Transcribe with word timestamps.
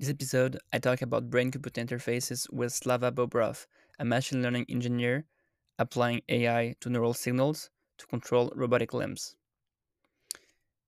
This 0.00 0.08
episode, 0.08 0.58
I 0.72 0.78
talk 0.78 1.02
about 1.02 1.28
brain 1.28 1.50
computer 1.50 1.84
interfaces 1.84 2.50
with 2.50 2.72
Slava 2.72 3.12
Bobrov, 3.12 3.66
a 3.98 4.04
machine 4.06 4.42
learning 4.42 4.64
engineer 4.70 5.26
applying 5.78 6.22
AI 6.30 6.74
to 6.80 6.88
neural 6.88 7.12
signals 7.12 7.68
to 7.98 8.06
control 8.06 8.50
robotic 8.56 8.94
limbs. 8.94 9.36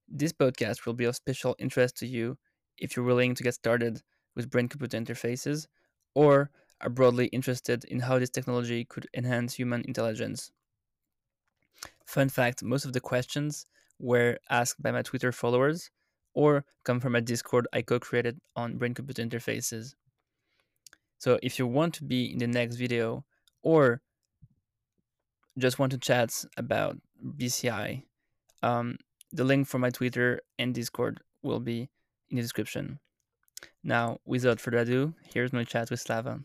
This 0.07 0.33
podcast 0.33 0.87
will 0.87 0.95
be 0.95 1.05
of 1.05 1.15
special 1.15 1.55
interest 1.59 1.95
to 1.97 2.07
you 2.07 2.39
if 2.79 2.95
you're 2.95 3.05
willing 3.05 3.35
to 3.35 3.43
get 3.43 3.53
started 3.53 4.01
with 4.35 4.49
brain 4.49 4.67
computer 4.67 4.97
interfaces 4.97 5.67
or 6.15 6.49
are 6.81 6.89
broadly 6.89 7.27
interested 7.27 7.83
in 7.83 7.99
how 7.99 8.17
this 8.17 8.31
technology 8.31 8.83
could 8.83 9.07
enhance 9.13 9.53
human 9.53 9.83
intelligence. 9.87 10.51
Fun 12.07 12.29
fact 12.29 12.63
most 12.63 12.83
of 12.83 12.93
the 12.93 12.99
questions 12.99 13.67
were 13.99 14.39
asked 14.49 14.81
by 14.81 14.91
my 14.91 15.03
Twitter 15.03 15.31
followers 15.31 15.91
or 16.33 16.65
come 16.83 16.99
from 16.99 17.15
a 17.15 17.21
Discord 17.21 17.67
I 17.73 17.81
co 17.81 17.99
created 17.99 18.39
on 18.55 18.77
brain 18.77 18.93
computer 18.93 19.23
interfaces. 19.23 19.95
So 21.17 21.39
if 21.41 21.57
you 21.57 21.67
want 21.67 21.93
to 21.95 22.03
be 22.03 22.31
in 22.31 22.39
the 22.39 22.47
next 22.47 22.75
video 22.75 23.23
or 23.61 24.01
just 25.57 25.79
want 25.79 25.91
to 25.91 25.97
chat 25.97 26.43
about 26.57 26.97
BCI, 27.37 28.03
um, 28.61 28.97
the 29.31 29.43
link 29.43 29.67
for 29.67 29.79
my 29.79 29.89
Twitter 29.89 30.41
and 30.59 30.73
Discord 30.73 31.21
will 31.41 31.59
be 31.59 31.89
in 32.29 32.37
the 32.37 32.41
description. 32.41 32.99
Now, 33.83 34.19
without 34.25 34.59
further 34.59 34.79
ado, 34.79 35.13
here's 35.33 35.53
my 35.53 35.63
chat 35.63 35.89
with 35.89 35.99
Slava. 35.99 36.41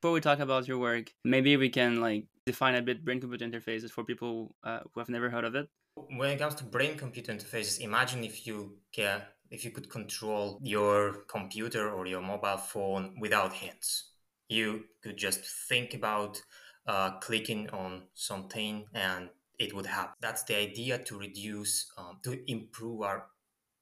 Before 0.00 0.12
we 0.12 0.20
talk 0.20 0.38
about 0.38 0.68
your 0.68 0.78
work, 0.78 1.12
maybe 1.24 1.56
we 1.56 1.68
can 1.68 2.00
like 2.00 2.26
define 2.46 2.74
a 2.74 2.82
bit 2.82 3.04
brain 3.04 3.20
computer 3.20 3.46
interfaces 3.46 3.90
for 3.90 4.04
people 4.04 4.54
uh, 4.64 4.80
who 4.92 5.00
have 5.00 5.08
never 5.08 5.30
heard 5.30 5.44
of 5.44 5.54
it 5.54 5.68
when 5.94 6.30
it 6.30 6.38
comes 6.38 6.54
to 6.56 6.64
brain 6.64 6.96
computer 6.96 7.32
interfaces 7.32 7.80
imagine 7.80 8.24
if 8.24 8.46
you 8.46 8.78
can 8.92 9.22
if 9.50 9.64
you 9.64 9.70
could 9.70 9.90
control 9.90 10.58
your 10.62 11.24
computer 11.28 11.90
or 11.90 12.06
your 12.06 12.20
mobile 12.20 12.56
phone 12.56 13.14
without 13.20 13.52
hands. 13.52 14.12
You 14.48 14.84
could 15.02 15.16
just 15.16 15.40
think 15.68 15.94
about 15.94 16.40
uh, 16.86 17.18
clicking 17.18 17.68
on 17.70 18.04
something 18.14 18.86
and 18.94 19.28
it 19.58 19.74
would 19.74 19.86
happen. 19.86 20.14
That's 20.20 20.44
the 20.44 20.56
idea 20.56 20.98
to 20.98 21.18
reduce 21.18 21.90
um, 21.98 22.18
to 22.24 22.38
improve 22.50 23.02
our 23.02 23.26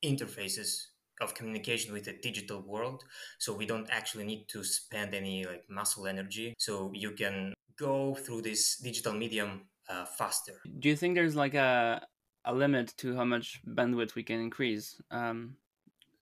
interfaces 0.04 0.86
of 1.20 1.34
communication 1.34 1.92
with 1.92 2.04
the 2.04 2.14
digital 2.22 2.62
world. 2.62 3.04
So 3.38 3.52
we 3.52 3.66
don't 3.66 3.88
actually 3.90 4.24
need 4.24 4.46
to 4.48 4.64
spend 4.64 5.14
any 5.14 5.44
like 5.44 5.64
muscle 5.68 6.06
energy. 6.06 6.54
So 6.58 6.90
you 6.94 7.12
can 7.12 7.52
go 7.78 8.14
through 8.14 8.42
this 8.42 8.78
digital 8.78 9.12
medium 9.12 9.62
uh, 9.88 10.04
faster. 10.04 10.60
Do 10.78 10.88
you 10.88 10.96
think 10.96 11.14
there's 11.14 11.36
like 11.36 11.54
a 11.54 12.02
a 12.44 12.54
limit 12.54 12.94
to 12.98 13.14
how 13.16 13.24
much 13.24 13.60
bandwidth 13.66 14.14
we 14.14 14.22
can 14.22 14.40
increase? 14.40 15.00
Um, 15.10 15.56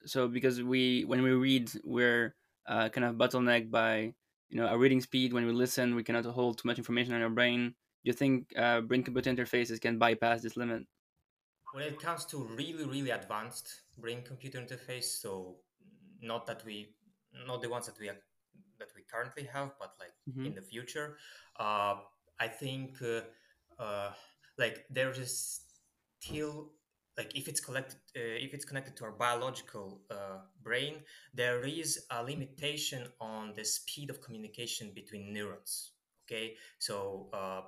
so 0.04 0.28
because 0.28 0.62
we 0.62 1.04
when 1.04 1.22
we 1.22 1.32
read 1.32 1.70
we're 1.84 2.34
uh, 2.66 2.88
kind 2.88 3.04
of 3.04 3.16
bottlenecked 3.16 3.70
by 3.70 4.12
you 4.48 4.56
know 4.58 4.66
our 4.66 4.78
reading 4.78 5.00
speed. 5.00 5.32
When 5.32 5.46
we 5.46 5.52
listen, 5.52 5.94
we 5.94 6.02
cannot 6.02 6.24
hold 6.24 6.58
too 6.58 6.68
much 6.68 6.78
information 6.78 7.14
in 7.14 7.22
our 7.22 7.30
brain. 7.30 7.74
Do 8.04 8.10
you 8.10 8.12
think 8.12 8.52
uh, 8.56 8.80
brain 8.80 9.02
computer 9.02 9.32
interfaces 9.32 9.80
can 9.80 9.98
bypass 9.98 10.42
this 10.42 10.56
limit? 10.56 10.84
When 11.72 11.84
it 11.84 12.00
comes 12.00 12.24
to 12.26 12.44
really 12.56 12.84
really 12.84 13.10
advanced 13.10 13.68
brain 13.98 14.22
computer 14.22 14.58
interface, 14.58 15.20
so 15.20 15.56
not 16.22 16.46
that 16.46 16.64
we 16.64 16.94
not 17.46 17.60
the 17.62 17.68
ones 17.68 17.86
that 17.86 17.98
we 17.98 18.06
that 18.78 18.88
we 18.94 19.02
currently 19.10 19.44
have, 19.52 19.72
but 19.78 19.94
like 19.98 20.12
mm-hmm. 20.28 20.46
in 20.46 20.54
the 20.54 20.62
future, 20.62 21.16
uh, 21.58 21.96
I 22.38 22.48
think 22.48 23.00
uh, 23.78 24.10
like 24.58 24.84
there 24.90 25.10
is 25.10 25.60
still 26.20 26.70
like 27.16 27.34
if 27.34 27.48
it's 27.48 27.60
collected 27.60 27.96
uh, 28.16 28.20
if 28.46 28.52
it's 28.54 28.64
connected 28.64 28.96
to 28.96 29.04
our 29.04 29.12
biological 29.12 30.00
uh, 30.10 30.38
brain 30.62 30.96
there 31.34 31.64
is 31.64 32.04
a 32.10 32.22
limitation 32.22 33.06
on 33.20 33.52
the 33.56 33.64
speed 33.64 34.10
of 34.10 34.20
communication 34.20 34.92
between 34.94 35.32
neurons 35.32 35.92
okay 36.26 36.54
so 36.78 37.28
uh, 37.32 37.62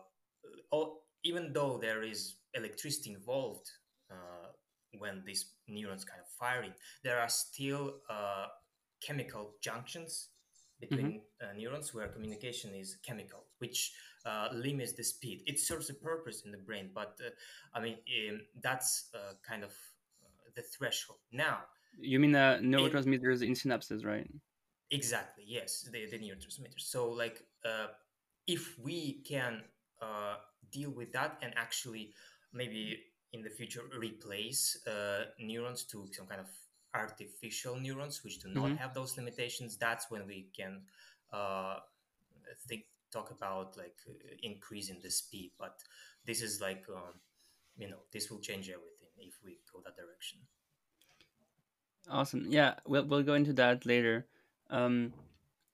all, 0.71 1.05
even 1.25 1.53
though 1.53 1.79
there 1.81 2.03
is 2.03 2.37
electricity 2.55 3.13
involved 3.13 3.71
uh, 4.11 4.49
when 4.99 5.23
these 5.27 5.53
neurons 5.67 6.05
kind 6.05 6.21
of 6.21 6.29
firing 6.39 6.73
there 7.05 7.21
are 7.21 7.29
still 7.29 7.95
uh, 8.11 8.47
chemical 9.03 9.55
junctions 9.63 10.31
between 10.81 11.07
mm-hmm. 11.07 11.19
Uh, 11.41 11.53
neurons 11.57 11.95
where 11.95 12.09
communication 12.09 12.75
is 12.75 12.97
chemical 13.07 13.45
which 13.59 13.93
uh, 14.29 14.49
limits 14.53 14.93
the 14.93 15.03
speed. 15.03 15.43
It 15.47 15.59
serves 15.59 15.89
a 15.91 15.95
purpose 15.95 16.43
in 16.45 16.51
the 16.51 16.59
brain, 16.59 16.91
but 16.95 17.19
uh, 17.25 17.31
I 17.75 17.81
mean 17.81 17.97
um, 18.29 18.41
that's 18.61 19.09
uh, 19.15 19.33
kind 19.49 19.65
of 19.65 19.71
uh, 19.71 20.51
the 20.55 20.63
threshold. 20.63 21.21
Now, 21.33 21.59
you 21.99 22.19
mean 22.21 22.33
the 22.33 22.59
neurotransmitters 22.63 23.43
in 23.43 23.55
synapses, 23.55 24.05
right? 24.05 24.29
Exactly. 24.91 25.45
Yes, 25.47 25.89
the, 25.93 26.07
the 26.07 26.19
neurotransmitters. 26.19 26.81
So, 26.81 27.11
like, 27.11 27.43
uh, 27.65 27.89
if 28.47 28.79
we 28.79 29.23
can 29.27 29.63
deal 30.71 30.91
with 30.91 31.13
that 31.13 31.39
and 31.43 31.53
actually 31.57 32.13
maybe 32.53 32.99
in 33.33 33.43
the 33.43 33.49
future 33.49 33.83
replace 33.99 34.77
neurons 35.39 35.83
to 35.85 36.07
some 36.13 36.27
kind 36.27 36.41
of 36.41 36.47
artificial 36.95 37.77
neurons 37.77 38.23
which 38.23 38.39
do 38.39 38.49
not 38.49 38.67
mm-hmm. 38.67 38.77
have 38.77 38.95
those 38.95 39.17
limitations 39.17 39.77
that's 39.77 40.11
when 40.11 40.27
we 40.27 40.49
can 40.57 40.83
uh, 41.33 41.77
think 42.69 42.85
talk 43.13 43.31
about 43.31 43.77
like 43.77 43.97
uh, 44.09 44.13
increasing 44.43 44.99
the 45.03 45.11
speed 45.11 45.53
but 45.59 45.79
this 46.27 46.43
is 46.43 46.61
like 46.61 46.85
um, 46.95 47.15
you 47.77 47.89
know 47.89 47.99
this 48.13 48.31
will 48.31 48.41
change 48.41 48.69
everything 48.69 49.09
if 49.19 49.35
we 49.45 49.59
go 49.73 49.81
that 49.85 49.97
direction. 49.97 50.39
Awesome. 52.11 52.47
Yeah 52.49 52.75
we'll, 52.87 53.05
we'll 53.05 53.23
go 53.23 53.35
into 53.35 53.53
that 53.55 53.87
later. 53.87 54.27
Um, 54.71 55.13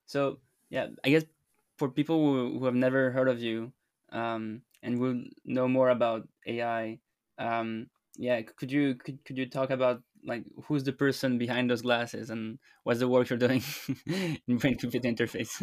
so 0.07 0.39
yeah 0.71 0.89
i 1.05 1.11
guess 1.11 1.25
for 1.79 1.89
people 1.89 2.19
who, 2.19 2.59
who 2.59 2.65
have 2.67 2.75
never 2.75 3.11
heard 3.11 3.29
of 3.29 3.41
you 3.41 3.73
um, 4.13 4.63
and 4.83 4.99
will 5.01 5.23
know 5.45 5.69
more 5.69 5.91
about 5.91 6.29
ai 6.47 6.99
um, 7.39 7.87
yeah 8.17 8.41
could 8.43 8.71
you 8.73 8.95
could, 8.95 9.25
could 9.25 9.39
you 9.39 9.47
talk 9.47 9.71
about 9.71 10.03
like 10.27 10.45
who's 10.65 10.85
the 10.85 10.93
person 10.93 11.39
behind 11.39 11.71
those 11.71 11.83
glasses 11.83 12.31
and 12.31 12.59
what's 12.85 13.01
the 13.01 13.09
work 13.09 13.29
you're 13.29 13.39
doing 13.39 13.63
in 14.49 14.59
brain 14.59 14.77
computer 14.79 15.09
interface 15.09 15.63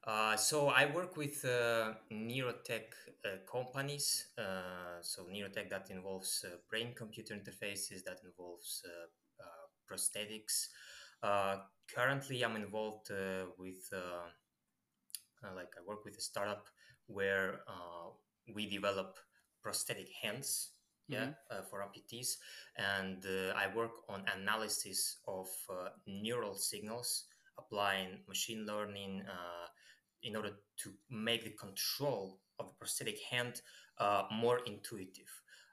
uh, 0.06 0.36
so 0.36 0.68
I 0.68 0.86
work 0.94 1.18
with 1.18 1.44
uh, 1.46 1.94
neurotech 2.12 2.94
uh, 3.26 3.38
companies. 3.52 4.28
Uh, 4.38 5.02
so 5.02 5.24
neurotech 5.24 5.70
that 5.70 5.90
involves 5.90 6.46
uh, 6.46 6.58
brain-computer 6.70 7.34
interfaces, 7.34 8.04
that 8.06 8.20
involves 8.24 8.84
uh, 8.86 9.44
prosthetics. 9.92 10.68
currently, 11.94 12.44
I'm 12.44 12.56
involved 12.56 13.10
with 13.58 13.94
like 15.44 15.74
I 15.78 15.82
work 15.88 16.04
with 16.06 16.18
a 16.18 16.22
startup 16.22 16.68
where 17.08 17.60
we 18.54 18.70
develop 18.70 19.18
prosthetic 19.62 20.10
hands 20.22 20.72
yeah 21.08 21.26
mm-hmm. 21.26 21.32
uh, 21.52 21.62
for 21.70 21.84
amputees 21.86 22.38
and 22.78 23.26
uh, 23.26 23.54
i 23.56 23.68
work 23.76 23.92
on 24.10 24.24
analysis 24.40 25.18
of 25.28 25.48
uh, 25.70 25.90
neural 26.08 26.56
signals 26.56 27.26
applying 27.58 28.20
machine 28.28 28.66
learning 28.66 29.22
in 30.26 30.36
order 30.36 30.52
to 30.78 30.90
make 31.10 31.44
the 31.44 31.52
control 31.52 32.40
of 32.60 32.68
the 32.68 32.74
prosthetic 32.80 33.20
hand 33.32 33.62
uh, 34.00 34.24
more 34.32 34.60
intuitive. 34.66 35.32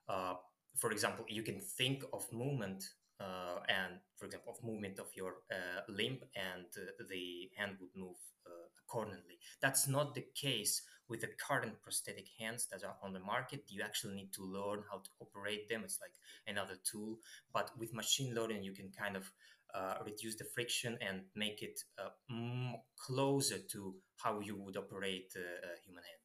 Uh, 0.08 0.34
for 0.76 0.90
example, 0.92 1.24
you 1.28 1.42
can 1.42 1.60
think 1.60 2.04
of 2.12 2.30
movement 2.32 2.84
uh, 3.20 3.60
and, 3.68 4.00
for 4.16 4.26
example, 4.26 4.52
of 4.52 4.64
movement 4.64 4.98
of 4.98 5.06
your 5.14 5.34
uh, 5.50 5.80
limb, 5.88 6.18
and 6.34 6.66
uh, 6.76 7.04
the 7.08 7.50
hand 7.56 7.76
would 7.80 7.94
move 7.94 8.16
uh, 8.46 8.66
accordingly. 8.84 9.38
That's 9.60 9.86
not 9.86 10.14
the 10.14 10.26
case 10.34 10.82
with 11.08 11.20
the 11.20 11.28
current 11.46 11.74
prosthetic 11.82 12.26
hands 12.38 12.66
that 12.72 12.84
are 12.84 12.96
on 13.02 13.12
the 13.12 13.20
market. 13.20 13.64
You 13.68 13.82
actually 13.82 14.14
need 14.14 14.32
to 14.32 14.42
learn 14.42 14.82
how 14.90 14.98
to 14.98 15.10
operate 15.20 15.68
them. 15.68 15.82
It's 15.84 16.00
like 16.00 16.14
another 16.46 16.76
tool, 16.90 17.18
but 17.52 17.70
with 17.78 17.94
machine 17.94 18.34
learning, 18.34 18.64
you 18.64 18.72
can 18.72 18.90
kind 18.90 19.16
of 19.16 19.30
uh, 19.74 19.94
reduce 20.04 20.36
the 20.36 20.44
friction 20.44 20.98
and 21.00 21.22
make 21.34 21.62
it 21.62 21.80
uh, 21.98 22.10
closer 22.98 23.58
to 23.70 23.94
how 24.16 24.40
you 24.40 24.56
would 24.56 24.76
operate 24.76 25.32
a 25.36 25.80
human 25.84 26.02
hand. 26.04 26.24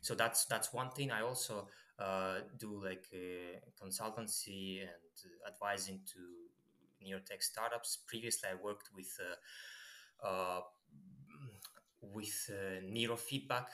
So 0.00 0.14
that's 0.14 0.46
that's 0.46 0.72
one 0.72 0.90
thing. 0.90 1.10
I 1.10 1.22
also 1.22 1.68
uh, 1.98 2.38
do 2.58 2.82
like 2.84 3.06
consultancy 3.80 4.80
and 4.80 4.90
advising 5.46 6.00
to 6.12 7.06
neurotech 7.06 7.42
startups. 7.42 7.98
Previously, 8.06 8.48
I 8.50 8.54
worked 8.62 8.88
with 8.94 9.16
with 12.00 12.50
neurofeedback 12.84 13.66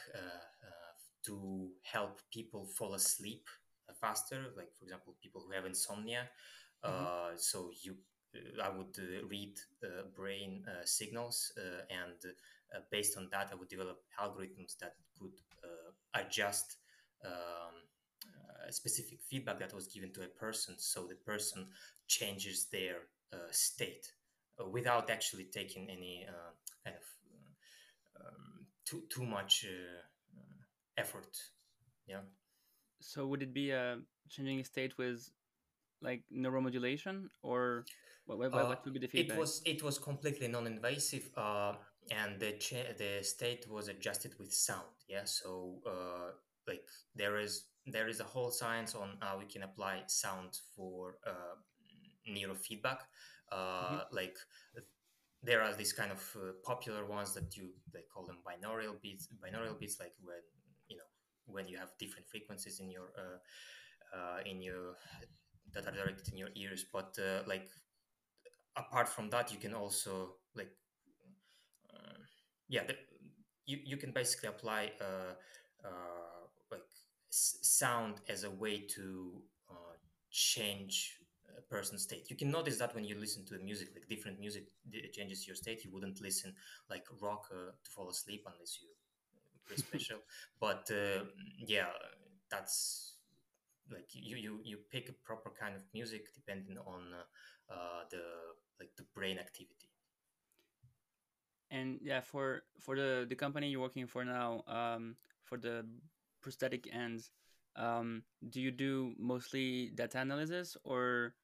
to 1.25 1.71
help 1.83 2.21
people 2.31 2.67
fall 2.67 2.95
asleep 2.95 3.49
faster 4.01 4.47
like 4.57 4.69
for 4.79 4.85
example 4.85 5.17
people 5.21 5.43
who 5.45 5.53
have 5.53 5.67
insomnia 5.67 6.29
mm-hmm. 6.85 7.05
uh, 7.05 7.37
so 7.37 7.71
you 7.83 7.93
uh, 7.93 8.08
I 8.63 8.69
would 8.69 8.99
uh, 8.99 9.27
read 9.27 9.57
uh, 9.83 10.03
brain 10.15 10.65
signals, 10.85 11.53
and 11.91 12.35
based 12.91 13.17
on 13.17 13.29
that, 13.33 13.51
I 13.53 13.55
would 13.55 13.69
develop 13.69 14.03
algorithms 14.21 14.77
that 14.79 14.95
could 15.19 15.33
adjust 16.15 16.77
um, 17.25 17.75
specific 18.71 19.21
feedback 19.29 19.59
that 19.61 19.75
was 19.75 19.87
given 19.87 20.13
to 20.13 20.23
a 20.23 20.29
person, 20.29 20.75
so 20.79 21.07
the 21.07 21.15
person 21.15 21.67
changes 22.07 22.67
their 22.71 22.97
state 23.51 24.13
uh, 24.61 24.69
without 24.69 25.11
actually 25.11 25.45
taking 25.45 25.89
any 25.89 26.27
uh, 26.29 26.51
kind 26.85 26.97
of 26.97 27.05
um, 28.21 28.67
too 28.85 29.03
too 29.09 29.25
much 29.25 29.65
effort. 30.97 31.37
Yeah. 32.07 32.23
So 33.01 33.27
would 33.27 33.43
it 33.43 33.55
be 33.55 33.71
a 33.71 33.99
changing 34.29 34.65
state 34.65 34.99
with 34.99 35.31
like 36.03 36.23
neuromodulation 36.33 37.29
or 37.43 37.85
what, 38.29 38.53
what, 38.53 38.69
what 38.69 38.85
would 38.85 38.95
be 38.95 39.01
the 39.01 39.09
feedback? 39.09 39.37
It 39.37 39.41
was 39.41 39.63
it 39.65 39.83
was 39.83 39.99
completely 39.99 40.49
non-invasive, 40.49 41.31
uh, 41.37 41.75
and 42.11 42.39
the 42.39 42.53
cha- 42.53 42.93
the 42.97 43.23
state 43.23 43.67
was 43.71 43.89
adjusted 43.89 44.35
with 44.39 44.53
sound. 44.53 44.93
Yeah, 45.09 45.25
so 45.25 45.81
uh, 45.87 46.33
like 46.67 46.85
there 47.15 47.39
is 47.39 47.65
there 47.87 48.09
is 48.09 48.21
a 48.21 48.25
whole 48.25 48.51
science 48.51 48.95
on 48.95 49.17
how 49.21 49.39
we 49.39 49.47
can 49.47 49.63
apply 49.63 50.03
sound 50.07 50.59
for 50.77 51.17
uh, 51.27 51.57
neurofeedback. 52.29 52.99
Uh, 53.51 53.57
mm-hmm. 53.57 54.17
Like 54.17 54.37
there 55.43 55.63
are 55.63 55.73
these 55.75 55.93
kind 55.93 56.13
of 56.13 56.37
uh, 56.37 56.53
popular 56.65 57.07
ones 57.07 57.33
that 57.35 57.57
you 57.57 57.71
they 57.93 58.05
call 58.13 58.27
them 58.27 58.39
binaural 58.47 59.01
beats. 59.01 59.29
Binaural 59.43 59.79
beats, 59.79 59.99
like 59.99 60.13
when 60.23 60.43
you 60.89 60.97
know 60.97 61.09
when 61.47 61.67
you 61.67 61.79
have 61.79 61.91
different 61.99 62.29
frequencies 62.29 62.81
in 62.81 62.91
your 62.91 63.11
uh, 63.17 64.17
uh, 64.17 64.39
in 64.45 64.61
your 64.61 64.97
that 65.73 65.87
are 65.87 65.93
directed 65.93 66.29
in 66.29 66.37
your 66.37 66.51
ears. 66.55 66.85
But 66.93 67.19
uh, 67.19 67.43
like 67.47 67.69
apart 68.79 69.09
from 69.09 69.31
that, 69.31 69.53
you 69.53 69.59
can 69.59 69.75
also 69.75 70.35
like 70.55 70.71
uh, 71.93 72.19
yeah, 72.69 72.85
the, 72.87 72.95
you 73.67 73.79
you 73.85 73.97
can 73.97 74.13
basically 74.13 74.49
apply 74.49 74.93
uh, 75.01 75.35
uh, 75.85 76.47
like 76.71 76.83
sound 77.31 78.21
as 78.29 78.45
a 78.45 78.51
way 78.51 78.81
to 78.81 79.43
uh, 79.71 79.95
change 80.31 81.19
a 81.57 81.63
person's 81.63 82.03
state. 82.03 82.31
You 82.31 82.37
can 82.37 82.51
notice 82.51 82.79
that 82.79 82.95
when 82.95 83.05
you 83.05 83.19
listen 83.19 83.45
to 83.47 83.59
music, 83.59 83.89
like 83.95 84.09
different 84.09 84.41
music 84.41 84.69
changes 85.13 85.47
your 85.47 85.57
state. 85.57 85.85
You 85.85 85.93
wouldn't 85.93 86.21
listen 86.21 86.55
like 86.91 87.05
rock 87.21 87.47
uh, 87.53 87.73
to 87.85 87.91
fall 87.91 88.09
asleep 88.11 88.45
unless 88.47 88.79
you 88.81 88.89
special. 89.77 90.19
but 90.61 90.89
uh, 90.91 91.25
yeah, 91.59 91.89
that's 92.51 93.15
like 93.91 94.09
you 94.13 94.37
you 94.37 94.61
you 94.65 94.79
pick 94.91 95.09
a 95.09 95.13
proper 95.25 95.51
kind 95.59 95.75
of 95.75 95.83
music 95.95 96.35
depending 96.35 96.79
on 96.79 97.03
uh, 97.15 97.73
uh, 97.73 98.03
the 98.11 98.23
like 98.81 98.91
the 98.97 99.05
brain 99.15 99.39
activity. 99.39 99.91
And 101.71 101.99
yeah 102.01 102.21
for 102.21 102.63
for 102.81 102.97
the 102.97 103.27
the 103.29 103.37
company 103.37 103.69
you're 103.69 103.81
working 103.81 104.07
for 104.07 104.25
now 104.25 104.63
um 104.67 105.17
for 105.45 105.59
the 105.59 105.85
prosthetic 106.41 106.89
ends 106.93 107.31
um 107.77 108.23
do 108.49 108.61
you 108.61 108.71
do 108.71 109.13
mostly 109.19 109.91
data 109.95 110.21
analysis 110.21 110.77
or 110.85 111.35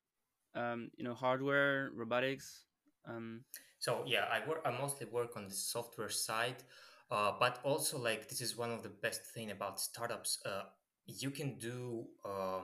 um 0.55 0.88
you 0.96 1.05
know 1.05 1.14
hardware 1.14 1.91
robotics? 1.94 2.64
Um 3.06 3.44
so 3.79 4.02
yeah 4.06 4.25
i 4.32 4.41
work 4.49 4.62
i 4.64 4.70
mostly 4.70 5.06
work 5.06 5.37
on 5.37 5.44
the 5.44 5.55
software 5.55 6.08
side 6.08 6.62
uh, 7.11 7.32
but 7.38 7.61
also 7.64 7.99
like 7.99 8.29
this 8.29 8.41
is 8.41 8.56
one 8.56 8.70
of 8.70 8.82
the 8.82 8.88
best 8.88 9.23
thing 9.35 9.50
about 9.50 9.79
startups 9.79 10.38
uh, 10.46 10.62
you 11.06 11.31
can 11.31 11.59
do 11.59 12.06
uh, 12.25 12.61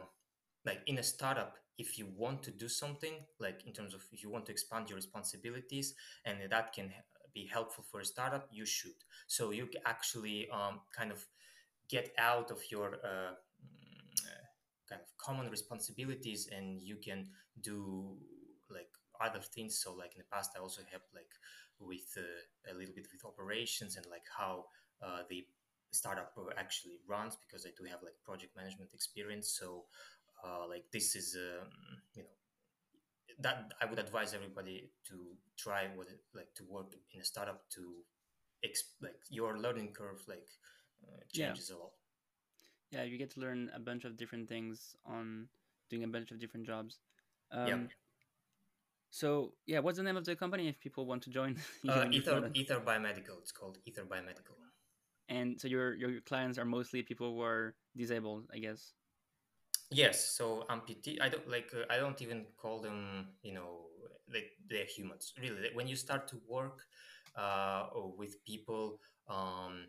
like 0.64 0.80
in 0.86 0.98
a 0.98 1.02
startup 1.02 1.56
if 1.78 1.98
you 1.98 2.06
want 2.16 2.42
to 2.42 2.50
do 2.50 2.68
something 2.68 3.14
like 3.38 3.62
in 3.66 3.72
terms 3.72 3.94
of 3.94 4.04
if 4.12 4.22
you 4.22 4.30
want 4.30 4.44
to 4.46 4.52
expand 4.52 4.88
your 4.88 4.96
responsibilities 4.96 5.94
and 6.26 6.38
that 6.50 6.72
can 6.72 6.92
be 7.32 7.46
helpful 7.46 7.84
for 7.90 8.00
a 8.00 8.04
startup 8.04 8.48
you 8.50 8.66
should. 8.66 8.98
So 9.26 9.50
you 9.50 9.68
actually 9.86 10.48
um, 10.50 10.80
kind 10.96 11.10
of 11.12 11.24
get 11.88 12.12
out 12.18 12.50
of 12.50 12.58
your 12.70 12.96
uh, 13.04 13.32
mm, 13.64 14.10
kind 14.88 15.00
of 15.00 15.08
common 15.16 15.48
responsibilities 15.50 16.48
and 16.54 16.80
you 16.82 16.96
can 16.96 17.28
do 17.62 18.16
like 18.68 18.90
other 19.20 19.40
things. 19.40 19.80
So 19.82 19.94
like 19.94 20.12
in 20.14 20.18
the 20.18 20.30
past 20.36 20.50
i 20.56 20.60
also 20.60 20.82
helped 20.90 21.14
like 21.14 21.30
with 21.78 22.16
uh, 22.18 22.70
a 22.70 22.74
little 22.76 22.94
bit 22.94 23.06
with 23.12 23.24
operations 23.24 23.96
and 23.96 24.06
like 24.10 24.24
how 24.36 24.66
uh, 25.02 25.22
the 25.28 25.46
startup 25.92 26.32
actually 26.56 26.98
runs 27.08 27.36
because 27.36 27.66
I 27.66 27.70
do 27.76 27.84
have 27.88 28.02
like 28.02 28.14
project 28.24 28.56
management 28.56 28.90
experience. 28.94 29.56
So 29.58 29.84
uh, 30.44 30.66
like 30.68 30.84
this 30.92 31.16
is 31.16 31.36
um, 31.36 31.68
you 32.14 32.22
know 32.22 32.28
that 33.40 33.72
I 33.80 33.86
would 33.86 33.98
advise 33.98 34.34
everybody 34.34 34.90
to 35.08 35.14
try 35.58 35.88
what 35.94 36.08
it, 36.08 36.20
like 36.34 36.52
to 36.56 36.64
work 36.68 36.94
in 37.14 37.20
a 37.20 37.24
startup 37.24 37.62
to 37.74 37.80
exp- 38.64 39.02
like 39.02 39.20
your 39.30 39.58
learning 39.58 39.92
curve 39.92 40.22
like 40.28 40.48
uh, 41.04 41.20
changes 41.32 41.70
yeah. 41.70 41.76
a 41.76 41.78
lot. 41.78 41.92
Yeah, 42.90 43.02
you 43.04 43.18
get 43.18 43.30
to 43.34 43.40
learn 43.40 43.70
a 43.74 43.78
bunch 43.78 44.04
of 44.04 44.16
different 44.16 44.48
things 44.48 44.96
on 45.06 45.48
doing 45.88 46.04
a 46.04 46.08
bunch 46.08 46.32
of 46.32 46.40
different 46.40 46.66
jobs. 46.66 46.98
Um, 47.52 47.66
yeah. 47.66 47.76
So 49.10 49.54
yeah, 49.66 49.80
what's 49.80 49.98
the 49.98 50.04
name 50.04 50.16
of 50.16 50.24
the 50.24 50.36
company 50.36 50.68
if 50.68 50.78
people 50.80 51.06
want 51.06 51.22
to 51.22 51.30
join? 51.30 51.56
uh, 51.88 52.06
Ether 52.10 52.50
Ether 52.54 52.80
Biomedical. 52.80 53.38
It's 53.40 53.52
called 53.52 53.78
Ether 53.84 54.04
Biomedical 54.04 54.56
and 55.30 55.58
so 55.60 55.68
your 55.68 55.94
your 55.94 56.20
clients 56.22 56.58
are 56.58 56.64
mostly 56.64 57.02
people 57.02 57.34
who 57.34 57.40
are 57.40 57.74
disabled 57.96 58.44
i 58.52 58.58
guess. 58.58 58.92
Yes 59.90 60.24
so 60.36 60.64
amputee 60.70 61.20
i 61.20 61.28
don't 61.28 61.48
like 61.48 61.70
uh, 61.74 61.86
i 61.90 61.96
don't 61.96 62.20
even 62.22 62.46
call 62.56 62.80
them 62.80 63.28
you 63.42 63.54
know 63.54 63.86
like 64.32 64.50
they're 64.68 64.84
humans. 64.84 65.32
Really 65.40 65.70
when 65.74 65.88
you 65.88 65.96
start 65.96 66.28
to 66.28 66.36
work 66.46 66.82
uh, 67.36 67.86
with 68.16 68.44
people 68.44 69.00
um, 69.28 69.86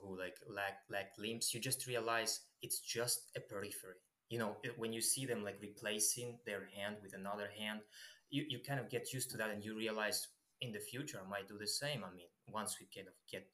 who 0.00 0.18
like 0.18 0.36
lack 0.48 0.80
lack 0.90 1.12
limbs 1.18 1.54
you 1.54 1.60
just 1.60 1.86
realize 1.86 2.40
it's 2.62 2.80
just 2.80 3.30
a 3.36 3.40
periphery. 3.40 4.00
You 4.28 4.38
know 4.38 4.56
when 4.76 4.92
you 4.92 5.00
see 5.00 5.24
them 5.24 5.44
like 5.44 5.58
replacing 5.62 6.38
their 6.44 6.68
hand 6.76 6.96
with 7.02 7.14
another 7.14 7.48
hand 7.58 7.80
you, 8.30 8.44
you 8.46 8.58
kind 8.60 8.80
of 8.80 8.90
get 8.90 9.12
used 9.14 9.30
to 9.30 9.38
that 9.38 9.50
and 9.50 9.64
you 9.64 9.74
realize 9.74 10.28
in 10.60 10.72
the 10.72 10.78
future 10.78 11.18
i 11.24 11.28
might 11.28 11.48
do 11.48 11.56
the 11.56 11.66
same. 11.66 12.04
I 12.04 12.14
mean 12.14 12.28
once 12.52 12.76
we 12.80 12.86
kind 12.94 13.08
of 13.08 13.14
get 13.30 13.46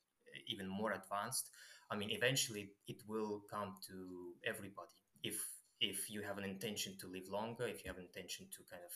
even 0.47 0.69
more 0.69 0.93
advanced 0.93 1.51
i 1.91 1.97
mean 1.97 2.11
eventually 2.11 2.71
it 2.89 2.97
will 3.09 3.43
come 3.51 3.75
to 3.87 4.35
everybody. 4.47 4.99
If 5.23 5.37
if 5.81 6.11
you 6.11 6.23
have 6.23 6.39
an 6.39 6.45
intention 6.45 6.97
to 7.01 7.07
live 7.09 7.29
longer 7.31 7.67
if 7.67 7.85
you 7.85 7.89
have 7.91 7.99
an 7.99 8.05
intention 8.05 8.47
to 8.55 8.59
kind 8.71 8.83
of 8.91 8.95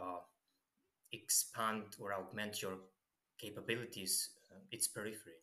uh, 0.00 0.20
expand 1.12 1.84
or 2.00 2.14
augment 2.14 2.62
your 2.62 2.76
capabilities 3.38 4.30
uh, 4.50 4.60
it's 4.70 4.88
periphery. 4.88 5.40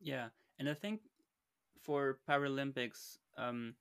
Yeah 0.00 0.28
and 0.58 0.68
i 0.68 0.74
think 0.74 1.00
for 1.82 2.18
paralympics 2.28 3.18
um 3.36 3.74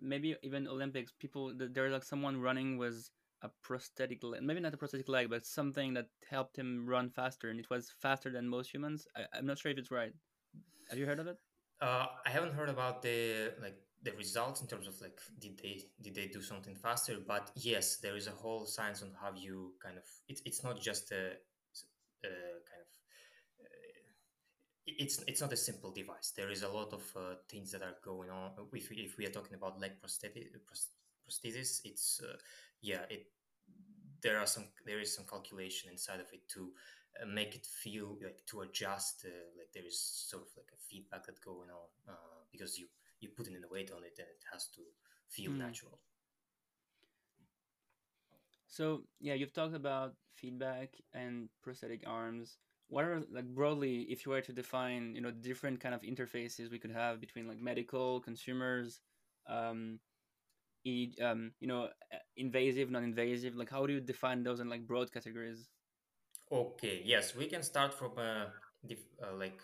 maybe 0.00 0.36
even 0.42 0.66
olympics 0.66 1.12
people 1.18 1.52
there's 1.54 1.92
like 1.92 2.04
someone 2.04 2.40
running 2.40 2.78
was 2.78 3.10
a 3.46 3.50
prosthetic 3.62 4.22
leg, 4.22 4.42
maybe 4.42 4.60
not 4.60 4.74
a 4.74 4.76
prosthetic 4.76 5.08
leg, 5.08 5.30
but 5.30 5.46
something 5.46 5.94
that 5.94 6.06
helped 6.28 6.56
him 6.56 6.86
run 6.86 7.10
faster, 7.10 7.48
and 7.50 7.58
it 7.58 7.70
was 7.70 7.92
faster 8.00 8.30
than 8.30 8.48
most 8.48 8.72
humans. 8.72 9.06
I, 9.16 9.38
am 9.38 9.46
not 9.46 9.58
sure 9.58 9.72
if 9.72 9.78
it's 9.78 9.90
right. 9.90 10.12
Have 10.90 10.98
you 10.98 11.06
heard 11.06 11.20
of 11.20 11.26
it? 11.26 11.38
Uh, 11.80 12.06
I 12.24 12.30
haven't 12.30 12.54
heard 12.54 12.68
about 12.68 13.02
the 13.02 13.52
like 13.60 13.78
the 14.02 14.12
results 14.12 14.60
in 14.62 14.66
terms 14.66 14.86
of 14.86 14.94
like 15.00 15.20
did 15.38 15.58
they 15.62 15.82
did 16.00 16.14
they 16.14 16.28
do 16.28 16.40
something 16.40 16.74
faster? 16.74 17.16
But 17.26 17.50
yes, 17.54 17.96
there 17.96 18.16
is 18.16 18.26
a 18.26 18.36
whole 18.42 18.64
science 18.66 19.02
on 19.02 19.10
how 19.20 19.32
you 19.36 19.74
kind 19.82 19.96
of 19.96 20.04
it's 20.28 20.42
it's 20.44 20.62
not 20.64 20.80
just 20.80 21.12
a, 21.12 21.24
a 22.24 22.32
kind 22.70 22.82
of 22.84 22.90
uh, 23.60 23.66
it's 24.86 25.22
it's 25.26 25.40
not 25.40 25.52
a 25.52 25.56
simple 25.56 25.90
device. 25.90 26.32
There 26.36 26.50
is 26.50 26.62
a 26.62 26.68
lot 26.68 26.92
of 26.92 27.02
uh, 27.16 27.34
things 27.50 27.72
that 27.72 27.82
are 27.82 27.96
going 28.02 28.30
on. 28.30 28.52
If 28.72 28.90
we, 28.90 28.96
if 28.96 29.18
we 29.18 29.26
are 29.26 29.34
talking 29.38 29.54
about 29.54 29.80
leg 29.80 29.92
prosthetic 30.00 30.48
prosthesis, 31.28 31.80
it's 31.84 32.20
uh, 32.22 32.36
yeah, 32.80 33.04
it 33.10 33.26
there 34.22 34.38
are 34.38 34.46
some 34.46 34.64
there 34.84 35.00
is 35.00 35.14
some 35.14 35.24
calculation 35.28 35.90
inside 35.90 36.20
of 36.20 36.26
it 36.32 36.48
to 36.48 36.70
uh, 37.22 37.26
make 37.26 37.54
it 37.54 37.66
feel 37.66 38.16
like 38.22 38.44
to 38.46 38.60
adjust 38.62 39.24
uh, 39.26 39.30
like 39.58 39.68
there 39.72 39.86
is 39.86 39.98
sort 39.98 40.42
of 40.42 40.48
like 40.56 40.68
a 40.72 40.80
feedback 40.88 41.24
that 41.26 41.40
going 41.44 41.70
on 41.70 41.88
uh, 42.08 42.40
because 42.50 42.78
you 42.78 42.86
you 43.20 43.28
put 43.28 43.48
in 43.48 43.54
a 43.54 43.72
weight 43.72 43.90
on 43.90 44.04
it 44.04 44.14
and 44.18 44.28
it 44.28 44.44
has 44.52 44.68
to 44.68 44.80
feel 45.28 45.50
mm. 45.50 45.58
natural 45.58 45.98
so 48.68 49.02
yeah 49.20 49.34
you've 49.34 49.54
talked 49.54 49.74
about 49.74 50.14
feedback 50.34 50.94
and 51.14 51.48
prosthetic 51.62 52.02
arms 52.06 52.58
what 52.88 53.04
are 53.04 53.22
like 53.32 53.46
broadly 53.46 54.02
if 54.02 54.24
you 54.24 54.32
were 54.32 54.40
to 54.40 54.52
define 54.52 55.14
you 55.14 55.20
know 55.20 55.30
different 55.30 55.80
kind 55.80 55.94
of 55.94 56.02
interfaces 56.02 56.70
we 56.70 56.78
could 56.78 56.90
have 56.92 57.20
between 57.20 57.48
like 57.48 57.58
medical 57.58 58.20
consumers 58.20 59.00
um, 59.48 59.98
um, 61.22 61.52
you 61.60 61.68
know, 61.68 61.88
invasive, 62.36 62.90
non-invasive? 62.90 63.54
Like, 63.56 63.70
how 63.70 63.86
do 63.86 63.92
you 63.92 64.00
define 64.00 64.42
those 64.42 64.60
in 64.60 64.68
like 64.68 64.86
broad 64.86 65.12
categories? 65.12 65.68
Okay, 66.50 67.02
yes, 67.04 67.34
we 67.34 67.46
can 67.46 67.62
start 67.62 67.92
from 67.92 68.12
uh, 68.16 68.46
dif- 68.86 69.12
uh, 69.22 69.36
like 69.36 69.60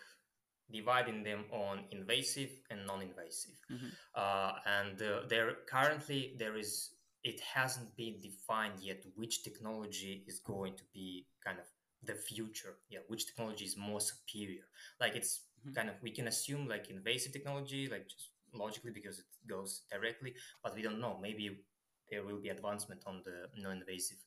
dividing 0.70 1.22
them 1.22 1.44
on 1.52 1.84
invasive 1.90 2.50
and 2.70 2.86
non-invasive. 2.86 3.54
Mm-hmm. 3.70 3.86
Uh, 4.14 4.52
and 4.66 5.00
uh, 5.00 5.20
there 5.28 5.52
currently 5.68 6.34
there 6.38 6.56
is 6.56 6.90
it 7.22 7.40
hasn't 7.40 7.94
been 7.96 8.20
defined 8.20 8.80
yet 8.80 9.04
which 9.14 9.44
technology 9.44 10.24
is 10.26 10.40
going 10.40 10.74
to 10.76 10.82
be 10.92 11.26
kind 11.44 11.58
of 11.58 11.66
the 12.02 12.14
future. 12.14 12.74
Yeah, 12.90 13.00
which 13.06 13.26
technology 13.26 13.64
is 13.64 13.76
more 13.76 14.00
superior? 14.00 14.64
Like 15.00 15.14
it's 15.14 15.42
mm-hmm. 15.60 15.74
kind 15.74 15.88
of 15.88 15.94
we 16.02 16.10
can 16.10 16.26
assume 16.26 16.66
like 16.66 16.90
invasive 16.90 17.32
technology, 17.32 17.88
like 17.88 18.08
just 18.08 18.30
logically 18.52 18.90
because 18.90 19.18
it 19.20 19.26
goes 19.48 19.82
directly, 19.90 20.34
but 20.62 20.74
we 20.74 20.82
don't 20.82 21.00
know. 21.00 21.18
Maybe 21.20 21.64
there 22.10 22.24
will 22.24 22.40
be 22.40 22.48
advancement 22.50 23.02
on 23.06 23.22
the 23.24 23.48
non-invasive. 23.60 24.18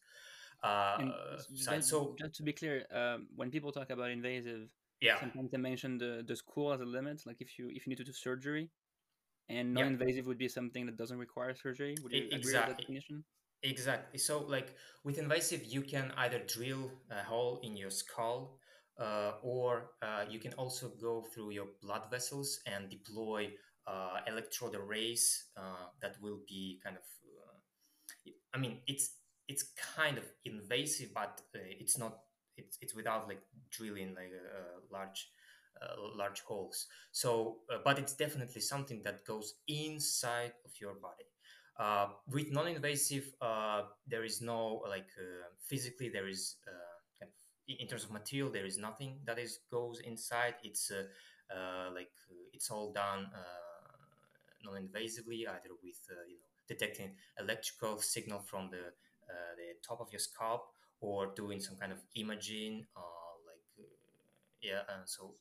uh, 0.63 0.97
side. 1.55 1.83
just, 1.83 1.89
So 1.89 2.15
just 2.17 2.35
to 2.35 2.43
be 2.43 2.53
clear, 2.53 2.85
um, 2.91 3.27
when 3.35 3.51
people 3.51 3.71
talk 3.71 3.89
about 3.89 4.09
invasive, 4.11 4.69
yeah, 5.01 5.17
sometimes 5.19 5.51
they 5.51 5.57
mention 5.57 5.97
the, 5.97 6.23
the 6.25 6.35
school 6.35 6.73
as 6.73 6.81
a 6.81 6.85
limit. 6.85 7.21
Like 7.25 7.37
if 7.39 7.57
you 7.59 7.69
if 7.69 7.85
you 7.85 7.89
need 7.89 7.97
to 7.97 8.03
do 8.03 8.13
surgery, 8.13 8.69
and 9.49 9.73
non-invasive 9.73 10.25
would 10.27 10.37
be 10.37 10.47
something 10.47 10.85
that 10.85 10.97
doesn't 10.97 11.17
require 11.17 11.53
surgery. 11.55 11.95
Would 12.01 12.13
you 12.13 12.19
e- 12.19 12.27
agree 12.33 12.55
with 12.55 12.65
that 12.65 12.77
exactly. 12.77 12.77
definition? 12.77 13.23
Exactly. 13.63 14.19
So, 14.19 14.39
like 14.43 14.75
with 15.03 15.17
invasive, 15.17 15.63
you 15.65 15.81
can 15.81 16.11
either 16.17 16.39
drill 16.39 16.91
a 17.09 17.23
hole 17.23 17.59
in 17.63 17.75
your 17.75 17.89
skull, 17.89 18.59
uh, 18.99 19.33
or 19.41 19.91
uh, 20.01 20.25
you 20.29 20.39
can 20.39 20.53
also 20.53 20.89
go 21.01 21.21
through 21.33 21.51
your 21.51 21.67
blood 21.81 22.03
vessels 22.11 22.59
and 22.67 22.89
deploy 22.89 23.51
uh, 23.87 24.19
electrode 24.27 24.75
arrays 24.75 25.45
uh, 25.57 25.87
that 26.01 26.15
will 26.21 26.39
be 26.47 26.79
kind 26.83 26.97
of. 26.97 27.03
Uh, 27.03 28.31
I 28.53 28.57
mean, 28.57 28.79
it's 28.87 29.11
it's 29.47 29.65
kind 29.95 30.17
of 30.17 30.23
invasive, 30.45 31.13
but 31.13 31.41
uh, 31.55 31.59
it's 31.63 31.97
not. 31.97 32.19
It's 32.57 32.77
it's 32.81 32.95
without 32.95 33.27
like 33.27 33.41
drilling 33.71 34.15
like 34.15 34.31
uh, 34.33 34.79
large. 34.91 35.29
Large 36.15 36.39
holes 36.47 36.87
so 37.11 37.57
but 37.83 37.99
it's 37.99 38.13
definitely 38.13 38.61
something 38.61 39.03
that 39.03 39.25
goes 39.25 39.55
inside 39.67 40.53
of 40.63 40.71
your 40.79 40.93
body 40.93 41.25
with 42.31 42.49
non-invasive, 42.49 43.33
there 44.07 44.23
is 44.23 44.41
no 44.41 44.81
like 44.87 45.09
physically 45.67 46.07
there 46.07 46.29
is 46.29 46.55
in 47.67 47.87
terms 47.87 48.03
of 48.03 48.11
material 48.11 48.51
there 48.51 48.65
is 48.65 48.77
nothing 48.77 49.19
that 49.25 49.39
is 49.39 49.59
goes 49.71 49.99
inside. 50.01 50.55
It's 50.63 50.91
uh, 50.91 51.03
uh, 51.53 51.89
like 51.93 52.11
it's 52.53 52.69
all 52.69 52.91
done 52.93 53.27
non-invasively, 54.65 55.47
either 55.47 55.71
with 55.83 55.99
uh, 56.11 56.15
you 56.27 56.37
know 56.41 56.51
detecting 56.67 57.15
electrical 57.39 57.97
signal 57.99 58.39
from 58.39 58.69
the 58.71 58.83
uh, 59.29 59.53
the 59.57 59.67
top 59.87 60.01
of 60.01 60.07
your 60.11 60.19
scalp 60.19 60.63
or 61.01 61.33
doing 61.35 61.59
some 61.59 61.75
kind 61.77 61.91
of 61.91 61.99
imaging, 62.15 62.85
uh, 62.97 63.33
like 63.47 63.65
uh, 63.79 63.83
yeah. 64.61 64.81
And 64.93 65.07
so 65.07 65.35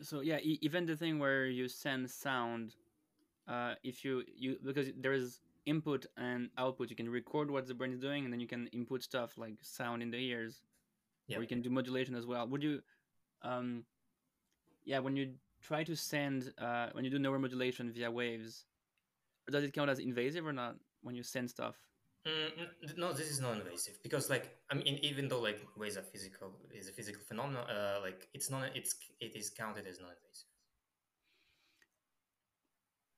So 0.00 0.20
yeah, 0.20 0.38
e- 0.38 0.58
even 0.62 0.86
the 0.86 0.96
thing 0.96 1.18
where 1.18 1.46
you 1.46 1.68
send 1.68 2.10
sound, 2.10 2.76
uh, 3.48 3.74
if 3.82 4.04
you 4.04 4.24
you 4.36 4.58
because 4.64 4.88
there 4.98 5.12
is 5.12 5.40
input 5.66 6.06
and 6.16 6.50
output, 6.58 6.90
you 6.90 6.96
can 6.96 7.08
record 7.08 7.50
what 7.50 7.66
the 7.66 7.74
brain 7.74 7.92
is 7.92 7.98
doing, 8.00 8.24
and 8.24 8.32
then 8.32 8.40
you 8.40 8.46
can 8.46 8.68
input 8.68 9.02
stuff 9.02 9.38
like 9.38 9.54
sound 9.62 10.02
in 10.02 10.10
the 10.10 10.18
ears, 10.18 10.62
yeah. 11.28 11.38
or 11.38 11.42
you 11.42 11.48
can 11.48 11.62
do 11.62 11.70
modulation 11.70 12.14
as 12.14 12.26
well. 12.26 12.46
Would 12.48 12.62
you, 12.62 12.82
um, 13.42 13.84
yeah, 14.84 14.98
when 15.00 15.16
you 15.16 15.34
try 15.66 15.84
to 15.84 15.96
send, 15.96 16.52
uh, 16.58 16.88
when 16.92 17.04
you 17.04 17.10
do 17.10 17.18
neuromodulation 17.18 17.90
via 17.92 18.10
waves, 18.10 18.66
does 19.50 19.64
it 19.64 19.72
count 19.72 19.90
as 19.90 19.98
invasive 19.98 20.46
or 20.46 20.52
not 20.52 20.76
when 21.02 21.14
you 21.14 21.22
send 21.22 21.50
stuff? 21.50 21.76
Mm, 22.26 22.96
no, 22.96 23.12
this 23.12 23.30
is 23.30 23.40
not 23.40 23.56
invasive 23.58 24.02
because, 24.02 24.28
like, 24.28 24.58
I 24.70 24.74
mean, 24.74 24.98
even 25.02 25.28
though 25.28 25.40
like 25.40 25.60
waves 25.76 25.96
are 25.96 26.02
physical, 26.02 26.52
is 26.72 26.88
a 26.88 26.92
physical 26.92 27.22
phenomenon. 27.22 27.68
Uh, 27.70 28.00
like, 28.02 28.28
it's 28.34 28.50
not. 28.50 28.76
It's 28.76 28.94
it 29.20 29.36
is 29.36 29.50
counted 29.50 29.86
as 29.86 30.00
non-invasive. 30.00 30.48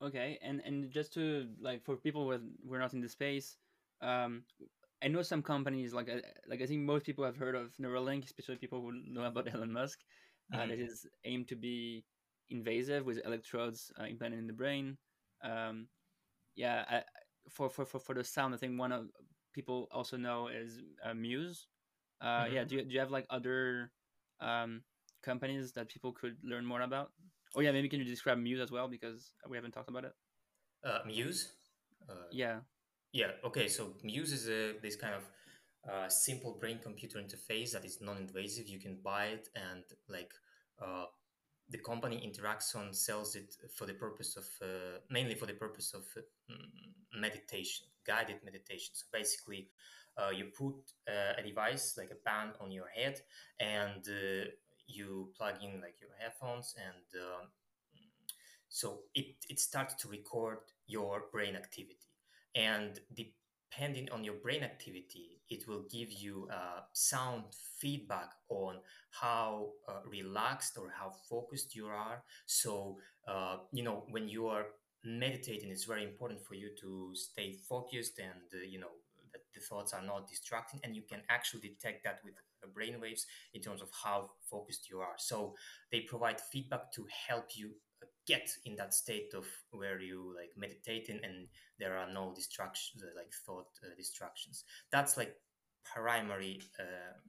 Okay, 0.02 0.38
and 0.42 0.60
and 0.64 0.90
just 0.90 1.12
to 1.14 1.48
like 1.60 1.84
for 1.84 1.96
people 1.96 2.30
who 2.30 2.38
we're 2.64 2.78
not 2.78 2.94
in 2.94 3.00
the 3.00 3.08
space, 3.08 3.56
um, 4.00 4.44
I 5.02 5.08
know 5.08 5.22
some 5.22 5.42
companies 5.42 5.92
like 5.92 6.08
I- 6.08 6.22
like 6.48 6.62
I 6.62 6.66
think 6.66 6.82
most 6.82 7.04
people 7.06 7.24
have 7.24 7.36
heard 7.36 7.54
of 7.56 7.74
Neuralink, 7.78 8.24
especially 8.24 8.56
people 8.56 8.80
who 8.80 8.92
know 8.92 9.24
about 9.24 9.48
Elon 9.54 9.72
Musk. 9.72 10.00
Uh, 10.52 10.66
Mhm. 10.66 10.68
that 10.68 10.78
is 10.78 11.06
aimed 11.24 11.48
to 11.48 11.56
be 11.56 12.04
invasive 12.50 13.04
with 13.04 13.24
electrodes 13.24 13.92
uh, 14.00 14.04
implanted 14.04 14.38
in 14.40 14.46
the 14.46 14.52
brain. 14.52 14.96
Um, 15.42 15.88
yeah, 16.56 16.84
I, 16.88 17.02
for, 17.50 17.68
for 17.68 17.84
for 17.84 17.98
for 17.98 18.14
the 18.14 18.24
sound, 18.24 18.54
I 18.54 18.58
think 18.58 18.78
one 18.78 18.92
of 18.92 19.06
people 19.54 19.88
also 19.90 20.16
know 20.16 20.48
is 20.48 20.80
uh, 21.04 21.14
Muse. 21.14 21.66
Uh, 22.20 22.46
yeah, 22.50 22.64
Mhm. 22.64 22.68
do 22.68 22.76
you, 22.76 22.84
do 22.84 22.94
you 22.94 23.00
have 23.00 23.10
like 23.10 23.26
other 23.30 23.92
um, 24.40 24.82
companies 25.22 25.72
that 25.72 25.88
people 25.88 26.12
could 26.12 26.36
learn 26.42 26.64
more 26.64 26.82
about? 26.82 27.12
Oh 27.56 27.60
yeah, 27.60 27.72
maybe 27.72 27.88
can 27.88 27.98
you 27.98 28.04
describe 28.04 28.38
Muse 28.38 28.60
as 28.60 28.70
well 28.70 28.88
because 28.88 29.34
we 29.48 29.56
haven't 29.56 29.72
talked 29.72 29.88
about 29.88 30.04
it. 30.04 30.12
Uh, 30.84 31.00
Muse. 31.06 31.52
Uh, 32.08 32.28
Yeah. 32.30 32.60
yeah. 33.12 33.32
Okay. 33.44 33.68
So 33.68 33.94
Muse 34.02 34.32
is 34.32 34.48
a 34.48 34.78
this 34.80 34.96
kind 34.96 35.14
of 35.14 35.24
uh, 35.88 36.08
simple 36.08 36.58
brain-computer 36.60 37.18
interface 37.18 37.72
that 37.72 37.84
is 37.84 38.00
non-invasive. 38.00 38.68
You 38.68 38.78
can 38.78 39.00
buy 39.02 39.26
it 39.26 39.48
and 39.54 39.84
like 40.08 40.32
uh, 40.82 41.06
the 41.70 41.78
company 41.78 42.16
Interaxon 42.26 42.94
sells 42.94 43.34
it 43.34 43.54
for 43.74 43.86
the 43.86 43.94
purpose 43.94 44.36
of 44.36 44.46
uh, 44.62 44.98
mainly 45.10 45.34
for 45.34 45.46
the 45.46 45.54
purpose 45.54 45.92
of 45.94 46.04
uh, 46.16 46.20
mm, 46.50 47.20
meditation, 47.20 47.86
guided 48.06 48.42
meditation. 48.44 48.94
So 48.94 49.06
basically, 49.12 49.68
uh, 50.16 50.30
you 50.30 50.46
put 50.46 50.76
uh, 51.08 51.34
a 51.38 51.42
device 51.42 51.96
like 51.98 52.10
a 52.10 52.24
band 52.24 52.52
on 52.60 52.70
your 52.72 52.88
head, 52.88 53.20
and 53.60 54.06
uh, 54.08 54.48
you 54.86 55.30
plug 55.36 55.54
in 55.62 55.80
like 55.80 55.96
your 56.00 56.10
headphones, 56.18 56.74
and 56.76 57.22
um, 57.22 57.48
so 58.68 59.00
it 59.14 59.36
it 59.48 59.60
starts 59.60 59.94
to 59.96 60.08
record 60.08 60.58
your 60.86 61.24
brain 61.30 61.54
activity, 61.54 62.12
and 62.54 63.00
depending 63.70 64.08
on 64.10 64.24
your 64.24 64.34
brain 64.34 64.62
activity, 64.62 65.40
it 65.50 65.66
will 65.66 65.84
give 65.90 66.10
you 66.12 66.48
uh, 66.52 66.80
sound 66.92 67.44
feedback 67.78 68.30
on 68.48 68.76
how 69.10 69.70
uh, 69.88 70.00
relaxed 70.08 70.76
or 70.78 70.90
how 70.98 71.10
focused 71.28 71.74
you 71.74 71.86
are. 71.86 72.22
So, 72.46 72.98
uh, 73.26 73.58
you 73.72 73.82
know, 73.82 74.04
when 74.10 74.28
you 74.28 74.46
are 74.48 74.66
meditating, 75.04 75.70
it's 75.70 75.84
very 75.84 76.04
important 76.04 76.40
for 76.40 76.54
you 76.54 76.70
to 76.80 77.10
stay 77.14 77.52
focused 77.68 78.18
and, 78.18 78.42
uh, 78.54 78.64
you 78.66 78.78
know, 78.78 78.92
that 79.32 79.42
the 79.54 79.60
thoughts 79.60 79.92
are 79.92 80.02
not 80.02 80.28
distracting. 80.28 80.80
And 80.82 80.94
you 80.94 81.02
can 81.02 81.20
actually 81.28 81.60
detect 81.60 82.04
that 82.04 82.20
with 82.24 82.34
uh, 82.62 82.66
brain 82.74 83.00
waves 83.00 83.26
in 83.54 83.60
terms 83.60 83.82
of 83.82 83.88
how 84.02 84.30
focused 84.50 84.88
you 84.90 85.00
are. 85.00 85.16
So, 85.18 85.54
they 85.92 86.00
provide 86.00 86.40
feedback 86.40 86.92
to 86.92 87.06
help 87.28 87.46
you 87.54 87.72
get 88.28 88.50
in 88.66 88.76
that 88.76 88.92
state 88.92 89.32
of 89.34 89.46
where 89.70 90.00
you 90.00 90.34
like 90.36 90.50
meditating 90.56 91.18
and 91.24 91.48
there 91.78 91.96
are 91.96 92.12
no 92.12 92.32
distractions 92.34 93.02
uh, 93.02 93.06
like 93.16 93.32
thought 93.46 93.68
uh, 93.82 93.88
distractions 93.96 94.64
that's 94.92 95.16
like 95.16 95.34
primary 95.84 96.60
um, 96.78 97.20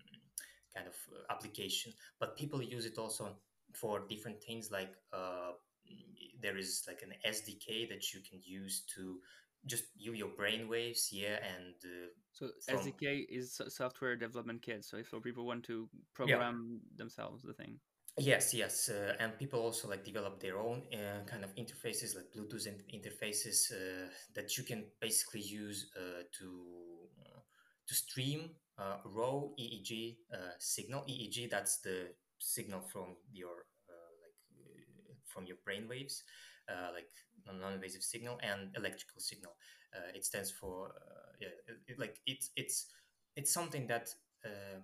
kind 0.75 0.88
of 0.88 0.96
uh, 1.13 1.34
application 1.34 1.94
but 2.20 2.38
people 2.38 2.62
use 2.62 2.86
it 2.86 2.98
also 2.98 3.29
for 3.74 4.01
different 4.10 4.44
things 4.44 4.72
like 4.72 4.94
uh, 5.13 5.51
there 6.41 6.58
is 6.58 6.84
like 6.88 7.01
an 7.01 7.13
sdk 7.34 7.88
that 7.88 8.13
you 8.13 8.20
can 8.29 8.39
use 8.44 8.84
to 8.94 9.20
just 9.65 9.86
view 9.98 10.13
your 10.13 10.29
brain 10.38 10.68
waves 10.68 11.10
yeah 11.12 11.38
and 11.56 11.75
uh, 11.84 12.08
So 12.32 12.50
from 12.65 12.79
SDK 12.79 13.25
is 13.29 13.60
software 13.68 14.15
development 14.15 14.62
kit. 14.62 14.86
So 14.86 14.98
if 14.98 15.12
people 15.24 15.46
want 15.46 15.65
to 15.65 15.89
yeah 16.25 16.36
program 16.38 16.79
themselves, 16.96 17.44
the 17.44 17.53
thing. 17.53 17.79
Yes, 18.22 18.54
yes, 18.54 18.90
uh, 18.90 19.16
and 19.20 19.38
people 19.40 19.62
also 19.62 19.88
like 19.88 20.04
develop 20.04 20.42
their 20.42 20.58
own 20.60 20.82
uh, 20.94 21.24
kind 21.26 21.44
of 21.46 21.56
interfaces, 21.56 22.16
like 22.16 22.26
Bluetooth 22.36 22.68
in- 22.68 22.84
interfaces 23.00 23.72
uh, 23.72 24.10
that 24.36 24.58
you 24.58 24.64
can 24.66 24.84
basically 25.00 25.40
use 25.40 25.90
uh, 25.96 26.24
to 26.38 27.08
uh, 27.22 27.40
to 27.88 27.94
stream 27.96 28.50
uh, 28.78 28.98
raw 29.06 29.44
EEG 29.58 30.18
uh, 30.34 30.52
signal. 30.60 31.06
EEG 31.08 31.48
that's 31.50 31.80
the 31.80 32.10
signal 32.40 32.82
from 32.82 33.16
your 33.32 33.64
uh, 33.88 34.12
like 34.22 34.36
uh, 34.60 35.14
from 35.26 35.46
your 35.46 35.58
brain 35.64 35.88
waves, 35.88 36.24
uh, 36.68 36.90
like 36.94 37.08
non-invasive 37.48 38.04
signal 38.04 38.38
and 38.44 38.76
electrical 38.76 39.22
signal. 39.22 39.56
Uh, 39.96 40.12
it 40.14 40.26
stands 40.26 40.52
for 40.52 40.90
uh, 40.90 41.32
yeah, 41.40 41.48
it- 41.70 41.80
it- 41.94 42.00
like 42.00 42.18
it's 42.26 42.50
it's 42.58 42.88
it's 43.38 43.54
something 43.54 43.88
that. 43.88 44.10
Uh, 44.46 44.80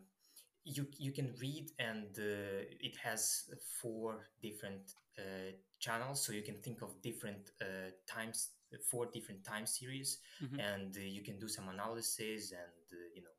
you 0.66 0.88
you 1.00 1.12
can 1.14 1.34
read 1.42 1.72
and 1.80 2.08
uh, 2.20 2.66
it 2.82 2.98
has 2.98 3.46
four 3.82 4.18
different 4.42 4.94
uh, 5.20 5.52
channels 5.80 6.26
so 6.26 6.34
you 6.34 6.44
can 6.44 6.56
think 6.62 6.82
of 6.82 7.02
different 7.02 7.52
uh, 7.62 7.92
times 8.08 8.50
four 8.92 9.08
different 9.08 9.44
time 9.44 9.66
series 9.68 10.20
hmm 10.40 10.60
and 10.60 10.96
uh, 10.98 11.02
you 11.02 11.24
can 11.24 11.40
do 11.40 11.48
some 11.50 11.70
analysis 11.70 12.52
and 12.52 12.86
uh, 12.94 12.98
you 13.16 13.22
know 13.24 13.36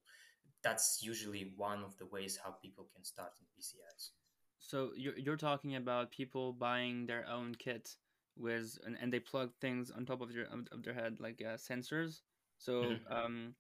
that's 0.62 1.00
usually 1.02 1.52
one 1.56 1.83
of 1.85 1.97
the 1.99 2.06
ways 2.06 2.38
how 2.45 2.50
people 2.62 2.87
can 2.95 3.04
start 3.04 3.33
in 3.40 3.47
bcis 3.59 4.11
So 4.59 4.92
you're 4.97 5.18
you're 5.18 5.37
talking 5.37 5.76
about 5.76 6.11
people 6.11 6.52
buying 6.52 7.06
their 7.06 7.26
own 7.28 7.54
kit 7.54 7.97
with 8.37 8.78
and, 8.85 8.97
and 9.00 9.12
they 9.12 9.21
plug 9.21 9.52
things 9.61 9.90
on 9.90 10.06
top 10.06 10.21
of 10.23 10.30
your 10.33 10.47
of, 10.47 10.83
their 10.83 10.95
head 10.95 11.21
like 11.21 11.42
uh, 11.42 11.56
sensors. 11.56 12.23
So 12.59 13.00
Mhm. 13.00 13.06
um, 13.11 13.54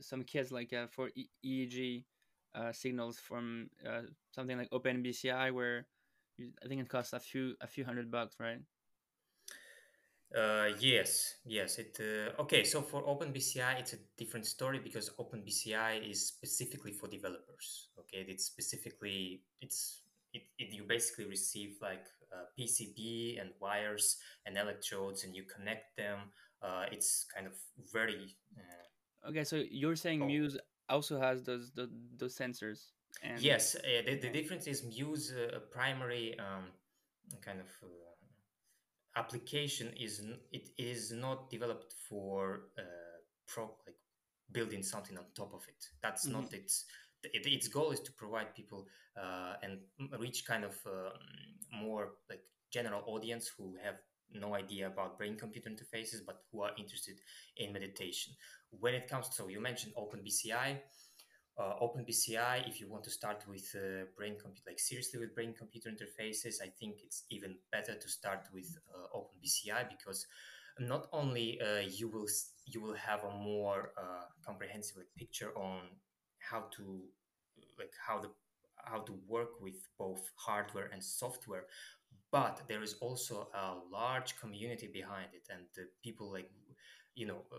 some 0.00 0.24
kits 0.24 0.50
like 0.52 0.72
uh, 0.72 0.86
for 0.88 1.10
e- 1.14 1.28
EEG 1.44 2.04
uh, 2.54 2.72
signals 2.72 3.18
from 3.18 3.70
uh, 3.86 4.02
something 4.34 4.58
like 4.58 4.70
OpenBCI 4.70 5.52
where 5.52 5.86
you, 6.36 6.50
I 6.64 6.68
think 6.68 6.80
it 6.80 6.88
costs 6.88 7.12
a 7.12 7.20
few 7.20 7.54
a 7.60 7.66
few 7.66 7.84
hundred 7.84 8.10
bucks, 8.10 8.36
right? 8.40 8.60
Uh, 10.36 10.68
yes, 10.78 11.36
yes. 11.46 11.78
It 11.78 11.98
uh, 12.00 12.42
okay. 12.42 12.64
So 12.64 12.82
for 12.82 13.02
OpenBCI, 13.02 13.80
it's 13.80 13.94
a 13.94 13.98
different 14.16 14.46
story 14.46 14.78
because 14.78 15.10
OpenBCI 15.18 16.08
is 16.08 16.26
specifically 16.26 16.92
for 16.92 17.08
developers. 17.08 17.88
Okay, 17.98 18.24
it's 18.28 18.44
specifically 18.44 19.42
it's 19.62 20.02
it, 20.34 20.42
it 20.58 20.74
you 20.74 20.84
basically 20.84 21.24
receive 21.24 21.76
like 21.80 22.04
uh, 22.32 22.44
PCB 22.58 23.40
and 23.40 23.50
wires 23.60 24.18
and 24.44 24.58
electrodes, 24.58 25.24
and 25.24 25.34
you 25.34 25.44
connect 25.44 25.96
them. 25.96 26.18
Uh, 26.60 26.84
it's 26.92 27.24
kind 27.34 27.46
of 27.46 27.54
very 27.92 28.36
uh, 28.56 28.88
Okay, 29.26 29.44
so 29.44 29.62
you're 29.70 29.96
saying 29.96 30.22
oh 30.22 30.26
Muse 30.26 30.56
also 30.88 31.20
has 31.20 31.42
those 31.44 31.70
those, 31.72 31.90
those 32.16 32.36
sensors 32.36 32.92
and 33.22 33.42
Yes, 33.42 33.74
uh, 33.76 34.02
the, 34.06 34.16
the 34.16 34.30
difference 34.30 34.66
is 34.66 34.84
Muse 34.84 35.32
uh, 35.32 35.56
a 35.56 35.60
primary 35.60 36.38
um, 36.38 36.66
kind 37.42 37.60
of 37.60 37.66
uh, 37.82 37.88
application 39.16 39.92
is 39.98 40.20
n- 40.20 40.38
it 40.52 40.68
is 40.78 41.12
not 41.12 41.50
developed 41.50 41.92
for 42.08 42.68
uh, 42.78 42.82
pro 43.46 43.64
like 43.86 43.96
building 44.52 44.82
something 44.82 45.16
on 45.18 45.24
top 45.34 45.52
of 45.54 45.62
it. 45.68 45.84
That's 46.02 46.26
Mhm. 46.26 46.32
not 46.32 46.52
its 46.54 46.84
it, 47.24 47.46
its 47.46 47.68
goal 47.68 47.90
is 47.90 48.00
to 48.00 48.12
provide 48.12 48.54
people 48.54 48.86
uh, 49.16 49.54
and 49.62 49.80
reach 50.18 50.44
kind 50.46 50.64
of 50.64 50.76
um, 50.86 51.12
more 51.72 52.12
like 52.30 52.42
general 52.70 53.02
audience 53.06 53.48
who 53.56 53.76
have 53.82 53.96
no 54.32 54.54
idea 54.54 54.86
about 54.86 55.18
brain 55.18 55.36
computer 55.36 55.70
interfaces 55.70 56.20
but 56.26 56.42
who 56.50 56.62
are 56.62 56.72
interested 56.78 57.16
in 57.56 57.72
meditation. 57.72 58.34
When 58.70 58.94
it 58.94 59.08
comes 59.08 59.28
to 59.28 59.34
so 59.34 59.48
you 59.48 59.60
mentioned 59.60 59.94
OpenBCI 59.96 60.78
uh, 61.58 61.74
OpenBCI, 61.82 62.68
if 62.68 62.80
you 62.80 62.88
want 62.88 63.02
to 63.04 63.10
start 63.10 63.42
with 63.48 63.74
uh, 63.74 64.04
brain 64.16 64.36
computer, 64.40 64.62
like 64.70 64.78
seriously 64.78 65.18
with 65.18 65.34
brain 65.34 65.52
computer 65.58 65.90
interfaces, 65.90 66.62
I 66.62 66.68
think 66.78 66.98
it's 67.02 67.24
even 67.30 67.56
better 67.72 67.94
to 67.94 68.08
start 68.08 68.46
with 68.54 68.78
uh, 68.94 69.18
OpenBCI 69.18 69.88
because 69.88 70.24
not 70.78 71.08
only 71.12 71.60
uh, 71.60 71.80
you 71.80 72.08
will 72.08 72.28
you 72.66 72.80
will 72.80 72.94
have 72.94 73.24
a 73.24 73.30
more 73.30 73.90
uh, 73.98 74.26
comprehensive 74.46 74.98
like, 74.98 75.08
picture 75.16 75.50
on 75.58 75.80
how 76.38 76.66
to 76.76 77.00
like 77.76 77.92
how 78.06 78.20
the 78.20 78.30
how 78.84 79.00
to 79.00 79.18
work 79.26 79.60
with 79.60 79.88
both 79.98 80.30
hardware 80.36 80.88
and 80.92 81.02
software 81.02 81.64
but 82.30 82.62
there 82.68 82.82
is 82.82 82.94
also 83.00 83.48
a 83.54 83.74
large 83.90 84.38
community 84.38 84.88
behind 84.92 85.28
it 85.32 85.48
and 85.50 85.62
the 85.74 85.86
people 86.02 86.30
like 86.30 86.50
you 87.14 87.26
know 87.26 87.42
uh, 87.52 87.56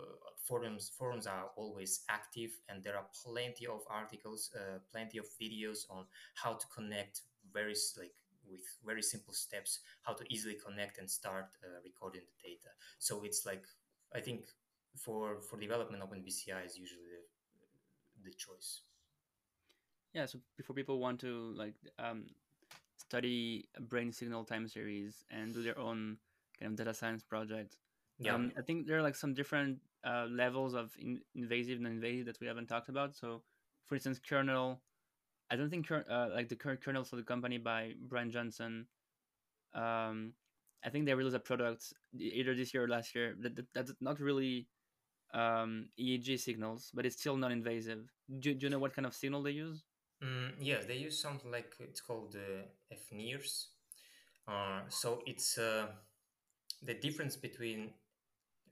forums 0.48 0.92
forums 0.98 1.28
are 1.28 1.48
always 1.58 2.02
active 2.10 2.52
and 2.70 2.84
there 2.84 2.96
are 2.96 3.08
plenty 3.26 3.68
of 3.68 3.82
articles 3.90 4.52
uh, 4.56 4.80
plenty 4.92 5.18
of 5.18 5.26
videos 5.42 5.80
on 5.90 6.06
how 6.36 6.54
to 6.54 6.66
connect 6.74 7.22
very 7.54 7.76
like 7.98 8.14
with 8.50 8.62
very 8.86 9.02
simple 9.02 9.34
steps 9.34 9.80
how 10.02 10.14
to 10.14 10.24
easily 10.30 10.56
connect 10.56 10.98
and 10.98 11.10
start 11.10 11.46
uh, 11.64 11.80
recording 11.84 12.22
the 12.22 12.50
data. 12.50 12.70
So 12.98 13.24
it's 13.24 13.46
like 13.46 13.64
i 14.16 14.20
think 14.20 14.46
for 14.96 15.42
for 15.42 15.60
development 15.60 16.02
openbci 16.04 16.50
is 16.66 16.78
usually 16.78 17.10
the, 18.24 18.30
the 18.30 18.34
choice. 18.36 18.82
Yeah 20.14 20.26
so 20.26 20.40
before 20.58 20.76
people 20.76 21.00
want 21.00 21.20
to 21.20 21.54
like 21.56 21.76
um 22.00 22.26
study 23.10 23.68
brain 23.92 24.12
signal 24.12 24.44
time 24.46 24.68
series 24.68 25.24
and 25.32 25.54
do 25.54 25.64
their 25.64 25.80
own 25.80 26.18
kind 26.60 26.72
of 26.72 26.78
data 26.78 26.94
science 26.94 27.24
project. 27.24 27.78
Yeah. 28.20 28.36
Um 28.36 28.52
i 28.58 28.62
think 28.62 28.88
there 28.88 28.98
are 29.00 29.08
like 29.10 29.16
some 29.16 29.34
different 29.34 29.80
uh, 30.10 30.28
levels 30.44 30.74
of 30.82 30.96
in- 30.98 31.24
invasive 31.36 31.78
and 31.80 31.88
invasive 31.88 32.26
that 32.28 32.40
we 32.42 32.48
haven't 32.48 32.68
talked 32.68 32.90
about. 32.90 33.16
So 33.16 33.44
for 33.90 33.96
instance 33.96 34.20
kernel 34.20 34.82
i 35.50 35.56
don't 35.56 35.70
think 35.70 35.92
uh, 35.92 36.30
like 36.34 36.48
the 36.48 36.56
current 36.56 36.80
kernel 36.80 37.04
for 37.04 37.16
the 37.16 37.24
company 37.24 37.58
by 37.58 37.94
bryan 38.08 38.30
johnson 38.30 38.86
um 39.74 40.32
i 40.86 40.90
think 40.90 41.06
they 41.06 41.14
released 41.14 41.36
a 41.36 41.40
product 41.40 41.92
either 42.18 42.56
this 42.56 42.74
year 42.74 42.84
or 42.86 42.88
last 42.88 43.16
year 43.16 43.36
that, 43.42 43.56
that 43.56 43.66
that's 43.74 43.94
not 44.00 44.20
really 44.20 44.68
um 45.34 45.90
eeg 46.00 46.40
signals 46.40 46.92
but 46.94 47.06
it's 47.06 47.20
still 47.20 47.38
non-invasive. 47.38 48.10
Do, 48.40 48.54
do 48.54 48.66
you 48.66 48.70
know 48.70 48.80
what 48.80 48.94
kind 48.94 49.06
of 49.06 49.14
signal 49.14 49.44
they 49.44 49.52
use 49.52 49.84
mm, 50.24 50.52
yes 50.60 50.86
they 50.86 50.96
use 50.98 51.22
something 51.22 51.52
like 51.52 51.74
it's 51.80 52.02
called 52.02 52.36
uh, 52.36 52.96
fnirs 53.08 53.70
uh, 54.48 54.82
so 54.90 55.22
it's 55.26 55.58
uh, 55.58 55.88
the 56.84 56.94
difference 56.96 57.36
between 57.36 57.92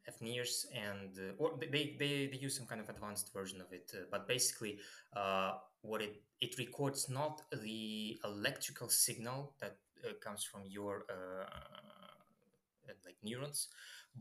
FNIRS 0.10 0.66
and 0.74 1.18
uh, 1.20 1.34
or 1.38 1.58
they, 1.60 1.96
they 2.00 2.28
they 2.32 2.38
use 2.38 2.58
some 2.58 2.66
kind 2.68 2.82
of 2.82 2.90
advanced 2.90 3.34
version 3.34 3.62
of 3.62 3.72
it, 3.74 3.92
uh, 3.96 4.06
but 4.12 4.28
basically, 4.28 4.80
uh, 5.16 5.54
what 5.82 6.02
it 6.02 6.22
it 6.42 6.58
records 6.60 7.10
not 7.10 7.42
the 7.64 8.18
electrical 8.26 8.90
signal 8.90 9.54
that 9.62 9.78
uh, 10.06 10.14
comes 10.24 10.44
from 10.46 10.62
your 10.66 11.06
uh, 11.10 11.44
uh, 11.46 12.94
like 13.06 13.18
neurons, 13.24 13.68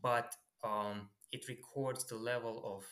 but 0.01 0.35
um, 0.65 1.09
it 1.33 1.49
records 1.49 2.05
the 2.07 2.17
level 2.17 2.63
of 2.65 2.85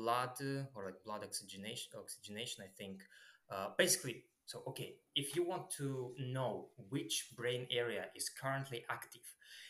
blood 0.00 0.34
uh, 0.40 0.64
or 0.74 0.80
like 0.86 1.00
blood 1.04 1.22
oxygenation 1.28 1.90
oxygenation 2.04 2.64
i 2.68 2.70
think 2.80 2.96
uh, 3.52 3.68
basically 3.76 4.16
so 4.46 4.62
okay 4.66 4.90
if 5.14 5.34
you 5.34 5.42
want 5.52 5.70
to 5.70 6.12
know 6.18 6.52
which 6.94 7.14
brain 7.36 7.66
area 7.70 8.04
is 8.14 8.26
currently 8.42 8.84
active 8.88 9.26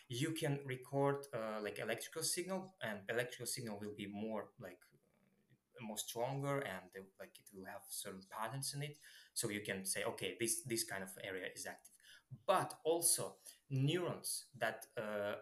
you 0.08 0.30
can 0.30 0.58
record 0.64 1.26
uh, 1.34 1.60
like 1.62 1.78
electrical 1.78 2.22
signal 2.22 2.74
and 2.82 2.98
electrical 3.10 3.46
signal 3.46 3.78
will 3.80 3.94
be 3.96 4.06
more 4.06 4.48
like 4.58 4.78
uh, 4.94 5.84
more 5.84 5.98
stronger 5.98 6.58
and 6.58 6.82
they, 6.94 7.00
like 7.20 7.32
it 7.36 7.46
will 7.54 7.66
have 7.66 7.82
certain 7.88 8.22
patterns 8.30 8.72
in 8.74 8.82
it. 8.82 8.96
So 9.34 9.50
you 9.50 9.60
can 9.60 9.84
say 9.84 10.04
okay 10.04 10.36
this 10.40 10.62
this 10.66 10.84
kind 10.84 11.02
of 11.02 11.10
area 11.22 11.46
is 11.54 11.66
active. 11.66 11.92
But 12.46 12.74
also 12.84 13.36
neurons 13.70 14.46
that 14.58 14.86
uh, 14.96 15.36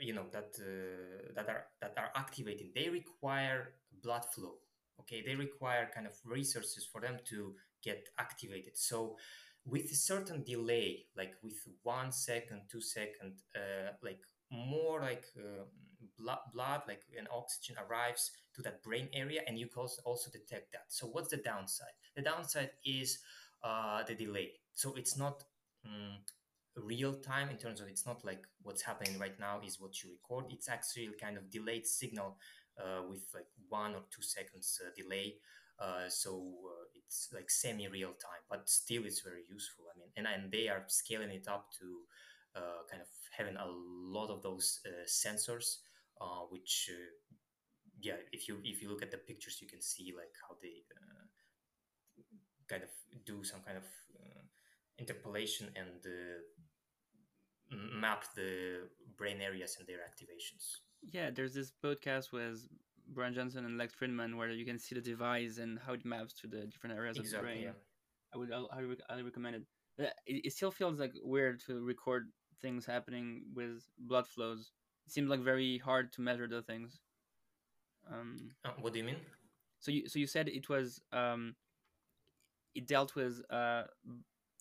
you 0.00 0.14
know 0.14 0.26
that 0.32 0.56
uh, 0.60 1.32
that 1.34 1.48
are 1.48 1.66
that 1.80 1.94
are 1.96 2.10
activating. 2.16 2.72
They 2.74 2.88
require 2.88 3.74
blood 4.02 4.24
flow 4.34 4.56
okay? 5.00 5.22
They 5.24 5.34
require 5.34 5.90
kind 5.94 6.06
of 6.06 6.14
resources 6.24 6.86
for 6.90 7.00
them 7.00 7.18
to 7.26 7.54
get 7.82 8.08
activated. 8.18 8.76
So 8.76 9.16
with 9.66 9.90
a 9.90 9.94
certain 9.94 10.42
delay 10.42 11.06
like 11.16 11.34
with 11.42 11.56
one 11.82 12.12
second 12.12 12.60
two 12.70 12.82
second 12.82 13.32
uh, 13.56 13.92
like 14.02 14.20
more 14.50 15.00
like 15.00 15.24
uh, 15.38 15.64
blood, 16.18 16.38
blood 16.52 16.82
like 16.86 17.02
an 17.18 17.26
oxygen 17.34 17.76
arrives 17.88 18.30
to 18.54 18.62
that 18.62 18.82
brain 18.82 19.08
area 19.14 19.40
and 19.46 19.58
you 19.58 19.66
can 19.66 19.86
also 20.04 20.30
detect 20.30 20.72
that. 20.72 20.84
So 20.88 21.06
what's 21.06 21.28
the 21.30 21.38
downside? 21.38 21.96
The 22.14 22.22
downside 22.22 22.70
is 22.84 23.18
uh, 23.62 24.02
the 24.04 24.14
delay. 24.14 24.52
So 24.74 24.94
it's 24.94 25.16
not 25.16 25.42
mm, 25.86 26.16
real 26.76 27.14
time 27.14 27.48
in 27.50 27.56
terms 27.56 27.80
of 27.80 27.88
it's 27.88 28.06
not 28.06 28.24
like 28.24 28.44
what's 28.62 28.82
happening 28.82 29.18
right 29.18 29.38
now 29.38 29.60
is 29.64 29.80
what 29.80 30.02
you 30.02 30.10
record. 30.10 30.46
It's 30.50 30.68
actually 30.68 31.10
kind 31.20 31.36
of 31.36 31.50
delayed 31.50 31.86
signal 31.86 32.36
uh, 32.78 33.02
with 33.08 33.22
like 33.34 33.46
one 33.68 33.94
or 33.94 34.02
two 34.10 34.22
seconds 34.22 34.80
uh, 34.84 34.90
delay. 34.96 35.36
Uh, 35.78 36.08
so 36.08 36.54
uh, 36.66 36.84
it's 36.94 37.28
like 37.34 37.50
semi 37.50 37.88
real 37.88 38.10
time 38.10 38.42
but 38.48 38.68
still 38.68 39.04
it's 39.04 39.22
very 39.22 39.42
useful 39.50 39.86
i 39.92 39.98
mean 39.98 40.08
and, 40.16 40.26
and 40.28 40.52
they 40.52 40.68
are 40.68 40.84
scaling 40.86 41.30
it 41.30 41.48
up 41.48 41.66
to 41.76 41.98
uh, 42.54 42.86
kind 42.88 43.02
of 43.02 43.08
having 43.36 43.56
a 43.56 43.66
lot 43.66 44.30
of 44.30 44.40
those 44.40 44.78
uh, 44.86 45.04
sensors 45.04 45.78
uh, 46.20 46.46
which 46.50 46.88
yeah 48.00 48.14
if 48.32 48.48
you 48.48 48.58
if 48.64 48.82
you 48.82 48.88
look 48.88 49.02
at 49.02 49.10
the 49.10 49.16
pictures 49.18 49.58
you 49.60 49.68
can 49.68 49.80
see 49.80 50.12
like 50.16 50.32
how 50.48 50.54
they 50.62 50.82
kind 52.68 52.82
of 52.82 52.90
do 53.24 53.44
some 53.44 53.60
kind 53.60 53.76
of 53.76 53.84
interpolation 54.98 55.68
and 55.76 56.04
map 57.70 58.24
the 58.34 58.88
brain 59.16 59.40
areas 59.40 59.76
and 59.78 59.86
their 59.86 59.98
activations. 59.98 60.78
Yeah, 61.12 61.30
there's 61.30 61.54
this 61.54 61.72
podcast 61.82 62.32
with 62.32 62.66
Bryan 63.08 63.34
Johnson 63.34 63.64
and 63.64 63.76
Lex 63.78 63.94
Fridman 63.94 64.36
where 64.36 64.50
you 64.50 64.64
can 64.64 64.78
see 64.78 64.94
the 64.94 65.00
device 65.00 65.58
and 65.58 65.78
how 65.78 65.92
it 65.94 66.04
maps 66.04 66.32
to 66.40 66.46
the 66.46 66.66
different 66.66 66.96
areas 66.96 67.18
of 67.18 67.24
the 67.24 67.28
Exactly. 67.28 67.62
Yeah. 67.62 67.70
brain. 67.70 67.74
I 68.34 68.38
would 68.38 68.52
I 68.52 68.84
would 68.84 69.02
highly 69.08 69.22
recommend 69.22 69.56
it. 69.56 69.62
It, 70.26 70.46
it 70.46 70.52
still 70.52 70.70
feels 70.72 70.98
like 70.98 71.12
weird 71.22 71.60
to 71.66 71.80
record 71.84 72.28
things 72.60 72.84
happening 72.86 73.42
with 73.54 73.84
blood 73.98 74.26
flows. 74.26 74.72
It 75.06 75.12
seems 75.12 75.28
like 75.28 75.40
very 75.40 75.78
hard 75.78 76.12
to 76.14 76.20
measure 76.22 76.48
the 76.48 76.62
things. 76.62 77.00
Um, 78.10 78.50
Uh, 78.64 78.70
what 78.80 78.92
do 78.92 78.98
you 78.98 79.04
mean? 79.04 79.16
so 79.80 79.90
you 79.90 80.08
so 80.08 80.18
you 80.18 80.26
said 80.26 80.48
it 80.48 80.68
was 80.68 81.00
um, 81.12 81.54
it 82.74 82.86
dealt 82.86 83.14
with 83.14 83.40
uh, 83.50 83.84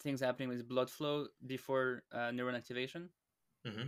things 0.03 0.21
happening 0.21 0.49
with 0.49 0.67
blood 0.67 0.89
flow 0.89 1.27
before 1.47 2.03
uh, 2.11 2.29
neuron 2.31 2.55
activation. 2.55 3.09
Mm-hmm. 3.65 3.87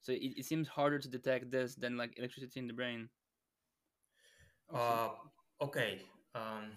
So 0.00 0.12
it, 0.12 0.34
it 0.36 0.44
seems 0.44 0.68
harder 0.68 0.98
to 0.98 1.08
detect 1.08 1.50
this 1.50 1.74
than 1.74 1.96
like 1.96 2.18
electricity 2.18 2.60
in 2.60 2.66
the 2.66 2.72
brain. 2.72 3.08
Uh, 4.72 5.08
okay. 5.60 6.02
Um, 6.34 6.72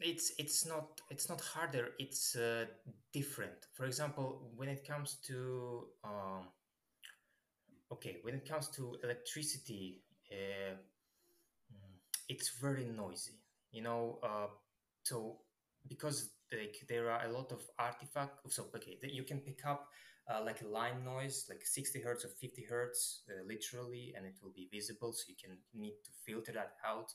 it's 0.00 0.32
it's 0.38 0.66
not 0.66 1.00
it's 1.10 1.28
not 1.28 1.40
harder. 1.40 1.90
It's 1.98 2.34
uh, 2.34 2.64
different. 3.12 3.66
For 3.74 3.84
example, 3.84 4.50
when 4.56 4.68
it 4.68 4.86
comes 4.86 5.16
to 5.26 5.88
um, 6.02 6.48
okay, 7.92 8.16
when 8.22 8.34
it 8.34 8.48
comes 8.48 8.68
to 8.70 8.96
electricity, 9.04 10.02
uh, 10.32 10.76
it's 12.28 12.58
very 12.58 12.86
noisy 12.86 13.45
you 13.76 13.82
know 13.82 14.18
uh, 14.24 14.48
so 15.04 15.38
because 15.88 16.30
like 16.52 16.76
there 16.88 17.10
are 17.10 17.26
a 17.26 17.32
lot 17.32 17.52
of 17.52 17.62
artifacts 17.78 18.56
so 18.56 18.66
okay 18.76 18.98
that 19.02 19.12
you 19.12 19.24
can 19.24 19.40
pick 19.40 19.60
up 19.66 19.88
uh, 20.30 20.42
like 20.44 20.62
a 20.62 20.68
line 20.68 21.04
noise 21.04 21.46
like 21.50 21.62
60 21.64 22.00
hertz 22.00 22.24
or 22.24 22.28
50 22.28 22.64
hertz 22.68 23.22
uh, 23.30 23.42
literally 23.46 24.14
and 24.16 24.26
it 24.26 24.36
will 24.42 24.52
be 24.54 24.68
visible 24.72 25.12
so 25.12 25.24
you 25.28 25.36
can 25.42 25.58
need 25.74 25.94
to 26.04 26.10
filter 26.26 26.52
that 26.52 26.74
out 26.86 27.12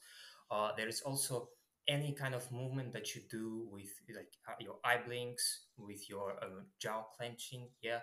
uh, 0.51 0.71
there 0.77 0.89
is 0.89 1.01
also 1.01 1.49
any 1.87 2.13
kind 2.13 2.35
of 2.35 2.51
movement 2.51 2.93
that 2.93 3.15
you 3.15 3.21
do 3.31 3.67
with 3.71 3.89
like 4.15 4.33
uh, 4.47 4.53
your 4.59 4.77
eye 4.85 4.99
blinks 5.05 5.67
with 5.77 6.09
your 6.09 6.33
uh, 6.43 6.61
jaw 6.79 7.03
clenching 7.17 7.69
yeah 7.81 7.99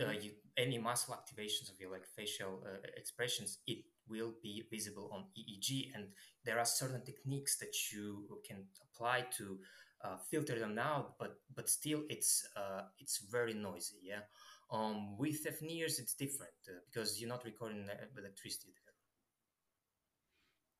uh, 0.00 0.10
Mhm. 0.10 0.22
you, 0.22 0.32
any 0.56 0.78
muscle 0.78 1.14
activations 1.14 1.70
of 1.70 1.80
your 1.80 1.90
like 1.90 2.06
facial 2.06 2.62
uh, 2.66 2.78
expressions, 2.96 3.58
it 3.66 3.84
will 4.08 4.34
be 4.42 4.64
visible 4.70 5.10
on 5.12 5.26
EEG. 5.36 5.92
And 5.94 6.08
there 6.44 6.58
are 6.58 6.64
certain 6.64 7.04
techniques 7.04 7.58
that 7.58 7.74
you 7.92 8.40
can 8.46 8.64
apply 8.82 9.26
to 9.38 9.58
uh, 10.04 10.16
filter 10.30 10.58
them 10.58 10.78
out, 10.78 11.18
but 11.18 11.40
but 11.54 11.68
still 11.68 12.02
it's 12.08 12.46
uh, 12.56 12.82
it's 12.98 13.18
very 13.30 13.54
noisy. 13.54 14.00
Yeah. 14.02 14.22
Um, 14.70 15.16
with 15.18 15.44
fNIRS, 15.44 15.98
it's 16.00 16.14
different 16.14 16.52
uh, 16.68 16.80
because 16.86 17.20
you're 17.20 17.28
not 17.28 17.44
recording 17.44 17.88
electricity 18.16 18.72
there. 18.74 18.94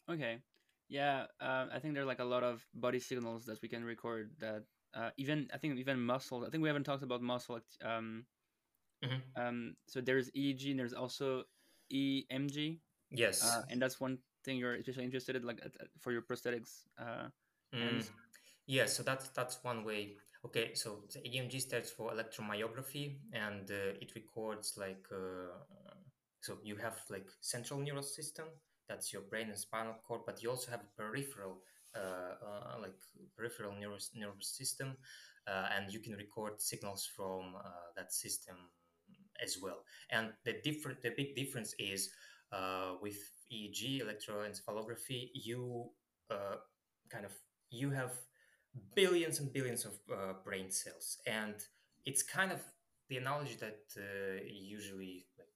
Okay. 0.09 0.39
Yeah, 0.89 1.27
uh, 1.41 1.67
I 1.73 1.79
think 1.81 1.95
there 1.95 2.03
are 2.03 2.07
like 2.07 2.21
a 2.21 2.25
lot 2.25 2.45
of 2.45 2.65
body 2.75 3.01
signals 3.01 3.45
that 3.47 3.61
we 3.63 3.69
can 3.69 3.85
record 3.85 4.31
that 4.39 4.63
uh, 4.95 5.11
even 5.17 5.49
I 5.53 5.59
think 5.59 5.79
even 5.79 6.01
muscle. 6.01 6.45
I 6.47 6.51
think 6.51 6.63
we 6.63 6.69
haven't 6.69 6.85
talked 6.85 7.03
about 7.03 7.23
muscle. 7.23 7.61
Um, 7.83 8.25
Mhm. 9.03 9.23
um, 9.37 9.77
so 9.89 10.01
there's 10.01 10.31
EEG 10.31 10.71
and 10.71 10.79
there's 10.79 10.95
also 10.95 11.45
EMG, 11.93 12.81
Yes. 13.17 13.43
uh, 13.45 13.63
and 13.71 13.81
that's 13.81 14.01
one 14.01 14.19
thing 14.45 14.59
you're 14.59 14.75
especially 14.75 15.05
interested 15.05 15.37
in, 15.37 15.43
like 15.43 15.61
for 16.01 16.13
your 16.13 16.23
prosthetics. 16.23 16.85
Uh, 16.99 17.29
Mm, 17.75 17.89
and 17.89 18.11
yeah, 18.67 18.87
so 18.87 19.03
that's 19.03 19.29
that's 19.31 19.63
one 19.65 19.85
way. 19.85 20.17
Okay, 20.45 20.75
so 20.75 21.03
the 21.13 21.21
EMG 21.29 21.59
stands 21.59 21.91
for 21.91 22.13
electromyography, 22.13 23.19
and 23.33 23.71
uh, 23.71 24.01
it 24.01 24.15
records 24.15 24.75
like 24.77 25.05
uh, 25.13 25.53
so 26.41 26.59
you 26.63 26.77
have 26.77 26.99
like 27.11 27.29
central 27.41 27.81
neural 27.81 28.03
system 28.03 28.47
that's 28.89 29.13
your 29.13 29.23
brain 29.23 29.49
and 29.49 29.59
spinal 29.59 29.97
cord, 30.07 30.21
but 30.27 30.43
you 30.43 30.51
also 30.51 30.71
have 30.71 30.81
a 30.81 31.03
peripheral 31.03 31.59
uh, 31.97 32.35
uh, 32.47 32.79
like 32.81 32.95
peripheral 33.37 33.73
nervous 33.81 34.11
nervous 34.15 34.49
system, 34.57 34.97
uh, 35.49 35.69
and 35.77 35.93
you 35.93 35.99
can 36.01 36.15
record 36.15 36.61
signals 36.61 37.07
from 37.17 37.57
uh, 37.57 37.91
that 37.97 38.13
system 38.13 38.57
as 39.43 39.59
well. 39.61 39.83
And 40.11 40.33
the 40.45 40.55
different 40.65 41.03
the 41.03 41.13
big 41.17 41.35
difference 41.35 41.75
is 41.79 42.11
uh, 42.53 42.95
with 43.03 43.19
EEG 43.53 44.03
electroencephalography, 44.03 45.31
you 45.35 45.91
uh, 46.31 46.57
kind 47.11 47.25
of 47.25 47.33
you 47.71 47.91
have 47.91 48.13
billions 48.95 49.41
and 49.41 49.53
billions 49.53 49.85
of 49.85 49.95
uh, 50.13 50.33
brain 50.45 50.71
cells. 50.71 51.19
And 51.27 51.55
it's 52.05 52.23
kind 52.23 52.53
of 52.53 52.61
the 53.09 53.17
analogy 53.19 53.57
that 53.61 53.81
uh, 53.97 54.43
usually 54.45 55.27
like 55.39 55.49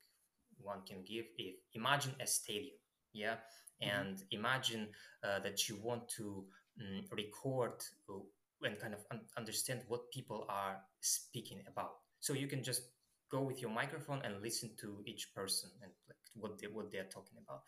one 0.59 0.83
can 0.87 1.03
give 1.05 1.25
if 1.39 1.57
imagine 1.75 2.15
a 2.21 2.27
stadium 2.27 2.77
yeah? 3.13 3.37
Mhm. 3.83 4.01
and 4.01 4.23
imagine 4.31 4.89
uh, 5.25 5.39
that 5.41 5.69
you 5.69 5.77
want 5.83 6.09
to 6.09 6.47
mm, 6.81 7.11
record 7.13 7.83
uh, 8.09 8.21
and 8.63 8.79
kind 8.79 8.95
of 8.95 9.01
un- 9.11 9.27
understand 9.37 9.83
what 9.89 10.11
people 10.11 10.45
are 10.49 10.77
speaking 11.01 11.63
about. 11.67 11.93
So 12.21 12.35
you 12.35 12.47
can 12.47 12.63
just 12.63 12.83
go 13.31 13.41
with 13.43 13.63
your 13.63 13.71
microphone 13.71 14.21
and 14.23 14.43
listen 14.43 14.77
to 14.81 15.03
each 15.07 15.33
person 15.35 15.71
and 15.83 15.91
what 16.35 16.59
they 16.59 16.67
what 16.67 16.91
they're 16.91 17.05
talking 17.05 17.39
about. 17.43 17.63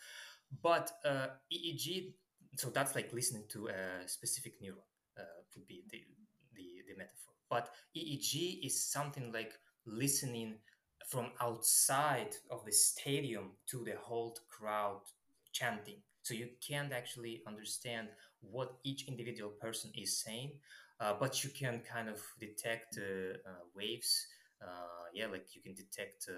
But 0.62 0.92
uh, 1.04 1.28
eeg 1.52 2.12
so 2.56 2.68
that's 2.68 2.94
like 2.94 3.12
listening 3.12 3.44
to 3.50 3.68
a 3.68 4.06
specific 4.06 4.60
neuron 4.60 4.84
uh, 5.18 5.22
would 5.56 5.66
be 5.66 5.84
the, 5.90 6.02
the 6.54 6.68
the 6.86 6.96
metaphor. 6.96 7.34
But 7.48 7.70
eeg 7.96 8.64
is 8.64 8.82
something 8.90 9.32
like 9.32 9.52
listening 9.86 10.56
from 11.08 11.30
outside 11.40 12.34
of 12.50 12.64
the 12.64 12.72
stadium 12.72 13.52
to 13.68 13.84
the 13.84 13.94
whole 14.00 14.36
crowd 14.48 15.00
chanting. 15.52 15.96
So 16.22 16.34
you 16.34 16.50
can't 16.66 16.92
actually 16.92 17.42
understand 17.46 18.08
what 18.40 18.76
each 18.84 19.08
individual 19.08 19.50
person 19.50 19.90
is 19.96 20.20
saying 20.20 20.52
uh, 21.00 21.14
but 21.18 21.42
you 21.42 21.50
can 21.50 21.80
kind 21.80 22.08
of 22.08 22.20
detect 22.38 22.98
uh, 22.98 23.34
uh, 23.48 23.64
waves. 23.74 24.26
Uh, 24.62 25.10
yeah 25.12 25.26
like 25.26 25.46
you 25.56 25.60
can 25.60 25.74
detect 25.74 26.28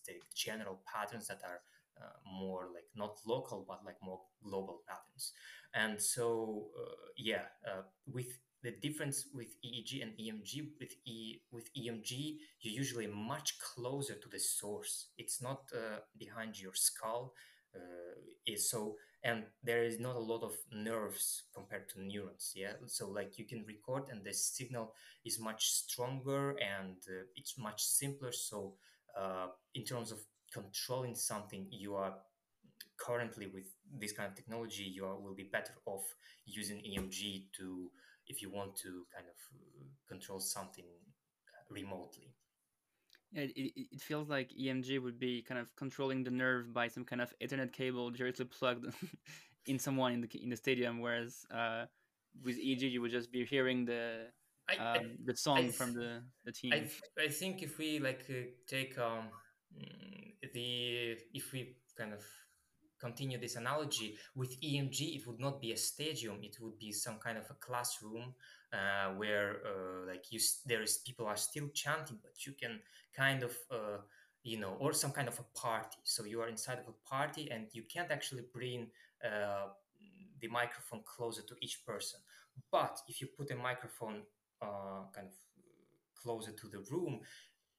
the 0.00 0.14
general 0.34 0.80
patterns 0.86 1.28
that 1.28 1.40
are 1.44 1.60
uh, 2.00 2.16
more 2.26 2.68
like 2.74 2.86
not 2.96 3.18
local 3.26 3.64
but 3.68 3.84
like 3.84 3.96
more 4.02 4.20
global 4.42 4.82
patterns. 4.88 5.32
And 5.74 6.00
so 6.00 6.68
uh, 6.78 6.94
yeah 7.16 7.44
uh, 7.66 7.82
with 8.06 8.38
the 8.62 8.72
difference 8.80 9.26
with 9.34 9.56
EEG 9.64 10.02
and 10.02 10.12
EMG 10.12 10.70
with 10.80 10.94
E 11.04 11.40
with 11.50 11.68
EMG 11.74 12.36
you're 12.60 12.74
usually 12.74 13.06
much 13.06 13.58
closer 13.58 14.14
to 14.14 14.28
the 14.28 14.38
source. 14.38 15.08
It's 15.18 15.42
not 15.42 15.62
uh, 15.74 15.98
behind 16.18 16.60
your 16.60 16.74
skull 16.74 17.34
uh, 17.74 18.14
is 18.46 18.70
so 18.70 18.96
and 19.24 19.44
there 19.62 19.84
is 19.84 20.00
not 20.00 20.16
a 20.16 20.18
lot 20.18 20.42
of 20.42 20.56
nerves 20.72 21.44
compared 21.54 21.88
to 21.90 22.02
neurons 22.02 22.52
yeah? 22.56 22.72
So 22.86 23.08
like 23.08 23.38
you 23.38 23.44
can 23.44 23.64
record 23.66 24.04
and 24.10 24.24
the 24.24 24.32
signal 24.32 24.94
is 25.24 25.38
much 25.38 25.70
stronger 25.70 26.50
and 26.58 26.96
uh, 27.08 27.24
it's 27.36 27.58
much 27.58 27.82
simpler 27.82 28.32
so 28.32 28.74
uh, 29.18 29.46
in 29.74 29.84
terms 29.84 30.12
of 30.12 30.18
controlling 30.52 31.14
something 31.14 31.66
you 31.70 31.94
are 31.94 32.14
currently 32.98 33.46
with 33.46 33.64
this 33.98 34.12
kind 34.12 34.28
of 34.28 34.34
technology 34.34 34.84
you 34.84 35.04
are, 35.04 35.18
will 35.18 35.34
be 35.34 35.48
better 35.50 35.72
off 35.86 36.04
using 36.46 36.76
emg 36.78 37.44
to 37.56 37.90
if 38.28 38.42
you 38.42 38.50
want 38.50 38.76
to 38.76 39.04
kind 39.14 39.26
of 39.26 39.36
uh, 39.56 39.84
control 40.08 40.38
something 40.38 40.84
remotely. 41.70 42.34
Yeah, 43.32 43.44
it, 43.56 43.72
it, 43.76 44.00
feels 44.00 44.28
like 44.28 44.50
EMG 44.50 45.02
would 45.02 45.18
be 45.18 45.42
kind 45.42 45.58
of 45.58 45.74
controlling 45.74 46.22
the 46.22 46.30
nerve 46.30 46.72
by 46.74 46.88
some 46.88 47.04
kind 47.04 47.22
of 47.22 47.32
Ethernet 47.42 47.72
cable 47.72 48.10
directly 48.10 48.44
plugged 48.44 48.92
in 49.66 49.78
someone 49.78 50.12
in 50.12 50.20
the 50.20 50.28
in 50.42 50.50
the 50.50 50.56
stadium, 50.56 51.00
whereas 51.00 51.46
uh, 51.50 51.86
with 52.44 52.58
EEG 52.58 52.90
you 52.90 53.00
would 53.00 53.10
just 53.10 53.32
be 53.32 53.44
hearing 53.46 53.86
the 53.86 54.26
I, 54.68 54.74
I, 54.74 54.98
um, 54.98 55.16
the 55.24 55.36
song 55.36 55.56
th- 55.56 55.72
from 55.72 55.94
the 55.94 56.22
the 56.44 56.52
team. 56.52 56.72
th- 56.72 57.02
I 57.18 57.28
think 57.28 57.62
if 57.62 57.78
we 57.78 57.98
like 57.98 58.24
uh, 58.30 58.50
take 58.66 58.98
um, 58.98 59.28
mm, 59.76 60.52
the 60.54 61.16
if 61.34 61.52
we 61.52 61.76
kind 61.96 62.12
of 62.12 62.24
continue 63.00 63.38
this 63.38 63.56
analogy 63.56 64.16
with 64.36 64.56
EMG, 64.62 65.16
it 65.16 65.26
would 65.26 65.40
not 65.40 65.60
be 65.60 65.72
a 65.72 65.76
stadium; 65.76 66.38
it 66.42 66.56
would 66.60 66.78
be 66.78 66.92
some 66.92 67.18
kind 67.18 67.36
of 67.36 67.44
a 67.50 67.54
classroom 67.54 68.34
uh, 68.72 69.08
where, 69.16 69.60
uh, 69.66 70.06
like 70.06 70.30
you, 70.30 70.40
there 70.66 70.82
is 70.82 70.98
people 70.98 71.26
are 71.26 71.36
still 71.36 71.68
chanting, 71.74 72.18
but 72.22 72.46
you 72.46 72.52
can 72.52 72.80
kind 73.14 73.42
of, 73.42 73.56
uh, 73.70 73.98
you 74.44 74.58
know, 74.58 74.76
or 74.78 74.92
some 74.92 75.10
kind 75.10 75.28
of 75.28 75.38
a 75.38 75.58
party. 75.58 75.98
So 76.04 76.24
you 76.24 76.40
are 76.40 76.48
inside 76.48 76.78
of 76.78 76.88
a 76.88 77.08
party, 77.08 77.50
and 77.50 77.66
you 77.72 77.82
can't 77.92 78.10
actually 78.10 78.44
bring 78.52 78.88
uh, 79.24 79.66
the 80.40 80.48
microphone 80.48 81.02
closer 81.04 81.42
to 81.42 81.54
each 81.60 81.84
person. 81.86 82.20
But 82.70 82.98
if 83.08 83.20
you 83.20 83.28
put 83.36 83.50
a 83.50 83.56
microphone 83.56 84.22
uh, 84.62 85.02
kind 85.14 85.26
of 85.28 85.34
closer 86.22 86.52
to 86.52 86.68
the 86.68 86.80
room, 86.90 87.20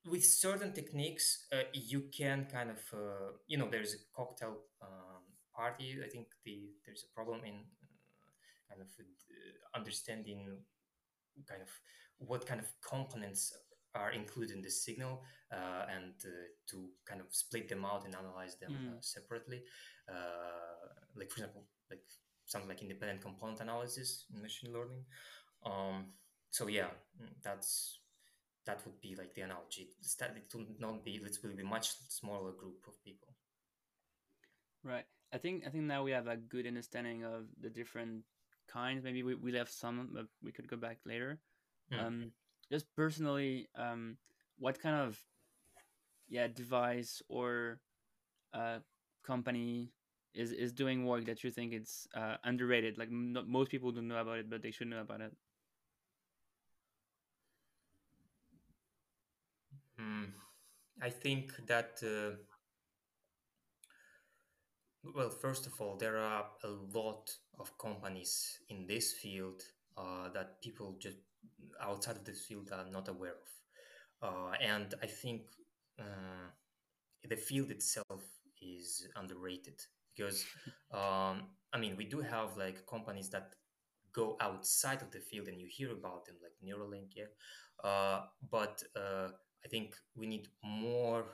with 0.06 0.24
certain 0.26 0.74
techniques 0.74 1.48
uh, 1.54 1.64
you 1.74 2.04
can 2.18 2.46
kind 2.52 2.70
of 2.70 2.80
uh, 2.94 3.32
you 3.48 3.58
know 3.58 3.70
there's 3.72 3.94
a 3.94 3.98
cocktail 4.16 4.58
um, 4.82 5.24
party 5.56 5.98
i 6.06 6.10
think 6.10 6.28
the 6.46 6.72
there's 6.86 7.06
a 7.10 7.14
problem 7.16 7.40
in 7.46 7.56
uh, 7.56 8.70
kind 8.70 8.82
of 8.82 8.88
uh, 9.00 9.78
understanding 9.80 10.58
kind 11.48 11.62
of 11.62 11.70
what 12.20 12.46
kind 12.46 12.60
of 12.60 12.68
components 12.82 13.54
are 13.96 14.12
included 14.12 14.56
in 14.56 14.62
the 14.62 14.70
signal 14.70 15.22
uh, 15.52 15.86
and 15.96 16.14
uh, 16.26 16.30
to 16.70 16.90
kind 17.08 17.22
of 17.22 17.28
split 17.32 17.70
them 17.70 17.86
out 17.86 18.06
and 18.06 18.16
analyze 18.16 18.56
them 18.60 18.72
uh, 18.74 18.96
Mm. 18.96 19.04
separately. 19.04 19.62
Uh, 20.10 20.88
like 21.16 21.30
for 21.32 21.38
example 21.42 21.64
like 21.90 22.02
something 22.46 22.70
like 22.70 22.82
independent 22.82 23.22
component 23.22 23.62
analysis 23.62 24.26
in 24.34 24.42
machine 24.42 24.74
learning. 24.74 25.06
Um, 25.66 26.14
so 26.54 26.68
yeah 26.68 26.94
mm, 27.20 27.34
that's 27.44 28.00
that 28.66 28.80
would 28.86 29.00
be 29.02 29.16
like 29.16 29.34
the 29.34 29.42
analogy. 29.42 29.90
It's 30.00 30.16
that 30.16 30.36
it 30.38 30.54
will 30.54 30.66
not 30.80 31.04
be. 31.04 31.16
It 31.16 31.38
will 31.44 31.56
be 31.56 31.64
much 31.64 31.92
smaller 32.10 32.52
group 32.52 32.86
of 32.88 33.04
people. 33.04 33.28
Right. 34.84 35.06
I 35.34 35.38
think 35.38 35.64
I 35.66 35.70
think 35.70 35.84
now 35.84 36.04
we 36.04 36.12
have 36.12 36.28
a 36.28 36.38
good 36.38 36.68
understanding 36.68 37.24
of 37.24 37.46
the 37.60 37.70
different 37.70 38.24
kinds. 38.68 39.04
Maybe 39.04 39.24
we, 39.24 39.36
we 39.36 39.52
left 39.52 39.74
some, 39.74 40.10
but 40.14 40.28
we 40.42 40.52
could 40.52 40.68
go 40.68 40.78
back 40.78 41.00
later. 41.06 41.40
Hmm. 41.92 42.00
Um, 42.00 42.32
just 42.72 42.86
personally, 42.96 43.68
um, 43.76 44.18
what 44.58 44.80
kind 44.80 44.96
of 44.96 45.20
yeah 46.30 46.48
device 46.48 47.22
or 47.28 47.80
uh, 48.54 48.80
company 49.26 49.92
is 50.34 50.52
is 50.52 50.72
doing 50.72 51.06
work 51.06 51.26
that 51.26 51.44
you 51.44 51.52
think 51.52 51.74
it's 51.74 52.08
uh, 52.16 52.38
underrated? 52.44 52.98
Like 52.98 53.12
not, 53.12 53.48
most 53.48 53.72
people 53.72 53.92
don't 53.92 54.08
know 54.08 54.22
about 54.22 54.38
it, 54.38 54.50
but 54.50 54.62
they 54.62 54.72
should 54.72 54.88
know 54.88 55.02
about 55.02 55.22
it. 55.22 55.34
Hmm. 60.04 60.26
I 61.02 61.10
think 61.10 61.54
that 61.68 62.02
uh, 62.04 62.36
well, 65.14 65.30
first 65.30 65.68
of 65.68 65.80
all, 65.82 65.98
there 65.98 66.18
are 66.18 66.46
a 66.64 66.70
lot 66.98 67.30
of 67.60 67.78
companies 67.78 68.60
in 68.70 68.86
this 68.88 69.14
field 69.14 69.62
uh, 69.98 70.30
that 70.34 70.62
people 70.62 70.96
just 71.00 71.18
outside 71.82 72.16
of 72.16 72.24
this 72.26 72.46
field 72.46 72.70
are 72.72 72.86
not 72.90 73.08
aware 73.10 73.36
of, 74.22 74.30
uh, 74.30 74.52
and 74.62 74.94
I 75.02 75.08
think 75.08 75.42
uh, 76.00 76.50
the 77.30 77.36
field 77.36 77.72
itself 77.72 78.24
is 78.62 79.08
underrated 79.16 79.80
because 80.16 80.46
um, 80.94 81.50
I 81.74 81.80
mean 81.80 81.98
we 81.98 82.06
do 82.06 82.22
have 82.22 82.58
like 82.58 82.86
companies 82.88 83.30
that 83.32 83.56
go 84.14 84.38
outside 84.42 85.02
of 85.02 85.12
the 85.12 85.20
field 85.20 85.48
and 85.48 85.60
you 85.60 85.68
hear 85.70 85.92
about 85.92 86.26
them 86.26 86.36
like 86.42 86.54
Neuralink, 86.64 87.12
yeah. 87.16 87.26
Uh, 87.84 88.22
but 88.52 88.84
uh, 88.96 89.30
I 89.66 89.70
think 89.70 89.96
we 90.16 90.28
need 90.28 90.48
more 90.64 91.26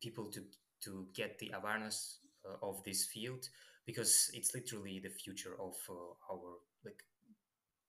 people 0.00 0.30
to 0.30 0.42
to 0.84 1.08
get 1.14 1.38
the 1.38 1.52
awareness 1.54 2.20
uh, 2.46 2.66
of 2.66 2.82
this 2.84 3.04
field 3.04 3.48
because 3.84 4.30
it's 4.34 4.54
literally 4.54 5.00
the 5.00 5.10
future 5.10 5.54
of 5.60 5.74
uh, 5.90 6.32
our 6.32 6.58
like 6.84 7.02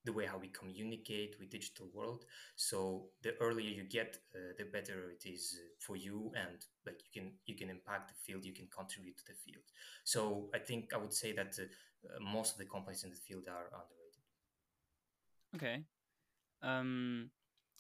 the 0.06 0.14
way 0.14 0.26
how 0.26 0.38
we 0.38 0.48
communicate 0.48 1.36
with 1.40 1.50
digital 1.50 1.88
world. 1.94 2.26
So 2.56 3.06
the 3.22 3.36
earlier 3.42 3.70
you 3.70 3.84
get 3.84 4.18
uh, 4.34 4.54
the 4.58 4.66
better 4.66 5.12
it 5.12 5.30
is 5.30 5.60
for 5.80 5.96
you 5.96 6.32
and 6.36 6.58
like 6.86 7.02
you 7.06 7.22
can 7.22 7.32
you 7.46 7.56
can 7.56 7.70
impact 7.70 8.10
the 8.10 8.16
field 8.26 8.46
you 8.46 8.54
can 8.54 8.68
contribute 8.76 9.18
to 9.18 9.26
the 9.28 9.38
field. 9.46 9.66
So 10.04 10.50
i 10.56 10.60
think 10.60 10.94
i 10.96 10.98
would 10.98 11.14
say 11.14 11.34
that 11.34 11.56
uh, 11.60 11.64
uh, 11.64 12.20
most 12.20 12.54
of 12.54 12.58
the 12.60 12.66
companies 12.66 13.04
in 13.04 13.10
the 13.12 13.18
field 13.18 13.46
are 13.48 13.70
underrated. 13.80 14.26
Okay. 15.56 15.84
Um 16.62 17.30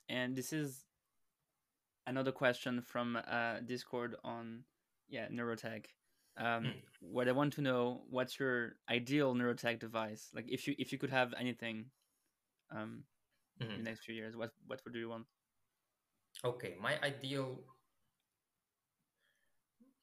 and 0.09 0.35
this 0.35 0.51
is 0.51 0.85
another 2.09 2.31
question 2.31 2.81
from 2.81 3.17
uh, 3.29 3.59
discord 3.65 4.15
on 4.23 4.63
yeah 5.07 5.27
neurotech 5.29 5.85
um, 6.37 6.63
mm. 6.65 6.73
what 6.99 7.27
i 7.27 7.31
want 7.31 7.53
to 7.53 7.61
know 7.61 8.01
what's 8.09 8.39
your 8.39 8.73
ideal 8.89 9.33
neurotech 9.33 9.79
device 9.79 10.29
like 10.33 10.45
if 10.49 10.67
you 10.67 10.75
if 10.77 10.91
you 10.91 10.97
could 10.97 11.09
have 11.09 11.33
anything 11.39 11.85
um, 12.71 13.03
mm-hmm. 13.61 13.71
in 13.71 13.77
the 13.77 13.83
next 13.83 14.05
few 14.05 14.15
years? 14.15 14.35
What 14.35 14.51
what 14.67 14.81
would 14.85 14.95
you 14.95 15.09
want? 15.09 15.25
Okay, 16.43 16.75
my 16.81 16.99
ideal. 17.03 17.59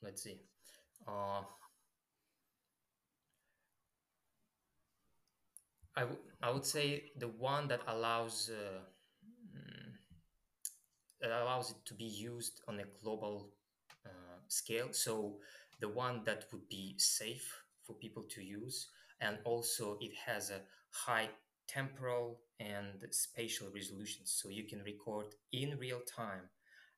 Let's 0.02 0.22
see. 0.22 0.40
Uh, 1.08 1.42
I, 5.96 6.00
w- 6.00 6.20
I 6.42 6.50
would 6.50 6.66
say 6.66 7.04
the 7.16 7.28
one 7.28 7.68
that 7.68 7.80
allows 7.88 8.50
uh, 8.50 8.80
allows 11.30 11.70
it 11.70 11.76
to 11.86 11.94
be 11.94 12.04
used 12.04 12.60
on 12.68 12.80
a 12.80 12.84
global 13.02 13.50
uh, 14.04 14.38
scale. 14.48 14.88
So 14.92 15.36
the 15.80 15.88
one 15.88 16.22
that 16.24 16.46
would 16.52 16.68
be 16.68 16.94
safe 16.98 17.62
for 17.82 17.94
people 17.94 18.24
to 18.30 18.42
use, 18.42 18.88
and 19.20 19.38
also 19.44 19.98
it 20.00 20.12
has 20.26 20.50
a 20.50 20.60
high 20.90 21.28
temporal 21.68 22.40
and 22.60 23.04
spatial 23.10 23.68
resolutions 23.74 24.32
so 24.40 24.48
you 24.48 24.64
can 24.64 24.82
record 24.84 25.26
in 25.52 25.76
real 25.78 26.00
time 26.00 26.48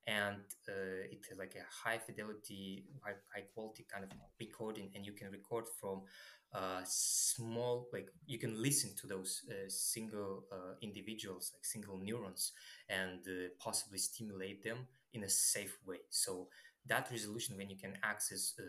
and 0.06 0.42
uh, 0.68 1.04
it's 1.10 1.28
like 1.38 1.54
a 1.56 1.88
high 1.88 1.98
fidelity 1.98 2.84
high, 3.04 3.16
high 3.34 3.44
quality 3.54 3.86
kind 3.92 4.04
of 4.04 4.10
recording 4.40 4.90
and 4.94 5.04
you 5.04 5.12
can 5.12 5.30
record 5.30 5.64
from 5.80 6.02
uh, 6.54 6.80
small 6.84 7.88
like 7.92 8.08
you 8.26 8.38
can 8.38 8.60
listen 8.60 8.90
to 8.96 9.06
those 9.06 9.42
uh, 9.50 9.54
single 9.68 10.44
uh, 10.52 10.74
individuals 10.82 11.52
like 11.54 11.64
single 11.64 11.98
neurons 11.98 12.52
and 12.88 13.20
uh, 13.28 13.48
possibly 13.58 13.98
stimulate 13.98 14.64
them 14.64 14.86
in 15.12 15.24
a 15.24 15.28
safe 15.28 15.78
way. 15.86 15.98
So 16.10 16.48
that 16.86 17.10
resolution 17.10 17.56
when 17.56 17.68
you 17.70 17.76
can 17.76 17.94
access 18.02 18.54
uh, 18.58 18.64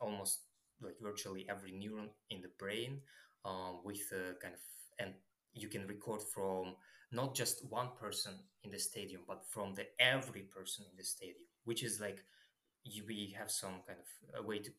almost 0.00 0.40
like 0.80 0.96
virtually 1.00 1.46
every 1.48 1.72
neuron 1.72 2.08
in 2.30 2.40
the 2.42 2.50
brain 2.58 3.00
um, 3.44 3.80
with 3.84 4.00
a 4.12 4.34
kind 4.42 4.54
of 4.54 4.60
and 4.98 5.14
you 5.54 5.68
can 5.68 5.86
record 5.86 6.20
from 6.22 6.74
not 7.12 7.34
just 7.34 7.64
one 7.70 7.88
person 8.00 8.32
in 8.64 8.70
the 8.70 8.78
stadium 8.78 9.22
but 9.26 9.44
from 9.50 9.74
the 9.74 9.86
every 9.98 10.42
person 10.42 10.84
in 10.90 10.96
the 10.96 11.04
stadium 11.04 11.46
which 11.64 11.82
is 11.82 12.00
like 12.00 12.24
you, 12.84 13.04
we 13.06 13.34
have 13.38 13.50
some 13.50 13.82
kind 13.86 13.98
of 13.98 14.40
a 14.44 14.46
way 14.46 14.58
to 14.58 14.70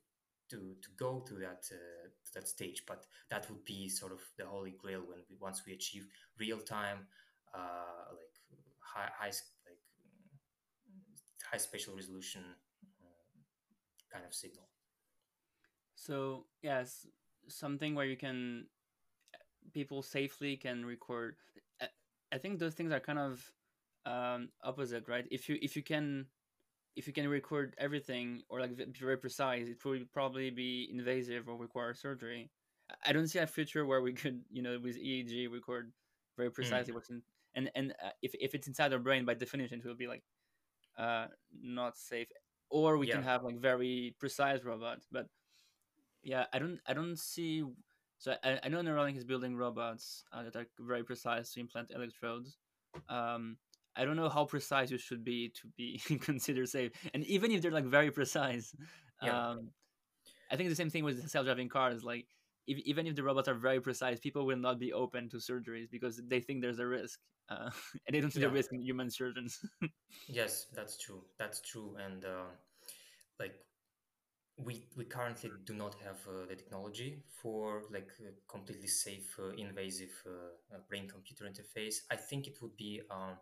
to 0.50 0.76
to 0.82 0.90
go 0.98 1.20
to 1.28 1.36
that 1.36 1.64
uh, 1.72 2.08
to 2.26 2.34
that 2.34 2.48
stage 2.48 2.84
but 2.88 3.06
that 3.30 3.50
would 3.50 3.64
be 3.66 3.90
sort 3.90 4.12
of 4.12 4.20
the 4.38 4.46
holy 4.46 4.72
grail 4.78 5.02
when 5.02 5.20
we 5.30 5.36
once 5.40 5.64
we 5.66 5.74
achieve 5.74 6.08
real 6.40 6.60
time 6.60 7.08
uh, 7.54 8.14
like 8.16 8.34
high, 8.80 9.10
high 9.18 9.32
like 9.68 9.80
high 11.52 11.58
spatial 11.58 11.96
resolution 11.96 12.44
uh, 13.02 13.38
kind 14.12 14.26
of 14.26 14.34
signal. 14.34 14.68
So 15.96 16.46
yes 16.62 17.08
something 17.48 17.96
where 17.96 18.06
you 18.06 18.18
can 18.18 18.68
people 19.74 20.02
safely 20.02 20.58
can 20.58 20.86
record 20.86 21.36
i 22.34 22.38
think 22.38 22.60
those 22.60 22.74
things 22.74 22.92
are 22.92 23.00
kind 23.00 23.20
of 23.20 23.52
um, 24.06 24.50
opposite 24.64 25.08
right? 25.10 25.26
If 25.30 25.50
you 25.50 25.58
if 25.62 25.76
you 25.76 25.84
can 25.84 26.28
if 26.98 27.08
you 27.08 27.14
can 27.14 27.28
record 27.28 27.76
everything 27.78 28.42
or 28.50 28.60
like 28.60 28.76
be 28.76 28.86
very 29.00 29.18
precise 29.18 29.68
it 29.68 29.84
would 29.86 30.12
probably 30.12 30.50
be 30.50 30.90
invasive 30.92 31.48
or 31.48 31.56
require 31.56 31.94
surgery 31.94 32.50
i 33.06 33.14
don't 33.14 33.28
see 33.28 33.40
a 33.40 33.48
future 33.48 33.86
where 33.86 34.02
we 34.02 34.12
could 34.22 34.42
you 34.50 34.62
know 34.62 34.78
with 34.84 34.98
eeg 34.98 35.50
record 35.52 35.92
very 36.36 36.52
precisely 36.52 36.92
mm. 36.92 36.96
what's 36.96 37.10
in 37.10 37.22
and 37.56 37.72
and 37.76 37.94
uh, 38.04 38.10
if, 38.22 38.34
if 38.40 38.54
it's 38.54 38.68
inside 38.68 38.92
our 38.92 39.00
brain 39.00 39.24
by 39.24 39.34
definition 39.34 39.80
it 39.80 39.86
will 39.86 39.96
be 39.96 40.08
like 40.08 40.24
uh 40.98 41.28
not 41.62 41.96
safe 41.96 42.28
or 42.70 42.98
we 42.98 43.08
yeah. 43.08 43.14
can 43.14 43.24
have 43.24 43.44
like 43.44 43.60
very 43.60 44.16
precise 44.20 44.64
robots 44.64 45.08
but 45.12 45.28
yeah 46.24 46.46
i 46.52 46.60
don't 46.60 46.80
i 46.88 46.94
don't 46.94 47.18
see 47.18 47.64
so 48.20 48.36
I, 48.44 48.60
I 48.64 48.70
know 48.70 48.82
Neuralink 48.82 49.18
is 49.18 49.24
building 49.24 49.56
robots 49.56 50.24
uh, 50.34 50.44
that 50.44 50.56
are 50.56 50.66
very 50.80 51.04
precise 51.04 51.54
to 51.54 51.60
implant 51.60 51.92
electrodes. 51.92 52.58
Um, 53.10 53.58
I 53.98 54.06
don't 54.06 54.16
know 54.16 54.30
how 54.30 54.46
precise 54.46 54.92
you 54.92 54.98
should 54.98 55.24
be 55.24 55.50
to 55.50 55.68
be 55.76 56.00
considered 56.22 56.70
safe, 56.70 56.92
and 57.14 57.24
even 57.26 57.52
if 57.52 57.62
they're 57.62 57.72
like 57.72 57.86
very 57.86 58.12
precise, 58.12 58.76
yeah. 59.24 59.50
um, 59.50 59.70
I 60.52 60.56
think 60.56 60.70
the 60.70 60.76
same 60.76 60.90
thing 60.90 61.04
with 61.04 61.30
self-driving 61.30 61.70
cars. 61.70 62.04
Like, 62.04 62.28
if, 62.68 62.78
even 62.80 63.08
if 63.08 63.16
the 63.16 63.24
robots 63.24 63.48
are 63.48 63.56
very 63.56 63.82
precise, 63.82 64.20
people 64.20 64.46
will 64.46 64.58
not 64.58 64.80
be 64.80 64.94
open 64.94 65.30
to 65.30 65.38
surgeries 65.38 65.90
because 65.90 66.22
they 66.28 66.40
think 66.40 66.62
there's 66.62 66.80
a 66.80 66.86
risk, 66.86 67.20
uh, 67.50 67.70
and 68.08 68.16
they 68.16 68.22
don't 68.22 68.32
see 68.32 68.40
yeah. 68.40 68.48
the 68.48 68.54
risk 68.54 68.72
in 68.72 68.82
human 68.82 69.10
surgeons. 69.10 69.60
yes, 70.28 70.68
that's 70.74 70.98
true. 70.98 71.24
That's 71.38 71.62
true, 71.62 71.98
and 72.00 72.24
uh, 72.24 72.50
like 73.40 73.56
we 74.58 74.88
we 74.96 75.06
currently 75.06 75.52
do 75.66 75.74
not 75.74 75.96
have 76.04 76.18
uh, 76.28 76.46
the 76.48 76.56
technology 76.56 77.22
for 77.42 77.84
like 77.92 78.10
a 78.22 78.32
completely 78.52 78.88
safe 78.88 79.36
uh, 79.40 79.50
invasive 79.56 80.10
uh, 80.26 80.78
brain 80.90 81.08
computer 81.08 81.46
interface 81.46 81.98
i 82.10 82.16
think 82.16 82.48
it 82.48 82.60
would 82.62 82.76
be 82.76 83.02
um, 83.12 83.38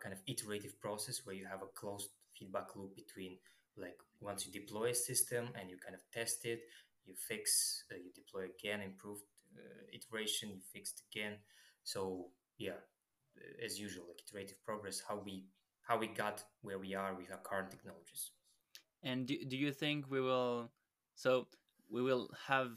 kind 0.00 0.12
of 0.12 0.20
iterative 0.26 0.80
process 0.80 1.20
where 1.24 1.34
you 1.34 1.46
have 1.46 1.62
a 1.62 1.70
closed 1.74 2.10
feedback 2.38 2.74
loop 2.76 2.94
between 2.96 3.36
like 3.76 3.98
once 4.20 4.46
you 4.46 4.52
deploy 4.52 4.90
a 4.90 4.94
system 4.94 5.48
and 5.58 5.70
you 5.70 5.76
kind 5.84 5.94
of 5.94 6.00
test 6.12 6.44
it 6.44 6.60
you 7.04 7.14
fix 7.28 7.84
uh, 7.92 7.96
you 7.96 8.10
deploy 8.14 8.44
again 8.58 8.80
improved 8.80 9.22
uh, 9.56 9.84
iteration 9.92 10.48
you 10.50 10.60
fixed 10.72 11.02
again 11.12 11.34
so 11.82 12.26
yeah 12.58 12.80
as 13.64 13.78
usual 13.78 14.04
like 14.08 14.20
iterative 14.26 14.56
progress 14.64 15.02
how 15.06 15.20
we 15.24 15.44
how 15.82 15.98
we 15.98 16.06
got 16.06 16.42
where 16.62 16.78
we 16.78 16.94
are 16.94 17.14
with 17.14 17.30
our 17.30 17.38
current 17.38 17.70
technologies 17.70 18.30
and 19.02 19.26
do, 19.26 19.36
do 19.46 19.56
you 19.56 19.72
think 19.72 20.10
we 20.10 20.20
will? 20.20 20.70
So 21.14 21.46
we 21.90 22.02
will 22.02 22.30
have 22.46 22.72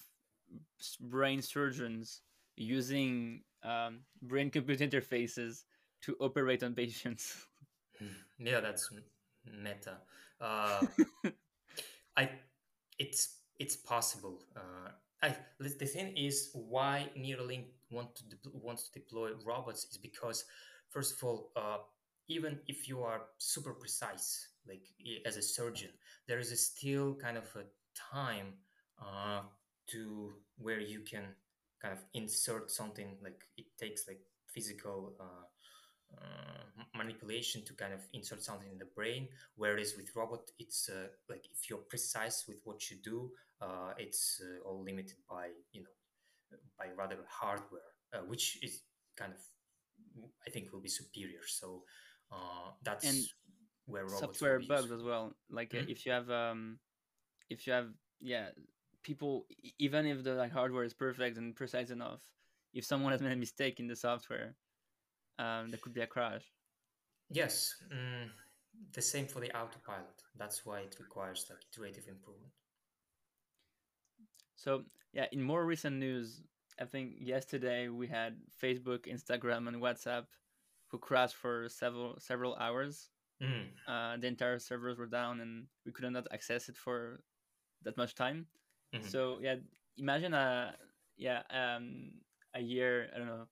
brain 1.00 1.42
surgeons 1.42 2.22
using 2.56 3.42
um, 3.64 4.00
brain 4.22 4.50
computer 4.50 4.86
interfaces 4.86 5.64
to 6.04 6.16
operate 6.20 6.64
on 6.64 6.74
patients. 6.74 7.48
Yeah, 8.40 8.62
that's 8.62 8.92
meta. 9.46 9.98
Uh, 10.40 10.82
I 12.18 12.30
it's 12.98 13.38
it's 13.60 13.76
possible. 13.76 14.42
Uh, 14.56 14.90
I, 15.22 15.36
the 15.60 15.86
thing 15.86 16.18
is 16.18 16.50
why 16.54 17.10
Neuralink 17.16 17.66
want 17.92 18.16
to 18.16 18.24
de- 18.24 18.50
wants 18.52 18.90
to 18.90 19.00
deploy 19.00 19.32
robots 19.46 19.86
is 19.92 19.98
because 19.98 20.46
first 20.90 21.14
of 21.16 21.24
all, 21.24 21.52
uh, 21.56 21.78
even 22.28 22.60
if 22.68 22.88
you 22.90 23.04
are 23.04 23.22
super 23.38 23.74
precise, 23.74 24.48
like 24.68 24.82
as 25.26 25.38
a 25.38 25.42
surgeon 25.42 25.90
there 26.28 26.40
is 26.40 26.52
a 26.52 26.58
still 26.58 27.16
kind 27.16 27.38
of 27.38 27.46
a 27.56 27.64
time 27.96 28.54
uh, 29.02 29.42
to 29.88 30.34
where 30.58 30.80
you 30.80 31.02
can 31.02 31.26
kind 31.82 31.94
of 31.94 32.04
insert 32.14 32.72
something 32.72 33.18
like 33.24 33.42
it 33.58 33.66
takes 33.80 34.08
like 34.08 34.22
physical 34.48 35.14
uh, 35.20 35.44
uh, 36.18 36.84
manipulation 36.96 37.64
to 37.66 37.74
kind 37.74 37.94
of 37.94 38.02
insert 38.14 38.42
something 38.42 38.72
in 38.72 38.78
the 38.78 38.90
brain 38.96 39.28
whereas 39.56 39.94
with 39.98 40.10
robot 40.16 40.42
it's 40.60 40.90
uh, 40.90 41.08
like 41.30 41.46
if 41.52 41.70
you're 41.70 41.86
precise 41.90 42.46
with 42.48 42.58
what 42.64 42.90
you 42.90 42.98
do 43.04 43.32
uh, 43.62 43.94
it's 43.98 44.42
uh, 44.44 44.68
all 44.68 44.84
limited 44.84 45.18
by 45.30 45.48
you 45.72 45.82
know 45.82 46.58
by 46.78 46.86
rather 46.98 47.18
hardware 47.30 47.82
which 48.28 48.60
is 48.62 48.84
kind 49.16 49.32
of 49.32 49.40
i 50.46 50.50
think 50.50 50.72
will 50.74 50.82
be 50.82 50.90
superior 50.90 51.40
so 51.48 51.84
that's 52.84 53.06
and 53.06 53.26
where 53.86 54.08
software 54.08 54.60
bugs 54.60 54.92
as 54.92 55.04
well. 55.04 55.34
Like 55.50 55.72
mm-hmm. 55.72 55.90
if 55.90 56.06
you 56.06 56.12
have 56.12 56.30
um, 56.30 56.80
if 57.50 57.68
you 57.68 57.74
have 57.74 57.88
yeah, 58.20 58.48
people 59.04 59.46
even 59.80 60.06
if 60.06 60.24
the 60.24 60.34
like 60.34 60.52
hardware 60.52 60.84
is 60.84 60.94
perfect 60.94 61.38
and 61.38 61.56
precise 61.56 61.90
enough, 61.90 62.22
if 62.74 62.86
someone 62.86 63.12
has 63.12 63.22
made 63.22 63.34
a 63.34 63.36
mistake 63.36 63.80
in 63.80 63.88
the 63.88 63.96
software, 63.96 64.56
um, 65.42 65.72
there 65.72 65.80
could 65.82 65.94
be 65.94 66.02
a 66.02 66.08
crash. 66.08 66.44
Yes, 67.30 67.76
mm, 67.94 68.30
the 68.94 69.02
same 69.02 69.26
for 69.26 69.40
the 69.40 69.52
autopilot. 69.58 70.18
That's 70.38 70.66
why 70.66 70.82
it 70.82 70.96
requires 71.00 71.46
like 71.50 71.60
iterative 71.72 72.08
improvement. 72.08 72.52
So 74.56 74.84
yeah, 75.14 75.26
in 75.32 75.42
more 75.42 75.66
recent 75.66 75.98
news, 75.98 76.42
I 76.80 76.86
think 76.86 77.14
yesterday 77.20 77.90
we 77.90 78.08
had 78.08 78.38
Facebook, 78.62 79.08
Instagram, 79.08 79.68
and 79.68 79.82
WhatsApp 79.82 80.26
who 80.90 80.98
crashed 81.00 81.36
for 81.36 81.70
several 81.70 82.20
several 82.20 82.56
hours. 82.56 83.10
Mm. 83.42 83.68
Uh, 83.88 84.18
the 84.18 84.28
entire 84.28 84.60
servers 84.60 84.98
were 84.98 85.08
down, 85.08 85.40
and 85.40 85.66
we 85.86 85.92
could 85.92 86.12
not 86.12 86.28
access 86.32 86.70
it 86.70 86.78
for 86.78 87.22
that 87.84 87.98
much 87.98 88.14
time. 88.14 88.46
Mhm. 88.94 89.10
So 89.10 89.40
yeah, 89.42 89.56
imagine 89.98 90.34
a 90.34 90.76
yeah 91.18 91.42
um, 91.50 92.12
a 92.54 92.62
year 92.62 93.10
I 93.14 93.18
don't 93.18 93.28
know 93.28 93.48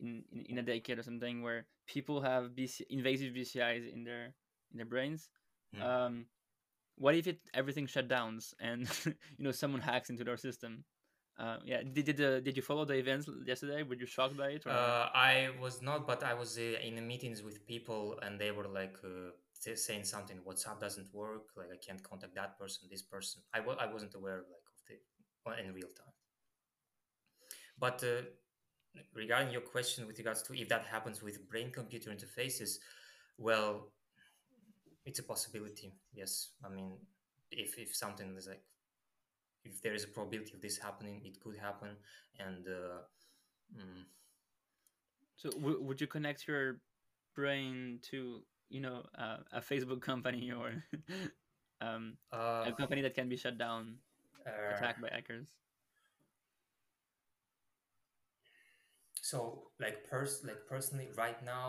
in, 0.00 0.22
in, 0.32 0.46
in 0.50 0.58
a 0.58 0.62
decade 0.62 0.98
or 0.98 1.02
something 1.02 1.42
where 1.42 1.66
people 1.86 2.20
have 2.20 2.50
BC, 2.56 2.82
invasive 2.90 3.34
BCIs 3.34 3.92
in 3.92 4.04
their 4.04 4.34
in 4.72 4.76
their 4.76 4.86
brains. 4.86 5.30
Um, 5.80 6.26
what 6.96 7.14
if 7.14 7.26
it 7.26 7.40
everything 7.54 7.86
shut 7.86 8.08
down 8.08 8.40
and 8.60 8.88
you 9.04 9.44
know 9.44 9.52
someone 9.52 9.80
hacks 9.80 10.10
into 10.10 10.24
their 10.24 10.36
system? 10.36 10.84
Uh, 11.38 11.58
yeah, 11.64 11.82
did 11.82 12.04
did, 12.06 12.20
uh, 12.20 12.40
did 12.40 12.56
you 12.56 12.62
follow 12.62 12.84
the 12.84 12.94
events 12.94 13.28
yesterday? 13.46 13.84
Were 13.84 13.94
you 13.94 14.06
shocked 14.06 14.36
by 14.36 14.48
it? 14.48 14.66
Uh, 14.66 15.08
I 15.14 15.50
was 15.60 15.80
not, 15.80 16.04
but 16.04 16.24
I 16.24 16.34
was 16.34 16.58
uh, 16.58 16.84
in 16.84 16.96
the 16.96 17.00
meetings 17.00 17.42
with 17.42 17.64
people, 17.64 18.18
and 18.22 18.40
they 18.40 18.50
were 18.50 18.66
like 18.66 18.96
uh, 19.04 19.30
saying 19.52 20.02
something. 20.02 20.38
WhatsApp 20.48 20.80
doesn't 20.80 21.14
work. 21.14 21.44
Like 21.56 21.68
I 21.72 21.76
can't 21.76 22.02
contact 22.02 22.34
that 22.34 22.58
person, 22.58 22.88
this 22.90 23.02
person. 23.02 23.42
I 23.54 23.58
w- 23.58 23.78
I 23.78 23.86
wasn't 23.86 24.14
aware 24.16 24.38
like 24.38 24.66
of 24.72 24.78
the 24.88 25.64
in 25.64 25.72
real 25.72 25.88
time. 25.88 26.14
But 27.78 28.02
uh, 28.02 28.22
regarding 29.14 29.52
your 29.52 29.60
question 29.60 30.06
with 30.06 30.18
regards 30.18 30.42
to 30.42 30.54
if 30.54 30.68
that 30.68 30.86
happens 30.86 31.22
with 31.22 31.48
brain-computer 31.48 32.10
interfaces, 32.10 32.78
well, 33.36 33.92
it's 35.04 35.18
a 35.18 35.22
possibility. 35.22 35.92
Yes, 36.12 36.50
I 36.64 36.68
mean, 36.68 36.92
if 37.50 37.78
if 37.78 37.94
something 37.94 38.36
is 38.36 38.46
like 38.48 38.62
if 39.64 39.82
there 39.82 39.94
is 39.94 40.04
a 40.04 40.08
probability 40.08 40.52
of 40.54 40.60
this 40.60 40.78
happening, 40.78 41.22
it 41.24 41.40
could 41.40 41.56
happen, 41.56 41.96
and. 42.38 42.66
Uh, 42.66 43.00
mm, 43.76 44.04
so 45.38 45.50
w- 45.50 45.80
would 45.80 46.00
you 46.00 46.06
connect 46.06 46.48
your 46.48 46.80
brain 47.34 48.00
to 48.10 48.42
you 48.68 48.80
know 48.80 49.06
uh, 49.16 49.38
a 49.52 49.60
Facebook 49.60 50.02
company 50.02 50.50
or 50.50 50.72
um, 51.80 52.18
uh, 52.32 52.64
a 52.66 52.72
company 52.72 53.02
that 53.02 53.14
can 53.14 53.28
be 53.28 53.36
shut 53.36 53.56
down, 53.56 53.94
uh, 54.46 54.74
attacked 54.74 55.00
by 55.00 55.08
hackers? 55.10 55.48
So 59.30 59.38
like 59.84 59.98
pers- 60.10 60.44
like 60.48 60.60
personally 60.68 61.08
right 61.16 61.40
now 61.44 61.68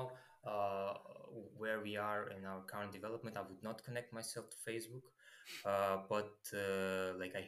uh, 0.52 0.94
where 1.62 1.80
we 1.82 1.94
are 1.98 2.30
in 2.38 2.46
our 2.46 2.62
current 2.72 2.92
development 2.92 3.38
i 3.38 3.42
would 3.50 3.64
not 3.70 3.84
connect 3.88 4.14
myself 4.20 4.46
to 4.50 4.58
facebook 4.70 5.06
uh, 5.72 5.98
but 6.14 6.36
uh, 6.64 7.10
like 7.22 7.34
i 7.36 7.44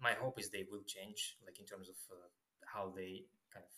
my 0.00 0.12
hope 0.22 0.38
is 0.40 0.50
they 0.50 0.66
will 0.70 0.84
change 0.96 1.36
like 1.46 1.58
in 1.58 1.66
terms 1.66 1.88
of 1.88 1.96
uh, 2.12 2.28
how 2.74 2.92
they 2.96 3.12
kind 3.52 3.64
of 3.64 3.74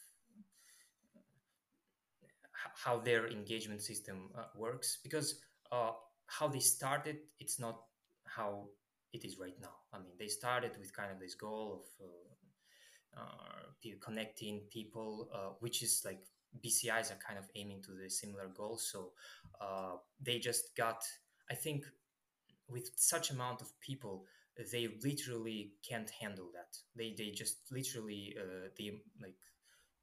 how 2.75 2.99
their 2.99 3.27
engagement 3.29 3.83
system 3.83 4.31
uh, 4.39 4.45
works 4.57 4.99
because 5.03 5.41
uh, 5.73 5.91
how 6.27 6.49
they 6.49 6.59
started 6.61 7.17
it's 7.39 7.59
not 7.59 7.81
how 8.25 8.67
it 9.13 9.25
is 9.25 9.39
right 9.39 9.57
now. 9.61 9.75
I 9.93 9.99
mean 9.99 10.13
they 10.19 10.29
started 10.29 10.73
with 10.79 10.95
kind 10.95 11.11
of 11.13 11.21
this 11.21 11.35
goal 11.35 11.83
of 11.83 12.07
connecting 14.01 14.63
people, 14.71 15.29
uh, 15.35 15.55
which 15.61 15.83
is 15.83 16.03
like 16.05 16.21
BCIs 16.65 17.13
are 17.13 17.19
kind 17.27 17.39
of 17.39 17.45
aiming 17.55 17.83
to 17.83 17.93
the 17.93 18.09
similar 18.09 18.49
goal. 18.57 18.79
So 18.79 19.13
uh, 19.61 19.97
they 20.21 20.39
just 20.39 20.77
got, 20.77 21.03
I 21.51 21.55
think, 21.55 21.85
with 22.69 22.91
such 22.97 23.31
amount 23.31 23.61
of 23.61 23.69
people, 23.81 24.25
they 24.73 24.89
literally 25.05 25.73
can't 25.89 26.11
handle 26.21 26.49
that. 26.55 26.77
They 26.97 27.15
they 27.17 27.31
just 27.31 27.59
literally 27.71 28.35
uh, 28.41 28.69
they 28.79 28.91
like 29.21 29.37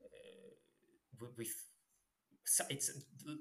uh, 0.02 1.28
with, 1.38 1.56
it's 2.70 2.92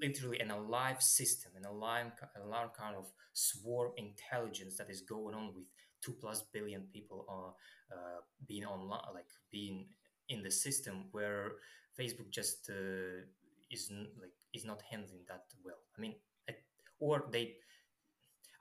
literally 0.01 0.39
an 0.39 0.49
alive 0.49 1.01
system, 1.01 1.51
an 1.55 1.65
alive, 1.65 2.11
alive 2.41 2.69
kind 2.77 2.95
of 2.95 3.11
swarm 3.33 3.91
intelligence 3.97 4.77
that 4.77 4.89
is 4.89 5.01
going 5.01 5.35
on 5.35 5.53
with 5.53 5.65
two 6.03 6.13
plus 6.13 6.43
billion 6.53 6.83
people 6.93 7.25
are 7.29 7.53
uh, 7.91 8.21
being 8.47 8.65
online, 8.65 9.01
like 9.13 9.31
being 9.51 9.85
in 10.29 10.43
the 10.43 10.51
system, 10.51 11.05
where 11.11 11.53
Facebook 11.99 12.29
just 12.31 12.69
uh, 12.69 13.23
is 13.71 13.91
like 14.19 14.33
is 14.53 14.65
not 14.65 14.81
handling 14.89 15.21
that 15.27 15.45
well. 15.63 15.81
I 15.97 16.01
mean, 16.01 16.15
I, 16.49 16.53
or 16.99 17.25
they. 17.31 17.55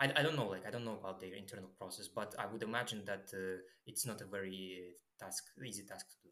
I, 0.01 0.11
I 0.17 0.23
don't 0.23 0.37
know, 0.37 0.49
like 0.49 0.67
I 0.67 0.71
don't 0.71 0.85
know 0.85 0.99
about 0.99 1.21
their 1.21 1.35
internal 1.35 1.71
process, 1.79 2.09
but 2.09 2.35
I 2.39 2.47
would 2.47 2.63
imagine 2.63 3.05
that 3.05 3.31
uh, 3.33 3.61
it's 3.87 4.05
not 4.07 4.21
a 4.21 4.25
very 4.27 4.97
task 5.21 5.45
easy 5.65 5.85
task 5.85 6.09
to 6.11 6.17
do. 6.25 6.31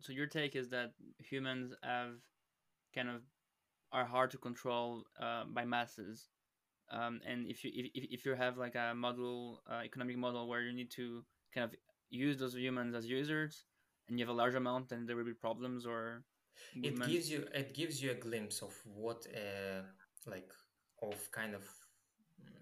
So 0.00 0.12
your 0.12 0.26
take 0.26 0.56
is 0.56 0.68
that 0.70 0.92
humans 1.18 1.72
have 1.82 2.16
kind 2.94 3.08
of 3.08 3.22
are 3.92 4.04
hard 4.04 4.30
to 4.32 4.38
control 4.38 5.04
uh, 5.20 5.44
by 5.44 5.64
masses, 5.64 6.28
um, 6.90 7.20
and 7.26 7.46
if 7.46 7.64
you 7.64 7.70
if, 7.74 8.04
if 8.10 8.26
you 8.26 8.34
have 8.34 8.56
like 8.58 8.74
a 8.74 8.94
model 8.94 9.62
uh, 9.70 9.82
economic 9.84 10.16
model 10.16 10.48
where 10.48 10.62
you 10.62 10.72
need 10.72 10.90
to 10.92 11.24
kind 11.54 11.64
of 11.64 11.74
use 12.10 12.38
those 12.38 12.54
humans 12.54 12.94
as 12.94 13.06
users, 13.06 13.64
and 14.08 14.18
you 14.18 14.24
have 14.24 14.34
a 14.34 14.38
large 14.38 14.54
amount, 14.54 14.88
then 14.88 15.06
there 15.06 15.16
will 15.16 15.24
be 15.24 15.34
problems 15.34 15.86
or 15.86 16.24
it 16.74 16.98
gives 17.06 17.30
you 17.30 17.46
it 17.54 17.74
gives 17.74 18.02
you 18.02 18.10
a 18.10 18.14
glimpse 18.14 18.62
of 18.62 18.74
what 18.84 19.26
uh, 19.34 19.82
like 20.26 20.50
of 21.02 21.30
kind 21.32 21.54
of 21.54 21.64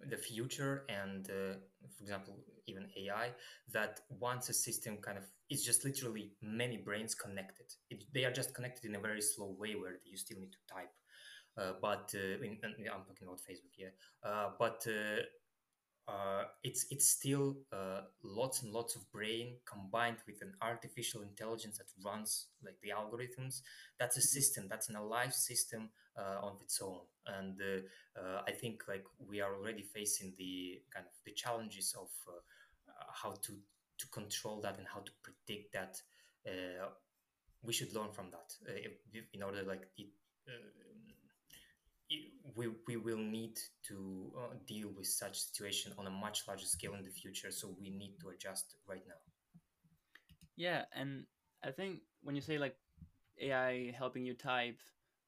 the 0.09 0.17
future 0.17 0.85
and 0.89 1.31
uh, 1.31 1.55
for 1.97 2.03
example 2.03 2.37
even 2.67 2.87
ai 2.97 3.31
that 3.73 4.01
once 4.09 4.49
a 4.49 4.55
system 4.55 4.97
kind 4.99 5.17
of 5.17 5.25
is 5.51 5.63
just 5.63 5.85
literally 5.85 6.33
many 6.43 6.77
brains 6.77 7.15
connected. 7.15 7.67
It, 7.91 8.05
they 8.13 8.25
are 8.25 8.33
just 8.33 8.55
connected 8.55 8.85
in 8.89 8.95
a 8.97 9.01
very 9.01 9.21
slow 9.21 9.55
way 9.59 9.75
where 9.75 10.01
you 10.05 10.17
still 10.17 10.39
need 10.39 10.53
to 10.53 10.75
type 10.75 10.91
but 11.81 12.13
uh, 12.15 12.43
in, 12.45 12.59
in- 12.63 12.89
i'm 12.93 13.05
talking 13.07 13.27
about 13.27 13.39
facebook 13.41 13.75
yeah 13.77 13.89
uh, 14.25 14.51
but 14.59 14.85
uh, 14.89 15.23
uh, 16.07 16.45
it's 16.63 16.87
it's 16.91 17.09
still 17.09 17.57
uh, 17.73 18.03
lots 18.23 18.63
and 18.63 18.73
lots 18.73 18.95
of 18.95 19.11
brain 19.11 19.57
combined 19.65 20.19
with 20.27 20.43
an 20.43 20.53
artificial 20.61 21.23
intelligence 21.23 21.79
that 21.79 21.87
runs 22.05 22.49
like 22.65 22.77
the 22.83 22.91
algorithms. 22.91 23.63
That's 23.99 24.19
a 24.19 24.21
system. 24.23 24.67
That's 24.69 24.91
an 24.91 24.97
alive 24.97 25.33
system 25.33 25.89
uh, 26.19 26.45
on 26.47 26.57
its 26.61 26.83
own. 26.83 27.01
And 27.27 27.59
uh, 27.61 28.21
uh, 28.21 28.43
I 28.47 28.53
think 28.53 28.83
like 28.87 29.05
we 29.19 29.41
are 29.41 29.55
already 29.55 29.83
facing 29.83 30.35
the 30.37 30.83
kind 30.93 31.07
of 31.07 31.13
the 31.25 31.33
challenges 31.33 31.95
of 31.99 32.09
uh, 32.29 32.33
uh, 32.89 33.05
how 33.23 33.31
to 33.43 33.53
to 33.99 34.09
control 34.09 34.61
that 34.61 34.79
and 34.79 34.87
how 34.87 35.01
to 35.01 35.13
predict 35.23 35.73
that. 35.73 35.97
Uh, 36.47 36.87
we 37.63 37.73
should 37.73 37.95
learn 37.95 38.13
from 38.13 38.31
that 38.31 38.53
uh, 38.69 39.21
in 39.33 39.43
order 39.43 39.63
like 39.63 39.89
it. 39.97 40.09
Uh, 40.49 40.94
we, 42.57 42.69
we 42.87 42.97
will 42.97 43.19
need 43.19 43.59
to 43.89 44.33
uh, 44.39 44.55
deal 44.67 44.89
with 44.97 45.07
such 45.07 45.39
situation 45.39 45.93
on 45.99 46.07
a 46.07 46.11
much 46.11 46.43
larger 46.47 46.67
scale 46.67 46.95
in 46.95 47.03
the 47.05 47.11
future 47.11 47.51
so 47.51 47.75
we 47.81 47.91
need 47.91 48.15
to 48.21 48.29
adjust 48.29 48.77
right 48.89 49.03
now 49.09 49.15
Yeah, 50.57 50.85
and 50.95 51.27
I 51.65 51.71
think 51.71 52.01
when 52.23 52.35
you 52.35 52.41
say 52.41 52.59
like 52.59 52.77
AI 53.41 53.93
helping 53.97 54.25
you 54.25 54.35
type, 54.35 54.79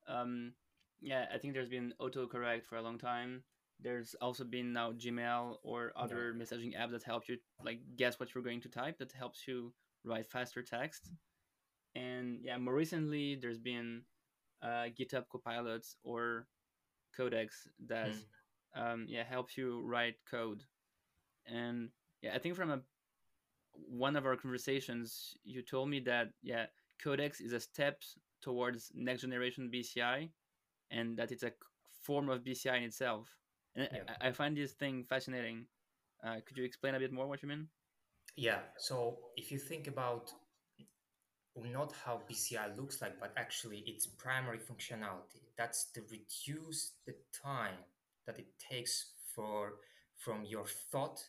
um, 0.09 0.53
yeah, 1.01 1.27
I 1.33 1.39
think 1.39 1.55
there's 1.55 1.69
been 1.69 1.95
autocorrect 2.01 2.65
for 2.67 2.77
a 2.77 2.83
long 2.83 2.99
time. 2.99 3.43
There's 3.81 4.15
also 4.21 4.45
been 4.45 4.73
now 4.73 4.93
Gmail 4.93 5.57
or 5.63 5.93
other 5.97 6.35
messaging 6.35 6.77
apps 6.77 6.93
that 6.93 7.03
help 7.03 7.29
you 7.29 7.39
like 7.63 7.81
guess 7.97 8.19
what 8.19 8.35
you're 8.35 8.45
going 8.45 8.61
to 8.63 8.69
type 8.69 8.99
that 8.99 9.13
helps 9.13 9.47
you 9.47 9.73
write 10.05 10.27
faster 10.27 10.63
text. 10.63 11.11
And 11.95 12.41
yeah, 12.43 12.59
more 12.59 12.75
recently 12.75 13.37
there's 13.37 13.59
been 13.59 14.03
uh, 14.63 14.89
GitHub 14.99 15.25
Copilots 15.33 15.97
or 16.05 16.47
Codex 17.17 17.69
that 17.87 18.11
um, 18.75 19.07
yeah 19.09 19.25
helps 19.25 19.57
you 19.57 19.83
write 19.85 20.17
code. 20.31 20.63
And 21.47 21.91
yeah, 22.23 22.35
I 22.35 22.39
think 22.39 22.57
from 22.57 22.71
a 22.71 22.81
one 23.89 24.17
of 24.17 24.27
our 24.27 24.37
conversations, 24.37 25.37
you 25.45 25.63
told 25.63 25.89
me 25.91 26.01
that 26.01 26.31
yeah, 26.43 26.67
Codex 27.03 27.41
is 27.41 27.53
a 27.53 27.61
step 27.61 28.03
towards 28.43 28.91
next 28.95 29.23
generation 29.23 29.71
BCI, 29.73 30.29
and 30.91 31.17
that 31.19 31.31
it's 31.33 31.43
a 31.43 31.53
form 32.03 32.29
of 32.29 32.43
BCI 32.45 32.77
in 32.79 32.85
itself. 32.85 33.29
And 33.75 33.89
I- 33.93 33.97
Yeah. 33.97 34.17
I, 34.21 34.29
I 34.29 34.33
find 34.33 34.57
this 34.57 34.73
thing 34.73 35.05
fascinating. 35.05 35.67
Uh, 36.25 36.41
could 36.47 36.57
you 36.57 36.65
explain 36.65 36.95
a 36.95 36.99
bit 36.99 37.13
more 37.13 37.27
what 37.29 37.43
you 37.43 37.49
mean? 37.49 37.69
yeah 38.39 38.59
so 38.77 39.17
if 39.37 39.51
you 39.51 39.59
think 39.59 39.87
about 39.87 40.31
not 41.65 41.93
how 42.05 42.21
bci 42.31 42.77
looks 42.77 43.01
like 43.01 43.19
but 43.19 43.33
actually 43.37 43.79
its 43.87 44.07
primary 44.07 44.59
functionality. 44.59 45.43
That's 45.57 45.91
to 45.93 46.03
reduce 46.11 46.93
the 47.07 47.15
time 47.43 47.79
that 48.27 48.39
it 48.39 48.49
takes 48.59 49.13
for 49.35 49.75
from 50.19 50.45
your 50.45 50.67
thought 50.91 51.21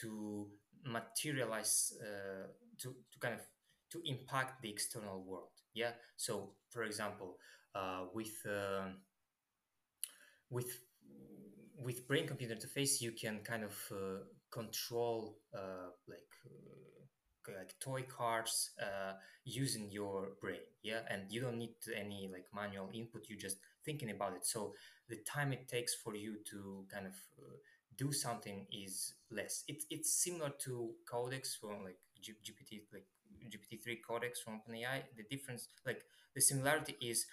to 0.00 0.46
materialize 0.84 1.92
uh, 2.00 2.46
to, 2.78 2.88
to 3.12 3.18
kind 3.20 3.34
of 3.34 3.40
to 3.90 4.02
impact 4.04 4.62
the 4.62 4.70
external 4.70 5.22
world. 5.22 5.50
Yeah? 5.74 5.92
So 6.16 6.52
for 6.70 6.84
example 6.84 7.38
uh, 7.74 8.04
with 8.14 8.46
um 8.46 8.98
with 10.50 10.80
with 11.80 12.06
brain 12.06 12.26
computer 12.26 12.54
interface 12.54 13.00
you 13.00 13.12
can 13.12 13.40
kind 13.40 13.64
of 13.64 13.92
uh, 13.92 14.24
control 14.50 15.38
uh, 15.54 15.90
like 16.08 16.32
uh, 16.46 16.97
like 17.56 17.74
toy 17.80 18.02
cars 18.02 18.70
uh, 18.82 19.12
using 19.44 19.90
your 19.90 20.30
brain 20.40 20.60
yeah? 20.82 21.00
And 21.10 21.22
you 21.30 21.40
don't 21.40 21.58
need 21.58 21.74
any 21.94 22.28
like 22.32 22.46
manual 22.54 22.90
input 22.94 23.26
you 23.28 23.36
just 23.36 23.56
thinking 23.84 24.10
about 24.10 24.34
it. 24.34 24.46
So 24.46 24.74
the 25.08 25.16
time 25.26 25.52
it 25.52 25.68
takes 25.68 25.94
for 25.94 26.14
you 26.14 26.36
to 26.50 26.84
kind 26.92 27.06
of 27.06 27.14
uh, 27.38 27.56
do 27.96 28.12
something 28.12 28.66
is 28.72 29.14
less. 29.30 29.64
It's 29.68 29.86
it's 29.90 30.22
similar 30.22 30.50
to 30.64 30.90
codex 31.10 31.56
from 31.56 31.84
like 31.84 31.98
G- 32.20 32.34
gpt 32.44 32.82
like 32.92 33.06
gpt-3 33.50 34.00
codex 34.06 34.40
from 34.40 34.60
openai. 34.60 35.02
The 35.16 35.24
difference 35.30 35.68
like 35.86 36.02
the 36.34 36.40
similarity 36.40 36.96
is 37.00 37.26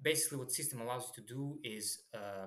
basically 0.00 0.38
what 0.38 0.52
system 0.52 0.80
allows 0.80 1.10
you 1.16 1.22
to 1.22 1.34
do 1.34 1.58
is 1.64 2.00
uh, 2.14 2.46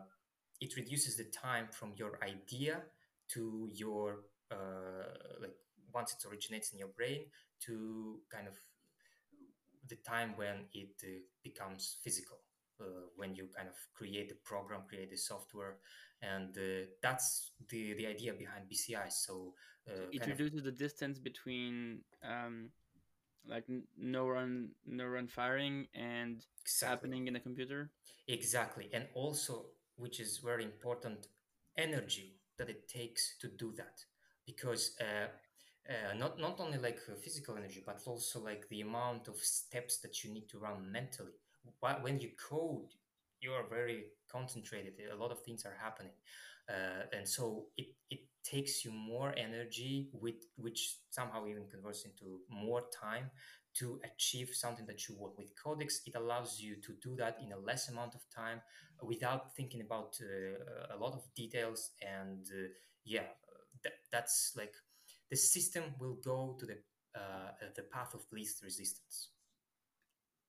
it 0.61 0.75
reduces 0.75 1.17
the 1.17 1.25
time 1.25 1.67
from 1.71 1.93
your 1.95 2.19
idea 2.23 2.81
to 3.29 3.69
your 3.73 4.19
uh, 4.51 5.37
like 5.41 5.55
once 5.93 6.13
it 6.13 6.27
originates 6.27 6.71
in 6.71 6.79
your 6.79 6.89
brain 6.89 7.25
to 7.65 8.19
kind 8.31 8.47
of 8.47 8.55
the 9.87 9.95
time 9.97 10.33
when 10.35 10.65
it 10.73 11.01
uh, 11.03 11.07
becomes 11.43 11.97
physical 12.03 12.37
uh, 12.81 12.85
when 13.15 13.33
you 13.35 13.47
kind 13.55 13.67
of 13.67 13.75
create 13.93 14.29
the 14.29 14.35
program 14.43 14.81
create 14.87 15.09
the 15.09 15.17
software 15.17 15.77
and 16.21 16.57
uh, 16.57 16.85
that's 17.01 17.51
the 17.69 17.93
the 17.93 18.05
idea 18.05 18.33
behind 18.33 18.65
bci 18.71 19.11
so, 19.11 19.53
So 19.85 19.93
uh, 19.93 20.05
it 20.11 20.19
kind 20.19 20.31
of 20.31 20.39
reduces 20.39 20.63
the 20.63 20.71
distance 20.71 21.17
between 21.17 22.01
um, 22.23 22.69
like 23.47 23.65
neuron 24.01 24.69
neuron 24.87 25.29
firing 25.29 25.87
and 25.93 26.45
exactly 26.61 26.89
happening 26.89 27.27
in 27.27 27.35
a 27.35 27.39
computer. 27.39 27.89
Exactly. 28.27 28.89
And 28.93 29.07
also, 29.13 29.65
which 29.95 30.19
is 30.19 30.37
very 30.37 30.63
important, 30.63 31.27
energy 31.77 32.35
that 32.57 32.69
it 32.69 32.87
takes 32.87 33.35
to 33.39 33.47
do 33.47 33.73
that. 33.77 34.03
Because 34.45 34.95
uh, 35.01 35.27
uh, 35.89 36.13
not, 36.15 36.39
not 36.39 36.59
only 36.59 36.77
like 36.77 36.99
uh, 37.09 37.15
physical 37.15 37.57
energy, 37.57 37.81
but 37.85 37.99
also 38.05 38.39
like 38.39 38.67
the 38.69 38.81
amount 38.81 39.27
of 39.27 39.37
steps 39.37 39.99
that 39.99 40.23
you 40.23 40.31
need 40.31 40.47
to 40.49 40.59
run 40.59 40.91
mentally. 40.91 41.33
When 42.01 42.19
you 42.19 42.29
code, 42.49 42.93
you 43.41 43.51
are 43.53 43.67
very 43.69 44.05
concentrated. 44.31 44.93
A 45.11 45.15
lot 45.15 45.31
of 45.31 45.41
things 45.43 45.65
are 45.65 45.75
happening. 45.81 46.11
Uh, 46.69 47.03
and 47.17 47.27
so 47.27 47.65
it, 47.77 47.87
it 48.11 48.19
takes 48.43 48.85
you 48.85 48.91
more 48.91 49.33
energy, 49.37 50.09
with, 50.13 50.35
which 50.55 50.97
somehow 51.09 51.47
even 51.47 51.65
converts 51.67 52.05
into 52.05 52.41
more 52.49 52.83
time 53.01 53.31
to 53.75 53.99
achieve 54.03 54.49
something 54.53 54.85
that 54.85 55.07
you 55.07 55.15
want. 55.17 55.37
With 55.37 55.51
Codex, 55.61 56.01
it 56.05 56.15
allows 56.15 56.59
you 56.59 56.75
to 56.81 56.93
do 57.01 57.15
that 57.15 57.37
in 57.43 57.51
a 57.51 57.57
less 57.57 57.89
amount 57.89 58.13
of 58.15 58.21
time 58.35 58.61
without 59.01 59.55
thinking 59.55 59.81
about 59.81 60.17
uh, 60.21 60.95
a 60.95 60.97
lot 60.97 61.13
of 61.13 61.23
details. 61.35 61.91
And 62.01 62.45
uh, 62.51 62.67
yeah, 63.05 63.27
that, 63.83 63.93
that's 64.11 64.53
like 64.55 64.73
the 65.29 65.37
system 65.37 65.83
will 65.99 66.17
go 66.23 66.55
to 66.59 66.65
the 66.65 66.77
uh, 67.15 67.51
the 67.75 67.83
path 67.83 68.13
of 68.13 68.21
least 68.31 68.63
resistance. 68.63 69.29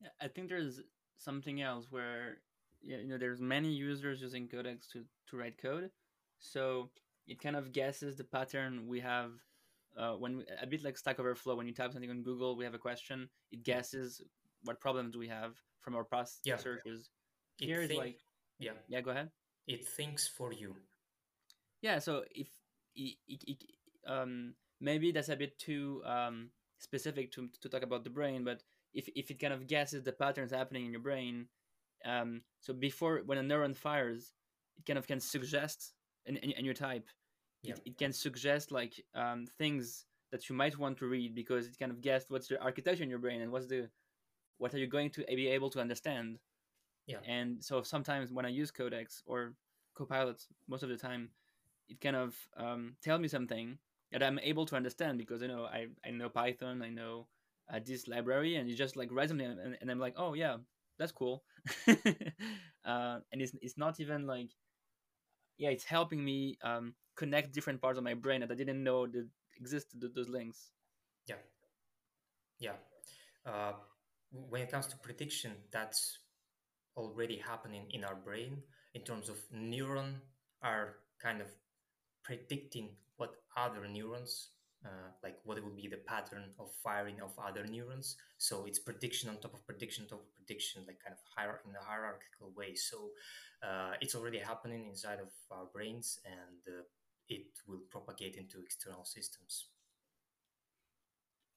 Yeah, 0.00 0.08
I 0.20 0.28
think 0.28 0.48
there's 0.48 0.80
something 1.16 1.60
else 1.60 1.86
where 1.90 2.38
yeah, 2.82 2.98
you 2.98 3.08
know 3.08 3.18
there's 3.18 3.40
many 3.40 3.72
users 3.72 4.20
using 4.20 4.48
Codex 4.48 4.88
to 4.92 5.04
to 5.28 5.36
write 5.36 5.58
code, 5.58 5.90
so 6.38 6.90
it 7.26 7.40
kind 7.40 7.56
of 7.56 7.72
guesses 7.72 8.16
the 8.16 8.24
pattern 8.24 8.86
we 8.88 9.00
have 9.00 9.32
uh, 9.96 10.12
when 10.12 10.38
we, 10.38 10.44
a 10.60 10.66
bit 10.66 10.82
like 10.84 10.96
Stack 10.96 11.20
Overflow. 11.20 11.56
When 11.56 11.66
you 11.66 11.74
type 11.74 11.92
something 11.92 12.10
on 12.10 12.22
Google, 12.22 12.56
we 12.56 12.64
have 12.64 12.74
a 12.74 12.78
question. 12.78 13.28
It 13.52 13.62
guesses 13.62 14.22
what 14.64 14.80
problems 14.80 15.16
we 15.16 15.28
have 15.28 15.54
from 15.80 15.94
our 15.96 16.04
past 16.04 16.40
Yeah, 16.44 16.56
searches. 16.56 17.10
it 17.60 17.66
Here 17.66 17.80
is 17.82 17.88
think 17.88 18.00
like 18.00 18.18
yeah, 18.58 18.72
yeah, 18.88 19.00
go 19.00 19.10
ahead. 19.10 19.30
it 19.66 19.86
thinks 19.86 20.26
for 20.28 20.52
you. 20.52 20.76
Yeah, 21.82 21.98
so 21.98 22.24
if 22.30 22.48
it, 22.94 23.16
it, 23.28 23.42
it 23.46 23.58
um 24.06 24.54
maybe 24.80 25.12
that's 25.12 25.28
a 25.28 25.36
bit 25.36 25.58
too 25.58 26.02
um 26.06 26.50
specific 26.78 27.30
to 27.32 27.48
to 27.60 27.68
talk 27.68 27.82
about 27.82 28.04
the 28.04 28.10
brain, 28.10 28.44
but 28.44 28.62
if 28.94 29.08
if 29.16 29.30
it 29.30 29.40
kind 29.40 29.52
of 29.52 29.66
guesses 29.66 30.02
the 30.02 30.12
patterns 30.12 30.52
happening 30.52 30.86
in 30.86 30.92
your 30.92 31.00
brain, 31.02 31.46
um 32.04 32.42
so 32.60 32.72
before 32.72 33.22
when 33.26 33.38
a 33.38 33.42
neuron 33.42 33.76
fires, 33.76 34.34
it 34.78 34.86
kind 34.86 34.98
of 34.98 35.06
can 35.06 35.20
suggest 35.20 35.94
and 36.26 36.38
and, 36.42 36.54
and 36.56 36.66
you 36.66 36.74
type, 36.74 37.08
Yeah, 37.62 37.74
it, 37.74 37.80
it 37.84 37.98
can 37.98 38.12
suggest 38.12 38.72
like 38.72 38.94
um 39.14 39.46
things 39.58 40.06
that 40.32 40.48
you 40.48 40.54
might 40.56 40.78
want 40.78 40.98
to 40.98 41.06
read 41.06 41.34
because 41.34 41.66
it 41.66 41.78
kind 41.78 41.92
of 41.92 42.00
guessed 42.00 42.30
what's 42.30 42.48
the 42.48 42.60
architecture 42.62 43.02
in 43.04 43.10
your 43.10 43.18
brain 43.18 43.42
and 43.42 43.52
what's 43.52 43.66
the 43.68 43.90
what 44.58 44.74
are 44.74 44.78
you 44.78 44.86
going 44.86 45.10
to 45.10 45.24
be 45.26 45.48
able 45.48 45.70
to 45.70 45.80
understand. 45.80 46.38
Yeah, 47.06 47.18
and 47.24 47.62
so 47.62 47.82
sometimes 47.82 48.32
when 48.32 48.46
i 48.46 48.48
use 48.48 48.70
codex 48.70 49.22
or 49.26 49.54
copilot 49.94 50.42
most 50.68 50.82
of 50.82 50.88
the 50.88 50.96
time 50.96 51.30
it 51.88 52.00
kind 52.00 52.16
of 52.16 52.36
um, 52.56 52.96
tell 53.02 53.18
me 53.18 53.28
something 53.28 53.78
that 54.12 54.22
i'm 54.22 54.38
able 54.40 54.66
to 54.66 54.76
understand 54.76 55.18
because 55.18 55.42
you 55.42 55.48
know 55.48 55.64
i, 55.64 55.86
I 56.04 56.10
know 56.10 56.28
python 56.28 56.82
i 56.82 56.88
know 56.88 57.26
uh, 57.72 57.80
this 57.84 58.08
library 58.08 58.56
and 58.56 58.68
you 58.68 58.74
just 58.74 58.96
like 58.96 59.10
resonates 59.10 59.64
and, 59.64 59.76
and 59.80 59.90
i'm 59.90 60.00
like 60.00 60.14
oh 60.16 60.34
yeah 60.34 60.56
that's 60.98 61.12
cool. 61.12 61.42
Uh, 62.82 63.20
and 63.30 63.42
it's, 63.42 63.52
it's 63.60 63.76
not 63.76 64.00
even 64.00 64.26
like 64.26 64.48
yeah 65.58 65.68
it's 65.68 65.84
helping 65.84 66.24
me 66.24 66.56
um, 66.64 66.94
connect 67.14 67.52
different 67.52 67.78
parts 67.78 67.98
of 67.98 68.04
my 68.04 68.14
brain 68.14 68.40
that 68.40 68.50
i 68.50 68.54
didn't 68.54 68.82
know 68.82 69.06
that 69.06 69.28
existed 69.60 70.00
those 70.14 70.28
links. 70.28 70.70
Yeah, 71.26 71.36
yeah. 72.58 72.76
Uh, 73.44 73.72
when 74.30 74.62
it 74.62 74.70
comes 74.70 74.86
to 74.88 74.96
prediction, 74.96 75.52
that's 75.70 76.18
already 76.96 77.36
happening 77.36 77.86
in 77.90 78.04
our 78.04 78.14
brain 78.14 78.62
in 78.94 79.02
terms 79.02 79.28
of 79.28 79.36
neuron 79.54 80.14
are 80.62 80.96
kind 81.22 81.40
of 81.40 81.48
predicting 82.24 82.88
other 83.56 83.86
neurons 83.88 84.50
uh, 84.84 85.10
like 85.22 85.36
what 85.44 85.62
will 85.62 85.74
be 85.76 85.88
the 85.88 85.98
pattern 86.06 86.44
of 86.58 86.70
firing 86.82 87.20
of 87.20 87.32
other 87.38 87.66
neurons. 87.66 88.16
So 88.38 88.64
it's 88.66 88.78
prediction 88.78 89.28
on 89.28 89.36
top 89.38 89.54
of 89.54 89.66
prediction 89.66 90.04
on 90.04 90.08
top 90.08 90.20
of 90.20 90.34
prediction 90.34 90.84
like 90.86 90.98
kind 91.04 91.12
of 91.14 91.20
hier- 91.36 91.60
in 91.68 91.74
a 91.76 91.84
hierarchical 91.84 92.52
way. 92.56 92.74
So 92.74 93.10
uh, 93.62 93.92
it's 94.00 94.14
already 94.14 94.38
happening 94.38 94.86
inside 94.88 95.20
of 95.20 95.28
our 95.50 95.66
brains 95.66 96.18
and 96.24 96.74
uh, 96.78 96.82
it 97.28 97.46
will 97.68 97.82
propagate 97.90 98.36
into 98.36 98.60
external 98.60 99.04
systems. 99.04 99.66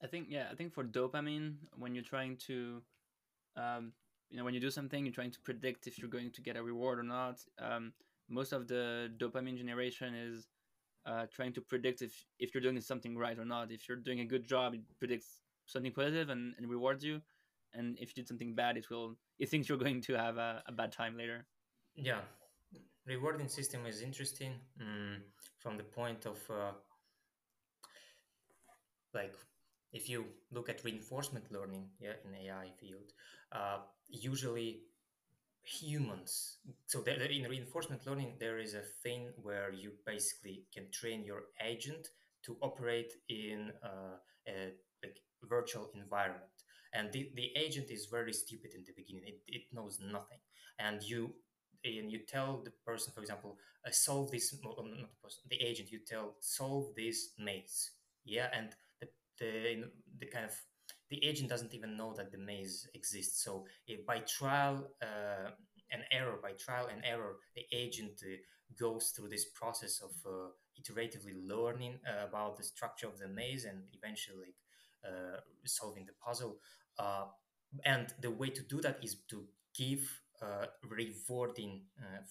I 0.03 0.07
think 0.07 0.27
yeah 0.29 0.47
i 0.51 0.55
think 0.55 0.73
for 0.73 0.83
dopamine 0.83 1.55
when 1.77 1.95
you're 1.95 2.03
trying 2.03 2.35
to 2.47 2.81
um, 3.55 3.93
you 4.29 4.37
know 4.37 4.43
when 4.43 4.53
you 4.53 4.59
do 4.59 4.69
something 4.69 5.05
you're 5.05 5.13
trying 5.13 5.31
to 5.31 5.39
predict 5.39 5.87
if 5.87 5.97
you're 5.97 6.09
going 6.09 6.31
to 6.31 6.41
get 6.41 6.57
a 6.57 6.63
reward 6.63 6.99
or 6.99 7.03
not. 7.03 7.39
Um, 7.57 7.93
most 8.29 8.51
of 8.51 8.67
the 8.67 9.11
dopamine 9.17 9.57
generation 9.57 10.13
is 10.13 10.47
uh, 11.05 11.25
trying 11.33 11.53
to 11.53 11.61
predict 11.61 12.01
if 12.01 12.13
if 12.39 12.53
you're 12.53 12.61
doing 12.61 12.79
something 12.81 13.17
right 13.17 13.37
or 13.37 13.45
not. 13.45 13.71
If 13.71 13.87
you're 13.87 13.97
doing 13.97 14.21
a 14.21 14.25
good 14.25 14.47
job 14.47 14.73
it 14.73 14.81
predicts 14.99 15.41
something 15.65 15.91
positive 15.91 16.29
and, 16.29 16.53
and 16.57 16.69
rewards 16.69 17.03
you. 17.03 17.21
And 17.73 17.97
if 17.99 18.09
you 18.09 18.15
did 18.21 18.27
something 18.27 18.53
bad 18.55 18.77
it 18.77 18.89
will 18.89 19.17
it 19.39 19.49
thinks 19.49 19.67
you're 19.67 19.77
going 19.77 20.01
to 20.01 20.13
have 20.13 20.37
a, 20.37 20.63
a 20.67 20.71
bad 20.71 20.91
time 20.91 21.17
later. 21.17 21.45
Yeah. 21.95 22.21
Rewarding 23.05 23.49
system 23.49 23.85
is 23.85 24.01
interesting 24.01 24.53
mm, 24.81 25.17
from 25.59 25.77
the 25.77 25.83
point 25.83 26.25
of 26.25 26.37
uh, 26.49 26.71
like 29.13 29.35
if 29.91 30.09
you 30.09 30.25
look 30.51 30.69
at 30.69 30.83
reinforcement 30.83 31.51
learning 31.51 31.85
yeah 31.99 32.13
in 32.25 32.47
ai 32.47 32.69
field 32.79 33.13
uh, 33.51 33.77
usually 34.09 34.81
humans. 35.64 36.57
So 36.86 37.01
there, 37.01 37.16
in 37.16 37.43
reinforcement 37.49 38.05
learning 38.05 38.36
there 38.39 38.59
is 38.59 38.74
a 38.74 38.82
thing 38.82 39.30
where 39.41 39.72
you 39.72 39.93
basically 40.05 40.64
can 40.74 40.91
train 40.91 41.24
your 41.24 41.43
agent 41.64 42.09
to 42.45 42.57
operate 42.61 43.14
in 43.30 43.72
uh, 43.84 44.18
a 44.47 44.74
like 45.03 45.18
virtual 45.43 45.89
environment. 45.95 46.43
And 46.93 47.11
the, 47.11 47.32
the 47.36 47.51
agent 47.55 47.89
is 47.89 48.05
very 48.05 48.34
stupid 48.34 48.74
in 48.76 48.84
the 48.86 48.93
beginning. 48.95 49.24
It, 49.26 49.41
it 49.47 49.61
knows 49.72 49.99
nothing. 49.99 50.39
And 50.80 51.01
you 51.01 51.34
and 51.86 52.11
you 52.11 52.20
tell 52.20 52.61
the 52.64 52.72
person 52.86 53.11
for 53.14 53.20
example 53.20 53.57
uh, 53.86 53.91
solve 53.91 54.32
this 54.32 54.55
no, 54.64 54.74
no, 54.78 54.84
not 54.84 55.09
the 55.11 55.22
person 55.22 55.41
the 55.49 55.61
agent 55.61 55.91
you 55.91 55.99
tell 56.05 56.36
solve 56.39 56.95
this 56.95 57.32
maze. 57.38 57.91
Yeah 58.26 58.47
and 58.53 58.70
the 59.01 59.07
the, 59.39 59.84
the 60.20 60.26
kind 60.28 60.45
of 60.45 60.55
the 61.09 61.23
agent 61.23 61.49
doesn't 61.49 61.73
even 61.73 61.95
know 61.97 62.13
that 62.13 62.31
the 62.31 62.37
maze 62.37 62.87
exists. 62.93 63.43
So 63.43 63.65
by 64.07 64.19
trial 64.19 64.89
uh, 65.01 65.51
and 65.93 66.03
error 66.11 66.37
by 66.41 66.51
trial 66.53 66.87
and 66.91 67.01
error 67.05 67.35
the 67.55 67.63
agent 67.71 68.21
uh, 68.23 68.35
goes 68.77 69.13
through 69.15 69.29
this 69.29 69.45
process 69.53 70.01
of 70.01 70.11
uh, 70.25 70.49
iteratively 70.79 71.35
learning 71.47 71.99
uh, 72.07 72.27
about 72.27 72.57
the 72.57 72.63
structure 72.63 73.07
of 73.07 73.19
the 73.19 73.27
maze 73.27 73.63
and 73.65 73.83
eventually 73.93 74.55
uh, 75.05 75.37
solving 75.65 76.05
the 76.05 76.13
puzzle 76.25 76.57
uh, 76.99 77.25
and 77.85 78.13
the 78.21 78.31
way 78.31 78.49
to 78.49 78.63
do 78.63 78.81
that 78.81 78.97
is 79.03 79.17
to 79.29 79.45
give 79.77 80.21
a 80.41 80.67
rewarding 80.89 81.83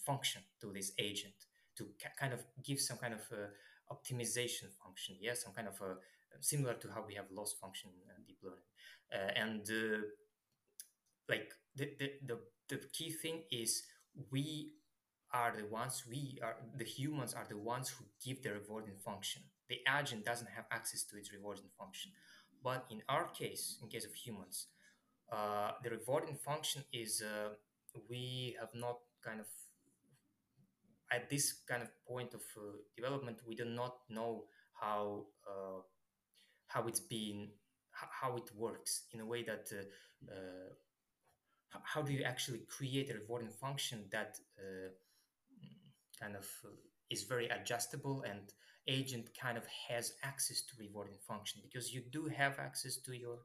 function 0.04 0.42
to 0.60 0.70
this 0.72 0.92
agent 0.98 1.34
to 1.76 1.84
ca- 2.02 2.10
kind 2.18 2.32
of 2.32 2.40
give 2.62 2.78
some 2.78 2.98
kind 2.98 3.14
of 3.14 3.20
optimization 3.90 4.68
function 4.84 5.16
yeah 5.20 5.34
some 5.34 5.52
kind 5.52 5.66
of 5.68 5.80
a 5.80 5.94
similar 6.40 6.74
to 6.74 6.88
how 6.92 7.04
we 7.06 7.14
have 7.14 7.26
loss 7.30 7.54
function 7.60 7.90
uh, 8.08 8.20
deep 8.26 8.38
learning. 8.42 8.70
Uh, 9.12 9.32
and 9.36 9.68
uh, 9.70 10.00
like 11.28 11.52
the, 11.76 11.90
the 11.98 12.10
the 12.26 12.38
the 12.68 12.78
key 12.92 13.10
thing 13.10 13.42
is 13.50 13.82
we 14.30 14.72
are 15.32 15.54
the 15.56 15.66
ones 15.66 16.04
we 16.08 16.38
are 16.42 16.56
the 16.76 16.84
humans 16.84 17.34
are 17.34 17.46
the 17.48 17.56
ones 17.56 17.88
who 17.88 18.04
give 18.24 18.42
the 18.42 18.52
rewarding 18.52 18.96
function. 19.04 19.42
The 19.68 19.78
agent 19.98 20.24
doesn't 20.24 20.50
have 20.54 20.66
access 20.70 21.04
to 21.04 21.16
its 21.16 21.32
rewarding 21.32 21.70
function. 21.78 22.12
But 22.62 22.84
in 22.90 23.02
our 23.08 23.28
case 23.28 23.78
in 23.82 23.88
case 23.88 24.04
of 24.04 24.14
humans 24.14 24.66
uh, 25.32 25.72
the 25.82 25.90
rewarding 25.90 26.36
function 26.36 26.84
is 26.92 27.22
uh, 27.22 27.50
we 28.08 28.56
have 28.60 28.70
not 28.74 28.98
kind 29.24 29.40
of 29.40 29.46
at 31.10 31.28
this 31.28 31.52
kind 31.68 31.82
of 31.82 31.90
point 32.06 32.34
of 32.34 32.40
uh, 32.56 32.62
development 32.96 33.38
we 33.46 33.54
do 33.54 33.64
not 33.64 33.96
know 34.08 34.44
how 34.80 35.24
uh, 35.48 35.80
how 36.72 36.86
it's 36.86 37.00
been 37.00 37.48
how 37.92 38.36
it 38.36 38.50
works 38.56 39.02
in 39.12 39.20
a 39.20 39.26
way 39.26 39.42
that 39.42 39.68
uh, 39.72 40.32
uh, 40.32 41.78
how 41.82 42.02
do 42.02 42.12
you 42.12 42.22
actually 42.22 42.60
create 42.68 43.10
a 43.10 43.14
rewarding 43.14 43.50
function 43.50 44.04
that 44.10 44.38
uh, 44.58 44.90
kind 46.20 46.36
of 46.36 46.46
uh, 46.64 46.68
is 47.10 47.24
very 47.24 47.48
adjustable 47.48 48.22
and 48.22 48.52
agent 48.88 49.28
kind 49.40 49.56
of 49.56 49.64
has 49.88 50.14
access 50.22 50.62
to 50.62 50.74
rewarding 50.78 51.16
function? 51.26 51.60
Because 51.62 51.92
you 51.92 52.02
do 52.10 52.26
have 52.26 52.58
access 52.58 52.96
to 52.96 53.12
your 53.12 53.38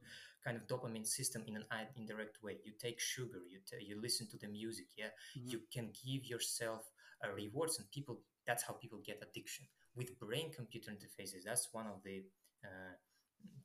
kind 0.43 0.57
of 0.57 0.67
dopamine 0.67 1.05
system 1.05 1.43
in 1.47 1.57
an 1.57 1.63
indirect 1.95 2.38
way. 2.43 2.57
You 2.63 2.73
take 2.80 2.99
sugar 2.99 3.39
you 3.49 3.59
t- 3.69 3.86
you 3.86 4.01
listen 4.01 4.28
to 4.30 4.38
the 4.38 4.47
music 4.47 4.86
yeah? 4.97 5.07
Mm-hmm. 5.07 5.49
you 5.49 5.59
can 5.73 5.91
give 6.05 6.25
yourself 6.25 6.82
uh, 7.23 7.32
rewards 7.34 7.80
and 7.80 7.89
people 7.91 8.21
that's 8.45 8.63
how 8.63 8.73
people 8.73 8.99
get 9.05 9.21
addiction. 9.21 9.65
With 9.95 10.19
brain 10.19 10.51
computer 10.55 10.91
interfaces 10.91 11.43
that's 11.45 11.69
one 11.71 11.88
of 11.88 12.01
the 12.03 12.23
uh, 12.63 12.95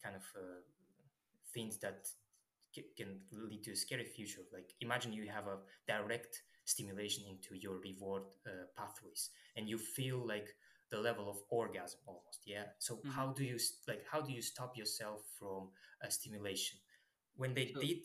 kind 0.03 0.17
of 0.17 0.23
uh, 0.37 0.61
things 1.55 1.79
that 1.79 2.09
can 2.97 3.21
lead 3.33 3.63
to 3.65 3.73
a 3.73 3.77
scary 3.77 4.05
future. 4.05 4.41
Like 4.53 4.73
imagine 4.81 5.13
you 5.13 5.29
have 5.29 5.47
a 5.47 5.59
direct 5.87 6.43
stimulation 6.65 7.25
into 7.29 7.61
your 7.61 7.79
reward 7.79 8.23
uh, 8.47 8.67
pathways, 8.77 9.31
and 9.57 9.69
you 9.69 9.79
feel 9.79 10.27
like 10.27 10.49
the 10.91 10.99
level 10.99 11.29
of 11.29 11.37
orgasm 11.51 12.01
almost. 12.07 12.41
Yeah. 12.47 12.65
So 12.79 12.97
mm-hmm. 12.97 13.11
how 13.11 13.33
do 13.33 13.45
you 13.45 13.59
like 13.89 14.05
how 14.11 14.21
do 14.21 14.33
you 14.33 14.43
stop 14.43 14.77
yourself 14.77 15.23
from 15.39 15.71
a 16.03 16.11
stimulation? 16.11 16.79
When 17.37 17.55
they 17.55 17.73
did, 17.81 18.05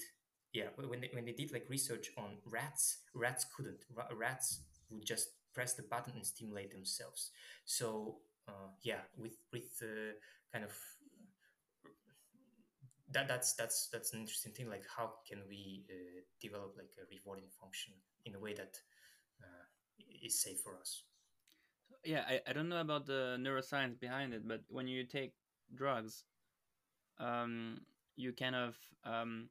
yeah, 0.53 0.70
when 0.76 1.01
they 1.01 1.09
when 1.13 1.26
they 1.26 1.34
did 1.34 1.51
like 1.51 1.65
research 1.70 2.09
on 2.18 2.38
rats, 2.45 2.99
rats 3.13 3.45
couldn't. 3.55 3.84
Rats 4.15 4.61
would 4.89 5.05
just 5.05 5.30
press 5.53 5.74
the 5.74 5.84
button 5.84 6.13
and 6.15 6.26
stimulate 6.26 6.72
themselves. 6.72 7.32
So 7.65 8.20
uh, 8.47 8.70
yeah, 8.84 9.01
with 9.18 9.38
with 9.51 9.70
uh, 9.82 10.13
kind 10.53 10.63
of 10.63 10.72
that 13.11 13.27
that's 13.27 13.53
that's 13.53 13.87
that's 13.91 14.13
an 14.13 14.19
interesting 14.19 14.51
thing 14.51 14.69
like 14.69 14.83
how 14.95 15.13
can 15.27 15.39
we 15.47 15.85
uh, 15.89 16.21
develop 16.41 16.73
like 16.77 16.91
a 16.97 17.05
rewarding 17.09 17.47
function 17.61 17.93
in 18.25 18.35
a 18.35 18.39
way 18.39 18.53
that 18.53 18.77
uh, 19.41 19.65
is 20.23 20.41
safe 20.41 20.59
for 20.59 20.77
us? 20.79 21.03
Yeah 22.03 22.23
I, 22.27 22.41
I 22.47 22.53
don't 22.53 22.69
know 22.69 22.81
about 22.81 23.05
the 23.05 23.37
neuroscience 23.39 23.99
behind 23.99 24.33
it 24.33 24.47
but 24.47 24.61
when 24.69 24.87
you 24.87 25.03
take 25.03 25.33
drugs 25.75 26.23
um, 27.19 27.79
you 28.15 28.33
kind 28.33 28.55
of 28.55 28.77
um, 29.05 29.49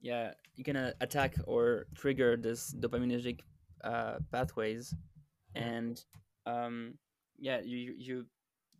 yeah 0.00 0.32
you 0.56 0.64
can 0.64 0.76
uh, 0.76 0.92
attack 1.00 1.36
or 1.46 1.86
trigger 1.94 2.36
this 2.36 2.74
dopaminergic 2.80 3.40
uh, 3.82 4.16
pathways 4.32 4.94
and 5.54 6.04
um, 6.46 6.94
yeah 7.38 7.60
you 7.62 7.94
you 7.98 8.26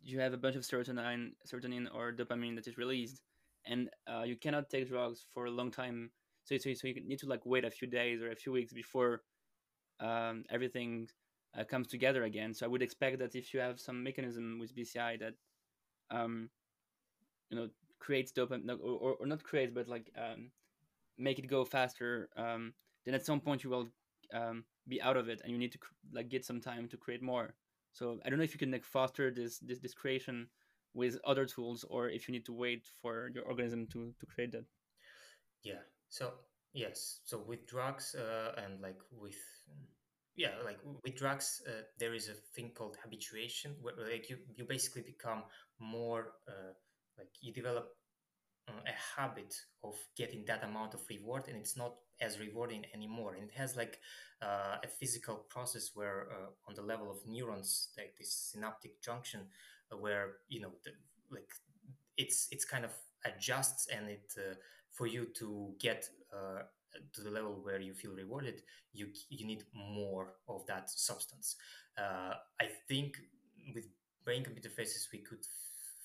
you 0.03 0.19
have 0.19 0.33
a 0.33 0.37
bunch 0.37 0.55
of 0.55 0.63
serotonin 0.63 1.31
serotonin 1.47 1.87
or 1.93 2.11
dopamine 2.11 2.55
that 2.55 2.67
is 2.67 2.77
released 2.77 3.21
and 3.65 3.89
uh, 4.07 4.23
you 4.23 4.35
cannot 4.35 4.69
take 4.69 4.89
drugs 4.89 5.25
for 5.33 5.45
a 5.45 5.51
long 5.51 5.71
time. 5.71 6.11
So, 6.43 6.57
so, 6.57 6.73
so 6.73 6.87
you 6.87 6.95
need 7.05 7.19
to 7.19 7.27
like 7.27 7.45
wait 7.45 7.65
a 7.65 7.71
few 7.71 7.87
days 7.87 8.21
or 8.21 8.31
a 8.31 8.35
few 8.35 8.51
weeks 8.51 8.73
before 8.73 9.23
um, 9.99 10.43
everything 10.49 11.07
uh, 11.57 11.63
comes 11.63 11.87
together 11.87 12.23
again. 12.23 12.53
So 12.53 12.65
I 12.65 12.69
would 12.69 12.81
expect 12.81 13.19
that 13.19 13.35
if 13.35 13.53
you 13.53 13.59
have 13.59 13.79
some 13.79 14.03
mechanism 14.03 14.59
with 14.59 14.75
BCI 14.75 15.19
that, 15.19 15.33
um, 16.11 16.49
you 17.49 17.57
know, 17.57 17.69
creates 17.99 18.31
dopamine 18.31 18.69
or, 18.83 19.15
or, 19.19 19.25
not 19.25 19.43
creates, 19.43 19.71
but 19.73 19.87
like 19.87 20.11
um, 20.17 20.51
make 21.17 21.39
it 21.39 21.47
go 21.47 21.65
faster, 21.65 22.29
um, 22.37 22.73
then 23.05 23.15
at 23.15 23.25
some 23.25 23.39
point 23.39 23.63
you 23.63 23.69
will 23.69 23.87
um, 24.33 24.63
be 24.87 25.01
out 25.01 25.17
of 25.17 25.29
it 25.29 25.41
and 25.43 25.51
you 25.51 25.57
need 25.57 25.71
to 25.71 25.79
like 26.13 26.29
get 26.29 26.45
some 26.45 26.61
time 26.61 26.87
to 26.89 26.97
create 26.97 27.23
more. 27.23 27.55
So 27.91 28.19
I 28.25 28.29
don't 28.29 28.37
know 28.37 28.43
if 28.43 28.53
you 28.53 28.59
can 28.59 28.71
like 28.71 28.83
foster 28.83 29.31
this 29.31 29.57
this, 29.59 29.79
this 29.79 29.93
creation 29.93 30.47
with 30.95 31.19
other 31.23 31.45
tools 31.45 31.85
or 31.89 32.09
if 32.09 32.27
you 32.27 32.31
need 32.31 32.45
to 32.45 32.53
wait 32.53 32.87
for 33.01 33.29
your 33.35 33.43
organism 33.43 33.85
to, 33.85 34.13
to 34.19 34.25
create 34.25 34.51
that 34.51 34.65
yeah. 35.65 35.81
So 36.07 36.31
yes. 36.73 37.19
So 37.25 37.43
with 37.45 37.67
drugs 37.67 38.15
uh, 38.15 38.61
and 38.63 38.79
like 38.79 38.99
with 39.11 39.41
yeah 40.37 40.51
like 40.63 40.79
with 41.03 41.15
drugs 41.15 41.61
uh, 41.67 41.83
there 41.97 42.13
is 42.13 42.29
a 42.29 42.33
thing 42.55 42.71
called 42.75 42.97
habituation 43.01 43.73
where 43.81 43.95
like 43.97 44.29
you, 44.29 44.37
you 44.55 44.65
basically 44.65 45.01
become 45.01 45.43
more 45.79 46.33
uh, 46.47 46.73
like 47.17 47.29
you 47.41 47.53
develop 47.53 47.87
uh, 48.67 48.73
a 48.85 49.19
habit 49.19 49.55
of 49.83 49.95
getting 50.15 50.45
that 50.45 50.63
amount 50.63 50.93
of 50.93 51.01
reward 51.09 51.47
and 51.47 51.57
it's 51.57 51.75
not 51.75 51.95
as 52.21 52.39
rewarding 52.39 52.85
anymore. 52.93 53.33
And 53.33 53.49
it 53.49 53.55
has 53.55 53.75
like 53.75 53.99
uh, 54.41 54.77
a 54.83 54.87
physical 54.87 55.45
process 55.49 55.91
where 55.95 56.27
uh, 56.31 56.49
on 56.67 56.75
the 56.75 56.81
level 56.81 57.09
of 57.09 57.17
neurons 57.25 57.89
like 57.97 58.15
this 58.17 58.51
synaptic 58.51 59.01
junction 59.01 59.47
where 59.95 60.33
you 60.49 60.61
know 60.61 60.71
the, 60.83 60.91
like 61.31 61.49
it's 62.17 62.47
it's 62.51 62.65
kind 62.65 62.85
of 62.85 62.91
adjusts 63.25 63.87
and 63.87 64.09
it 64.09 64.33
uh, 64.37 64.55
for 64.91 65.07
you 65.07 65.25
to 65.37 65.73
get 65.79 66.07
uh, 66.33 66.61
to 67.13 67.21
the 67.21 67.29
level 67.29 67.59
where 67.63 67.79
you 67.79 67.93
feel 67.93 68.13
rewarded 68.13 68.61
you 68.93 69.07
you 69.29 69.45
need 69.45 69.63
more 69.73 70.33
of 70.47 70.65
that 70.67 70.89
substance. 70.89 71.55
Uh, 71.97 72.33
i 72.61 72.65
think 72.89 73.17
with 73.73 73.85
brain 74.25 74.43
computer 74.43 74.69
faces 74.69 75.07
we 75.13 75.19
could 75.19 75.45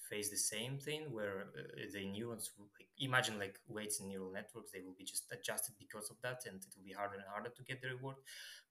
face 0.09 0.30
the 0.30 0.36
same 0.36 0.78
thing 0.78 1.03
where 1.12 1.47
uh, 1.57 1.82
the 1.93 2.05
neurons 2.07 2.51
like 2.59 2.88
imagine 2.99 3.38
like 3.38 3.59
weights 3.68 4.01
in 4.01 4.09
neural 4.09 4.32
networks 4.32 4.72
they 4.72 4.80
will 4.80 4.95
be 4.99 5.05
just 5.05 5.24
adjusted 5.32 5.74
because 5.78 6.11
of 6.11 6.16
that 6.22 6.41
and 6.47 6.57
it 6.57 6.66
will 6.76 6.84
be 6.84 6.93
harder 6.93 7.14
and 7.14 7.24
harder 7.32 7.51
to 7.51 7.62
get 7.62 7.80
the 7.80 7.88
reward. 7.88 8.16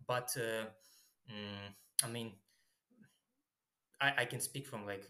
But 0.08 0.30
uh, 0.38 0.66
mm, 1.32 1.68
i 2.04 2.08
mean 2.08 2.34
I, 4.02 4.14
I 4.20 4.26
can 4.26 4.40
speak 4.40 4.68
from 4.68 4.86
like 4.86 5.08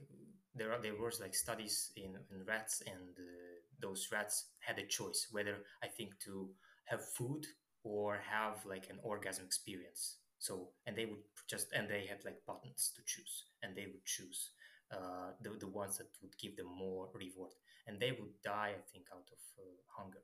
there 0.55 0.71
are 0.73 0.81
there 0.81 0.95
was 0.95 1.19
like 1.19 1.35
studies 1.35 1.91
in, 1.95 2.15
in 2.31 2.45
rats 2.45 2.81
and 2.85 3.17
uh, 3.17 3.59
those 3.81 4.07
rats 4.11 4.49
had 4.59 4.79
a 4.79 4.85
choice 4.85 5.27
whether 5.31 5.57
I 5.83 5.87
think 5.87 6.19
to 6.25 6.49
have 6.85 7.01
food 7.13 7.45
or 7.83 8.19
have 8.29 8.65
like 8.65 8.89
an 8.89 8.99
orgasm 9.03 9.45
experience. 9.45 10.17
So 10.39 10.69
and 10.85 10.95
they 10.95 11.05
would 11.05 11.23
just 11.49 11.67
and 11.73 11.89
they 11.89 12.05
had 12.07 12.25
like 12.25 12.45
buttons 12.47 12.91
to 12.95 13.01
choose 13.05 13.45
and 13.63 13.75
they 13.75 13.85
would 13.87 14.05
choose 14.05 14.51
uh, 14.91 15.31
the 15.41 15.51
the 15.59 15.67
ones 15.67 15.97
that 15.97 16.07
would 16.21 16.37
give 16.37 16.55
them 16.57 16.67
more 16.67 17.09
reward 17.13 17.51
and 17.87 17.99
they 17.99 18.11
would 18.11 18.33
die 18.43 18.73
I 18.77 18.81
think 18.91 19.05
out 19.13 19.27
of 19.31 19.39
uh, 19.59 19.77
hunger. 19.97 20.23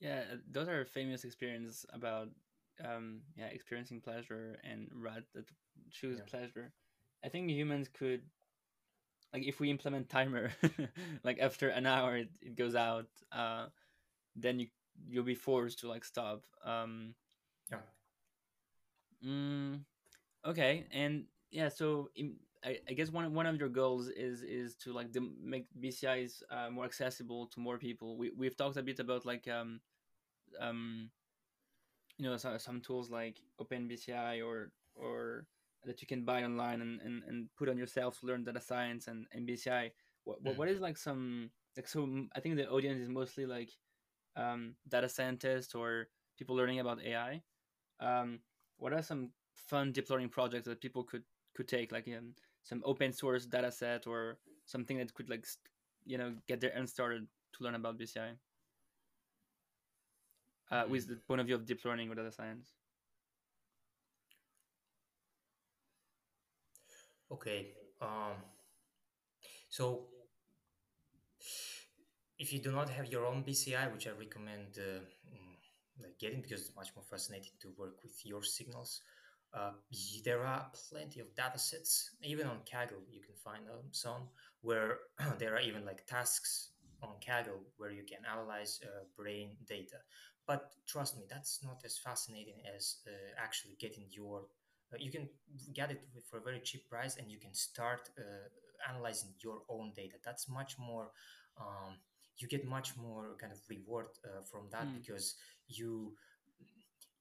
Yeah, 0.00 0.24
those 0.50 0.68
are 0.68 0.84
famous 0.84 1.24
experiences 1.24 1.86
about 1.92 2.28
um, 2.84 3.20
yeah 3.36 3.46
experiencing 3.46 4.00
pleasure 4.00 4.58
and 4.64 4.88
rats 4.92 5.30
that 5.34 5.46
choose 5.90 6.18
yeah. 6.18 6.24
pleasure. 6.26 6.72
I 7.24 7.28
think 7.28 7.50
humans 7.50 7.88
could 7.88 8.22
like 9.32 9.44
if 9.46 9.60
we 9.60 9.70
implement 9.70 10.08
timer 10.08 10.50
like 11.24 11.38
after 11.40 11.68
an 11.68 11.86
hour 11.86 12.16
it, 12.16 12.28
it 12.40 12.56
goes 12.56 12.74
out 12.74 13.06
uh 13.32 13.66
then 14.36 14.58
you 14.58 14.66
you'll 15.08 15.24
be 15.24 15.34
forced 15.34 15.80
to 15.80 15.88
like 15.88 16.04
stop 16.04 16.44
um 16.64 17.14
yeah 17.70 17.78
mm, 19.24 19.80
okay 20.44 20.86
and 20.92 21.24
yeah 21.50 21.68
so 21.68 22.10
in, 22.14 22.34
I, 22.64 22.78
I 22.88 22.92
guess 22.92 23.10
one 23.10 23.32
one 23.34 23.46
of 23.46 23.58
your 23.58 23.68
goals 23.68 24.08
is 24.08 24.42
is 24.42 24.76
to 24.76 24.92
like 24.92 25.12
the, 25.12 25.28
make 25.42 25.66
BCIs 25.80 26.42
uh, 26.50 26.70
more 26.70 26.84
accessible 26.84 27.46
to 27.48 27.60
more 27.60 27.76
people. 27.76 28.16
We 28.16 28.30
we've 28.30 28.56
talked 28.56 28.76
a 28.76 28.82
bit 28.82 29.00
about 29.00 29.26
like 29.26 29.48
um 29.48 29.80
um 30.60 31.10
you 32.18 32.30
know 32.30 32.36
some, 32.36 32.58
some 32.58 32.80
tools 32.80 33.10
like 33.10 33.40
OpenBCI 33.60 34.46
or 34.46 34.70
or 34.94 35.46
that 35.84 36.00
you 36.00 36.06
can 36.06 36.24
buy 36.24 36.44
online 36.44 36.80
and, 36.80 37.00
and, 37.00 37.22
and 37.26 37.48
put 37.56 37.68
on 37.68 37.76
yourself 37.76 38.20
to 38.20 38.26
learn 38.26 38.44
data 38.44 38.60
science 38.60 39.08
and, 39.08 39.26
and 39.32 39.48
BCI. 39.48 39.90
What, 40.24 40.44
mm. 40.44 40.56
what 40.56 40.68
is 40.68 40.80
like 40.80 40.96
some 40.96 41.50
like 41.76 41.88
so 41.88 42.08
I 42.36 42.40
think 42.40 42.56
the 42.56 42.68
audience 42.68 43.00
is 43.00 43.08
mostly 43.08 43.46
like 43.46 43.70
um, 44.36 44.74
data 44.88 45.08
scientists 45.08 45.74
or 45.74 46.08
people 46.38 46.56
learning 46.56 46.80
about 46.80 47.02
AI. 47.02 47.42
Um, 48.00 48.40
what 48.78 48.92
are 48.92 49.02
some 49.02 49.30
fun 49.54 49.92
deep 49.92 50.10
learning 50.10 50.28
projects 50.28 50.66
that 50.66 50.80
people 50.80 51.04
could 51.04 51.24
could 51.54 51.68
take 51.68 51.92
like 51.92 52.08
um, 52.08 52.34
some 52.62 52.82
open 52.84 53.12
source 53.12 53.46
data 53.46 53.70
set 53.72 54.06
or 54.06 54.38
something 54.66 54.98
that 54.98 55.12
could 55.14 55.28
like 55.28 55.46
you 56.04 56.18
know 56.18 56.34
get 56.46 56.60
their 56.60 56.76
end 56.76 56.88
started 56.88 57.26
to 57.52 57.64
learn 57.64 57.74
about 57.74 57.98
BCI 57.98 58.32
uh, 60.70 60.84
mm. 60.84 60.88
with 60.88 61.08
the 61.08 61.16
point 61.16 61.40
of 61.40 61.46
view 61.46 61.56
of 61.56 61.66
deep 61.66 61.84
learning 61.84 62.10
or 62.10 62.14
data 62.14 62.32
science. 62.32 62.72
Okay. 67.32 67.74
Um, 68.00 68.36
so 69.68 70.06
if 72.38 72.52
you 72.52 72.58
do 72.58 72.72
not 72.72 72.88
have 72.90 73.06
your 73.12 73.26
own 73.26 73.42
BCI, 73.42 73.86
which 73.88 74.06
I 74.06 74.10
recommend 74.10 74.78
uh, 74.78 75.00
mm, 75.30 75.56
like 76.02 76.18
getting 76.18 76.40
because 76.40 76.62
it's 76.62 76.76
much 76.76 76.90
more 76.96 77.04
fascinating 77.04 77.52
to 77.60 77.68
work 77.78 78.02
with 78.02 78.14
your 78.24 78.42
signals. 78.42 79.00
uh, 79.54 79.72
there 80.24 80.44
are 80.46 80.66
plenty 80.90 81.20
of 81.20 81.34
data 81.36 81.58
sets, 81.58 82.10
even 82.24 82.46
on 82.46 82.58
Kaggle, 82.70 83.04
you 83.10 83.20
can 83.20 83.36
find 83.44 83.64
um, 83.70 83.86
some 83.92 84.22
where 84.62 84.98
there 85.38 85.54
are 85.56 85.60
even 85.60 85.84
like 85.84 86.06
tasks 86.06 86.70
on 87.02 87.14
Kaggle 87.26 87.60
where 87.76 87.90
you 87.92 88.04
can 88.04 88.20
analyze 88.32 88.80
uh, 88.84 89.04
brain 89.16 89.50
data. 89.68 89.98
But 90.46 90.72
trust 90.88 91.18
me, 91.18 91.24
that's 91.30 91.60
not 91.64 91.82
as 91.84 91.98
fascinating 91.98 92.62
as 92.76 92.96
uh, 93.06 93.12
actually 93.38 93.76
getting 93.78 94.06
your. 94.10 94.46
Uh, 94.92 94.96
you 95.00 95.10
can 95.10 95.28
get 95.74 95.90
it 95.90 96.02
for 96.28 96.38
a 96.38 96.42
very 96.42 96.60
cheap 96.60 96.88
price, 96.88 97.16
and 97.16 97.30
you 97.30 97.38
can 97.38 97.54
start 97.54 98.10
uh, 98.18 98.22
analyzing 98.90 99.30
your 99.42 99.62
own 99.68 99.92
data. 99.96 100.16
That's 100.24 100.48
much 100.48 100.76
more. 100.78 101.10
Um, 101.58 101.98
you 102.38 102.48
get 102.48 102.66
much 102.66 102.96
more 102.96 103.36
kind 103.40 103.52
of 103.52 103.60
reward 103.68 104.06
uh, 104.24 104.42
from 104.50 104.68
that 104.70 104.88
Hmm. 104.88 104.94
because 104.94 105.36
you 105.68 106.14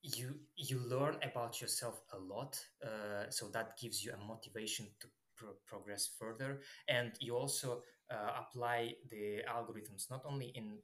you 0.02 0.34
you 0.56 0.80
learn 0.80 1.16
about 1.24 1.62
yourself 1.62 2.02
a 2.14 2.18
lot 2.18 2.60
uh, 2.84 3.30
so 3.30 3.48
that 3.50 3.78
gives 3.80 4.04
you 4.04 4.12
a 4.14 4.18
motivation 4.26 4.88
to 5.00 5.08
pro- 5.36 5.56
progress 5.68 6.10
further 6.20 6.62
and 6.88 7.12
you 7.20 7.36
also 7.38 7.82
uh, 8.12 8.32
apply 8.42 8.94
the 9.10 9.42
algorithms 9.48 10.10
not 10.10 10.22
only 10.26 10.48
in 10.56 10.80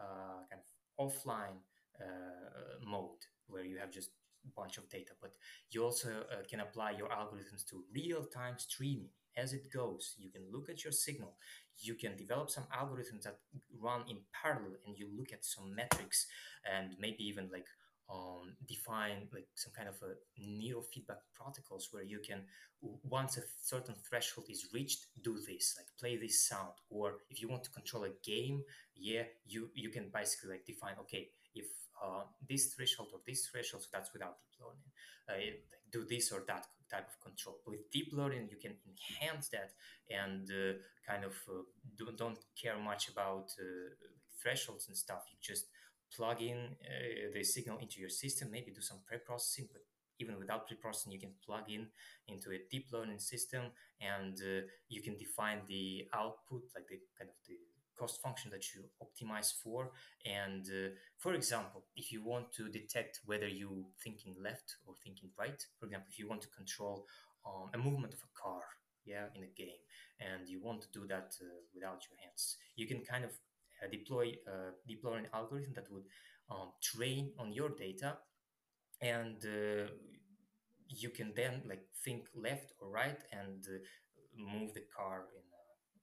uh, 0.00 0.44
kind 0.50 0.60
of 0.60 1.06
offline 1.10 1.58
uh, 2.00 2.84
mode 2.84 3.24
where 3.46 3.64
you 3.64 3.78
have 3.78 3.90
just 3.90 4.10
bunch 4.56 4.78
of 4.78 4.88
data 4.88 5.12
but 5.20 5.32
you 5.70 5.84
also 5.84 6.08
uh, 6.08 6.36
can 6.48 6.60
apply 6.60 6.90
your 6.92 7.08
algorithms 7.08 7.64
to 7.68 7.84
real-time 7.94 8.54
streaming. 8.58 9.10
As 9.36 9.52
it 9.52 9.72
goes 9.72 10.16
you 10.18 10.30
can 10.30 10.42
look 10.52 10.68
at 10.68 10.82
your 10.84 10.92
signal 10.92 11.34
you 11.78 11.94
can 11.94 12.16
develop 12.16 12.50
some 12.50 12.64
algorithms 12.76 13.22
that 13.22 13.38
run 13.80 14.02
in 14.08 14.18
parallel 14.42 14.76
and 14.86 14.98
you 14.98 15.08
look 15.16 15.32
at 15.32 15.44
some 15.44 15.74
metrics 15.74 16.26
and 16.70 16.94
maybe 16.98 17.24
even 17.24 17.48
like 17.52 17.66
um, 18.12 18.56
define 18.66 19.28
like 19.32 19.46
some 19.54 19.72
kind 19.76 19.88
of 19.88 19.94
a 20.02 20.40
neurofeedback 20.42 21.22
protocols 21.32 21.88
where 21.92 22.02
you 22.02 22.18
can 22.26 22.42
once 23.04 23.36
a 23.36 23.42
certain 23.62 23.94
threshold 24.08 24.46
is 24.50 24.66
reached 24.74 25.06
do 25.22 25.38
this 25.46 25.74
like 25.76 25.86
play 25.98 26.16
this 26.16 26.46
sound. 26.46 26.72
Or 26.88 27.18
if 27.28 27.40
you 27.40 27.48
want 27.48 27.64
to 27.64 27.70
control 27.70 28.04
a 28.04 28.10
game 28.24 28.62
yeah 28.96 29.22
you 29.46 29.70
you 29.74 29.90
can 29.90 30.10
basically 30.12 30.50
like 30.50 30.66
define 30.66 30.94
okay 31.00 31.28
if 31.54 31.66
uh, 32.02 32.24
this 32.48 32.74
threshold 32.74 33.08
or 33.12 33.20
this 33.26 33.46
threshold 33.46 33.82
so 33.82 33.88
that's 33.92 34.12
without 34.12 34.36
deep 34.42 34.60
learning. 34.60 34.90
Uh, 35.28 35.56
do 35.92 36.04
this 36.08 36.32
or 36.32 36.42
that 36.46 36.66
type 36.90 37.08
of 37.08 37.20
control. 37.20 37.56
With 37.66 37.90
deep 37.90 38.10
learning 38.12 38.48
you 38.50 38.56
can 38.56 38.74
enhance 38.86 39.48
that 39.50 39.72
and 40.08 40.48
uh, 40.50 40.78
kind 41.06 41.24
of 41.24 41.34
uh, 41.48 41.62
don't, 41.96 42.16
don't 42.16 42.38
care 42.60 42.78
much 42.78 43.08
about 43.08 43.50
uh, 43.60 43.94
thresholds 44.42 44.88
and 44.88 44.96
stuff. 44.96 45.22
You 45.30 45.38
just 45.40 45.66
plug 46.14 46.42
in 46.42 46.76
uh, 46.84 47.30
the 47.32 47.44
signal 47.44 47.78
into 47.78 48.00
your 48.00 48.08
system, 48.08 48.50
maybe 48.50 48.72
do 48.72 48.80
some 48.80 48.98
pre-processing, 49.06 49.68
but 49.72 49.82
even 50.18 50.38
without 50.38 50.66
pre-processing, 50.66 51.12
you 51.12 51.20
can 51.20 51.32
plug 51.44 51.70
in 51.70 51.86
into 52.28 52.50
a 52.50 52.58
deep 52.70 52.88
learning 52.92 53.18
system 53.18 53.64
and 54.00 54.38
uh, 54.42 54.66
you 54.88 55.02
can 55.02 55.16
define 55.16 55.60
the 55.66 56.06
output, 56.14 56.62
like 56.74 56.86
the 56.88 56.98
kind 57.16 57.30
of 57.30 57.36
the 57.48 57.56
cost 58.00 58.22
function 58.22 58.50
that 58.50 58.64
you 58.72 58.80
optimize 59.04 59.50
for. 59.62 59.92
And 60.24 60.64
uh, 60.66 60.88
for 61.18 61.34
example, 61.34 61.84
if 61.96 62.10
you 62.12 62.20
want 62.24 62.46
to 62.58 62.68
detect 62.80 63.20
whether 63.26 63.48
you're 63.48 63.84
thinking 64.02 64.34
left 64.42 64.68
or 64.86 64.94
thinking 65.04 65.30
right, 65.38 65.60
for 65.78 65.86
example, 65.86 66.08
if 66.10 66.18
you 66.18 66.28
want 66.28 66.42
to 66.42 66.48
control 66.60 67.06
um, 67.46 67.68
a 67.74 67.78
movement 67.78 68.14
of 68.14 68.20
a 68.20 68.32
car, 68.42 68.62
yeah, 69.04 69.26
in 69.34 69.42
a 69.42 69.52
game, 69.62 69.80
and 70.20 70.48
you 70.48 70.60
want 70.62 70.80
to 70.82 70.88
do 70.92 71.06
that 71.06 71.28
uh, 71.40 71.46
without 71.74 72.00
your 72.08 72.18
hands, 72.22 72.56
you 72.76 72.86
can 72.86 73.00
kind 73.02 73.24
of 73.24 73.32
uh, 73.82 73.88
deploy 73.90 74.26
uh, 74.46 74.72
deploy 74.86 75.14
an 75.14 75.26
algorithm 75.32 75.72
that 75.74 75.90
would 75.90 76.04
um, 76.50 76.68
train 76.82 77.32
on 77.38 77.52
your 77.52 77.70
data 77.70 78.18
and 79.00 79.44
uh, 79.44 79.86
you 80.88 81.10
can 81.10 81.32
then 81.34 81.62
like 81.68 81.84
think 82.04 82.28
left 82.34 82.72
or 82.80 82.90
right 82.90 83.20
and 83.32 83.64
uh, 83.68 83.78
move 84.36 84.74
the 84.74 84.84
car 84.96 85.24
in 85.36 85.42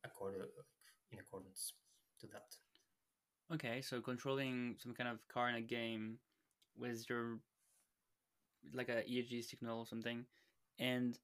uh, 0.03 0.07
accord 0.07 0.35
in 1.11 1.19
accordance 1.19 1.73
to 2.19 2.27
that. 2.27 2.55
Okay, 3.53 3.81
so 3.81 4.01
controlling 4.01 4.75
some 4.77 4.93
kind 4.93 5.09
of 5.09 5.25
car 5.27 5.49
in 5.49 5.55
a 5.55 5.61
game 5.61 6.19
with 6.77 7.05
your 7.09 7.39
like 8.73 8.89
a 8.89 9.03
EEG 9.03 9.43
signal 9.43 9.79
or 9.79 9.85
something, 9.85 10.25
and 10.79 11.17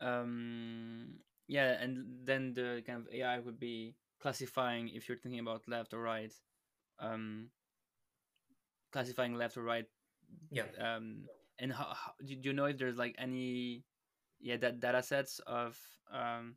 um, 0.00 1.18
yeah, 1.48 1.76
and 1.80 2.06
then 2.24 2.54
the 2.54 2.82
kind 2.86 3.00
of 3.00 3.12
AI 3.12 3.38
would 3.40 3.58
be 3.58 3.94
classifying 4.20 4.88
if 4.88 5.08
you're 5.08 5.18
thinking 5.18 5.40
about 5.40 5.68
left 5.68 5.92
or 5.92 6.00
right, 6.00 6.32
um, 6.98 7.50
classifying 8.92 9.34
left 9.34 9.56
or 9.58 9.62
right, 9.62 9.86
yeah. 10.50 10.64
um, 10.80 11.24
and 11.58 11.72
how, 11.72 11.92
how 11.92 12.12
do 12.24 12.34
you 12.40 12.52
know 12.52 12.64
if 12.66 12.78
there's 12.78 12.96
like 12.96 13.14
any 13.18 13.84
yeah 14.40 14.56
that 14.56 14.80
data 14.80 15.02
sets 15.02 15.40
of 15.46 15.78
um, 16.12 16.56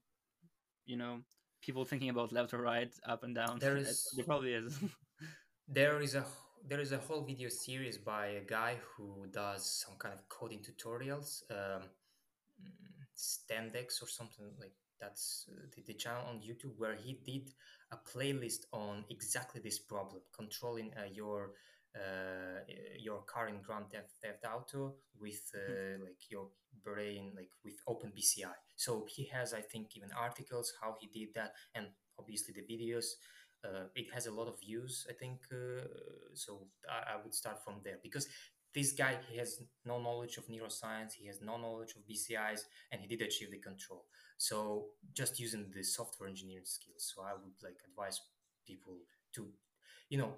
you 0.86 0.98
know 0.98 1.20
people 1.62 1.86
thinking 1.86 2.10
about 2.10 2.32
left 2.32 2.54
or 2.54 2.62
right, 2.62 2.92
up 3.06 3.24
and 3.24 3.36
down? 3.36 3.60
there 3.60 3.78
is 3.84 4.12
there 4.16 4.26
probably 4.26 4.54
is. 4.54 4.80
there 5.68 6.02
is 6.02 6.16
a 6.16 6.26
there 6.68 6.80
is 6.80 6.92
a 6.92 6.98
whole 6.98 7.22
video 7.22 7.50
series 7.50 7.98
by 7.98 8.28
a 8.28 8.42
guy 8.42 8.76
who 8.96 9.26
does 9.32 9.84
some 9.86 9.96
kind 9.98 10.14
of 10.14 10.28
coding 10.30 10.60
tutorials 10.60 11.44
um, 11.52 11.84
sentdex 13.16 14.02
or 14.02 14.08
something 14.08 14.46
like 14.60 14.74
that's 15.00 15.48
uh, 15.50 15.62
the, 15.76 15.82
the 15.84 15.94
channel 15.94 16.24
on 16.30 16.38
YouTube 16.40 16.74
where 16.78 16.96
he 16.96 17.20
did 17.26 17.52
a 17.92 17.98
playlist 17.98 18.66
on 18.72 19.04
exactly 19.10 19.62
this 19.64 19.80
problem, 19.80 20.22
controlling 20.36 20.92
uh, 20.98 21.06
your 21.12 21.52
uh, 21.96 22.62
your 23.00 23.22
car 23.24 23.48
in 23.48 23.62
Grand 23.62 23.90
Theft, 23.92 24.12
Theft 24.22 24.46
Auto 24.46 24.96
with 25.20 25.52
uh, 25.56 26.04
like 26.04 26.30
your 26.30 26.48
brain, 26.84 27.34
like 27.36 27.50
with 27.64 27.76
OpenBCI. 27.88 28.54
So 28.76 29.06
he 29.10 29.26
has, 29.34 29.54
I 29.54 29.62
think, 29.62 29.96
even 29.96 30.10
articles 30.12 30.74
how 30.82 30.96
he 31.00 31.08
did 31.08 31.34
that, 31.36 31.54
and 31.76 31.88
obviously 32.18 32.54
the 32.54 32.62
videos. 32.62 33.06
Uh, 33.62 33.88
it 33.94 34.06
has 34.14 34.26
a 34.28 34.32
lot 34.32 34.48
of 34.48 34.58
views, 34.62 35.06
I 35.10 35.14
think. 35.14 35.42
Uh, 35.52 35.84
so 36.34 36.68
I, 36.90 37.14
I 37.14 37.24
would 37.24 37.34
start 37.34 37.64
from 37.64 37.82
there 37.84 37.98
because 38.02 38.28
this 38.74 38.92
guy 38.92 39.18
he 39.30 39.38
has 39.38 39.62
no 39.86 40.00
knowledge 40.00 40.38
of 40.38 40.48
neuroscience 40.48 41.14
he 41.14 41.26
has 41.26 41.42
no 41.42 41.58
knowledge 41.58 41.96
of 41.96 42.04
bcis 42.08 42.62
and 42.92 43.02
he 43.02 43.08
did 43.08 43.22
achieve 43.22 43.50
the 43.52 43.58
control 43.58 44.06
so 44.38 44.86
just 45.14 45.40
using 45.40 45.72
the 45.76 45.84
software 45.84 46.30
engineering 46.30 46.66
skills 46.66 47.12
so 47.14 47.24
i 47.24 47.34
would 47.34 47.54
like 47.64 47.78
advise 47.90 48.22
people 48.68 48.98
to 49.34 49.48
you 50.10 50.18
know 50.18 50.34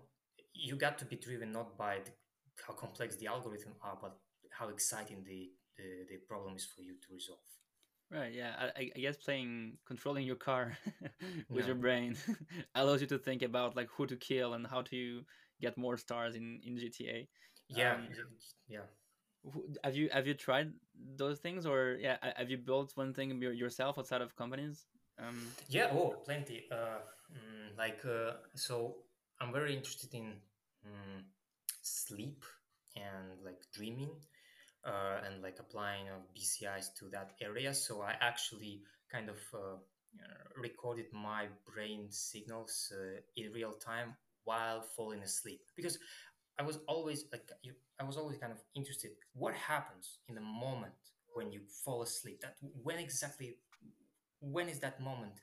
you 0.53 0.75
got 0.75 0.97
to 0.99 1.05
be 1.05 1.15
driven 1.15 1.51
not 1.51 1.77
by 1.77 1.99
the, 2.03 2.11
how 2.67 2.73
complex 2.73 3.15
the 3.17 3.27
algorithm 3.27 3.73
are 3.81 3.97
but 4.01 4.17
how 4.51 4.69
exciting 4.69 5.23
the, 5.25 5.51
the 5.77 6.05
the 6.09 6.17
problem 6.27 6.55
is 6.55 6.65
for 6.65 6.81
you 6.81 6.93
to 7.05 7.13
resolve 7.13 7.39
Right, 8.11 8.33
yeah. 8.33 8.69
I, 8.75 8.91
I 8.93 8.99
guess 8.99 9.15
playing 9.15 9.77
controlling 9.87 10.25
your 10.27 10.35
car 10.35 10.77
with 11.49 11.61
yeah 11.61 11.65
your 11.65 11.75
brain 11.75 12.17
allows 12.75 12.99
you 12.99 13.07
to 13.07 13.17
think 13.17 13.41
about 13.41 13.77
like 13.77 13.87
who 13.95 14.05
to 14.05 14.17
kill 14.17 14.53
and 14.53 14.67
how 14.67 14.81
to 14.83 15.21
get 15.61 15.77
more 15.77 15.95
stars 15.95 16.35
in 16.35 16.59
in 16.65 16.77
GTA. 16.77 17.27
yeah 17.69 17.93
Um, 17.93 18.09
yeah 18.67 18.81
have 19.83 19.95
you 19.95 20.09
have 20.11 20.27
you 20.27 20.33
tried 20.33 20.71
those 21.15 21.39
things 21.39 21.65
or 21.65 21.97
yeah, 21.99 22.17
have 22.37 22.49
you 22.49 22.57
built 22.57 22.91
one 22.95 23.13
thing 23.13 23.41
yourself 23.41 23.97
outside 23.97 24.21
of 24.21 24.35
companies? 24.35 24.85
Um, 25.19 25.55
Yeah, 25.69 25.89
oh, 25.93 26.15
plenty. 26.25 26.65
Uh, 26.71 26.99
mm, 27.33 27.77
like, 27.77 28.03
uh, 28.05 28.33
so 28.55 28.97
I'm 29.41 29.51
very 29.51 29.75
interested 29.75 30.13
in 30.13 30.35
mm, 30.85 31.23
sleep 31.81 32.43
and 32.95 33.43
like 33.43 33.59
dreaming 33.73 34.11
uh, 34.85 35.17
and 35.25 35.41
like 35.41 35.57
applying 35.59 36.09
of 36.09 36.21
BCIs 36.35 36.93
to 36.99 37.09
that 37.09 37.31
area. 37.41 37.73
So 37.73 38.01
I 38.01 38.15
actually 38.21 38.83
kind 39.11 39.29
of 39.29 39.37
uh, 39.53 39.57
uh, 39.57 40.61
recorded 40.61 41.05
my 41.11 41.47
brain 41.65 42.07
signals 42.11 42.93
uh, 42.95 43.19
in 43.35 43.51
real 43.51 43.73
time 43.73 44.15
while 44.43 44.81
falling 44.95 45.23
asleep 45.23 45.61
because 45.75 45.97
I 46.59 46.63
was 46.63 46.79
always 46.87 47.25
like 47.31 47.49
I 47.99 48.03
was 48.03 48.17
always 48.17 48.37
kind 48.37 48.51
of 48.51 48.59
interested 48.75 49.11
what 49.33 49.53
happens 49.53 50.19
in 50.27 50.35
the 50.35 50.41
moment 50.41 50.93
when 51.33 51.51
you 51.51 51.61
fall 51.83 52.01
asleep 52.01 52.41
that 52.41 52.55
when 52.83 52.97
exactly 52.97 53.55
when 54.41 54.67
is 54.67 54.79
that 54.79 54.99
moment 54.99 55.39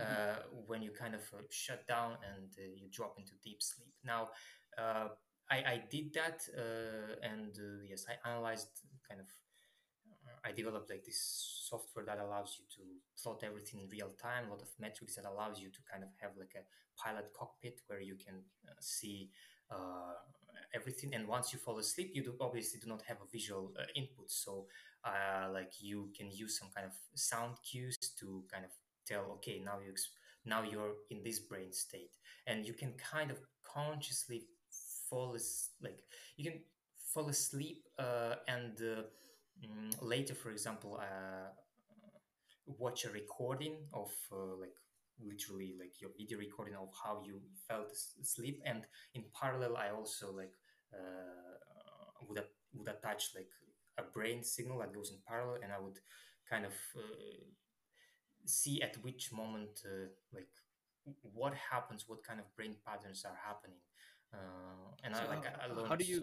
mhm. 0.00 0.04
uh, 0.04 0.36
when 0.66 0.82
you 0.82 0.90
kind 0.90 1.14
of 1.14 1.22
uh, 1.34 1.42
shut 1.50 1.86
down 1.86 2.12
and 2.34 2.50
uh, 2.58 2.62
you 2.76 2.88
drop 2.90 3.18
into 3.18 3.32
deep 3.42 3.62
sleep. 3.62 3.94
Now 4.04 4.30
I, 5.50 5.56
I 5.56 5.82
did 5.90 6.14
that 6.14 6.48
and 7.22 7.52
yes 7.86 8.06
i 8.08 8.14
analyzed 8.26 8.70
kind 9.06 9.20
of 9.20 9.26
i 10.44 10.50
developed 10.52 10.88
like 10.88 11.04
this 11.04 11.20
software 11.68 12.06
that 12.06 12.18
allows 12.18 12.56
you 12.58 12.64
to 12.76 12.82
plot 13.20 13.42
everything 13.44 13.80
in 13.80 13.88
real 13.90 14.12
time 14.22 14.46
a 14.46 14.50
lot 14.50 14.62
of 14.62 14.68
metrics 14.78 15.16
that 15.16 15.26
allows 15.26 15.60
you 15.60 15.68
to 15.68 15.80
kind 15.90 16.02
of 16.02 16.08
have 16.22 16.30
like 16.38 16.54
a 16.56 16.64
pilot 16.96 17.26
cockpit 17.38 17.80
where 17.86 18.00
you 18.00 18.14
can 18.14 18.36
uh, 18.68 18.72
see 18.80 19.30
uh, 19.70 20.14
everything. 20.74 21.14
And 21.14 21.26
once 21.28 21.52
you 21.52 21.58
fall 21.58 21.78
asleep 21.78 22.12
you 22.14 22.22
do 22.22 22.34
obviously 22.40 22.80
do 22.80 22.88
not 22.88 23.02
have 23.02 23.18
a 23.18 23.30
visual 23.30 23.72
uh, 23.78 23.84
input. 23.94 24.30
So 24.30 24.66
like 25.52 25.72
you 25.80 26.10
can 26.16 26.30
use 26.30 26.58
some 26.58 26.68
kind 26.74 26.86
of 26.86 26.92
sound 27.14 27.56
cues 27.68 27.96
to 28.18 28.44
kind 28.52 28.64
of 28.64 28.70
tell 29.06 29.24
okay 29.32 29.60
now 29.64 29.78
you 29.84 29.94
now 30.44 30.62
you're 30.62 30.94
in 31.10 31.22
this 31.22 31.38
brain 31.38 31.72
state. 31.72 32.10
And 32.46 32.66
you 32.66 32.74
can 32.74 32.94
kind 32.94 33.30
of 33.30 33.38
consciously 33.62 34.42
fall 35.08 35.34
as 35.34 35.70
like 35.80 36.00
you 36.36 36.50
can 36.50 36.60
fall 37.12 37.28
asleep 37.28 37.84
uh, 37.98 38.36
and 38.48 38.76
uh, 38.80 39.02
mm, 39.64 39.94
later, 40.00 40.34
for 40.34 40.50
example, 40.50 40.98
uh, 41.00 41.50
watch 42.66 43.04
a 43.04 43.10
recording 43.10 43.76
of 43.92 44.10
uh, 44.32 44.56
like 44.60 44.74
literally 45.20 45.74
like 45.78 46.00
your 46.00 46.10
video 46.18 46.38
recording 46.38 46.74
of 46.74 46.88
how 47.04 47.22
you 47.24 47.40
felt 47.68 47.92
asleep, 48.20 48.60
and 48.64 48.84
in 49.14 49.24
parallel, 49.38 49.76
I 49.76 49.90
also 49.90 50.32
like 50.32 50.54
uh, 50.92 51.58
would 52.28 52.42
would 52.74 52.88
attach 52.88 53.30
like 53.34 53.50
a 53.98 54.02
brain 54.02 54.42
signal 54.42 54.78
that 54.78 54.94
goes 54.94 55.10
in 55.10 55.18
parallel, 55.26 55.60
and 55.62 55.72
I 55.72 55.78
would 55.78 55.98
kind 56.48 56.64
of 56.64 56.72
uh, 56.96 57.44
see 58.44 58.82
at 58.82 58.96
which 59.02 59.32
moment 59.32 59.82
uh, 59.84 60.08
like 60.32 60.48
what 61.22 61.54
happens, 61.54 62.04
what 62.08 62.24
kind 62.24 62.40
of 62.40 62.46
brain 62.56 62.76
patterns 62.86 63.24
are 63.24 63.38
happening, 63.44 63.78
uh, 64.32 64.94
and 65.04 65.14
So 65.14 65.22
I 65.22 65.34
like 65.34 65.46
I 65.46 65.66
learned. 65.66 65.88
how 65.88 65.96
do 65.96 66.04
you 66.04 66.22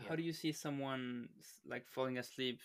yeah. 0.00 0.08
how 0.08 0.16
do 0.16 0.22
you 0.22 0.32
see 0.32 0.52
someone 0.52 1.28
like 1.66 1.86
falling 1.88 2.18
asleep? 2.18 2.60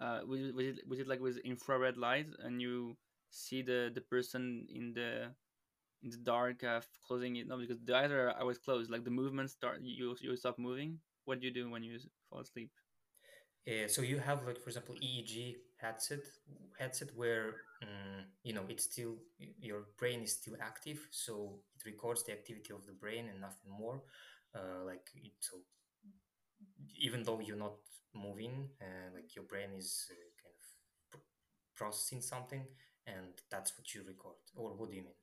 Uh, 0.00 0.20
was 0.26 0.40
it, 0.40 0.54
was 0.54 0.66
it 0.66 0.88
was 0.88 0.98
it 0.98 1.06
like 1.08 1.20
with 1.20 1.38
infrared 1.38 1.96
light 1.96 2.26
and 2.42 2.60
you 2.60 2.96
see 3.30 3.62
the 3.62 3.90
the 3.94 4.00
person 4.00 4.66
in 4.68 4.92
the 4.92 5.30
in 6.02 6.10
the 6.10 6.18
dark 6.18 6.64
uh, 6.64 6.80
closing 7.06 7.36
it? 7.36 7.46
No, 7.46 7.58
because 7.58 7.78
the 7.84 7.96
eyes 7.96 8.10
are 8.10 8.34
always 8.40 8.58
closed. 8.58 8.90
Like 8.90 9.04
the 9.04 9.10
movements 9.10 9.52
start, 9.52 9.80
you 9.82 10.16
you 10.20 10.36
stop 10.36 10.58
moving. 10.58 10.98
What 11.24 11.40
do 11.40 11.46
you 11.46 11.54
do 11.54 11.70
when 11.70 11.82
you 11.82 11.98
fall 12.28 12.40
asleep? 12.40 12.70
Uh, 13.66 13.88
so 13.88 14.02
you 14.02 14.18
have 14.18 14.44
like 14.44 14.60
for 14.60 14.68
example 14.68 14.94
EEG 14.96 15.56
headset 15.84 16.24
headset 16.78 17.10
where 17.16 17.48
um, 17.82 18.24
you 18.42 18.52
know 18.54 18.64
it's 18.68 18.84
still 18.84 19.14
your 19.60 19.82
brain 19.98 20.20
is 20.22 20.32
still 20.32 20.56
active, 20.60 21.00
so 21.10 21.60
it 21.76 21.84
records 21.90 22.24
the 22.24 22.32
activity 22.32 22.72
of 22.74 22.86
the 22.86 22.92
brain 22.92 23.26
and 23.30 23.40
nothing 23.40 23.70
more. 23.70 24.02
Uh, 24.54 24.84
like 24.86 25.06
it, 25.16 25.32
so 25.40 25.56
even 27.00 27.22
though 27.22 27.40
you're 27.40 27.56
not 27.56 27.74
moving, 28.14 28.68
uh, 28.80 29.10
like 29.14 29.34
your 29.34 29.44
brain 29.44 29.70
is 29.76 30.06
uh, 30.10 30.14
kind 30.42 30.54
of 30.58 30.64
pr- 31.10 31.26
processing 31.76 32.20
something, 32.20 32.64
and 33.06 33.26
that's 33.50 33.76
what 33.76 33.94
you 33.94 34.02
record. 34.06 34.36
Or 34.56 34.74
what 34.74 34.90
do 34.90 34.96
you 34.96 35.02
mean? 35.02 35.18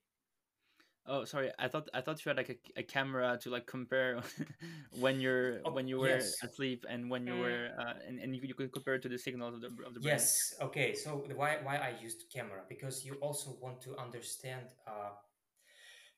Oh, 1.05 1.25
sorry. 1.25 1.51
I 1.57 1.67
thought 1.67 1.89
I 1.93 2.01
thought 2.01 2.23
you 2.23 2.29
had 2.29 2.37
like 2.37 2.49
a, 2.49 2.79
a 2.79 2.83
camera 2.83 3.37
to 3.41 3.49
like 3.49 3.65
compare 3.65 4.21
when 4.91 5.19
you're 5.19 5.61
Oh 5.65 5.71
when 5.71 5.87
you 5.87 5.99
were 5.99 6.09
yes, 6.09 6.37
asleep 6.43 6.85
and 6.87 7.09
when 7.09 7.25
you 7.25 7.33
Mm, 7.33 7.39
were 7.39 7.69
uh, 7.79 7.93
and 8.07 8.19
and 8.19 8.35
you, 8.35 8.41
could- 8.41 8.49
you 8.49 8.55
could 8.55 8.71
compare 8.71 8.95
it 8.95 9.01
to 9.03 9.09
the 9.09 9.17
signals 9.17 9.55
of 9.55 9.61
the 9.61 9.67
of 9.85 9.93
the 9.95 9.99
brain. 9.99 10.29
yes. 10.29 10.53
Okay. 10.61 10.93
So 10.93 11.17
why 11.35 11.57
why 11.63 11.77
I 11.77 11.89
used 12.01 12.23
camera 12.33 12.63
because 12.67 13.05
you 13.05 13.15
also 13.15 13.57
want 13.61 13.81
to 13.81 13.97
understand. 13.97 14.67
Uh, 14.87 15.11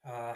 uh, 0.05 0.35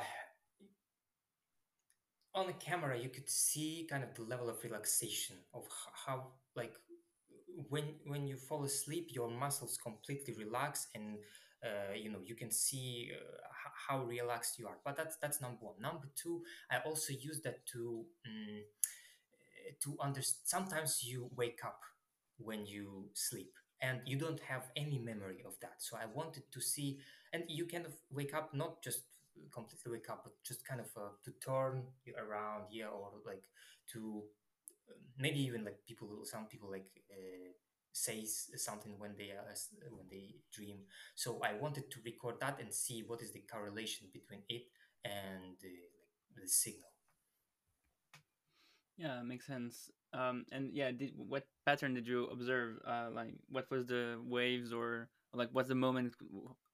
on 2.35 2.47
the 2.47 2.53
camera 2.53 2.97
you 2.97 3.09
could 3.09 3.29
see 3.29 3.87
kind 3.89 4.03
of 4.03 4.13
the 4.13 4.21
level 4.23 4.49
of 4.49 4.63
relaxation 4.63 5.37
of 5.53 5.67
how 6.05 6.33
like 6.55 6.75
when 7.69 7.95
when 8.05 8.27
you 8.27 8.37
fall 8.37 8.63
asleep 8.63 9.09
your 9.11 9.29
muscles 9.29 9.77
completely 9.77 10.33
relax 10.33 10.87
and 10.95 11.17
uh, 11.63 11.93
you 11.95 12.11
know 12.11 12.19
you 12.25 12.35
can 12.35 12.51
see 12.51 13.11
uh, 13.13 13.47
how 13.87 14.03
relaxed 14.03 14.59
you 14.59 14.67
are. 14.67 14.77
But 14.83 14.95
that's 14.97 15.17
that's 15.17 15.41
number 15.41 15.57
one. 15.61 15.75
Number 15.81 16.07
two 16.15 16.43
i 16.71 16.77
also 16.85 17.13
use 17.13 17.41
that 17.41 17.65
to 17.73 18.05
um, 18.25 18.61
to 19.81 19.97
understand 20.01 20.41
sometimes 20.45 21.03
you 21.03 21.29
wake 21.35 21.59
up 21.65 21.81
when 22.37 22.65
you 22.65 23.09
sleep 23.13 23.53
and 23.81 23.99
you 24.05 24.17
don't 24.17 24.39
have 24.39 24.69
any 24.75 24.97
memory 24.97 25.43
of 25.45 25.53
that. 25.61 25.75
So 25.79 25.97
i 25.97 26.05
wanted 26.13 26.43
to 26.51 26.61
see 26.61 26.99
and 27.33 27.43
you 27.47 27.65
kind 27.65 27.85
of 27.85 27.93
wake 28.11 28.33
up 28.33 28.53
not 28.53 28.81
just 28.83 29.01
completely 29.53 29.91
wake 29.91 30.09
up 30.09 30.21
but 30.23 30.33
just 30.43 30.65
kind 30.65 30.79
of 30.79 30.87
uh, 30.97 31.09
to 31.23 31.31
turn 31.45 31.83
around 32.17 32.63
yeah 32.71 32.87
or 32.87 33.11
like 33.25 33.43
to 33.91 34.23
uh, 34.89 34.93
maybe 35.19 35.39
even 35.39 35.63
like 35.63 35.77
people 35.85 36.09
some 36.23 36.45
people 36.45 36.71
like 36.71 36.87
uh, 37.97 38.13
say 38.13 38.21
s- 38.21 38.49
something 38.57 38.95
when 38.99 39.15
they 39.17 39.31
are 39.31 39.53
when 39.91 40.07
they 40.09 40.35
dream 40.53 40.79
so 41.15 41.39
i 41.43 41.53
wanted 41.53 41.89
to 41.91 41.99
record 42.05 42.35
that 42.39 42.59
and 42.59 42.73
see 42.73 43.03
what 43.07 43.21
is 43.21 43.31
the 43.33 43.43
correlation 43.51 44.07
between 44.13 44.41
it 44.49 44.63
and 45.05 45.57
uh, 45.63 45.83
like 46.35 46.43
the 46.43 46.47
signal 46.47 46.89
Yeah, 48.97 49.21
makes 49.23 49.45
sense. 49.45 49.91
Um, 50.13 50.45
and 50.51 50.71
yeah, 50.73 50.91
did, 50.91 51.11
what 51.15 51.45
pattern 51.65 51.93
did 51.93 52.07
you 52.07 52.25
observe? 52.27 52.79
Uh, 52.87 53.09
like, 53.13 53.33
what 53.49 53.69
was 53.69 53.85
the 53.85 54.19
waves, 54.23 54.73
or 54.73 55.09
like, 55.33 55.49
what's 55.51 55.69
the 55.69 55.75
moment? 55.75 56.13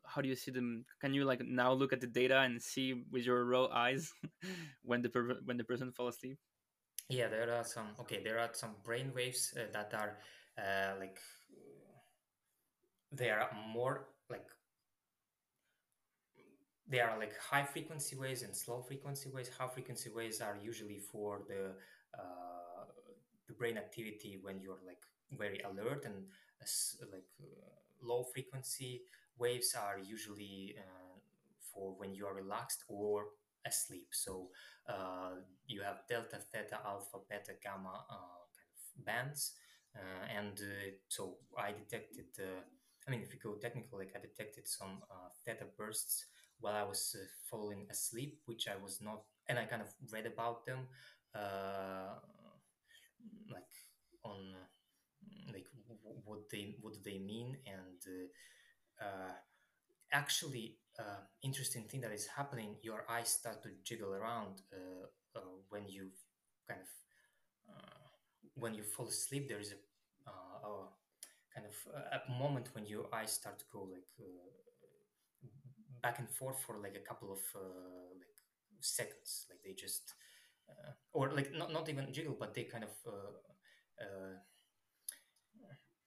How 0.06 0.22
do 0.22 0.30
you 0.30 0.36
see 0.36 0.52
them? 0.52 0.86
Can 1.02 1.14
you 1.14 1.26
like 1.26 1.42
now 1.46 1.74
look 1.74 1.94
at 1.94 2.02
the 2.02 2.08
data 2.08 2.40
and 2.40 2.62
see 2.62 3.04
with 3.12 3.26
your 3.26 3.46
raw 3.46 3.68
eyes 3.68 4.12
when 4.84 5.02
the 5.02 5.10
per- 5.10 5.40
when 5.46 5.58
the 5.58 5.64
person 5.64 5.92
fall 5.92 6.08
asleep? 6.08 6.38
yeah 7.10 7.28
there 7.28 7.52
are 7.54 7.64
some 7.64 7.88
okay 8.00 8.22
there 8.24 8.40
are 8.40 8.50
some 8.54 8.76
brain 8.84 9.12
waves 9.16 9.54
uh, 9.58 9.66
that 9.74 9.94
are 9.94 10.18
uh, 10.58 10.94
like 11.00 11.20
they 13.12 13.30
are 13.30 13.50
more 13.74 14.08
like 14.30 14.48
there 16.88 17.10
are 17.10 17.18
like 17.20 17.34
high 17.40 17.64
frequency 17.64 18.16
waves 18.16 18.42
and 18.44 18.56
slow 18.56 18.82
frequency 18.82 19.30
waves. 19.34 19.50
High 19.58 19.68
frequency 19.68 20.10
waves 20.10 20.42
are 20.42 20.58
usually 20.62 21.00
for 21.00 21.42
the 21.48 21.72
uh, 22.18 22.86
the 23.48 23.54
brain 23.54 23.78
activity 23.78 24.40
when 24.42 24.60
you're 24.62 24.82
like 24.86 25.02
very 25.38 25.60
alert, 25.62 26.06
and 26.06 26.26
as, 26.62 26.98
like 27.12 27.26
uh, 27.42 27.46
low 28.02 28.24
frequency 28.34 29.02
waves 29.38 29.76
are 29.76 29.98
usually 30.00 30.76
uh, 30.78 31.18
for 31.74 31.96
when 31.98 32.14
you 32.14 32.26
are 32.26 32.34
relaxed 32.36 32.84
or 32.90 33.26
asleep. 33.66 34.08
So 34.12 34.50
uh, 34.90 35.36
you 35.68 35.82
have 35.82 36.02
delta, 36.10 36.38
theta, 36.52 36.80
alpha, 36.86 37.20
beta, 37.30 37.54
gamma 37.64 38.04
uh, 38.10 38.44
kind 38.54 38.72
of 38.76 39.06
bands, 39.06 39.54
uh, 39.58 39.63
and 39.96 40.58
uh, 40.60 40.92
so 41.08 41.38
I 41.58 41.72
detected. 41.72 42.26
Uh, 42.40 42.62
I 43.08 43.12
mean, 43.12 43.22
if 43.22 43.34
you 43.34 43.40
go 43.40 43.56
technical, 43.56 44.00
like 44.00 44.14
I 44.16 44.20
detected 44.20 44.68
some 44.68 45.02
uh, 45.12 45.30
theta 45.46 45.66
bursts 45.78 46.26
while 46.60 46.76
I 46.76 46.84
was 46.84 47.16
uh, 47.20 47.26
falling 47.50 47.86
asleep, 47.92 48.40
which 48.46 48.68
I 48.68 48.82
was 48.82 49.02
not, 49.02 49.24
and 49.50 49.60
I 49.60 49.66
kind 49.66 49.82
of 49.82 49.90
read 50.12 50.26
about 50.26 50.66
them, 50.66 50.88
uh, 51.36 52.16
like 53.52 53.74
on 54.24 54.38
uh, 54.56 54.68
like 55.54 55.66
what 56.26 56.50
they 56.52 56.76
what 56.82 56.96
they 57.04 57.20
mean, 57.20 57.58
and 57.66 58.00
uh, 58.08 59.06
uh, 59.06 59.34
actually, 60.14 60.78
uh, 61.00 61.24
interesting 61.44 61.86
thing 61.86 62.02
that 62.02 62.12
is 62.14 62.28
happening, 62.28 62.78
your 62.82 63.06
eyes 63.10 63.30
start 63.30 63.64
to 63.64 63.70
jiggle 63.84 64.14
around 64.16 64.62
uh, 64.74 65.08
uh, 65.40 65.42
when 65.70 65.88
you 65.88 66.10
kind 66.70 66.82
of 66.82 66.90
uh, 67.70 68.03
when 68.56 68.74
you 68.74 68.84
fall 68.84 69.08
asleep. 69.08 69.50
There 69.50 69.60
is 69.60 69.72
a, 69.74 70.30
uh, 70.30 70.68
a 70.70 70.88
kind 71.54 71.68
of 71.68 71.76
uh, 71.94 72.18
a 72.28 72.40
moment 72.40 72.70
when 72.74 72.86
your 72.86 73.06
eyes 73.14 73.32
start 73.32 73.60
to 73.60 73.66
go 73.72 73.88
like. 73.92 74.08
Uh, 74.20 74.24
back 76.02 76.20
and 76.20 76.30
forth 76.30 76.60
for 76.62 76.78
like 76.82 76.96
a 76.96 77.00
couple 77.08 77.32
of 77.32 77.40
uh, 77.56 78.12
like 78.20 78.36
seconds 78.82 79.46
like 79.50 79.60
they 79.64 79.74
just 79.74 80.14
uh, 80.70 80.92
or 81.14 81.32
like 81.32 81.54
not, 81.54 81.72
not 81.72 81.88
even 81.90 82.12
jiggle 82.12 82.36
but 82.38 82.54
they 82.54 82.64
kind 82.64 82.84
of 82.84 82.90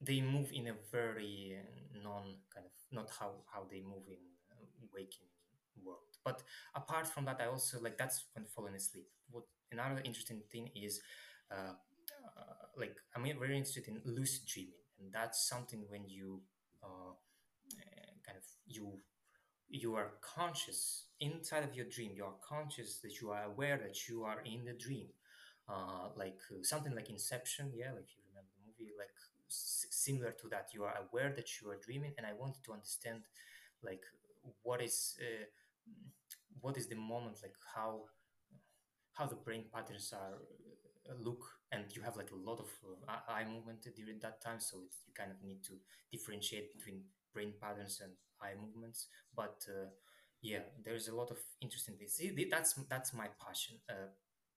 they 0.01 0.21
move 0.21 0.51
in 0.53 0.67
a 0.69 0.75
very 0.93 1.57
non 2.03 2.37
kind 2.53 2.67
of 2.67 2.73
not 2.93 3.11
how 3.19 3.31
how 3.53 3.65
they 3.71 3.81
move 3.81 4.05
in 4.09 4.19
waking 4.95 5.27
world 5.85 6.17
but 6.25 6.43
apart 6.75 7.07
from 7.07 7.25
that 7.25 7.39
i 7.41 7.47
also 7.47 7.79
like 7.81 7.97
that's 7.99 8.25
when 8.35 8.45
falling 8.47 8.75
asleep 8.75 9.07
what 9.31 9.45
another 9.73 10.01
interesting 10.05 10.43
thing 10.51 10.71
is 10.75 11.01
uh, 11.51 11.73
uh, 12.13 12.67
like 12.79 12.97
i'm 13.15 13.23
very 13.39 13.57
interested 13.57 13.87
in 13.89 14.01
lucid 14.05 14.45
dreaming 14.47 14.83
and 15.01 15.13
that's 15.13 15.49
something 15.49 15.85
when 15.89 16.09
you 16.09 16.41
uh, 16.83 17.11
uh, 17.11 18.13
kind 18.27 18.39
of 18.39 18.45
you 18.67 18.99
you 19.69 19.95
are 19.95 20.13
conscious 20.23 21.07
inside 21.21 21.65
of 21.65 21.75
your 21.75 21.87
dream 21.87 22.13
you 22.17 22.25
are 22.25 22.37
conscious 22.49 23.01
that 23.03 23.21
you 23.21 23.31
are 23.31 23.45
aware 23.45 23.79
that 23.79 24.09
you 24.09 24.25
are 24.25 24.41
in 24.45 24.65
the 24.65 24.75
dream. 24.75 25.09
Uh, 25.69 26.11
like 26.17 26.39
uh, 26.53 26.63
something 26.63 26.95
like 26.95 27.11
inception 27.11 27.73
yeah 27.75 27.91
like 27.93 28.09
you 28.17 28.23
remember 28.29 28.51
the 28.57 28.63
movie 28.67 28.93
like 28.99 29.11
s- 29.51 29.87
similar 29.91 30.33
to 30.33 30.49
that 30.49 30.69
you 30.75 30.85
are 30.85 30.95
aware 31.09 31.33
that 31.37 31.49
you 31.61 31.71
are 31.71 31.77
dreaming 31.85 32.13
and 32.19 32.27
i 32.27 32.33
wanted 32.35 32.63
to 32.65 32.73
understand 32.73 33.23
like 33.83 34.03
what 34.63 34.83
is 34.83 35.17
uh, 35.21 35.45
what 36.61 36.77
is 36.77 36.87
the 36.89 36.95
moment 36.97 37.39
like 37.43 37.55
how 37.75 38.03
how 39.15 39.27
the 39.27 39.35
brain 39.35 39.65
patterns 39.73 40.13
are 40.13 40.35
uh, 41.11 41.15
look 41.21 41.43
and 41.73 41.85
you 41.95 42.03
have 42.03 42.17
like 42.17 42.31
a 42.31 42.51
lot 42.51 42.61
of 42.61 42.69
uh, 43.09 43.13
eye 43.29 43.45
movement 43.45 43.87
during 43.97 44.19
that 44.21 44.41
time 44.43 44.61
so 44.61 44.79
you 45.07 45.13
kind 45.17 45.31
of 45.31 45.37
need 45.45 45.63
to 45.65 45.75
differentiate 46.13 46.73
between 46.77 47.03
brain 47.35 47.53
patterns 47.61 48.01
and 48.03 48.13
eye 48.41 48.55
movements. 48.61 49.09
But 49.35 49.65
uh, 49.69 49.89
yeah 50.43 50.61
there's 50.85 51.09
a 51.09 51.15
lot 51.15 51.31
of 51.31 51.39
interesting 51.61 51.97
things. 51.97 52.21
That's 52.51 52.75
that's 52.89 53.13
my 53.15 53.29
passion 53.45 53.77
uh, 53.91 54.11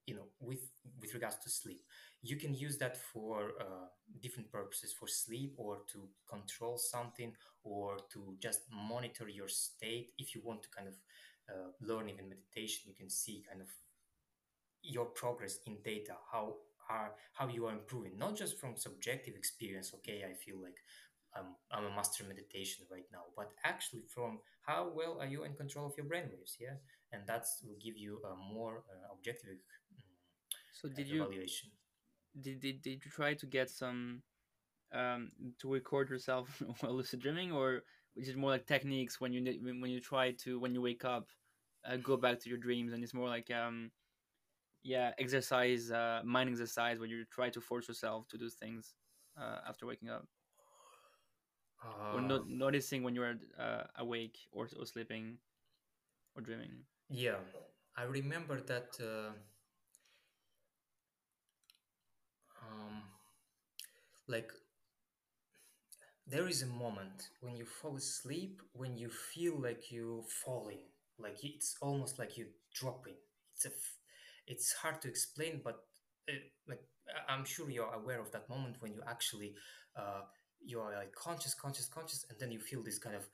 you 0.06 0.16
know 0.16 0.28
with 0.40 0.70
with 1.02 1.14
regards 1.14 1.38
to 1.44 1.50
sleep. 1.50 1.82
You 2.22 2.36
can 2.36 2.54
use 2.54 2.78
that 2.80 2.98
for 2.98 3.54
uh, 3.62 3.88
different 4.22 4.52
purposes 4.52 4.94
for 4.94 5.08
sleep 5.08 5.54
or 5.58 5.80
to 5.94 6.10
control 6.30 6.78
something 6.78 7.34
or 7.64 7.98
to 8.14 8.36
just 8.42 8.62
monitor 8.72 9.28
your 9.30 9.48
state. 9.48 10.12
If 10.18 10.36
you 10.36 10.42
want 10.44 10.64
to 10.64 10.70
kind 10.70 10.88
of 10.88 10.96
uh, 11.50 11.70
learn 11.82 12.10
even 12.10 12.30
meditation 12.30 12.84
you 12.88 12.94
can 12.96 13.10
see 13.10 13.44
kind 13.50 13.62
of 13.62 13.68
your 14.82 15.06
progress 15.06 15.60
in 15.66 15.78
data 15.84 16.14
how 16.32 16.56
are 16.90 17.12
how 17.34 17.48
you 17.48 17.66
are 17.68 17.74
improving 17.74 18.18
not 18.18 18.36
just 18.36 18.60
from 18.60 18.76
subjective 18.76 19.36
experience 19.36 19.92
okay 19.94 20.24
i 20.30 20.34
feel 20.34 20.62
like 20.62 20.78
I'm, 21.36 21.56
I'm 21.72 21.86
a 21.86 21.96
master 21.96 22.24
meditation 22.24 22.86
right 22.92 23.06
now 23.12 23.24
but 23.36 23.52
actually 23.64 24.04
from 24.14 24.40
how 24.66 24.92
well 24.96 25.20
are 25.22 25.28
you 25.28 25.44
in 25.44 25.54
control 25.54 25.86
of 25.86 25.94
your 25.98 26.08
brainwaves 26.08 26.58
yeah? 26.60 26.78
And 27.12 27.22
that 27.28 27.46
will 27.64 27.78
give 27.84 27.98
you 27.98 28.20
a 28.26 28.36
more 28.54 28.84
uh, 28.90 29.14
objective 29.14 29.58
mm, 29.94 30.16
So 30.74 30.90
uh, 30.90 30.94
did 30.96 31.08
you 31.08 31.24
evaluation. 31.24 31.70
did, 32.42 32.60
did, 32.62 32.82
did 32.82 33.06
you 33.06 33.12
try 33.12 33.34
to 33.34 33.46
get 33.46 33.70
some 33.70 34.22
um, 34.94 35.32
to 35.60 35.72
record 35.72 36.10
yourself 36.10 36.62
while 36.80 36.94
lucid 36.96 37.22
dreaming, 37.22 37.52
or 37.52 37.84
is 38.16 38.30
it 38.30 38.38
more 38.38 38.52
like 38.52 38.66
techniques 38.68 39.20
when 39.22 39.34
you 39.34 39.44
when 39.64 39.82
when 39.82 39.92
you 39.92 40.00
try 40.00 40.32
to 40.44 40.60
when 40.60 40.74
you 40.74 40.82
wake 40.82 41.06
up, 41.06 41.28
uh, 41.86 41.98
go 41.98 42.18
back 42.18 42.40
to 42.42 42.50
your 42.50 42.58
dreams, 42.60 42.94
and 42.94 43.04
it's 43.04 43.14
more 43.14 43.30
like 43.30 43.52
um 43.52 43.92
yeah 44.84 45.12
exercise, 45.18 45.92
uh, 45.92 46.22
mind 46.24 46.50
exercise, 46.50 47.00
where 47.00 47.08
you 47.10 47.26
try 47.32 47.50
to 47.50 47.62
force 47.62 47.88
yourself 47.88 48.28
to 48.30 48.38
do 48.38 48.50
things 48.50 48.94
uh, 49.40 49.60
after 49.68 49.86
waking 49.86 50.10
up, 50.10 50.26
or 52.12 52.22
not 52.22 52.48
noticing 52.48 53.04
when 53.04 53.16
you 53.16 53.24
are 53.24 53.36
uh, 53.60 53.84
awake 53.98 54.38
or, 54.52 54.70
or 54.78 54.86
sleeping 54.86 55.38
or 56.36 56.42
dreaming. 56.42 56.84
yeah 57.10 57.40
i 57.98 58.04
remember 58.04 58.60
that 58.62 58.98
uh, 59.02 59.32
um, 62.62 63.04
like 64.28 64.52
there 66.28 66.48
is 66.48 66.62
a 66.62 66.68
moment 66.68 67.30
when 67.42 67.56
you 67.56 67.66
fall 67.66 67.96
asleep 67.98 68.62
when 68.74 68.98
you 68.98 69.10
feel 69.10 69.60
like 69.60 69.92
you're 69.92 70.24
falling 70.46 70.84
like 71.18 71.44
it's 71.44 71.76
almost 71.82 72.18
like 72.20 72.38
you're 72.38 72.56
dropping. 72.74 73.16
It's 73.56 73.66
a 73.66 73.70
f- 73.70 73.99
it's 74.50 74.74
hard 74.74 75.02
to 75.02 75.10
explain 75.10 75.62
but 75.64 75.86
uh, 76.30 76.34
like 76.68 76.82
i'm 77.30 77.46
sure 77.46 77.70
you're 77.70 77.94
aware 77.94 78.22
of 78.22 78.32
that 78.32 78.50
moment 78.50 78.76
when 78.82 78.94
you 78.94 79.02
actually 79.08 79.56
uh, 79.98 80.22
you 80.62 80.80
are 80.82 80.94
like 80.96 81.14
conscious 81.16 81.54
conscious 81.56 81.88
conscious 81.88 82.26
and 82.30 82.40
then 82.40 82.52
you 82.52 82.60
feel 82.60 82.84
this 82.84 83.00
kind 83.00 83.16
of 83.16 83.26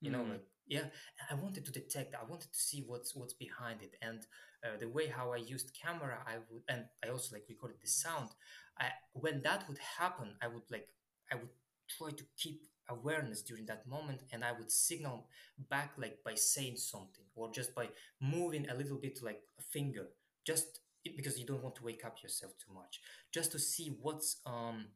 you 0.00 0.10
know 0.10 0.22
Mm, 0.22 0.30
like 0.30 0.44
yeah 0.66 0.84
i 1.30 1.34
wanted 1.34 1.64
to 1.64 1.72
detect 1.72 2.14
i 2.14 2.24
wanted 2.28 2.52
to 2.52 2.58
see 2.58 2.84
what's 2.86 3.14
what's 3.14 3.34
behind 3.34 3.82
it. 3.82 3.94
And 4.02 4.20
uh, 4.64 4.76
the 4.78 4.88
way 4.88 5.06
how 5.08 5.32
i 5.32 5.36
used 5.36 5.72
camera 5.80 6.18
i 6.26 6.36
would 6.50 6.62
and 6.68 6.84
i 7.04 7.08
also 7.08 7.34
like 7.34 7.44
recorded 7.48 7.78
the 7.80 7.88
sound 7.88 8.30
i 8.78 8.86
when 9.12 9.42
that 9.42 9.66
would 9.68 9.78
happen 9.98 10.34
i 10.42 10.46
would 10.48 10.62
like 10.70 10.88
i 11.32 11.34
would 11.34 11.48
try 11.88 12.10
to 12.10 12.24
keep 12.36 12.62
awareness 12.90 13.42
during 13.42 13.64
that 13.66 13.86
moment 13.86 14.22
and 14.32 14.44
i 14.44 14.52
would 14.52 14.70
signal 14.70 15.26
back 15.68 15.92
like 15.96 16.18
by 16.24 16.34
saying 16.34 16.76
something 16.76 17.24
or 17.34 17.50
just 17.52 17.74
by 17.74 17.88
moving 18.20 18.68
a 18.68 18.74
little 18.74 18.98
bit 18.98 19.18
like 19.22 19.42
a 19.58 19.62
finger 19.62 20.08
just 20.44 20.80
because 21.16 21.38
you 21.38 21.46
don't 21.46 21.62
want 21.62 21.74
to 21.74 21.84
wake 21.84 22.04
up 22.04 22.22
yourself 22.22 22.52
too 22.58 22.72
much 22.74 23.00
just 23.32 23.52
to 23.52 23.58
see 23.58 23.96
what's 24.02 24.40
um 24.46 24.86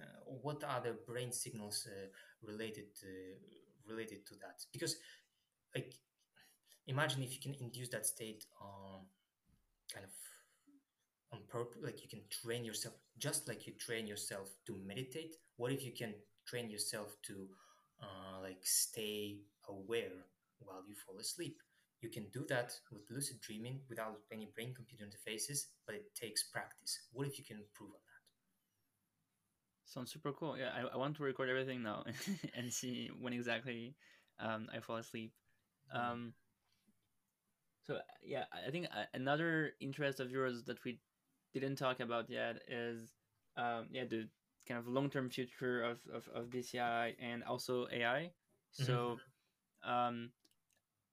uh, 0.00 0.04
what 0.24 0.64
are 0.64 0.80
the 0.80 0.96
brain 1.06 1.30
signals 1.32 1.86
uh, 1.86 2.06
related 2.42 2.94
to, 3.00 3.06
related 3.88 4.26
to 4.26 4.34
that. 4.36 4.64
Because 4.72 4.96
like 5.74 5.94
imagine 6.86 7.22
if 7.22 7.32
you 7.34 7.40
can 7.40 7.54
induce 7.60 7.88
that 7.90 8.06
state 8.06 8.44
um 8.60 9.02
kind 9.92 10.04
of 10.04 10.10
on 11.32 11.40
purpose 11.48 11.78
like 11.82 12.02
you 12.02 12.08
can 12.08 12.20
train 12.30 12.64
yourself 12.64 12.94
just 13.18 13.48
like 13.48 13.66
you 13.66 13.72
train 13.74 14.06
yourself 14.06 14.50
to 14.66 14.76
meditate. 14.84 15.36
What 15.56 15.72
if 15.72 15.84
you 15.84 15.92
can 15.92 16.14
train 16.46 16.70
yourself 16.70 17.16
to 17.22 17.48
uh, 18.02 18.40
like 18.42 18.60
stay 18.62 19.38
aware 19.68 20.26
while 20.60 20.82
you 20.88 20.94
fall 20.94 21.18
asleep 21.18 21.58
you 22.00 22.08
can 22.08 22.28
do 22.32 22.44
that 22.48 22.72
with 22.92 23.02
lucid 23.10 23.40
dreaming 23.40 23.80
without 23.88 24.18
any 24.32 24.50
brain 24.54 24.74
computer 24.74 25.04
interfaces 25.04 25.66
but 25.86 25.94
it 25.94 26.14
takes 26.14 26.44
practice 26.44 26.98
what 27.12 27.26
if 27.26 27.38
you 27.38 27.44
can 27.44 27.56
improve 27.58 27.90
on 27.90 28.00
that? 28.06 28.22
sounds 29.84 30.12
super 30.12 30.32
cool. 30.32 30.56
Yeah, 30.56 30.70
I, 30.74 30.94
I 30.94 30.96
want 30.96 31.16
to 31.16 31.22
record 31.22 31.48
everything 31.48 31.82
now 31.82 32.04
and 32.54 32.72
see 32.72 33.10
when 33.20 33.32
exactly 33.32 33.94
um, 34.38 34.68
I 34.74 34.80
fall 34.80 34.96
asleep. 34.96 35.32
Um, 35.92 36.34
So 37.82 37.98
yeah, 38.22 38.44
I 38.52 38.70
think 38.70 38.86
uh, 38.94 39.04
another 39.12 39.72
interest 39.80 40.20
of 40.20 40.30
yours 40.30 40.64
that 40.64 40.82
we 40.84 41.00
didn't 41.52 41.76
talk 41.76 42.00
about 42.00 42.30
yet 42.30 42.62
is 42.68 43.14
um, 43.56 43.88
yeah 43.90 44.04
the 44.04 44.28
kind 44.72 44.80
of 44.80 44.88
long 44.88 45.10
term 45.10 45.30
future 45.30 45.82
of, 45.84 45.98
of, 46.12 46.28
of 46.34 46.50
BCI 46.50 47.14
and 47.20 47.44
also 47.44 47.86
AI. 47.92 48.32
hmm 48.78 48.84
So 48.84 49.20
um, 49.84 50.30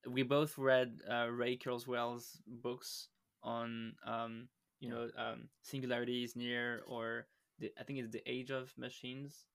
we 0.07 0.24
both 0.24 0.57
read 0.57 0.99
uh, 1.10 1.28
Ray 1.30 1.57
Kurzweil's 1.57 2.41
books 2.47 3.10
on 3.43 3.95
um, 4.05 4.47
you 4.80 4.89
know 4.89 5.10
um, 5.18 5.49
singularity 5.64 6.24
is 6.24 6.36
near 6.36 6.84
or 6.88 7.28
the, 7.60 7.72
I 7.80 7.84
think 7.84 7.99
it's 7.99 8.12
the 8.12 8.24
age 8.28 8.51
of 8.51 8.72
machines. 8.78 9.45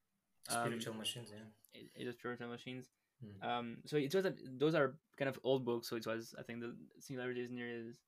Um, 0.50 0.66
spiritual 0.66 0.94
machines 0.94 1.30
yeah 1.32 1.82
Age 1.96 2.06
of 2.08 2.14
Spiritual 2.14 2.48
Machines. 2.48 2.90
Mm. 3.24 3.48
Um, 3.48 3.76
so 3.86 3.96
it 3.96 4.14
was 4.14 4.26
a, 4.26 4.34
those 4.58 4.74
are 4.74 4.96
kind 5.18 5.28
of 5.28 5.38
old 5.44 5.64
books. 5.64 5.88
So 5.88 5.96
it 5.96 6.06
was 6.06 6.34
I 6.38 6.42
think 6.42 6.60
the 6.60 6.76
Singularity 7.00 7.40
is 7.42 7.50
near 7.50 7.68
is 7.68 7.98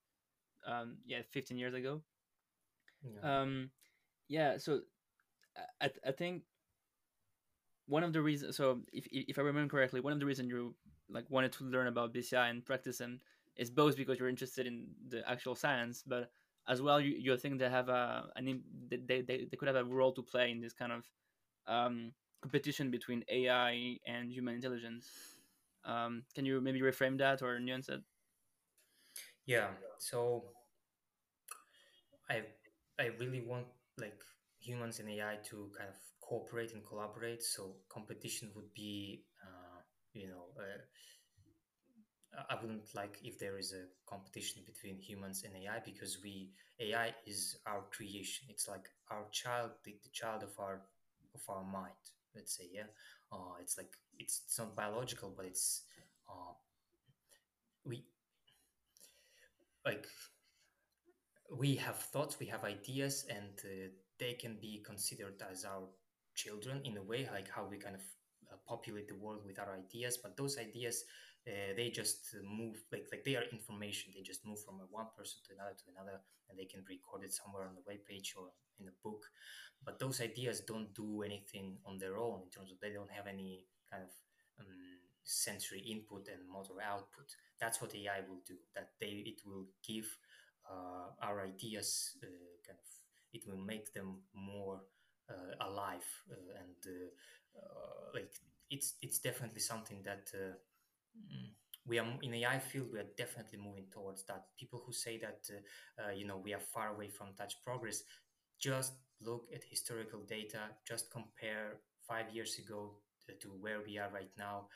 um, 0.67 0.97
yeah 1.05 1.21
15 1.31 1.57
years 1.57 1.73
ago. 1.73 2.01
yeah 3.03 3.41
Um, 3.41 3.71
yeah, 4.29 4.57
so 4.57 4.81
I, 5.81 5.89
I 6.05 6.11
think 6.11 6.43
one 7.87 8.03
of 8.03 8.13
the 8.13 8.21
reasons 8.21 8.57
so 8.57 8.81
if, 8.91 9.07
if 9.11 9.39
I 9.39 9.41
remember 9.41 9.71
correctly, 9.71 10.01
one 10.01 10.13
of 10.13 10.19
the 10.19 10.25
reasons 10.25 10.49
you 10.49 10.75
like 11.09 11.25
wanted 11.29 11.51
to 11.53 11.63
learn 11.63 11.87
about 11.87 12.13
BCI 12.13 12.49
and 12.49 12.65
practice 12.65 12.97
them 12.97 13.19
is 13.55 13.69
both 13.69 13.95
because 13.97 14.19
you're 14.19 14.29
interested 14.29 14.67
in 14.67 14.87
the 15.09 15.27
actual 15.29 15.55
science, 15.55 16.03
but 16.05 16.31
as 16.67 16.81
well 16.81 16.99
you, 16.99 17.15
you 17.17 17.35
think 17.37 17.59
they 17.59 17.69
have 17.69 17.89
a 17.89 18.29
an 18.35 18.61
they, 18.89 19.21
they, 19.21 19.21
they 19.49 19.57
could 19.57 19.67
have 19.67 19.77
a 19.77 19.83
role 19.85 20.11
to 20.13 20.21
play 20.21 20.51
in 20.51 20.59
this 20.61 20.73
kind 20.73 20.91
of 20.91 21.05
um, 21.67 22.11
competition 22.41 22.91
between 22.91 23.23
AI 23.29 23.97
and 24.05 24.31
human 24.31 24.55
intelligence. 24.55 25.07
Um, 25.85 26.23
can 26.35 26.45
you 26.45 26.59
maybe 26.59 26.81
reframe 26.81 27.17
that 27.19 27.41
or 27.41 27.59
nuance 27.59 27.89
it? 27.89 28.01
yeah 29.45 29.67
so 29.97 30.43
I 32.29 32.43
I 32.99 33.05
really 33.19 33.41
want 33.41 33.67
like 33.97 34.21
humans 34.67 34.99
and 34.99 35.09
AI 35.09 35.37
to 35.49 35.71
kind 35.77 35.89
of 35.89 35.95
cooperate 36.21 36.73
and 36.73 36.85
collaborate. 36.85 37.43
So 37.43 37.75
competition 37.89 38.51
would 38.55 38.73
be, 38.73 39.23
uh, 39.43 39.79
you 40.13 40.27
know, 40.29 40.45
uh, 40.59 40.81
I 42.49 42.55
wouldn't 42.61 42.93
like 42.95 43.17
if 43.23 43.39
there 43.39 43.57
is 43.57 43.73
a 43.73 43.85
competition 44.07 44.61
between 44.65 44.99
humans 44.99 45.43
and 45.43 45.55
AI 45.55 45.79
because 45.83 46.19
we 46.23 46.51
AI 46.79 47.15
is 47.25 47.57
our 47.65 47.83
creation. 47.91 48.47
It's 48.49 48.67
like 48.67 48.87
our 49.09 49.25
child, 49.31 49.71
the, 49.83 49.95
the 50.03 50.09
child 50.13 50.43
of 50.43 50.51
our 50.59 50.81
of 51.35 51.41
our 51.49 51.63
mind. 51.63 52.03
Let's 52.35 52.55
say, 52.55 52.69
yeah. 52.71 52.89
Uh, 53.31 53.55
it's 53.61 53.77
like 53.77 53.91
it's, 54.17 54.41
it's 54.45 54.59
not 54.59 54.75
biological, 54.75 55.33
but 55.35 55.45
it's 55.45 55.83
uh, 56.29 56.53
we 57.85 58.05
like 59.85 60.07
we 61.51 61.75
have 61.75 61.97
thoughts, 61.97 62.39
we 62.39 62.45
have 62.47 62.63
ideas, 62.63 63.25
and 63.29 63.53
uh, 63.63 63.89
they 64.19 64.33
can 64.33 64.57
be 64.59 64.83
considered 64.85 65.41
as 65.51 65.65
our 65.65 65.87
children 66.35 66.81
in 66.85 66.97
a 66.97 67.03
way, 67.03 67.27
like 67.31 67.49
how 67.49 67.65
we 67.65 67.77
kind 67.77 67.95
of 67.95 68.01
uh, 68.51 68.55
populate 68.67 69.07
the 69.07 69.15
world 69.15 69.41
with 69.45 69.59
our 69.59 69.75
ideas. 69.77 70.17
But 70.17 70.37
those 70.37 70.57
ideas, 70.57 71.03
uh, 71.47 71.73
they 71.75 71.89
just 71.89 72.35
move 72.43 72.75
like 72.91 73.07
like 73.11 73.23
they 73.23 73.35
are 73.35 73.43
information. 73.51 74.11
They 74.15 74.21
just 74.21 74.45
move 74.45 74.59
from 74.63 74.79
one 74.91 75.07
person 75.17 75.39
to 75.47 75.53
another 75.53 75.75
to 75.77 75.85
another, 75.95 76.19
and 76.49 76.57
they 76.59 76.65
can 76.65 76.81
be 76.87 76.95
recorded 76.95 77.31
somewhere 77.33 77.65
on 77.67 77.75
the 77.75 77.83
web 77.87 78.05
page 78.07 78.33
or 78.37 78.49
in 78.79 78.87
a 78.87 78.95
book. 79.03 79.25
But 79.83 79.99
those 79.99 80.21
ideas 80.21 80.61
don't 80.61 80.93
do 80.93 81.21
anything 81.23 81.77
on 81.85 81.97
their 81.97 82.17
own 82.17 82.41
in 82.43 82.49
terms 82.49 82.71
of 82.71 82.79
they 82.79 82.91
don't 82.93 83.11
have 83.11 83.27
any 83.27 83.65
kind 83.89 84.03
of 84.03 84.09
um, 84.59 84.65
sensory 85.23 85.79
input 85.79 86.27
and 86.27 86.47
motor 86.49 86.81
output. 86.81 87.29
That's 87.59 87.81
what 87.81 87.95
AI 87.95 88.21
will 88.27 88.41
do. 88.45 88.55
That 88.75 88.89
they 88.99 89.23
it 89.25 89.41
will 89.45 89.65
give 89.85 90.05
uh, 90.69 91.09
our 91.21 91.41
ideas 91.45 92.17
uh, 92.23 92.27
kind 92.65 92.79
of 92.79 92.89
it 93.37 93.43
will 93.47 93.63
make 93.73 93.93
them 93.93 94.09
more 94.33 94.81
uh, 95.29 95.53
alive 95.69 96.07
uh, 96.31 96.61
and 96.61 96.79
uh, 96.87 97.59
uh, 97.59 98.05
like 98.13 98.31
it's 98.69 98.95
it's 99.01 99.19
definitely 99.19 99.59
something 99.61 100.01
that 100.03 100.31
mm, 100.33 101.49
we 101.85 101.99
are 101.99 102.07
in 102.21 102.33
AI 102.33 102.59
field. 102.59 102.87
We 102.91 102.99
are 102.99 103.11
definitely 103.17 103.59
moving 103.59 103.87
towards 103.91 104.23
that. 104.25 104.45
People 104.59 104.81
who 104.85 104.93
say 104.93 105.19
that 105.19 105.47
you 106.15 106.25
know 106.25 106.37
we 106.37 106.53
are 106.53 106.59
far 106.73 106.89
away 106.93 107.09
from 107.09 107.33
touch 107.37 107.55
progress, 107.63 108.03
just 108.59 108.93
look 109.21 109.47
at 109.53 109.63
historical 109.63 110.21
data. 110.27 110.61
Just 110.87 111.11
compare 111.11 111.79
five 112.07 112.29
years 112.33 112.57
ago 112.59 112.97
to 113.41 113.47
where 113.59 113.81
we 113.85 113.97
are 113.97 114.09
right 114.11 114.31
now. 114.37 114.67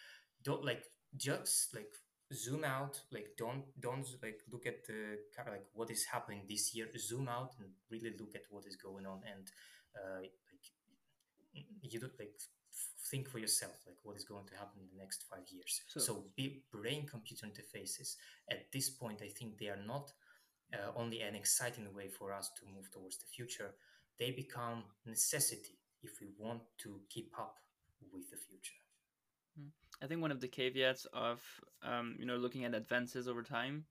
Don't 0.43 0.65
like 0.65 0.83
just 1.17 1.73
like 1.75 1.91
zoom 2.33 2.63
out 2.63 2.99
like 3.11 3.29
don't 3.37 3.63
don't 3.79 4.07
like 4.21 4.39
look 4.51 4.65
at 4.65 4.85
the 4.85 5.17
kind 5.35 5.47
of 5.47 5.53
like 5.53 5.65
what 5.73 5.89
is 5.89 6.05
happening 6.05 6.41
this 6.47 6.73
year 6.73 6.87
zoom 6.97 7.27
out 7.27 7.53
and 7.59 7.69
really 7.89 8.13
look 8.19 8.35
at 8.35 8.43
what 8.49 8.65
is 8.65 8.75
going 8.75 9.05
on 9.05 9.21
and 9.25 9.51
uh, 9.95 10.19
like 10.19 10.65
you 11.81 11.99
don't 11.99 12.17
like 12.19 12.39
think 13.09 13.27
for 13.29 13.39
yourself 13.39 13.73
like 13.85 13.97
what 14.03 14.15
is 14.15 14.23
going 14.23 14.45
to 14.45 14.55
happen 14.55 14.79
in 14.79 14.87
the 14.91 14.97
next 15.03 15.25
five 15.29 15.43
years 15.49 15.81
So 15.87 15.99
so 15.99 16.23
brain 16.71 17.05
computer 17.05 17.45
interfaces 17.45 18.15
at 18.49 18.71
this 18.71 18.89
point 18.89 19.21
i 19.21 19.27
think 19.27 19.57
they 19.57 19.67
are 19.67 19.83
not 19.85 20.13
uh, 20.73 20.91
only 20.95 21.21
an 21.21 21.35
exciting 21.35 21.87
way 21.93 22.07
for 22.07 22.33
us 22.33 22.49
to 22.59 22.65
move 22.73 22.89
towards 22.91 23.17
the 23.17 23.25
future. 23.25 23.71
They 24.19 24.31
become 24.31 24.83
necessity 25.05 25.77
if 26.01 26.19
we 26.21 26.27
want 26.37 26.61
to 26.79 27.01
keep 27.09 27.31
up 27.37 27.57
with 28.11 28.29
the 28.29 28.37
future. 28.37 28.79
Hmm. 29.57 29.69
I 30.01 30.07
think 30.07 30.21
one 30.21 30.31
of 30.31 30.39
the 30.41 30.47
caveats 30.47 31.05
of 31.13 31.41
um, 31.83 32.15
you 32.19 32.25
know 32.25 32.37
looking 32.37 32.65
at 32.65 32.73
advances 32.73 33.27
over 33.27 33.43
time 33.43 33.85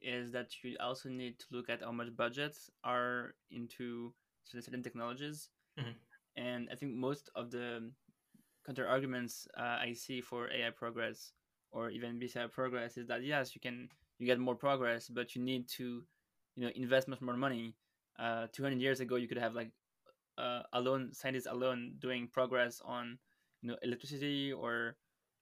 is 0.00 0.32
that 0.32 0.62
you 0.64 0.76
also 0.80 1.08
need 1.08 1.38
to 1.40 1.46
look 1.50 1.70
at 1.70 1.82
how 1.82 1.92
much 1.92 2.14
budgets 2.16 2.70
are 2.84 3.34
into 3.50 4.12
certain 4.44 4.82
technologies. 4.82 5.50
Mhm. 5.76 5.94
And 6.36 6.68
I 6.72 6.76
think 6.76 6.94
most 6.94 7.30
of 7.34 7.50
the 7.50 7.90
counter 8.66 8.86
arguments 8.86 9.46
uh, 9.58 9.78
I 9.80 9.92
see 9.92 10.20
for 10.20 10.48
AI 10.50 10.70
progress 10.70 11.32
or 11.72 11.90
even 11.90 12.18
BCI 12.18 12.46
progress 12.46 12.96
is 12.96 13.06
that 13.08 13.24
yes, 13.24 13.54
you 13.54 13.60
can 13.60 13.88
you 14.18 14.26
get 14.26 14.38
more 14.38 14.56
progress, 14.56 15.08
but 15.08 15.34
you 15.34 15.42
need 15.42 15.68
to 15.78 16.04
you 16.56 16.64
know 16.64 16.70
invest 16.74 17.08
much 17.08 17.20
more 17.20 17.36
money. 17.36 17.74
Uh, 18.18 18.46
200 18.52 18.80
years 18.80 19.00
ago, 19.00 19.16
you 19.16 19.28
could 19.28 19.38
have 19.38 19.54
like 19.54 19.70
uh, 20.38 20.62
alone 20.72 21.12
scientists 21.12 21.46
alone 21.46 21.94
doing 21.98 22.28
progress 22.28 22.80
on 22.84 23.18
you 23.62 23.68
know 23.70 23.76
electricity 23.82 24.52
or 24.52 24.96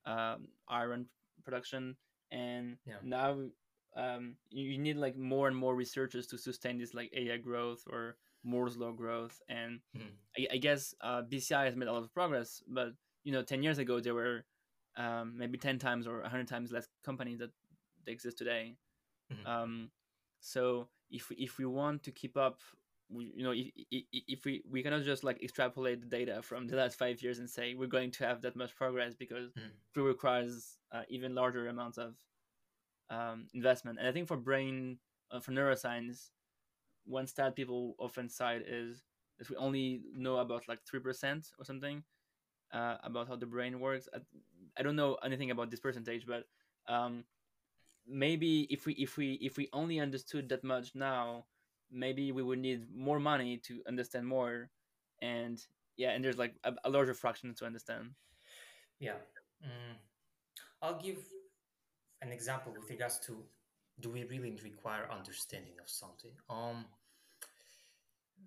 um, 0.07 0.49
iron 0.69 1.07
production, 1.45 1.97
and 2.31 2.79
Yeah. 2.87 2.97
now 3.03 3.39
um, 3.97 4.37
you, 4.51 4.79
need 4.79 4.97
like 4.97 5.17
more 5.17 5.49
and 5.49 5.57
more 5.57 5.75
researchers 5.75 6.27
to 6.29 6.39
sustain 6.39 6.79
this 6.79 6.95
like 6.95 7.11
AI 7.15 7.39
growth 7.39 7.83
or 7.91 8.17
Moore's 8.45 8.77
law 8.77 8.93
growth, 8.93 9.41
and 9.49 9.81
Mhm. 9.97 10.17
I, 10.39 10.47
I 10.55 10.57
guess 10.59 10.95
uh, 11.01 11.23
BCI 11.23 11.65
has 11.65 11.77
made 11.77 11.89
a 11.89 11.93
lot 11.93 12.03
of 12.03 12.15
progress, 12.15 12.63
but 12.67 12.93
you 13.25 13.33
know, 13.33 13.43
10 13.43 13.63
years 13.63 13.79
ago 13.79 14.01
there 14.01 14.15
were 14.15 14.45
um, 14.97 15.37
maybe 15.37 15.59
10 15.59 15.79
times 15.79 16.07
or 16.07 16.21
100 16.23 16.49
times 16.49 16.73
less 16.73 16.89
companies 17.05 17.39
that, 17.39 17.51
exist 18.07 18.39
today. 18.39 18.77
Mhm. 19.33 19.47
Um, 19.47 19.91
so 20.41 20.89
if 21.11 21.29
we, 21.29 21.37
if 21.37 21.59
we 21.59 21.67
want 21.67 22.03
to 22.05 22.11
keep 22.13 22.37
up, 22.37 22.61
you 23.13 23.43
know, 23.43 23.53
if, 23.53 23.69
if, 23.91 24.45
we 24.45 24.63
we 24.71 24.83
cannot 24.83 25.03
just 25.05 25.25
like 25.25 25.43
extrapolate 25.43 26.01
the 26.01 26.07
data 26.07 26.43
from 26.43 26.67
the 26.67 26.77
last 26.77 26.97
five 26.99 27.23
years 27.23 27.39
and 27.39 27.49
say 27.51 27.75
we're 27.75 27.87
going 27.87 28.11
to 28.13 28.27
have 28.27 28.41
that 28.43 28.57
much 28.57 28.75
progress 28.77 29.15
because 29.15 29.53
Mhm. 29.55 29.71
it 29.97 30.01
requires 30.01 30.79
uh, 30.93 31.03
even 31.09 31.35
larger 31.35 31.69
amounts 31.69 31.99
of 31.99 32.17
um, 33.11 33.49
investment. 33.55 33.99
And 33.99 34.09
I 34.09 34.13
think 34.13 34.29
for 34.29 34.37
brain, 34.37 34.99
uh, 35.31 35.41
for 35.41 35.53
neuroscience, 35.53 36.31
one 37.05 37.27
stat 37.27 37.57
people 37.57 37.95
often 37.99 38.29
cite 38.29 38.63
is 38.63 39.03
that 39.39 39.51
we 39.51 39.57
only 39.57 40.03
know 40.15 40.37
about 40.39 40.69
like 40.69 40.81
three 40.85 41.01
percent 41.01 41.49
or 41.59 41.65
something 41.65 42.03
uh, 42.73 42.97
about 43.03 43.29
how 43.29 43.37
the 43.37 43.47
brain 43.47 43.81
works. 43.81 44.09
I, 44.15 44.19
I 44.79 44.83
don't 44.83 44.97
know 44.97 45.17
anything 45.25 45.51
about 45.51 45.71
this 45.71 45.81
percentage, 45.81 46.27
but 46.27 46.45
um, 46.89 47.25
maybe 48.07 48.63
if 48.71 48.87
we 48.87 48.95
if 48.95 49.17
we 49.17 49.35
if 49.35 49.57
we 49.57 49.69
only 49.73 50.01
understood 50.01 50.49
that 50.51 50.65
much 50.65 50.95
now, 50.95 51.47
maybe 51.91 52.33
we 52.33 52.43
would 52.43 52.59
need 52.59 52.87
more 52.95 53.21
money 53.21 53.59
to 53.59 53.83
understand 53.87 54.27
more, 54.27 54.71
and 55.23 55.61
yeah, 55.97 56.11
and 56.11 56.25
there's 56.25 56.39
like 56.39 56.55
a, 56.65 56.73
a 56.85 56.91
larger 56.91 57.15
fraction 57.15 57.55
to 57.55 57.67
understand. 57.67 58.11
Yeah. 58.99 59.19
Mm. 59.65 59.97
I'll 60.83 61.01
give 61.01 61.19
an 62.23 62.33
example 62.33 62.73
with 62.73 62.89
regards 62.89 63.19
to 63.27 63.45
do 64.01 64.11
we 64.11 64.25
really 64.25 64.59
require 64.63 65.09
understanding 65.11 65.75
of 65.81 65.89
something? 65.89 66.33
Um, 66.49 66.87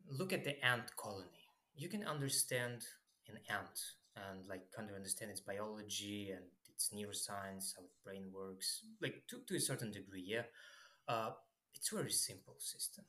look 0.09 0.33
at 0.33 0.43
the 0.43 0.63
ant 0.65 0.95
colony. 0.95 1.47
You 1.75 1.89
can 1.89 2.03
understand 2.03 2.85
an 3.27 3.37
ant 3.49 3.79
and 4.15 4.47
like 4.47 4.71
kind 4.75 4.89
of 4.89 4.95
understand 4.95 5.31
its 5.31 5.41
biology 5.41 6.31
and 6.31 6.45
its 6.69 6.89
neuroscience, 6.89 7.75
how 7.75 7.83
its 7.83 7.97
brain 8.03 8.25
works, 8.33 8.85
like 9.01 9.23
to, 9.29 9.37
to 9.47 9.55
a 9.55 9.59
certain 9.59 9.91
degree, 9.91 10.23
yeah. 10.25 10.43
Uh, 11.07 11.31
it's 11.75 11.91
a 11.91 11.95
very 11.95 12.11
simple 12.11 12.55
system. 12.57 13.05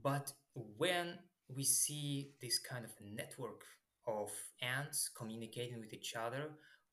But 0.00 0.32
when 0.54 1.18
we 1.48 1.64
see 1.64 2.32
this 2.40 2.58
kind 2.58 2.84
of 2.84 2.92
network 3.00 3.62
of 4.06 4.30
ants 4.60 5.08
communicating 5.16 5.80
with 5.80 5.92
each 5.92 6.14
other, 6.16 6.50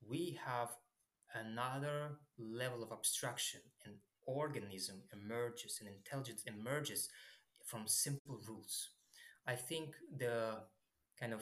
we 0.07 0.39
have 0.45 0.69
another 1.33 2.19
level 2.37 2.83
of 2.83 2.91
abstraction. 2.91 3.61
An 3.85 3.95
organism 4.25 5.01
emerges, 5.13 5.79
an 5.81 5.87
intelligence 5.87 6.43
emerges 6.45 7.09
from 7.65 7.87
simple 7.87 8.39
rules. 8.47 8.89
I 9.47 9.55
think 9.55 9.95
the 10.17 10.63
kind 11.19 11.33
of 11.33 11.41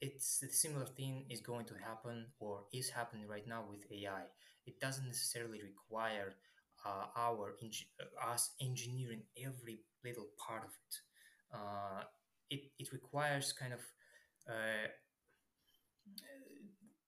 it's 0.00 0.42
a 0.42 0.48
similar 0.48 0.86
thing 0.86 1.26
is 1.28 1.40
going 1.40 1.66
to 1.66 1.74
happen 1.74 2.26
or 2.38 2.64
is 2.72 2.88
happening 2.88 3.26
right 3.28 3.46
now 3.46 3.64
with 3.68 3.84
AI. 3.92 4.22
It 4.66 4.80
doesn't 4.80 5.06
necessarily 5.06 5.60
require 5.62 6.34
uh, 6.86 7.06
our 7.16 7.54
uh, 7.62 8.30
us 8.30 8.50
engineering 8.60 9.22
every 9.36 9.80
little 10.04 10.26
part 10.38 10.64
of 10.64 10.70
it. 10.70 10.94
Uh, 11.52 12.02
it 12.48 12.62
it 12.78 12.92
requires 12.92 13.52
kind 13.52 13.72
of 13.72 13.80
uh, 14.48 14.88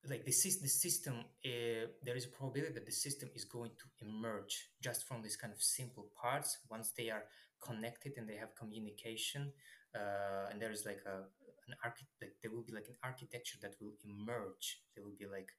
like 0.09 0.25
the, 0.25 0.33
the 0.33 0.69
system 0.69 1.15
uh, 1.47 1.87
there 2.05 2.17
is 2.17 2.25
a 2.25 2.29
probability 2.29 2.73
that 2.75 2.87
the 2.87 2.93
system 2.93 3.29
is 3.35 3.45
going 3.45 3.71
to 3.79 3.87
emerge 4.07 4.69
just 4.83 5.07
from 5.07 5.23
these 5.23 5.37
kind 5.37 5.53
of 5.53 5.63
simple 5.63 6.09
parts 6.21 6.59
once 6.71 6.93
they 6.97 7.09
are 7.11 7.25
connected 7.63 8.13
and 8.17 8.29
they 8.29 8.35
have 8.37 8.55
communication 8.57 9.53
uh, 9.95 10.51
and 10.51 10.61
there 10.61 10.73
is 10.73 10.85
like 10.85 11.01
a 11.07 11.17
an 11.69 11.75
archi- 11.85 12.11
like 12.21 12.35
there 12.43 12.51
will 12.51 12.65
be 12.65 12.73
like 12.73 12.89
an 12.89 12.97
architecture 13.05 13.57
that 13.63 13.75
will 13.81 13.95
emerge 14.05 14.83
there 14.97 15.05
will 15.05 15.17
be 15.17 15.27
like 15.27 15.51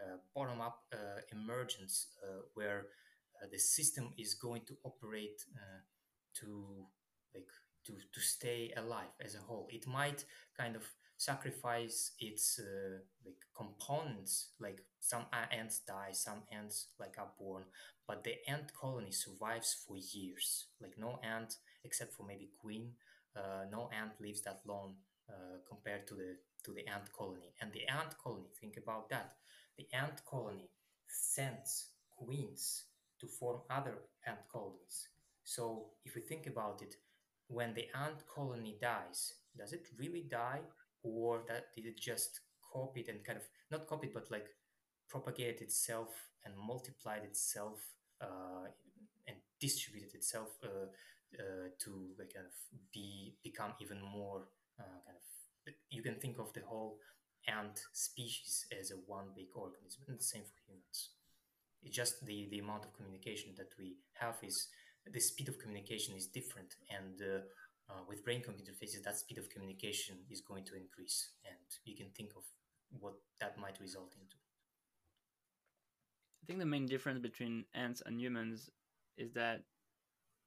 uh, 0.00 0.16
bottom 0.34 0.60
up 0.62 0.78
uh, 0.94 1.20
emergence 1.32 2.08
uh, 2.24 2.40
where 2.54 2.86
uh, 3.42 3.46
the 3.52 3.58
system 3.58 4.08
is 4.16 4.32
going 4.34 4.62
to 4.66 4.74
operate 4.84 5.38
uh, 5.54 5.80
to 6.40 6.86
like 7.34 7.48
to 7.86 7.92
to 8.12 8.20
stay 8.20 8.72
alive 8.76 9.14
as 9.24 9.34
a 9.34 9.38
whole. 9.38 9.68
It 9.70 9.86
might 9.86 10.24
kind 10.56 10.76
of 10.76 10.84
sacrifice 11.16 12.12
its 12.18 12.58
uh, 12.58 12.98
like 13.26 13.42
components 13.54 14.52
like 14.58 14.80
some 15.00 15.26
ants 15.52 15.80
die 15.86 16.12
some 16.12 16.42
ants 16.50 16.88
like 16.98 17.16
are 17.18 17.30
born 17.38 17.64
but 18.08 18.24
the 18.24 18.36
ant 18.48 18.72
colony 18.72 19.12
survives 19.12 19.76
for 19.86 19.96
years. 19.96 20.66
Like 20.80 20.96
no 20.98 21.20
ant 21.22 21.54
except 21.84 22.12
for 22.14 22.26
maybe 22.26 22.50
queen 22.60 22.92
uh, 23.36 23.64
no 23.70 23.88
ant 23.92 24.12
lives 24.20 24.42
that 24.42 24.60
long 24.66 24.96
uh, 25.28 25.58
compared 25.68 26.08
to 26.08 26.14
the 26.14 26.36
to 26.64 26.72
the 26.72 26.86
ant 26.88 27.12
colony. 27.12 27.54
And 27.60 27.72
the 27.72 27.86
ant 27.86 28.18
colony 28.18 28.48
think 28.60 28.76
about 28.76 29.08
that. 29.10 29.36
The 29.78 29.86
ant 29.92 30.24
colony 30.24 30.70
sends 31.06 31.90
queens 32.10 32.84
to 33.20 33.26
form 33.26 33.60
other 33.70 33.94
ant 34.26 34.40
colonies 34.50 35.08
so 35.54 35.62
if 36.06 36.14
we 36.14 36.22
think 36.30 36.44
about 36.46 36.78
it 36.86 36.94
when 37.48 37.74
the 37.74 37.86
ant 38.04 38.20
colony 38.34 38.74
dies 38.80 39.20
does 39.56 39.72
it 39.72 39.86
really 39.98 40.22
die? 40.30 40.60
Or 41.02 41.42
that 41.48 41.74
did 41.74 41.86
it 41.86 41.98
just 41.98 42.40
copy 42.72 43.00
it 43.00 43.08
and 43.08 43.24
kind 43.24 43.38
of 43.38 43.44
not 43.70 43.86
copy 43.86 44.10
but 44.12 44.30
like 44.30 44.48
propagated 45.08 45.62
itself 45.62 46.08
and 46.44 46.54
multiplied 46.56 47.24
itself 47.24 47.78
uh, 48.20 48.68
and 49.26 49.36
distributed 49.58 50.14
itself 50.14 50.48
uh, 50.62 50.86
uh, 51.38 51.68
to 51.78 51.90
like 52.18 52.34
kind 52.34 52.46
of 52.46 52.52
be 52.92 53.34
become 53.42 53.72
even 53.80 54.00
more 54.00 54.42
uh, 54.78 55.00
kind 55.06 55.16
of 55.16 55.74
you 55.88 56.02
can 56.02 56.16
think 56.16 56.38
of 56.38 56.52
the 56.52 56.60
whole 56.60 56.98
ant 57.48 57.80
species 57.92 58.66
as 58.78 58.90
a 58.90 58.96
one 59.06 59.26
big 59.34 59.48
organism 59.54 60.02
and 60.06 60.18
the 60.18 60.24
same 60.24 60.42
for 60.42 60.58
humans. 60.68 61.10
It's 61.82 61.96
just 61.96 62.24
the 62.26 62.46
the 62.50 62.58
amount 62.58 62.84
of 62.84 62.92
communication 62.92 63.54
that 63.56 63.72
we 63.78 63.96
have 64.20 64.36
is 64.42 64.68
the 65.06 65.20
speed 65.20 65.48
of 65.48 65.58
communication 65.58 66.14
is 66.16 66.26
different 66.26 66.76
and 66.90 67.20
uh, 67.22 67.40
uh, 67.90 68.02
with 68.08 68.24
brain 68.24 68.42
computer 68.42 68.72
interfaces 68.72 69.02
that 69.02 69.16
speed 69.18 69.38
of 69.38 69.48
communication 69.48 70.16
is 70.30 70.40
going 70.40 70.64
to 70.64 70.76
increase 70.76 71.30
and 71.44 71.58
you 71.84 71.96
can 71.96 72.10
think 72.16 72.30
of 72.36 72.44
what 73.00 73.14
that 73.40 73.58
might 73.58 73.80
result 73.80 74.14
into 74.20 74.36
I 76.42 76.46
think 76.46 76.58
the 76.58 76.66
main 76.66 76.86
difference 76.86 77.20
between 77.20 77.64
ants 77.74 78.02
and 78.04 78.20
humans 78.20 78.70
is 79.16 79.32
that 79.32 79.62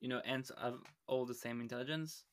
you 0.02 0.10
know 0.10 0.20
ants 0.20 0.52
have 0.62 0.80
all 1.08 1.26
the 1.26 1.34
same 1.34 1.62
intelligence, 1.62 2.26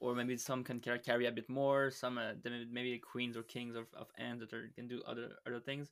or 0.00 0.14
maybe 0.14 0.36
some 0.36 0.62
can 0.64 0.80
car- 0.80 0.98
carry 0.98 1.26
a 1.26 1.32
bit 1.32 1.48
more. 1.48 1.90
Some 1.90 2.18
uh, 2.18 2.32
maybe 2.44 2.98
queens 2.98 3.36
or 3.36 3.42
kings 3.42 3.74
of, 3.74 3.86
of 3.94 4.08
ants 4.18 4.40
that 4.40 4.52
are, 4.56 4.70
can 4.74 4.86
do 4.86 5.02
other 5.06 5.30
other 5.46 5.60
things. 5.60 5.90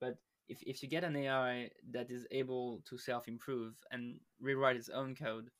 But 0.00 0.18
if 0.50 0.62
if 0.64 0.82
you 0.82 0.88
get 0.88 1.04
an 1.04 1.16
AI 1.16 1.70
that 1.92 2.10
is 2.10 2.26
able 2.32 2.82
to 2.88 2.98
self 2.98 3.28
improve 3.28 3.74
and 3.92 4.20
rewrite 4.40 4.76
its 4.76 4.90
own 4.90 5.14
code, 5.16 5.50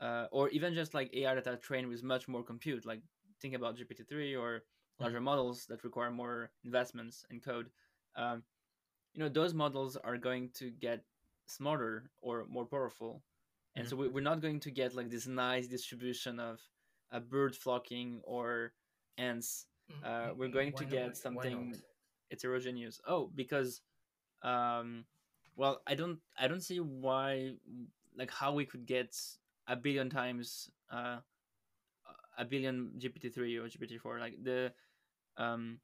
uh, 0.00 0.26
or 0.32 0.48
even 0.50 0.74
just 0.74 0.94
like 0.94 1.10
AI 1.14 1.34
that 1.34 1.46
are 1.46 1.56
trained 1.56 1.88
with 1.88 2.02
much 2.02 2.28
more 2.28 2.42
compute, 2.44 2.86
like 2.86 3.02
think 3.40 3.54
about 3.54 3.76
GPT 3.76 4.04
three 4.08 4.36
or 4.36 4.62
Mhm. 5.00 5.04
larger 5.04 5.20
models 5.20 5.66
that 5.66 5.84
require 5.84 6.10
more 6.10 6.50
investments 6.64 7.24
in 7.30 7.40
code. 7.40 7.70
Um, 8.16 8.42
you 9.14 9.20
know 9.22 9.28
those 9.28 9.54
models 9.54 9.96
are 9.96 10.18
going 10.18 10.50
to 10.54 10.70
get 10.70 11.04
smarter 11.46 12.10
or 12.20 12.46
more 12.48 12.66
powerful 12.66 13.22
and 13.76 13.88
so 13.88 13.96
Mhm. 13.96 13.98
we- 13.98 14.08
we're 14.08 14.22
not 14.22 14.40
going 14.40 14.60
to 14.60 14.70
get 14.70 14.94
like 14.94 15.10
this 15.10 15.26
nice 15.26 15.66
distribution 15.68 16.38
of 16.40 16.60
a 17.10 17.20
bird 17.20 17.56
flocking 17.56 18.20
or 18.24 18.72
ants 19.18 19.66
uh, 20.02 20.30
we're 20.36 20.48
going 20.48 20.72
to 20.74 20.84
why 20.84 20.86
not 20.86 20.92
get 20.92 21.16
not 21.28 21.52
something 21.52 21.82
heterogeneous 22.30 23.00
oh 23.06 23.30
because 23.34 23.80
um 24.42 25.04
well 25.56 25.80
i 25.86 25.94
don't 25.94 26.18
i 26.38 26.46
don't 26.46 26.62
see 26.62 26.78
why 26.78 27.52
like 28.16 28.30
how 28.30 28.52
we 28.52 28.64
could 28.64 28.86
get 28.86 29.16
a 29.68 29.76
billion 29.76 30.10
times 30.10 30.70
uh, 30.90 31.18
a 32.38 32.44
billion 32.44 32.92
GPT-3 32.98 33.58
or 33.58 33.68
GPT-4. 33.68 34.20
Like 34.20 34.42
the 34.42 34.72
um, 35.36 35.78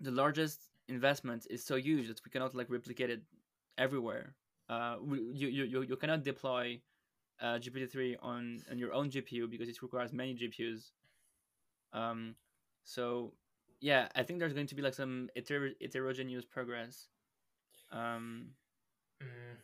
the 0.00 0.10
largest 0.10 0.70
investment 0.88 1.46
is 1.50 1.64
so 1.64 1.76
huge 1.76 2.08
that 2.08 2.20
we 2.24 2.30
cannot 2.30 2.54
like 2.54 2.70
replicate 2.70 3.10
it 3.10 3.22
everywhere. 3.78 4.34
Uh, 4.68 4.96
you, 5.32 5.48
you 5.48 5.82
you 5.82 5.96
cannot 5.96 6.24
deploy 6.24 6.80
uh, 7.40 7.58
GPT-3 7.58 8.16
on 8.22 8.62
on 8.70 8.78
your 8.78 8.92
own 8.92 9.10
GPU 9.10 9.48
because 9.48 9.68
it 9.68 9.80
requires 9.82 10.12
many 10.12 10.34
GPUs. 10.34 10.90
Um, 11.92 12.34
so 12.82 13.32
yeah, 13.80 14.08
I 14.14 14.22
think 14.22 14.38
there's 14.40 14.52
going 14.54 14.66
to 14.66 14.74
be 14.74 14.82
like 14.82 14.94
some 14.94 15.28
heter- 15.36 15.74
heterogeneous 15.80 16.44
progress. 16.44 17.08
Um, 17.92 18.50
Mm, 19.22 19.56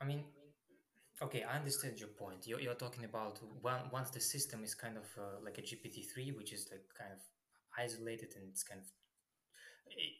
I 0.00 0.04
mean, 0.04 0.24
okay, 1.22 1.42
I 1.42 1.56
understand 1.56 1.98
your 1.98 2.08
point. 2.10 2.46
You're, 2.46 2.60
you're 2.60 2.74
talking 2.74 3.04
about 3.04 3.40
one, 3.60 3.82
once 3.92 4.10
the 4.10 4.20
system 4.20 4.64
is 4.64 4.74
kind 4.74 4.96
of 4.96 5.04
uh, 5.18 5.40
like 5.44 5.58
a 5.58 5.62
GPT-3, 5.62 6.32
which 6.36 6.52
is 6.52 6.68
like 6.70 6.84
kind 6.98 7.12
of 7.12 7.20
isolated 7.78 8.34
and 8.36 8.48
it's 8.50 8.62
kind 8.62 8.80
of 8.80 8.86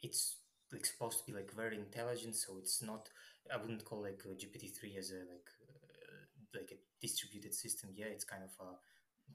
it's 0.01 0.37
like 0.71 0.85
supposed 0.85 1.19
to 1.19 1.25
be 1.25 1.33
like 1.33 1.51
very 1.53 1.77
intelligent, 1.77 2.35
so 2.35 2.57
it's 2.57 2.81
not. 2.81 3.09
I 3.53 3.57
wouldn't 3.57 3.85
call 3.85 4.01
like 4.01 4.21
uh, 4.25 4.33
GPT-3 4.33 4.97
as 4.97 5.11
a 5.11 5.19
like 5.33 5.49
uh, 5.61 6.59
like 6.59 6.71
a 6.71 6.77
distributed 7.01 7.53
system. 7.53 7.89
Yeah, 7.95 8.07
it's 8.07 8.23
kind 8.23 8.43
of 8.43 8.51
uh, 8.59 8.75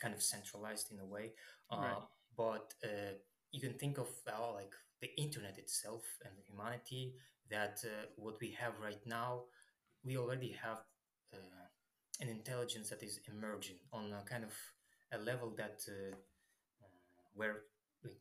kind 0.00 0.14
of 0.14 0.22
centralized 0.22 0.92
in 0.92 1.00
a 1.00 1.06
way. 1.06 1.32
right. 1.70 1.96
Uh, 1.96 2.00
but 2.36 2.74
uh, 2.84 3.14
you 3.52 3.60
can 3.60 3.74
think 3.74 3.98
of 3.98 4.08
uh, 4.26 4.52
like 4.52 4.72
the 5.00 5.10
internet 5.20 5.58
itself 5.58 6.02
and 6.24 6.34
humanity 6.48 7.14
that 7.50 7.78
uh, 7.84 8.06
what 8.16 8.40
we 8.40 8.50
have 8.58 8.74
right 8.82 9.00
now. 9.06 9.42
We 10.04 10.16
already 10.18 10.52
have 10.62 10.78
uh, 11.34 11.66
an 12.20 12.28
intelligence 12.28 12.90
that 12.90 13.02
is 13.02 13.20
emerging 13.28 13.76
on 13.92 14.12
a 14.12 14.22
kind 14.28 14.44
of 14.44 14.52
a 15.12 15.18
level 15.22 15.54
that 15.56 15.80
uh, 15.88 16.14
uh, 16.82 16.88
where 17.34 17.56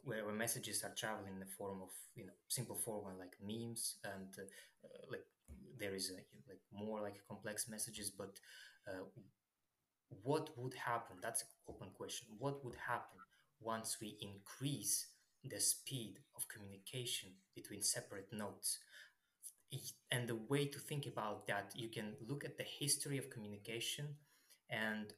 where 0.06 0.32
messages 0.34 0.84
are 0.84 0.94
traveling 0.96 1.34
in 1.34 1.40
the 1.40 1.46
form 1.58 1.82
of 1.84 1.90
you 2.16 2.26
know 2.26 2.34
simple 2.48 2.76
form 2.76 3.06
like 3.20 3.36
memes 3.46 3.98
and 4.04 4.30
uh, 4.40 4.88
like 5.12 5.26
there 5.80 5.96
is 5.96 6.10
a, 6.12 6.16
like 6.50 6.62
more 6.74 7.02
like 7.02 7.16
complex 7.28 7.68
messages. 7.70 8.10
But 8.10 8.40
what 10.24 10.50
would 10.58 10.74
happen? 10.74 11.18
That's 11.22 11.42
an 11.42 11.48
open 11.70 11.90
question. 11.98 12.28
What 12.38 12.64
would 12.66 12.76
happen 12.76 13.20
once 13.62 13.98
we 14.02 14.18
increase 14.22 15.08
the 15.44 15.60
speed 15.60 16.20
of 16.36 16.48
communication 16.48 17.30
between 17.56 17.82
separate 17.82 18.32
nodes. 18.32 18.80
And 20.12 20.28
the 20.28 20.40
way 20.50 20.66
to 20.66 20.80
think 20.80 21.06
about 21.06 21.48
that 21.48 21.72
you 21.76 21.90
can 21.90 22.14
look 22.28 22.46
at 22.46 22.58
the 22.58 22.64
history 22.64 23.18
of 23.18 23.30
communication 23.30 24.16
and 24.70 25.14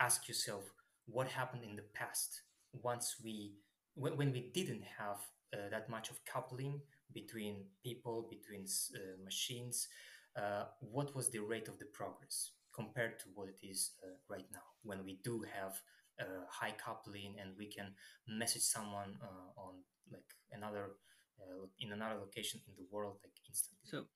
ask 0.00 0.28
yourself 0.28 0.64
what 1.06 1.28
happened 1.28 1.62
in 1.62 1.76
the 1.76 1.84
past? 1.94 2.42
Once 2.72 3.16
we 3.22 3.54
when, 3.94 4.32
we 4.32 4.50
didn't 4.52 4.82
have 4.98 5.18
uh, 5.54 5.68
that 5.70 5.88
much 5.88 6.10
of 6.10 6.22
coupling 6.24 6.80
between 7.14 7.64
people 7.82 8.28
between 8.28 8.66
uh, 8.94 9.24
machines 9.24 9.88
uh, 10.36 10.64
what 10.80 11.14
was 11.14 11.30
the 11.30 11.38
rate 11.38 11.68
of 11.68 11.78
the 11.78 11.86
progress 11.86 12.50
compared 12.74 13.18
to 13.18 13.24
what 13.34 13.48
it 13.48 13.58
is 13.62 13.92
uh, 14.04 14.08
right 14.28 14.44
now? 14.52 14.66
When 14.82 15.04
we 15.04 15.18
do 15.24 15.44
have 15.58 15.80
uh, 16.20 16.44
high 16.50 16.74
coupling 16.84 17.36
and 17.40 17.50
we 17.58 17.66
can 17.66 17.94
message 18.28 18.62
someone 18.62 19.16
uh, 19.22 19.60
on 19.60 19.74
like 20.12 20.30
another 20.52 20.92
uh, 21.40 21.66
in 21.80 21.92
another 21.92 22.16
location 22.20 22.60
in 22.66 22.74
the 22.76 22.86
world 22.90 23.16
like 23.22 23.34
instantly 23.48 23.78
So 23.84 24.06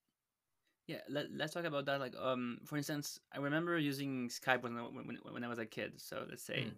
yeah, 0.87 0.99
let, 1.09 1.27
let's 1.33 1.55
talk 1.55 1.65
about 1.65 1.87
that. 1.87 2.01
Like 2.01 2.15
um, 2.21 2.59
for 2.65 2.77
instance, 2.77 3.21
I 3.33 3.39
remember 3.39 3.79
using 3.79 4.29
Skype 4.29 4.63
when 4.63 4.77
I, 4.77 4.83
when, 4.83 5.19
when 5.31 5.45
I 5.45 5.49
was 5.49 5.59
a 5.59 5.67
kid. 5.67 6.01
So 6.01 6.25
let's 6.29 6.45
say 6.45 6.65
Mm. 6.65 6.73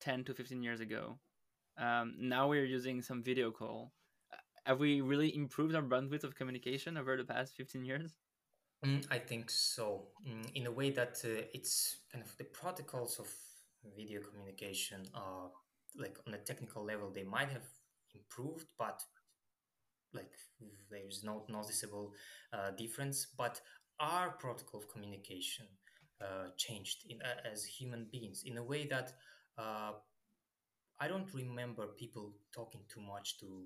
ten 0.00 0.24
to 0.24 0.34
fifteen 0.34 0.62
years 0.62 0.80
ago. 0.80 1.18
Um, 1.78 2.14
now 2.18 2.48
we're 2.48 2.64
using 2.64 3.02
some 3.02 3.22
video 3.22 3.50
call. 3.50 3.92
Have 4.64 4.80
we 4.80 5.00
really 5.00 5.34
improved 5.34 5.74
our 5.74 5.82
bandwidth 5.82 6.24
of 6.24 6.34
communication 6.34 6.96
over 6.96 7.16
the 7.16 7.24
past 7.24 7.54
fifteen 7.56 7.84
years? 7.84 8.14
Mm, 8.84 9.06
I 9.10 9.18
think 9.18 9.50
so. 9.50 10.08
Mm, 10.28 10.50
in 10.54 10.66
a 10.66 10.70
way 10.70 10.90
that 10.90 11.20
uh, 11.24 11.42
it's 11.54 11.96
kind 12.12 12.24
of 12.24 12.36
the 12.36 12.44
protocols 12.44 13.18
of 13.18 13.28
video 13.96 14.20
communication 14.20 15.04
are 15.14 15.50
like 15.98 16.18
on 16.26 16.34
a 16.34 16.38
technical 16.38 16.84
level, 16.84 17.10
they 17.10 17.24
might 17.24 17.48
have 17.50 17.66
improved, 18.14 18.66
but 18.78 19.02
like 20.12 20.32
there's 20.90 21.22
no 21.24 21.44
noticeable 21.48 22.12
uh, 22.52 22.70
difference. 22.70 23.26
But 23.36 23.60
our 24.00 24.30
protocol 24.30 24.80
of 24.80 24.88
communication 24.88 25.66
uh, 26.20 26.48
changed 26.56 27.04
in, 27.08 27.20
uh, 27.22 27.48
as 27.50 27.64
human 27.64 28.06
beings 28.10 28.42
in 28.44 28.56
a 28.58 28.62
way 28.62 28.86
that 28.86 29.12
uh, 29.58 29.92
I 31.00 31.08
don't 31.08 31.32
remember 31.34 31.86
people 31.88 32.32
talking 32.54 32.80
too 32.88 33.00
much 33.00 33.38
to 33.40 33.64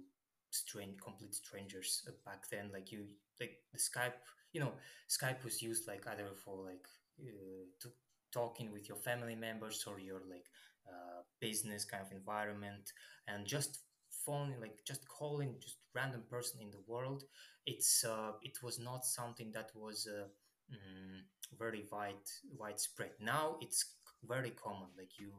strange, 0.50 1.00
complete 1.00 1.34
strangers 1.34 2.02
uh, 2.08 2.12
back 2.24 2.48
then. 2.50 2.70
Like 2.72 2.90
you, 2.90 3.06
like 3.38 3.58
the 3.72 3.78
Skype, 3.78 4.18
you 4.52 4.60
know, 4.60 4.72
Skype 5.08 5.44
was 5.44 5.62
used 5.62 5.86
like 5.86 6.06
either 6.08 6.28
for 6.44 6.64
like 6.64 6.86
uh, 7.20 7.64
to 7.82 7.88
talking 8.33 8.72
with 8.72 8.89
your 8.89 8.97
family 8.99 9.35
members 9.35 9.85
or 9.87 9.99
your 9.99 10.20
like 10.28 10.47
uh, 10.89 11.22
business 11.41 11.85
kind 11.85 12.05
of 12.05 12.12
environment, 12.12 12.93
and 13.28 13.47
just 13.47 13.81
phone, 14.26 14.55
like 14.61 14.78
just 14.87 15.09
calling 15.09 15.55
just 15.61 15.78
random 15.95 16.22
person 16.31 16.61
in 16.61 16.70
the 16.70 16.83
world. 16.87 17.24
It's 17.66 18.05
uh, 18.05 18.33
it 18.43 18.62
was 18.62 18.78
not 18.78 19.05
something 19.05 19.53
that 19.53 19.70
was 19.74 20.09
uh, 20.09 20.26
mm, 20.72 21.20
very 21.59 21.85
wide 21.91 22.26
widespread. 22.59 23.12
Now 23.20 23.57
it's 23.61 23.85
very 24.26 24.51
common. 24.51 24.89
Like 24.97 25.18
you 25.18 25.33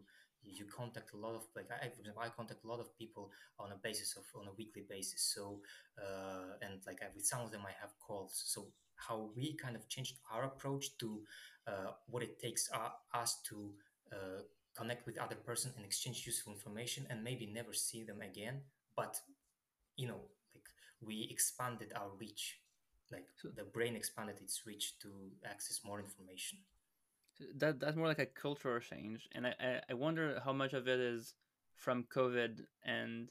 you 0.44 0.66
contact 0.66 1.14
a 1.14 1.18
lot 1.18 1.36
of 1.36 1.44
like 1.56 1.70
I, 1.72 1.90
for 1.90 2.00
example, 2.00 2.24
I 2.24 2.30
contact 2.30 2.64
a 2.64 2.68
lot 2.68 2.80
of 2.80 2.96
people 2.98 3.32
on 3.60 3.72
a 3.72 3.76
basis 3.82 4.16
of 4.18 4.24
on 4.40 4.48
a 4.48 4.54
weekly 4.58 4.84
basis. 4.90 5.32
So 5.34 5.62
uh, 6.00 6.58
and 6.62 6.82
like 6.86 7.00
I, 7.02 7.08
with 7.16 7.26
some 7.26 7.42
of 7.42 7.52
them 7.52 7.62
I 7.66 7.74
have 7.80 7.92
calls. 8.00 8.42
So 8.46 8.68
how 9.08 9.30
we 9.36 9.54
kind 9.56 9.76
of 9.76 9.88
changed 9.90 10.18
our 10.32 10.44
approach 10.46 10.98
to 11.00 11.22
uh, 11.68 11.92
what 12.08 12.24
it 12.24 12.40
takes 12.40 12.70
uh, 12.74 12.90
us 13.18 13.42
to 13.50 13.72
uh, 14.12 14.42
connect 14.76 15.06
with 15.06 15.18
other 15.18 15.36
person 15.36 15.72
and 15.76 15.86
exchange 15.86 16.26
useful 16.26 16.54
information 16.54 17.06
and 17.10 17.24
maybe 17.24 17.46
never 17.46 17.74
see 17.74 18.04
them 18.04 18.22
again. 18.22 18.62
But 18.96 19.20
you 19.98 20.08
know, 20.08 20.22
like 20.54 20.68
we 21.02 21.28
expanded 21.32 21.94
our 21.96 22.10
reach. 22.20 22.60
Like 23.12 23.28
So 23.38 23.50
the 23.50 23.64
brain 23.64 23.96
expanded 23.96 24.38
its 24.42 24.66
reach 24.66 24.98
to 25.00 25.10
access 25.46 25.82
more 25.84 26.00
information. 26.00 26.60
that 27.58 27.80
that's 27.80 27.96
more 27.96 28.08
like 28.08 28.20
a 28.20 28.26
cultural 28.26 28.80
change, 28.80 29.28
and 29.34 29.48
I 29.48 29.82
I, 29.90 29.94
wonder 29.94 30.42
how 30.44 30.54
much 30.54 30.74
of 30.74 30.88
it 30.88 31.00
is 31.00 31.34
from 31.76 32.06
COVID 32.06 32.62
and 32.86 33.30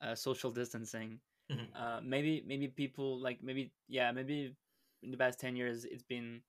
uh, 0.00 0.14
social 0.14 0.50
distancing. 0.50 1.20
Mhm. 1.50 1.66
Uh, 1.74 2.00
maybe 2.02 2.42
maybe 2.46 2.68
people 2.68 3.20
like 3.20 3.42
maybe 3.42 3.72
yeah 3.88 4.12
maybe 4.12 4.54
in 5.02 5.10
the 5.10 5.16
past 5.16 5.38
ten 5.40 5.56
years 5.56 5.84
it's 5.84 6.02
been 6.02 6.42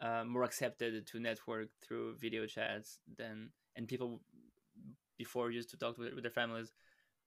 uh, 0.00 0.24
more 0.24 0.44
accepted 0.44 1.06
to 1.06 1.20
network 1.20 1.68
through 1.82 2.16
video 2.16 2.46
chats 2.46 2.98
than 3.16 3.50
and 3.76 3.86
people 3.88 4.20
before 5.18 5.50
used 5.50 5.70
to 5.70 5.76
talk 5.76 5.98
with, 5.98 6.14
with 6.14 6.22
their 6.24 6.30
families. 6.30 6.72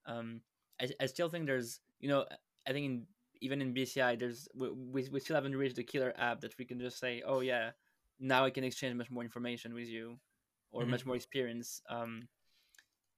Um, 0.05 0.41
I, 0.81 0.89
I 0.99 1.05
still 1.05 1.29
think 1.29 1.45
there's 1.45 1.79
you 1.99 2.09
know 2.09 2.25
I 2.67 2.71
think 2.71 2.85
in 2.85 3.07
even 3.41 3.61
in 3.61 3.73
BCI 3.73 4.17
there's 4.17 4.47
we, 4.55 4.69
we, 4.71 5.09
we 5.09 5.19
still 5.19 5.35
haven't 5.35 5.55
reached 5.55 5.75
the 5.75 5.83
killer 5.83 6.13
app 6.17 6.41
that 6.41 6.57
we 6.57 6.65
can 6.65 6.79
just 6.79 6.99
say 6.99 7.21
oh 7.25 7.41
yeah 7.41 7.71
now 8.19 8.45
I 8.45 8.49
can 8.49 8.63
exchange 8.63 8.95
much 8.95 9.11
more 9.11 9.23
information 9.23 9.73
with 9.73 9.87
you 9.87 10.17
or 10.71 10.85
much 10.85 11.03
Mhm. 11.03 11.05
more 11.05 11.15
experience. 11.15 11.81
Um, 11.89 12.27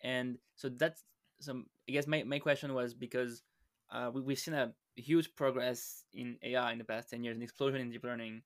and 0.02 0.38
so 0.56 0.70
that's 0.70 1.04
some 1.40 1.66
i 1.90 1.92
guess 1.92 2.08
my, 2.08 2.24
my 2.24 2.40
question 2.40 2.74
was 2.74 2.94
because 2.94 3.44
uh, 3.92 4.10
we, 4.14 4.22
we've 4.22 4.40
seen 4.40 4.54
a 4.54 4.74
huge 4.96 5.34
progress 5.36 6.04
in 6.14 6.38
ai 6.44 6.72
in 6.72 6.78
the 6.78 6.84
past 6.84 7.10
10 7.10 7.24
years 7.24 7.38
an 7.38 7.44
explosion 7.44 7.82
in 7.82 7.92
deep 7.92 8.04
learning. 8.04 8.42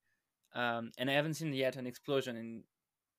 Um, 0.55 0.91
and 0.97 1.09
i 1.09 1.13
haven't 1.13 1.35
seen 1.35 1.53
yet 1.53 1.75
an 1.75 1.85
explosion 1.85 2.35
in 2.35 2.63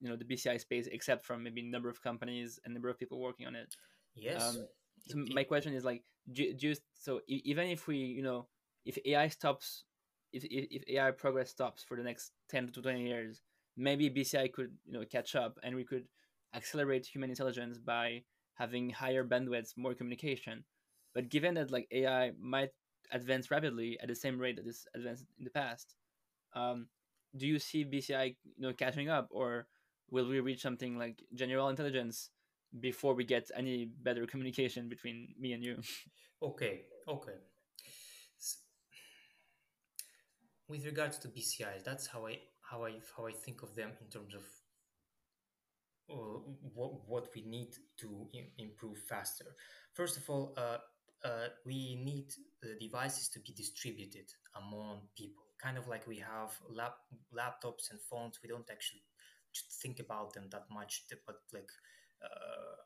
you 0.00 0.08
know 0.08 0.16
the 0.16 0.24
bci 0.24 0.60
space 0.60 0.88
except 0.90 1.24
from 1.24 1.42
maybe 1.42 1.62
number 1.62 1.88
of 1.88 2.02
companies 2.02 2.58
and 2.64 2.74
number 2.74 2.88
of 2.88 2.98
people 2.98 3.20
working 3.20 3.46
on 3.46 3.54
it. 3.54 3.74
Yes, 4.14 4.42
um, 4.42 4.66
it, 5.06 5.34
my 5.34 5.44
question 5.44 5.72
is 5.74 5.84
like 5.84 6.02
ju- 6.32 6.54
just 6.54 6.82
so 6.94 7.20
e- 7.28 7.42
even 7.44 7.68
if 7.68 7.86
we 7.86 7.96
you 7.96 8.22
know 8.22 8.48
if 8.84 8.98
ai 9.04 9.28
stops 9.28 9.84
if, 10.32 10.44
if, 10.44 10.66
if 10.70 10.84
ai 10.88 11.10
progress 11.10 11.50
stops 11.50 11.82
for 11.82 11.96
the 11.96 12.02
next 12.02 12.32
10 12.48 12.68
to 12.68 12.82
20 12.82 13.06
years 13.06 13.42
maybe 13.76 14.10
bci 14.10 14.52
could 14.52 14.72
you 14.86 14.92
know 14.92 15.04
catch 15.04 15.34
up 15.34 15.58
and 15.62 15.74
we 15.74 15.84
could 15.84 16.06
accelerate 16.54 17.06
human 17.06 17.30
intelligence 17.30 17.78
by 17.78 18.22
having 18.54 18.90
higher 18.90 19.24
bandwidths 19.24 19.76
more 19.76 19.94
communication. 19.94 20.64
But 21.14 21.28
given 21.28 21.54
that 21.54 21.70
like 21.70 21.88
ai 21.92 22.32
might 22.38 22.70
advance 23.12 23.50
rapidly 23.50 23.98
at 24.00 24.08
the 24.08 24.14
same 24.14 24.38
rate 24.38 24.56
that 24.56 24.66
it's 24.66 24.86
advanced 24.94 25.24
in 25.38 25.44
the 25.44 25.50
past 25.50 25.94
um, 26.54 26.86
do 27.36 27.46
you 27.46 27.58
see 27.58 27.84
bci 27.84 28.36
you 28.56 28.62
know 28.66 28.72
catching 28.72 29.08
up 29.08 29.28
or 29.30 29.66
will 30.10 30.28
we 30.28 30.40
reach 30.40 30.60
something 30.60 30.98
like 30.98 31.22
general 31.34 31.68
intelligence 31.68 32.30
before 32.78 33.14
we 33.14 33.24
get 33.24 33.50
any 33.56 33.86
better 34.02 34.26
communication 34.26 34.88
between 34.88 35.34
me 35.38 35.52
and 35.52 35.64
you. 35.64 35.80
okay, 36.42 36.82
okay. 37.08 37.32
With 40.68 40.84
regards 40.86 41.18
to 41.18 41.28
BCI, 41.28 41.82
that's 41.84 42.06
how 42.06 42.26
I 42.26 42.38
how 42.60 42.84
I 42.84 42.92
how 43.16 43.26
I 43.26 43.32
think 43.32 43.62
of 43.62 43.74
them 43.74 43.90
in 44.00 44.06
terms 44.08 44.34
of 44.34 44.42
what, 46.74 47.08
what 47.08 47.28
we 47.34 47.42
need 47.42 47.74
to 47.98 48.28
improve 48.58 48.98
faster. 48.98 49.44
First 49.94 50.16
of 50.16 50.28
all, 50.28 50.54
uh, 50.56 50.78
uh, 51.24 51.48
we 51.66 51.96
need 52.02 52.32
the 52.62 52.76
devices 52.80 53.28
to 53.30 53.40
be 53.40 53.52
distributed 53.52 54.26
among 54.56 55.02
people. 55.16 55.42
Kind 55.62 55.76
of 55.76 55.88
like 55.88 56.06
we 56.06 56.18
have 56.18 56.58
lap, 56.74 56.96
laptops 57.34 57.90
and 57.90 58.00
phones. 58.00 58.38
We 58.42 58.48
don't 58.48 58.68
actually 58.70 59.02
think 59.82 60.00
about 60.00 60.32
them 60.32 60.48
that 60.52 60.64
much, 60.70 61.04
but 61.26 61.36
like 61.52 61.70
uh, 62.24 62.76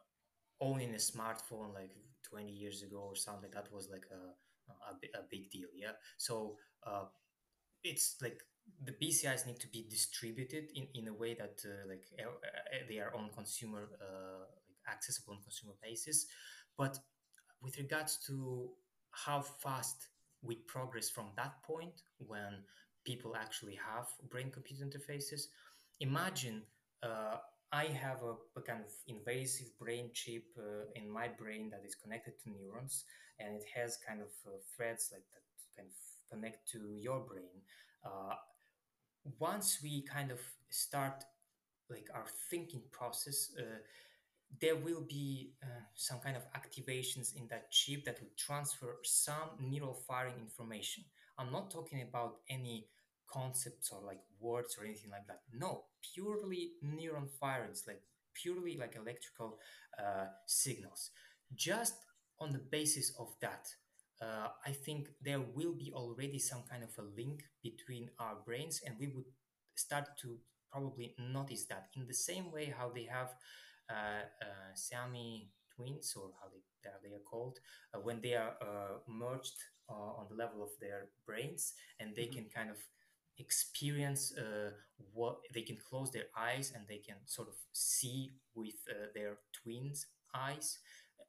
owning 0.61 0.94
a 0.94 0.98
smartphone 0.98 1.73
like 1.74 1.93
20 2.23 2.51
years 2.51 2.82
ago 2.82 3.05
or 3.09 3.16
something, 3.16 3.51
that 3.52 3.73
was 3.73 3.89
like 3.90 4.06
a, 4.11 4.73
a, 4.90 5.20
a 5.20 5.23
big 5.31 5.51
deal. 5.51 5.69
Yeah. 5.77 5.93
So 6.16 6.56
uh, 6.86 7.05
it's 7.82 8.16
like 8.23 8.40
the 8.85 8.93
BCIs 8.93 9.47
need 9.47 9.61
to 9.61 9.69
be 9.69 9.86
distributed 9.89 10.70
in, 10.74 10.89
in 10.94 11.09
a 11.09 11.15
way 11.15 11.35
that 11.35 11.62
uh, 11.65 11.89
like 11.89 12.06
they 12.89 12.98
are 12.98 13.15
on 13.15 13.31
consumer 13.35 13.89
uh, 14.01 14.44
like 14.66 14.94
accessible 14.94 15.35
on 15.35 15.43
consumer 15.43 15.74
basis. 15.82 16.27
But 16.77 16.98
with 17.65 17.78
regards 17.78 18.19
to 18.27 18.69
how 19.11 19.41
fast 19.41 20.09
we 20.43 20.57
progress 20.66 21.09
from 21.09 21.27
that 21.36 21.62
point 21.62 22.03
when 22.19 22.62
people 23.05 23.35
actually 23.36 23.74
have 23.77 24.07
brain 24.31 24.51
computer 24.51 24.85
interfaces, 24.85 25.47
imagine 26.01 26.62
uh, 27.03 27.36
I 27.73 27.86
have 27.86 28.23
a, 28.23 28.35
a, 28.59 28.62
kind 28.62 28.81
of 28.85 28.93
invasive 29.09 29.66
brain 29.78 30.11
chip 30.12 30.45
uh, 30.59 30.85
in 30.95 31.11
my 31.11 31.28
brain 31.28 31.70
that 31.70 31.82
is 31.85 31.95
connected 31.95 32.35
to 32.43 32.51
neurons 32.51 33.05
and 33.39 33.57
it 33.57 33.65
has 33.74 33.99
kind 34.07 34.20
of 34.20 34.28
uh, 34.47 34.59
threads 34.77 35.11
like 35.12 35.24
that 35.32 35.43
kind 35.77 35.89
of 35.89 35.97
connect 36.31 36.70
to 36.73 36.78
your 36.97 37.20
brain. 37.20 37.62
Uh, 38.05 38.35
once 39.39 39.81
we 39.82 40.03
kind 40.03 40.31
of 40.31 40.39
start 40.70 41.24
like 41.91 42.09
our 42.15 42.27
thinking 42.51 42.82
process 42.93 43.51
uh, 43.59 43.78
there 44.60 44.76
will 44.76 45.02
be 45.09 45.52
uh, 45.62 45.66
some 45.94 46.20
kind 46.20 46.36
of 46.36 46.43
activations 46.52 47.36
in 47.36 47.47
that 47.48 47.70
chip 47.70 48.05
that 48.05 48.20
will 48.20 48.31
transfer 48.36 48.97
some 49.02 49.51
neural 49.60 49.94
firing 50.06 50.35
information. 50.40 51.05
I'm 51.39 51.51
not 51.51 51.70
talking 51.70 52.02
about 52.02 52.36
any 52.48 52.89
concepts 53.28 53.90
or 53.90 54.01
like 54.05 54.20
words 54.40 54.76
or 54.78 54.85
anything 54.85 55.10
like 55.10 55.26
that. 55.26 55.40
No 55.52 55.85
purely 56.14 56.72
neuron 56.85 57.28
firings 57.40 57.85
like 57.86 58.02
purely 58.35 58.76
like 58.76 58.97
electrical 58.97 59.59
uh, 59.98 60.26
signals. 60.47 61.10
Just 61.55 61.94
on 62.40 62.52
the 62.52 62.59
basis 62.59 63.12
of 63.18 63.35
that 63.40 63.66
uh, 64.22 64.48
I 64.64 64.72
think 64.72 65.09
there 65.22 65.40
will 65.40 65.74
be 65.74 65.93
already 65.94 66.39
some 66.39 66.62
kind 66.70 66.82
of 66.85 66.90
a 66.98 67.02
link 67.02 67.43
between 67.62 68.10
our 68.18 68.36
brains, 68.44 68.81
and 68.86 68.97
we 68.98 69.09
would 69.09 69.24
start 69.74 70.16
to 70.22 70.39
probably 70.70 71.14
notice 71.18 71.66
that. 71.66 71.89
In 71.97 72.06
the 72.06 72.14
same 72.14 72.51
way 72.51 72.72
how 72.76 72.90
they 72.90 73.05
have 73.05 73.35
uh, 73.90 74.24
uh, 74.43 74.74
twins, 75.74 76.15
or 76.16 76.31
how 76.40 76.48
they, 76.48 77.09
they 77.09 77.15
are 77.15 77.19
called, 77.28 77.59
uh, 77.94 77.98
when 77.98 78.20
they 78.20 78.35
are 78.35 78.55
uh, 78.62 78.98
merged 79.09 79.56
uh, 79.90 80.20
on 80.20 80.27
the 80.31 80.36
level 80.36 80.62
of 80.62 80.70
their 80.81 81.09
brains, 81.27 81.74
and 82.01 82.15
they 82.15 82.23
mm-hmm. 82.23 82.35
can 82.35 82.47
kind 82.55 82.70
of 82.70 82.77
experience 83.39 84.32
what 85.12 85.39
they 85.52 85.62
can 85.62 85.77
close 85.77 86.12
their 86.12 86.27
eyes 86.39 86.73
and 86.73 86.85
they 86.89 86.98
can 86.98 87.16
sort 87.27 87.48
of 87.48 87.55
see 87.73 88.31
with 88.55 88.77
their 89.15 89.39
twins' 89.52 90.06
eyes, 90.35 90.78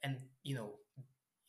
and 0.03 0.17
you 0.43 0.55
know 0.55 0.73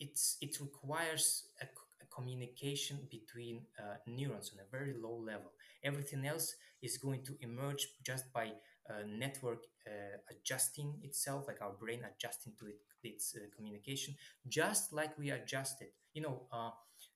it's 0.01 0.37
it 0.41 0.59
requires 0.61 1.49
a, 1.61 1.67
a 1.67 2.07
communication 2.15 2.99
between 3.11 3.61
uh, 3.79 3.97
neurons 4.07 4.53
on 4.55 4.61
a 4.61 4.71
very 4.71 4.95
low 4.95 5.17
level. 5.17 5.53
Everything 5.85 6.27
else 6.27 6.55
is 6.83 6.99
going 6.99 7.23
to 7.25 7.37
emerge 7.41 7.89
just 8.03 8.33
by 8.33 8.53
uh, 8.91 9.03
network 9.07 9.65
uh, 9.87 10.19
adjusting 10.31 10.95
itself, 11.03 11.47
like 11.49 11.61
our 11.63 11.73
brain 11.73 12.01
adjusting 12.05 12.53
to 12.59 12.67
it, 12.67 12.79
its 13.03 13.35
uh, 13.37 13.41
communication, 13.57 14.15
just 14.49 14.93
like 14.93 15.17
we 15.19 15.31
adjusted. 15.31 15.89
You 16.15 16.23
know, 16.23 16.43
uh, 16.53 16.71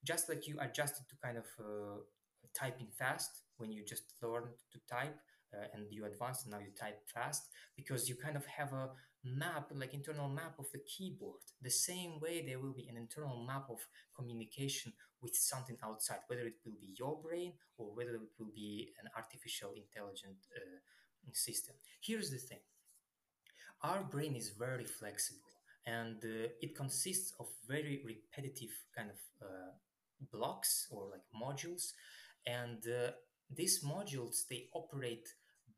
just 0.05 0.29
like 0.29 0.47
you 0.47 0.59
adjusted 0.61 1.05
to 1.09 1.17
kind 1.23 1.39
of 1.39 1.47
uh, 1.59 2.01
typing 2.59 2.89
fast 2.99 3.43
when 3.57 3.71
you 3.73 3.85
just 3.85 4.05
learned 4.23 4.55
to 4.73 4.79
type. 4.89 5.17
and 5.75 5.83
you 5.91 6.05
advance 6.07 6.45
and 6.45 6.53
now 6.53 6.61
you 6.61 6.71
type 6.85 7.01
fast 7.13 7.43
because 7.77 8.09
you 8.09 8.15
kind 8.15 8.37
of 8.37 8.47
have 8.47 8.73
a 8.73 8.87
map, 9.25 9.67
like 9.75 9.93
internal 9.95 10.29
map 10.29 10.55
of 10.59 10.67
the 10.73 10.79
keyboard. 10.93 11.41
The 11.61 11.71
same 11.71 12.21
way 12.21 12.45
there 12.47 12.61
will 12.63 12.73
be 12.73 12.87
an 12.89 12.97
internal 12.97 13.45
map 13.51 13.67
of 13.69 13.81
communication 14.17 14.93
with 15.23 15.35
something 15.35 15.77
outside, 15.85 16.21
whether 16.29 16.47
it 16.47 16.59
will 16.65 16.79
be 16.81 16.95
your 16.97 17.21
brain 17.21 17.53
or 17.79 17.87
whether 17.97 18.15
it 18.15 18.31
will 18.39 18.53
be 18.55 18.93
an 19.03 19.09
artificial 19.17 19.73
intelligent 19.77 20.39
uh, 20.57 20.79
system. 21.33 21.75
Here's 22.01 22.31
the 22.31 22.39
thing. 22.39 22.61
Our 23.83 24.03
brain 24.05 24.37
is 24.37 24.51
very 24.51 24.85
flexible 24.85 25.41
and 25.87 26.17
uh, 26.25 26.49
it 26.61 26.77
consists 26.77 27.33
of 27.41 27.47
very 27.67 28.03
repetitive 28.05 28.71
kind 28.97 29.11
of 29.11 29.19
uh, 29.47 29.71
blocks 30.33 30.87
or 30.91 31.09
like 31.11 31.25
modules 31.35 31.93
and 32.47 32.79
uh, 32.87 33.13
these 33.49 33.83
modules 33.83 34.47
they 34.49 34.69
operate 34.75 35.29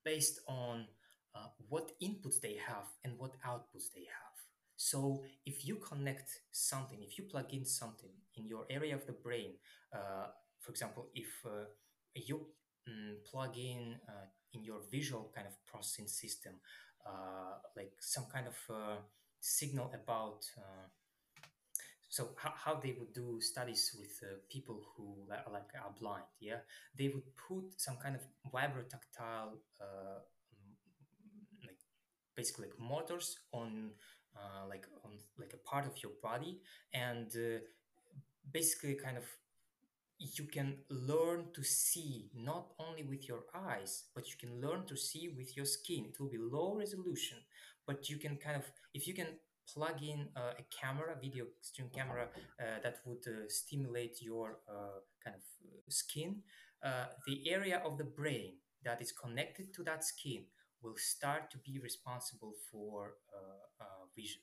based 0.04 0.40
on 0.48 0.86
uh, 1.34 1.46
what 1.68 1.92
inputs 2.02 2.40
they 2.40 2.56
have 2.66 2.86
and 3.04 3.18
what 3.18 3.40
outputs 3.46 3.92
they 3.94 4.02
have. 4.02 4.36
So 4.76 5.22
if 5.46 5.64
you 5.64 5.76
connect 5.76 6.28
something, 6.50 6.98
if 7.02 7.16
you 7.18 7.24
plug 7.24 7.54
in 7.54 7.64
something 7.64 8.10
in 8.34 8.46
your 8.48 8.66
area 8.68 8.96
of 8.96 9.06
the 9.06 9.12
brain, 9.12 9.52
uh, 9.94 10.26
for 10.60 10.72
example, 10.72 11.06
if 11.14 11.28
uh, 11.46 11.66
you 12.14 12.46
mm, 12.88 13.14
plug 13.30 13.56
in 13.56 13.94
in 14.52 14.64
your 14.64 14.80
visual 14.90 15.30
kind 15.34 15.46
of 15.46 15.54
processing 15.66 16.08
system, 16.08 16.54
uh, 17.06 17.58
like 17.76 17.92
some 18.00 18.26
kind 18.32 18.46
of 18.46 18.56
uh, 18.70 18.96
signal 19.40 19.90
about 19.94 20.44
so 22.12 22.28
how, 22.36 22.78
they 22.78 22.94
would 22.98 23.14
do 23.14 23.40
studies 23.40 23.96
with 23.98 24.20
uh, 24.22 24.34
people 24.50 24.82
who 24.94 25.24
like, 25.30 25.50
like, 25.50 25.70
are 25.82 25.94
blind 25.98 26.24
yeah? 26.40 26.58
They 26.94 27.08
would 27.08 27.24
put 27.48 27.80
some 27.80 27.96
kind 27.96 28.14
of 28.14 28.20
vibrotactile 28.52 29.56
uh, 29.80 30.20
basically 32.36 32.66
like 32.66 32.78
motors 32.78 33.38
on 33.52 33.92
uh, 34.36 34.66
like 34.68 34.86
on 35.04 35.12
like 35.38 35.54
a 35.54 35.68
part 35.68 35.86
of 35.86 36.02
your 36.02 36.12
body 36.22 36.60
and 36.92 37.30
uh, 37.34 37.60
basically 38.50 38.94
kind 38.94 39.16
of 39.16 39.24
you 40.38 40.44
can 40.44 40.76
learn 40.88 41.46
to 41.54 41.62
see 41.62 42.30
not 42.34 42.72
only 42.78 43.02
with 43.02 43.28
your 43.28 43.44
eyes 43.54 44.04
but 44.14 44.28
you 44.28 44.36
can 44.38 44.60
learn 44.60 44.84
to 44.86 44.96
see 44.96 45.28
with 45.36 45.56
your 45.56 45.66
skin 45.66 46.06
it 46.08 46.18
will 46.20 46.30
be 46.30 46.38
low 46.38 46.76
resolution 46.76 47.38
but 47.86 48.08
you 48.08 48.16
can 48.18 48.36
kind 48.36 48.56
of 48.56 48.64
if 48.94 49.06
you 49.06 49.14
can 49.14 49.28
plug 49.72 50.02
in 50.02 50.28
uh, 50.36 50.52
a 50.58 50.64
camera 50.80 51.16
video 51.20 51.46
stream 51.60 51.88
camera 51.94 52.28
uh, 52.60 52.64
that 52.82 52.96
would 53.06 53.24
uh, 53.26 53.48
stimulate 53.48 54.20
your 54.20 54.58
uh, 54.68 54.98
kind 55.24 55.36
of 55.36 55.42
skin 55.92 56.42
the 57.26 57.48
area 57.48 57.80
of 57.84 57.96
the 57.96 58.04
brain 58.04 58.54
that 58.84 59.00
is 59.00 59.12
connected 59.12 59.72
to 59.72 59.84
that 59.84 60.04
skin 60.04 60.44
will 60.82 60.96
start 60.96 61.50
to 61.50 61.58
be 61.58 61.78
responsible 61.78 62.52
for 62.70 63.14
uh, 63.32 63.84
uh, 63.84 63.84
vision. 64.16 64.42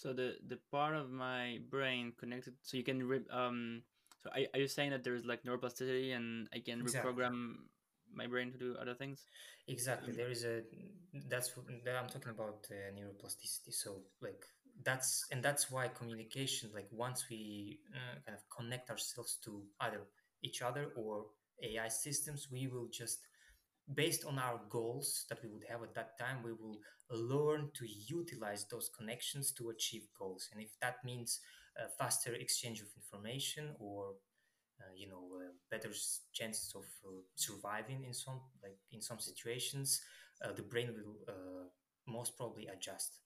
So 0.00 0.14
the 0.14 0.36
the 0.48 0.56
part 0.72 0.94
of 0.96 1.10
my 1.10 1.58
brain 1.68 2.14
connected, 2.16 2.54
so 2.62 2.78
you 2.78 2.82
can 2.82 3.02
rip. 3.06 3.28
Um, 3.30 3.82
so 4.22 4.30
are, 4.30 4.40
are 4.54 4.60
you 4.60 4.68
saying 4.68 4.92
that 4.92 5.04
there's 5.04 5.26
like 5.26 5.44
neuroplasticity 5.44 6.16
and 6.16 6.48
I 6.54 6.60
can 6.60 6.80
exactly. 6.80 7.12
reprogram 7.12 7.68
my 8.14 8.26
brain 8.26 8.50
to 8.52 8.58
do 8.58 8.76
other 8.80 8.94
things? 8.94 9.26
Exactly. 9.68 10.14
There 10.14 10.30
is 10.30 10.44
a 10.44 10.62
that's 11.28 11.52
that 11.84 11.96
I'm 11.96 12.08
talking 12.08 12.30
about 12.30 12.66
uh, 12.70 12.96
neuroplasticity. 12.96 13.74
So 13.74 14.00
like 14.22 14.42
that's 14.82 15.26
and 15.32 15.42
that's 15.42 15.70
why 15.70 15.88
communication 15.88 16.70
like 16.72 16.88
once 16.90 17.26
we 17.28 17.80
uh, 17.94 18.16
kind 18.24 18.38
of 18.38 18.42
connect 18.48 18.88
ourselves 18.88 19.36
to 19.44 19.62
either 19.80 20.00
each 20.42 20.62
other 20.62 20.92
or 20.96 21.26
AI 21.62 21.88
systems, 21.88 22.48
we 22.50 22.68
will 22.68 22.88
just 22.90 23.18
based 23.94 24.24
on 24.24 24.38
our 24.38 24.60
goals 24.68 25.26
that 25.28 25.42
we 25.42 25.48
would 25.48 25.64
have 25.68 25.82
at 25.82 25.94
that 25.94 26.18
time, 26.18 26.42
we 26.42 26.52
will 26.52 26.78
learn 27.10 27.70
to 27.74 27.86
utilize 27.86 28.66
those 28.70 28.90
connections 28.96 29.52
to 29.52 29.70
achieve 29.70 30.02
goals. 30.18 30.48
And 30.52 30.62
if 30.62 30.70
that 30.80 30.96
means 31.04 31.40
a 31.76 31.88
faster 31.88 32.34
exchange 32.34 32.80
of 32.80 32.88
information 32.96 33.74
or 33.78 34.14
uh, 34.80 34.92
you 34.96 35.08
know 35.08 35.28
uh, 35.36 35.52
better 35.70 35.90
chances 36.32 36.72
of 36.74 36.84
uh, 37.06 37.20
surviving 37.34 38.04
in 38.04 38.14
some 38.14 38.40
like 38.62 38.78
in 38.92 39.00
some 39.00 39.18
situations, 39.18 40.00
uh, 40.44 40.52
the 40.52 40.62
brain 40.62 40.94
will 40.94 41.16
uh, 41.28 41.64
most 42.06 42.36
probably 42.36 42.66
adjust. 42.66 43.18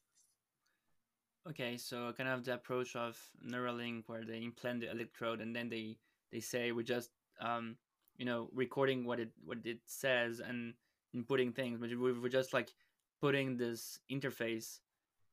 Okay, 1.48 1.76
so 1.76 2.12
kind 2.16 2.28
of 2.28 2.44
the 2.44 2.54
approach 2.54 2.96
of 2.96 3.18
Neuralink, 3.46 4.04
where 4.06 4.24
they 4.24 4.42
implant 4.42 4.80
the 4.80 4.90
electrode 4.90 5.40
and 5.40 5.54
then 5.54 5.68
they 5.68 5.96
they 6.32 6.40
say 6.40 6.72
we 6.72 6.84
just 6.84 7.10
um, 7.40 7.76
you 8.16 8.24
know 8.24 8.48
recording 8.54 9.04
what 9.04 9.20
it 9.20 9.30
what 9.44 9.58
it 9.64 9.78
says 9.86 10.40
and 10.40 10.74
inputting 11.14 11.54
things 11.54 11.78
but 11.80 11.90
we 11.90 12.12
were 12.12 12.28
just 12.28 12.52
like 12.52 12.72
putting 13.20 13.56
this 13.56 13.98
interface 14.10 14.80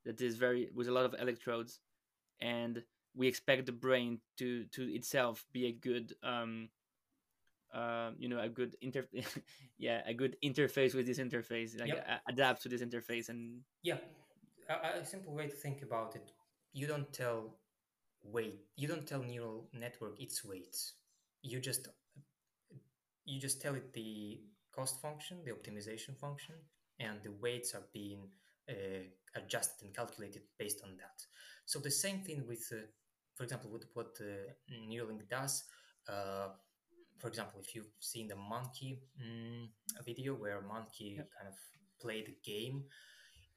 that 0.06 0.22
is 0.22 0.36
very 0.38 0.70
with 0.74 0.88
a 0.88 0.92
lot 0.92 1.06
of 1.06 1.16
electrodes 1.20 1.80
and 2.42 2.84
we 3.16 3.28
expect 3.28 3.66
the 3.66 3.72
brain 3.72 4.20
to 4.38 4.66
to 4.66 4.84
itself 4.94 5.46
be 5.54 5.68
a 5.68 5.72
good 5.72 6.14
um 6.24 6.70
uh, 7.74 8.12
you 8.18 8.28
know 8.28 8.40
a 8.40 8.50
good 8.50 8.76
inter 8.82 9.06
yeah 9.78 10.02
a 10.06 10.14
good 10.14 10.36
interface 10.44 10.94
with 10.94 11.06
this 11.06 11.20
interface 11.20 11.80
like 11.80 11.90
Yep. 11.90 12.06
a- 12.08 12.22
adapt 12.30 12.62
to 12.64 12.70
this 12.70 12.82
interface 12.82 13.30
and 13.30 13.62
Yeah, 13.84 13.98
a, 14.70 15.00
a 15.00 15.06
simple 15.06 15.34
way 15.34 15.48
to 15.48 15.56
think 15.56 15.82
about 15.82 16.16
it: 16.16 16.32
you 16.74 16.88
don't 16.88 17.12
tell 17.14 17.56
weight, 18.24 18.60
you 18.76 18.88
don't 18.88 19.08
tell 19.08 19.24
neural 19.24 19.68
network 19.74 20.20
its 20.22 20.44
weights. 20.44 20.94
You 21.44 21.60
just 21.60 21.88
you 23.26 23.40
just 23.40 23.62
tell 23.62 23.76
it 23.76 23.94
the 23.94 24.40
cost 24.74 25.02
function, 25.02 25.38
the 25.46 25.52
optimization 25.52 26.18
function, 26.18 26.56
and 27.00 27.20
the 27.24 27.32
weights 27.32 27.74
are 27.76 27.84
being 27.94 28.30
uh, 28.70 29.04
adjusted 29.36 29.86
and 29.86 29.96
calculated 29.96 30.44
based 30.58 30.82
on 30.84 30.92
that. 30.98 31.22
So 31.66 31.80
the 31.80 31.92
same 31.92 32.20
thing 32.22 32.46
with, 32.48 32.68
uh, 32.72 32.82
for 33.36 33.44
example, 33.44 33.72
with 33.72 33.86
what 33.94 34.18
uh, 34.20 34.52
Neuralink 34.90 35.28
does. 35.30 35.64
Uh, 36.08 36.50
for 37.20 37.28
example, 37.28 37.60
if 37.62 37.76
you've 37.76 37.92
seen 38.00 38.28
the 38.28 38.36
monkey 38.36 39.00
mm, 39.22 39.68
video 40.06 40.34
where 40.34 40.60
a 40.60 40.62
monkey 40.62 41.16
Yep. 41.18 41.30
kind 41.38 41.48
of 41.48 41.56
played 42.02 42.28
a 42.30 42.48
game, 42.50 42.86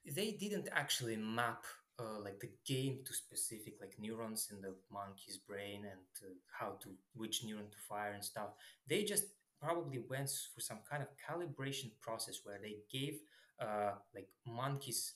they 0.06 0.32
didn't 0.32 0.68
actually 0.72 1.16
map 1.16 1.64
uh, 1.98 2.18
like 2.20 2.40
the 2.40 2.50
game 2.66 3.00
to 3.06 3.12
specific 3.14 3.74
like 3.80 3.94
neurons 3.98 4.48
in 4.52 4.60
the 4.60 4.74
monkey's 4.92 5.38
brain 5.38 5.84
and 5.84 6.00
uh, 6.24 6.34
how 6.58 6.72
to 6.82 6.90
which 7.14 7.44
neuron 7.44 7.70
to 7.70 7.78
fire 7.88 8.12
and 8.12 8.24
stuff. 8.24 8.50
They 8.88 9.04
just 9.04 9.24
probably 9.64 10.00
went 10.10 10.28
through 10.28 10.60
some 10.70 10.80
kind 10.90 11.02
of 11.02 11.08
calibration 11.26 11.90
process 12.00 12.40
where 12.44 12.58
they 12.62 12.76
gave 12.92 13.14
uh, 13.60 13.92
like 14.14 14.28
monkeys 14.46 15.14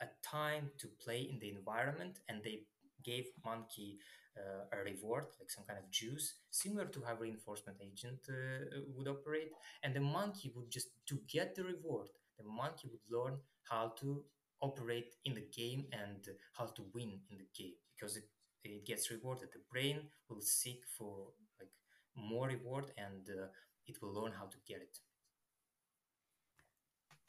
a 0.00 0.06
time 0.22 0.70
to 0.78 0.88
play 1.02 1.28
in 1.30 1.38
the 1.38 1.50
environment 1.50 2.18
and 2.28 2.42
they 2.42 2.60
gave 3.04 3.26
monkey 3.44 3.98
uh, 4.38 4.64
a 4.76 4.84
reward 4.84 5.24
like 5.38 5.50
some 5.50 5.64
kind 5.66 5.78
of 5.78 5.90
juice 5.90 6.34
similar 6.50 6.86
to 6.86 7.02
how 7.06 7.14
reinforcement 7.16 7.76
agent 7.82 8.18
uh, 8.28 8.80
would 8.96 9.08
operate. 9.08 9.50
And 9.82 9.94
the 9.94 10.00
monkey 10.00 10.52
would 10.54 10.70
just 10.70 10.88
to 11.08 11.18
get 11.28 11.54
the 11.54 11.64
reward 11.64 12.08
the 12.38 12.44
monkey 12.46 12.88
would 12.90 13.04
learn 13.14 13.38
how 13.64 13.92
to 14.00 14.24
operate 14.62 15.14
in 15.26 15.34
the 15.34 15.44
game 15.54 15.84
and 15.92 16.26
how 16.56 16.64
to 16.64 16.82
win 16.94 17.20
in 17.30 17.36
the 17.36 17.46
game 17.54 17.74
because 17.94 18.16
it, 18.16 18.24
it 18.64 18.86
gets 18.86 19.10
rewarded. 19.10 19.50
The 19.52 19.60
brain 19.70 20.00
will 20.30 20.40
seek 20.40 20.80
for 20.96 21.26
like 21.60 21.68
more 22.16 22.46
reward 22.48 22.86
and 22.96 23.28
uh, 23.28 23.46
it 23.90 24.00
will 24.00 24.14
learn 24.18 24.32
how 24.40 24.46
to 24.46 24.58
get 24.66 24.80
it. 24.88 24.98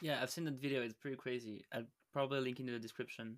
Yeah 0.02 0.20
i've 0.22 0.32
seen 0.32 0.46
that 0.46 0.60
video. 0.60 0.82
It's 0.82 0.94
pretty 1.04 1.18
crazy. 1.18 1.64
I'll 1.74 1.86
probably 2.14 2.40
link 2.42 2.60
in 2.60 2.66
the 2.66 2.80
description. 2.80 3.38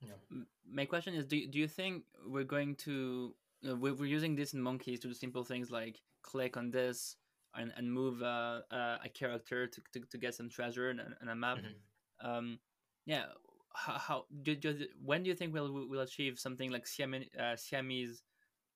Yeah. 0.00 0.42
My 0.70 0.84
question 0.84 1.14
is 1.14 1.24
do, 1.24 1.46
do 1.46 1.58
you 1.58 1.68
think 1.68 2.04
we're 2.26 2.44
going 2.56 2.76
to 2.86 3.34
uh, 3.68 3.76
we- 3.76 3.92
we're 3.92 4.06
using 4.18 4.36
this 4.36 4.52
in 4.54 4.60
monkeys 4.60 5.00
to 5.00 5.08
do 5.08 5.14
simple 5.14 5.42
things 5.44 5.70
like 5.70 5.96
click 6.22 6.56
on 6.56 6.70
this 6.70 7.16
and, 7.54 7.72
and 7.76 7.90
move 7.90 8.22
uh, 8.22 8.60
uh, 8.70 8.98
a 9.02 9.08
character 9.08 9.66
to, 9.66 9.80
to, 9.92 10.00
to 10.10 10.18
get 10.18 10.34
some 10.34 10.48
treasure 10.50 10.90
and, 10.90 11.00
and 11.20 11.30
a 11.30 11.34
map? 11.34 11.58
Mhm. 11.58 12.28
um, 12.28 12.58
yeah 13.06 13.26
how, 13.74 13.98
how 14.06 14.24
do, 14.42 14.54
do, 14.54 14.86
when 15.02 15.22
do 15.22 15.28
you 15.30 15.36
think 15.36 15.52
we'll 15.54 15.72
we'll 15.88 16.00
achieve 16.00 16.38
something 16.38 16.70
like 16.70 16.86
Siamese, 16.86 17.28
uh, 17.38 17.56
Siamese 17.56 18.22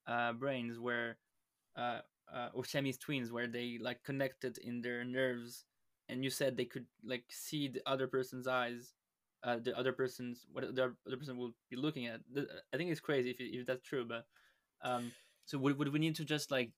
uh, 0.06 0.32
brains 0.32 0.78
where 0.78 1.18
uh, 2.34 2.48
or 2.54 2.64
Siamese 2.64 2.98
twins 2.98 3.32
where 3.32 3.46
they 3.46 3.78
like 3.80 4.02
connected 4.04 4.58
in 4.58 4.80
their 4.80 5.04
nerves 5.04 5.64
and 6.08 6.24
you 6.24 6.30
said 6.30 6.56
they 6.56 6.64
could 6.64 6.86
like 7.04 7.24
see 7.28 7.68
the 7.68 7.82
other 7.86 8.06
person's 8.06 8.46
eyes 8.46 8.94
uh, 9.42 9.56
the 9.62 9.76
other 9.78 9.92
person's 9.92 10.46
what 10.52 10.74
the 10.74 10.94
other 11.06 11.16
person 11.16 11.38
will 11.38 11.54
be 11.70 11.76
looking 11.76 12.06
at. 12.06 12.20
I 12.74 12.76
think 12.76 12.90
it's 12.90 13.00
crazy 13.00 13.30
if, 13.30 13.36
if 13.38 13.66
that's 13.66 13.82
true 13.82 14.04
but 14.06 14.26
um, 14.82 15.12
so 15.46 15.58
would, 15.58 15.78
would 15.78 15.92
we 15.92 15.98
need 15.98 16.16
to 16.16 16.24
just 16.24 16.50
like 16.50 16.72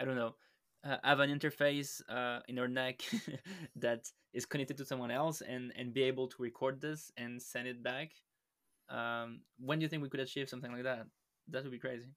I 0.00 0.04
don't 0.04 0.16
know 0.16 0.34
uh, 0.84 0.96
have 1.04 1.20
an 1.20 1.30
interface 1.30 2.00
uh, 2.08 2.40
in 2.48 2.58
our 2.58 2.68
neck 2.68 3.02
that 3.76 4.08
is 4.32 4.46
connected 4.46 4.76
to 4.78 4.84
someone 4.84 5.10
else 5.10 5.42
and 5.42 5.72
and 5.76 5.92
be 5.92 6.02
able 6.02 6.28
to 6.28 6.42
record 6.42 6.80
this 6.80 7.12
and 7.16 7.40
send 7.40 7.68
it 7.68 7.82
back? 7.82 8.12
Um, 8.88 9.42
when 9.58 9.78
do 9.78 9.84
you 9.84 9.88
think 9.88 10.02
we 10.02 10.08
could 10.08 10.20
achieve 10.20 10.48
something 10.48 10.72
like 10.72 10.84
that? 10.84 11.06
That 11.48 11.62
would 11.62 11.72
be 11.72 11.78
crazy 11.78 12.08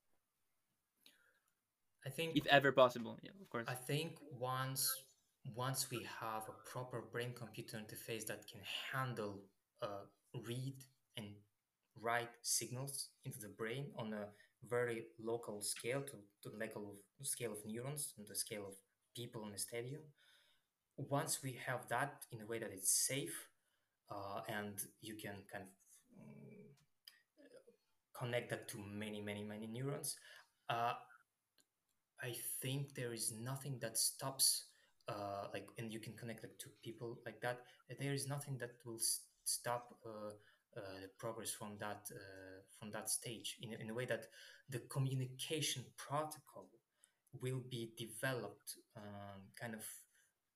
i 2.06 2.10
think 2.10 2.36
if 2.36 2.46
ever 2.48 2.72
possible 2.72 3.18
yeah 3.24 3.32
of 3.42 3.50
course. 3.50 3.66
I 3.68 3.76
think 3.76 4.18
once 4.40 4.82
once 5.56 5.90
we 5.92 6.08
have 6.22 6.44
a 6.50 6.70
proper 6.72 7.02
brain 7.12 7.34
computer 7.36 7.78
interface 7.78 8.26
that 8.28 8.48
can 8.52 8.62
handle 8.92 9.44
uh, 9.82 10.06
read 10.48 10.76
and 11.18 11.28
write 12.02 12.30
signals 12.42 13.10
into 13.24 13.40
the 13.40 13.50
brain 13.50 13.92
on 13.98 14.14
a 14.14 14.26
very 14.68 15.04
local 15.20 15.62
scale 15.62 16.02
to, 16.02 16.16
to 16.42 16.50
the 16.50 16.58
level 16.58 16.96
of 17.20 17.28
scale 17.28 17.52
of 17.52 17.60
neurons 17.66 18.14
and 18.18 18.28
the 18.28 18.36
scale 18.36 18.66
of 18.68 18.74
people 19.16 19.46
in 19.48 19.54
a 19.54 19.58
stadium 19.58 20.02
once 20.98 21.40
we 21.44 21.58
have 21.66 21.88
that 21.90 22.26
in 22.32 22.42
a 22.42 22.46
way 22.46 22.60
that 22.60 22.72
it's 22.72 22.92
safe 23.08 23.48
uh, 24.12 24.42
and 24.48 24.80
you 25.02 25.16
can 25.16 25.36
kind 25.52 25.64
of 25.64 25.70
mm, 26.18 26.66
connect 28.18 28.50
that 28.50 28.68
to 28.68 28.78
many 28.78 29.22
many 29.22 29.44
many 29.44 29.68
neurons 29.68 30.16
uh, 30.70 30.94
I 32.22 32.36
think 32.62 32.96
there 32.96 33.14
is 33.14 33.34
nothing 33.34 33.80
that 33.82 33.98
stops, 33.98 34.66
uh, 35.08 35.48
like, 35.54 35.68
and 35.78 35.92
you 35.92 36.00
can 36.00 36.14
connect 36.14 36.44
like 36.44 36.58
to 36.60 36.70
people 36.84 37.20
like 37.26 37.42
that. 37.42 37.62
There 38.00 38.14
is 38.14 38.28
nothing 38.28 38.58
that 38.60 38.72
will 38.86 39.00
stop 39.44 39.96
uh, 40.06 40.32
uh, 40.78 40.82
the 41.02 41.10
progress 41.18 41.52
from 41.52 41.78
that 41.80 42.10
uh, 42.12 42.60
from 42.78 42.92
that 42.92 43.10
stage 43.10 43.58
in, 43.62 43.74
in 43.80 43.90
a 43.90 43.94
way 43.94 44.06
that 44.06 44.26
the 44.70 44.80
communication 44.90 45.86
protocol 45.96 46.68
will 47.42 47.62
be 47.70 47.94
developed 47.98 48.76
um, 48.98 49.42
kind 49.60 49.74
of 49.74 49.86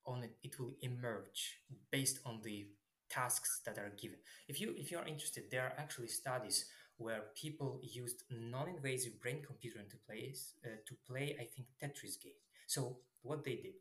on 0.06 0.22
it. 0.24 0.36
It 0.42 0.58
will 0.58 0.74
emerge 0.82 1.60
based 1.90 2.20
on 2.26 2.40
the 2.42 2.66
tasks 3.08 3.60
that 3.64 3.78
are 3.78 3.92
given. 4.00 4.18
If 4.48 4.60
you 4.60 4.74
if 4.76 4.90
you 4.90 4.98
are 4.98 5.06
interested, 5.06 5.44
there 5.50 5.62
are 5.62 5.74
actually 5.78 6.08
studies 6.08 6.66
where 7.00 7.22
people 7.34 7.80
used 7.82 8.24
non-invasive 8.30 9.20
brain-computer 9.20 9.78
interface 9.78 10.52
uh, 10.64 10.76
to 10.86 10.94
play, 11.08 11.36
I 11.40 11.44
think, 11.44 11.66
Tetris 11.82 12.16
game. 12.22 12.40
So 12.66 12.98
what 13.22 13.44
they 13.44 13.56
did, 13.56 13.74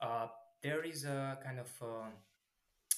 uh, 0.00 0.28
there 0.62 0.84
is 0.84 1.04
a 1.04 1.38
kind 1.44 1.58
of, 1.58 1.70
uh, 1.82 2.10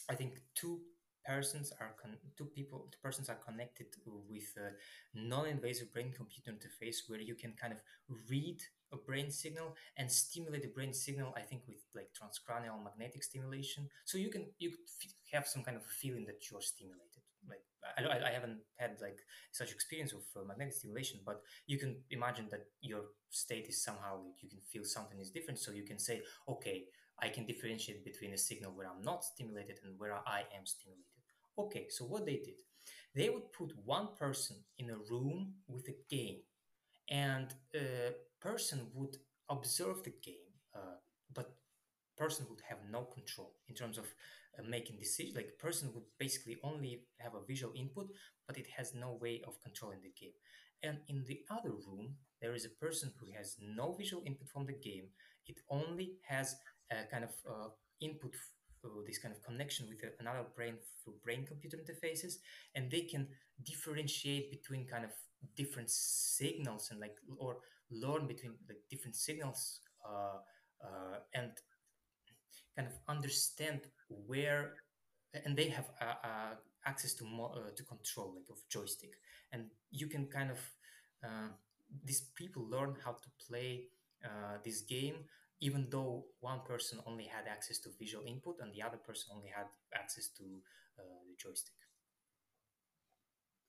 I 0.09 0.15
think, 0.15 0.41
two 0.55 0.81
persons 1.25 1.73
are 1.81 1.95
con- 2.01 2.17
two 2.37 2.47
people, 2.47 2.89
two 2.91 2.99
persons 3.03 3.29
are 3.29 3.39
connected 3.47 3.87
with 4.29 4.57
a 4.57 4.71
non-invasive 5.15 5.93
brain-computer 5.93 6.51
interface 6.51 6.99
where 7.09 7.21
you 7.21 7.35
can 7.35 7.53
kind 7.61 7.73
of 7.73 7.81
read 8.29 8.59
a 8.93 8.97
brain 8.97 9.31
signal 9.31 9.77
and 9.97 10.11
stimulate 10.11 10.63
the 10.63 10.69
brain 10.69 10.93
signal. 10.93 11.33
I 11.37 11.43
think 11.43 11.63
with 11.69 11.85
like 11.95 12.09
transcranial 12.19 12.83
magnetic 12.83 13.23
stimulation, 13.23 13.89
so 14.05 14.19
you 14.19 14.31
can 14.31 14.47
you 14.59 14.73
have 15.33 15.47
some 15.47 15.63
kind 15.63 15.77
of 15.77 15.85
feeling 15.85 16.25
that 16.27 16.51
you're 16.51 16.63
stimulated. 16.63 17.10
Like 17.49 17.63
I, 17.99 18.29
I, 18.29 18.33
haven't 18.33 18.59
had 18.77 18.99
like 19.01 19.19
such 19.53 19.73
experience 19.73 20.13
of 20.13 20.23
uh, 20.37 20.45
magnetic 20.47 20.75
stimulation, 20.75 21.21
but 21.25 21.41
you 21.67 21.79
can 21.79 21.97
imagine 22.11 22.49
that 22.51 22.67
your 22.81 23.03
state 23.31 23.67
is 23.69 23.83
somehow 23.83 24.21
you 24.41 24.49
can 24.49 24.61
feel 24.71 24.85
something 24.85 25.21
is 25.21 25.31
different. 25.31 25.59
So 25.59 25.73
you 25.73 25.85
can 25.85 25.99
say, 25.99 26.23
okay, 26.49 26.85
I 27.19 27.29
can 27.29 27.47
differentiate 27.47 28.05
between 28.05 28.33
a 28.33 28.39
signal 28.39 28.73
where 28.73 28.89
I'm 28.89 29.03
not 29.03 29.25
stimulated 29.25 29.79
and 29.85 29.99
where 29.99 30.15
I 30.27 30.41
am 30.57 30.65
stimulated. 30.65 31.05
Okay, 31.59 31.87
so 31.91 32.05
what 32.05 32.25
they 32.25 32.37
did, 32.37 32.61
they 33.15 33.29
would 33.29 33.53
put 33.53 33.73
one 33.85 34.09
person 34.19 34.57
in 34.79 34.91
a 34.91 34.97
room 35.11 35.55
with 35.69 35.87
a 35.89 35.97
game, 36.09 36.39
and 37.11 37.53
a 37.75 38.13
person 38.41 38.87
would 38.95 39.17
observe 39.51 40.03
the 40.05 40.15
game, 40.23 40.53
uh, 40.75 40.97
person 42.23 42.47
would 42.51 42.63
have 42.69 42.79
no 42.97 43.03
control 43.17 43.51
in 43.69 43.75
terms 43.75 43.97
of 43.99 44.07
uh, 44.59 44.63
making 44.77 44.97
decisions. 44.99 45.37
Like 45.37 45.59
person 45.59 45.87
would 45.95 46.09
basically 46.19 46.57
only 46.63 46.93
have 47.25 47.35
a 47.35 47.45
visual 47.53 47.73
input, 47.83 48.07
but 48.47 48.59
it 48.59 48.67
has 48.77 48.95
no 48.95 49.11
way 49.25 49.43
of 49.47 49.61
controlling 49.67 50.01
the 50.03 50.13
game. 50.21 50.37
And 50.83 50.99
in 51.09 51.25
the 51.27 51.41
other 51.51 51.73
room, 51.87 52.07
there 52.41 52.55
is 52.55 52.65
a 52.65 52.77
person 52.85 53.13
who 53.19 53.27
has 53.37 53.57
no 53.61 53.93
visual 53.93 54.23
input 54.27 54.49
from 54.49 54.67
the 54.67 54.73
game. 54.91 55.07
It 55.47 55.59
only 55.71 56.09
has 56.29 56.57
a 56.91 57.05
kind 57.11 57.25
of 57.25 57.31
uh, 57.49 57.69
input, 58.01 58.35
uh, 58.85 58.89
this 59.07 59.19
kind 59.19 59.35
of 59.35 59.43
connection 59.43 59.87
with 59.89 59.99
another 60.21 60.45
brain 60.57 60.75
through 61.03 61.15
brain-computer 61.25 61.77
interfaces, 61.77 62.35
and 62.75 62.91
they 62.91 63.03
can 63.03 63.29
differentiate 63.65 64.51
between 64.51 64.87
kind 64.87 65.05
of 65.05 65.11
different 65.57 65.91
signals 65.91 66.89
and 66.91 67.01
like 67.01 67.17
or 67.39 67.59
learn 67.91 68.27
between 68.27 68.53
like 68.69 68.79
different 68.91 69.17
signals 69.17 69.81
uh, 70.09 70.39
uh, 70.85 71.19
and 71.35 71.51
kind 72.77 72.89
of 72.89 72.95
understand 73.09 73.81
where 74.09 74.75
and 75.45 75.57
they 75.57 75.69
have 75.69 75.89
uh, 76.01 76.15
uh, 76.27 76.55
access 76.87 77.15
to 77.15 77.25
mo- 77.25 77.53
uh, 77.55 77.71
to 77.77 77.83
control 77.85 78.35
like 78.37 78.49
of 78.51 78.59
joystick. 78.69 79.15
And 79.53 79.67
you 79.91 80.07
can 80.09 80.27
kind 80.27 80.51
of 80.51 80.59
uh, 81.25 81.51
these 82.05 82.23
people 82.35 82.69
learn 82.69 82.97
how 83.05 83.13
to 83.13 83.29
play 83.47 83.85
uh, 84.25 84.59
this 84.65 84.83
game 84.83 85.25
even 85.63 85.87
though 85.91 86.25
one 86.41 86.61
person 86.67 86.99
only 87.07 87.25
had 87.25 87.47
access 87.47 87.79
to 87.79 87.91
visual 87.99 88.25
input 88.27 88.57
and 88.61 88.73
the 88.73 88.81
other 88.83 88.97
person 88.97 89.31
only 89.37 89.49
had 89.49 89.67
access 89.95 90.29
to 90.29 90.45
uh, 90.99 91.03
the 91.29 91.35
joystick. 91.37 91.75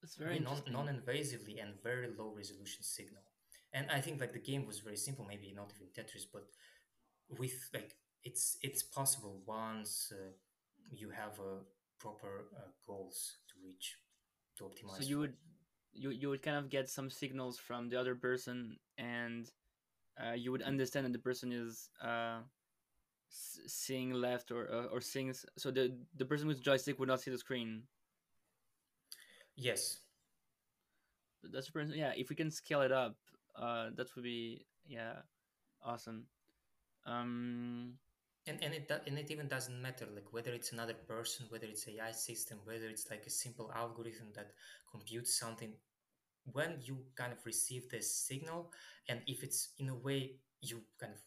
It's 0.03 0.15
very 0.15 0.39
very 0.39 0.39
non- 0.39 0.63
non-invasively 0.71 1.61
and 1.61 1.81
very 1.83 2.07
low 2.17 2.33
resolution 2.35 2.83
signal. 2.83 3.23
And 3.73 3.89
I 3.91 4.01
think 4.01 4.19
like 4.19 4.33
the 4.33 4.39
game 4.39 4.65
was 4.65 4.79
very 4.79 4.97
simple, 4.97 5.25
maybe 5.25 5.53
not 5.53 5.71
even 5.75 5.87
Tetris, 5.93 6.25
but 6.31 6.45
with 7.29 7.69
like 7.73 7.95
it's 8.23 8.57
it's 8.61 8.83
possible 8.83 9.41
once 9.45 10.11
uh, 10.13 10.31
you 10.91 11.09
have 11.09 11.39
uh, 11.39 11.63
proper 11.99 12.45
uh, 12.55 12.69
goals 12.85 13.37
to 13.47 13.55
reach 13.65 13.97
to 14.57 14.63
optimize. 14.65 14.97
So 14.97 15.03
you 15.03 15.19
would 15.19 15.33
you 15.93 16.09
you 16.11 16.29
would 16.29 16.41
kind 16.41 16.57
of 16.57 16.69
get 16.69 16.89
some 16.89 17.09
signals 17.09 17.57
from 17.57 17.89
the 17.89 17.99
other 17.99 18.15
person, 18.15 18.77
and 18.97 19.49
uh, 20.21 20.33
you 20.33 20.51
would 20.51 20.61
understand 20.63 21.05
that 21.05 21.13
the 21.13 21.19
person 21.19 21.51
is 21.51 21.89
uh, 22.01 22.39
seeing 23.29 24.11
left 24.13 24.51
or 24.51 24.69
uh, 24.71 24.85
or 24.93 25.01
seeing. 25.01 25.33
So 25.57 25.71
the 25.71 25.97
the 26.17 26.25
person 26.25 26.47
with 26.47 26.61
joystick 26.61 26.99
would 26.99 27.09
not 27.09 27.21
see 27.21 27.31
the 27.31 27.37
screen. 27.37 27.83
Yes, 29.55 30.01
That's 31.43 31.67
super. 31.67 31.81
Yeah, 31.81 32.13
if 32.15 32.29
we 32.29 32.35
can 32.35 32.51
scale 32.51 32.81
it 32.81 32.91
up, 32.91 33.15
uh, 33.55 33.89
that 33.95 34.13
would 34.15 34.23
be 34.23 34.65
yeah 34.87 35.13
awesome. 35.83 36.25
Um, 37.05 37.93
and 38.47 38.57
and 38.63 38.73
it 38.73 38.91
and 39.07 39.17
it 39.17 39.29
even 39.31 39.47
doesn't 39.47 39.81
matter 39.81 40.07
like 40.13 40.31
whether 40.31 40.51
it's 40.51 40.71
another 40.71 40.93
person, 40.93 41.45
whether 41.49 41.67
it's 41.67 41.87
AI 41.87 42.11
system, 42.11 42.59
whether 42.65 42.87
it's 42.87 43.09
like 43.09 43.25
a 43.25 43.29
simple 43.29 43.71
algorithm 43.75 44.27
that 44.35 44.51
computes 44.89 45.37
something 45.37 45.73
when 46.51 46.77
you 46.83 46.97
kind 47.15 47.31
of 47.31 47.45
receive 47.45 47.89
this 47.89 48.15
signal 48.15 48.71
and 49.09 49.21
if 49.27 49.43
it's 49.43 49.69
in 49.79 49.89
a 49.89 49.95
way 49.95 50.31
you 50.61 50.81
kind 50.99 51.13
of 51.13 51.19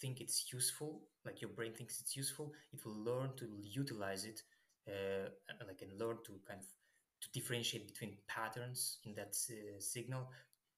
think 0.00 0.20
it's 0.20 0.52
useful 0.52 1.02
like 1.24 1.40
your 1.40 1.50
brain 1.50 1.72
thinks 1.72 2.00
it's 2.00 2.16
useful 2.16 2.52
it 2.72 2.84
will 2.84 2.96
learn 3.04 3.30
to 3.36 3.46
utilize 3.62 4.24
it 4.24 4.40
uh, 4.88 5.28
like 5.66 5.82
and 5.82 6.00
learn 6.00 6.16
to 6.24 6.32
kind 6.46 6.60
of 6.60 6.66
to 7.20 7.28
differentiate 7.32 7.86
between 7.86 8.16
patterns 8.28 8.98
in 9.04 9.14
that 9.14 9.36
uh, 9.50 9.78
signal 9.80 10.28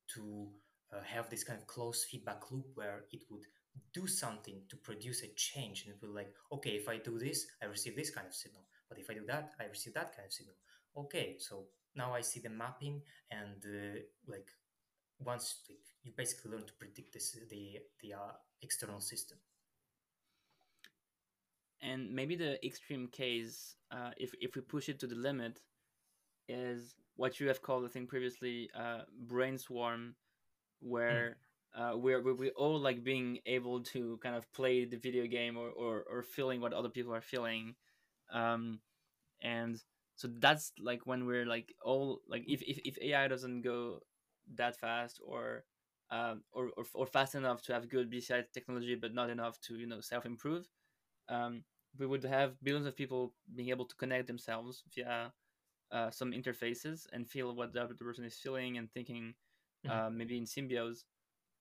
to 0.08 0.48
uh, 0.92 1.00
have 1.02 1.28
this 1.30 1.44
kind 1.44 1.58
of 1.58 1.66
closed 1.66 2.06
feedback 2.08 2.50
loop 2.50 2.66
where 2.74 3.04
it 3.12 3.22
would 3.30 3.44
do 3.92 4.06
something 4.06 4.62
to 4.68 4.76
produce 4.76 5.22
a 5.22 5.28
change 5.36 5.84
and 5.84 5.94
it 5.94 6.00
will 6.02 6.14
like 6.14 6.32
okay 6.52 6.70
if 6.70 6.88
i 6.88 6.96
do 6.96 7.18
this 7.18 7.46
i 7.62 7.66
receive 7.66 7.96
this 7.96 8.10
kind 8.10 8.26
of 8.26 8.34
signal. 8.34 8.62
But 8.88 8.98
if 8.98 9.10
i 9.10 9.14
do 9.14 9.24
that 9.26 9.52
i 9.60 9.64
receive 9.64 9.94
that 9.94 10.14
kind 10.14 10.26
of 10.26 10.32
signal. 10.32 10.56
Okay 10.96 11.36
so 11.38 11.66
now 11.94 12.14
i 12.14 12.20
see 12.20 12.40
the 12.40 12.50
mapping 12.50 13.02
and 13.30 13.64
uh, 13.64 14.00
like 14.26 14.48
once 15.18 15.60
like, 15.68 15.78
you 16.02 16.12
basically 16.16 16.50
learn 16.50 16.64
to 16.66 16.72
predict 16.74 17.12
this 17.12 17.36
the 17.50 17.78
the 18.00 18.14
uh, 18.14 18.32
external 18.62 19.00
system. 19.00 19.38
And 21.80 22.10
maybe 22.14 22.34
the 22.34 22.64
extreme 22.64 23.08
case, 23.08 23.76
uh, 23.90 24.10
if 24.16 24.32
if 24.40 24.54
we 24.54 24.62
push 24.62 24.88
it 24.88 24.98
to 25.00 25.06
the 25.06 25.14
limit, 25.14 25.60
is 26.48 26.96
what 27.16 27.40
you 27.40 27.48
have 27.48 27.60
called, 27.60 27.84
I 27.84 27.88
think 27.88 28.08
previously, 28.08 28.70
uh, 28.74 29.02
brainswarm, 29.26 30.14
Mm, 30.84 30.88
where 30.90 31.36
uh, 31.74 31.92
we're 31.96 32.22
we're 32.22 32.50
all 32.56 32.78
like 32.80 33.04
being 33.04 33.38
able 33.46 33.82
to 33.82 34.18
kind 34.22 34.36
of 34.36 34.50
play 34.52 34.84
the 34.84 34.96
video 34.96 35.26
game 35.26 35.56
or 35.56 35.70
or, 35.70 36.04
or 36.10 36.22
feeling 36.22 36.60
what 36.60 36.72
other 36.72 36.88
people 36.88 37.14
are 37.14 37.20
feeling, 37.22 37.74
um, 38.32 38.80
and 39.42 39.80
so 40.16 40.28
that's 40.38 40.72
like 40.80 41.06
when 41.06 41.26
we're 41.26 41.46
like 41.46 41.74
all 41.84 42.20
like 42.28 42.44
if 42.46 42.62
if, 42.62 42.78
if 42.84 42.98
AI 43.02 43.28
doesn't 43.28 43.62
go 43.62 44.00
that 44.56 44.76
fast 44.78 45.20
or 45.26 45.64
um, 46.10 46.42
or, 46.52 46.70
or 46.76 46.84
or 46.94 47.06
fast 47.06 47.34
enough 47.34 47.62
to 47.62 47.72
have 47.74 47.88
good 47.88 48.10
BCI 48.10 48.44
technology, 48.52 48.94
but 48.94 49.14
not 49.14 49.30
enough 49.30 49.60
to 49.62 49.76
you 49.76 49.86
know 49.86 50.00
self 50.00 50.26
improve, 50.26 50.66
um, 51.28 51.64
we 51.98 52.06
would 52.06 52.24
have 52.24 52.54
billions 52.62 52.86
of 52.86 52.96
people 52.96 53.34
being 53.54 53.70
able 53.70 53.86
to 53.86 53.96
connect 53.96 54.26
themselves 54.26 54.82
via 54.94 55.32
uh, 55.92 56.10
some 56.10 56.32
interfaces 56.32 57.06
and 57.12 57.28
feel 57.28 57.54
what 57.54 57.72
the 57.72 57.82
other 57.82 57.94
person 57.94 58.24
is 58.24 58.36
feeling 58.38 58.78
and 58.78 58.90
thinking, 58.92 59.34
mhm. 59.86 59.90
uh, 59.90 60.10
maybe 60.10 60.36
in 60.38 60.44
symbiose. 60.44 61.04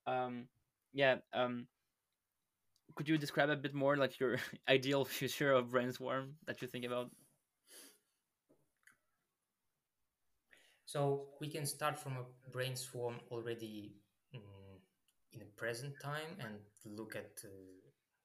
Um, 0.06 0.48
yeah. 0.94 1.18
Um, 1.34 1.68
could 2.96 3.08
you 3.08 3.18
describe 3.18 3.50
a 3.50 3.56
bit 3.56 3.74
more 3.74 3.98
like 3.98 4.20
your 4.20 4.38
ideal 4.70 5.06
future 5.06 5.52
of 5.52 5.72
brainswarm 5.72 6.36
that 6.46 6.62
you 6.62 6.68
think 6.68 6.86
about? 6.86 7.10
So 10.86 11.30
we 11.42 11.48
can 11.50 11.66
start 11.66 11.98
from 11.98 12.18
a 12.18 12.50
brainswarm 12.52 13.16
already 13.32 13.96
mm, 14.36 14.40
in 15.32 15.40
the 15.40 15.46
present 15.58 16.00
time 16.00 16.38
and 16.40 16.60
look 16.86 17.16
at 17.16 17.32
uh, 17.44 17.50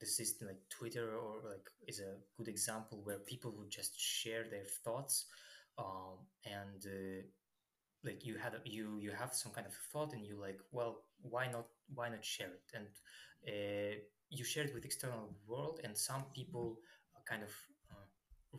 the 0.01 0.07
system 0.07 0.49
like 0.49 0.61
Twitter 0.69 1.17
or 1.17 1.37
like 1.49 1.67
is 1.87 2.01
a 2.01 2.17
good 2.37 2.49
example 2.49 3.01
where 3.05 3.19
people 3.21 3.55
would 3.57 3.71
just 3.71 3.99
share 3.99 4.45
their 4.51 4.65
thoughts 4.85 5.27
um, 5.79 6.19
and 6.45 6.85
uh, 6.87 7.23
like 8.05 8.25
you 8.25 8.37
had 8.37 8.55
a, 8.55 8.61
you 8.65 8.99
you 9.01 9.11
have 9.11 9.35
some 9.35 9.53
kind 9.53 9.67
of 9.67 9.75
thought 9.93 10.13
and 10.13 10.25
you 10.25 10.39
like 10.41 10.61
well 10.71 11.03
why 11.23 11.47
not 11.51 11.67
why 11.95 12.09
not 12.09 12.25
share 12.25 12.49
it? 12.49 12.69
And 12.75 12.87
uh, 13.47 13.97
you 14.31 14.45
share 14.45 14.65
it 14.65 14.75
with 14.75 14.85
external 14.85 15.35
world 15.47 15.81
and 15.85 15.97
some 15.97 16.25
people 16.35 16.79
uh, 17.17 17.21
kind 17.29 17.43
of 17.43 17.51
uh, 17.91 18.05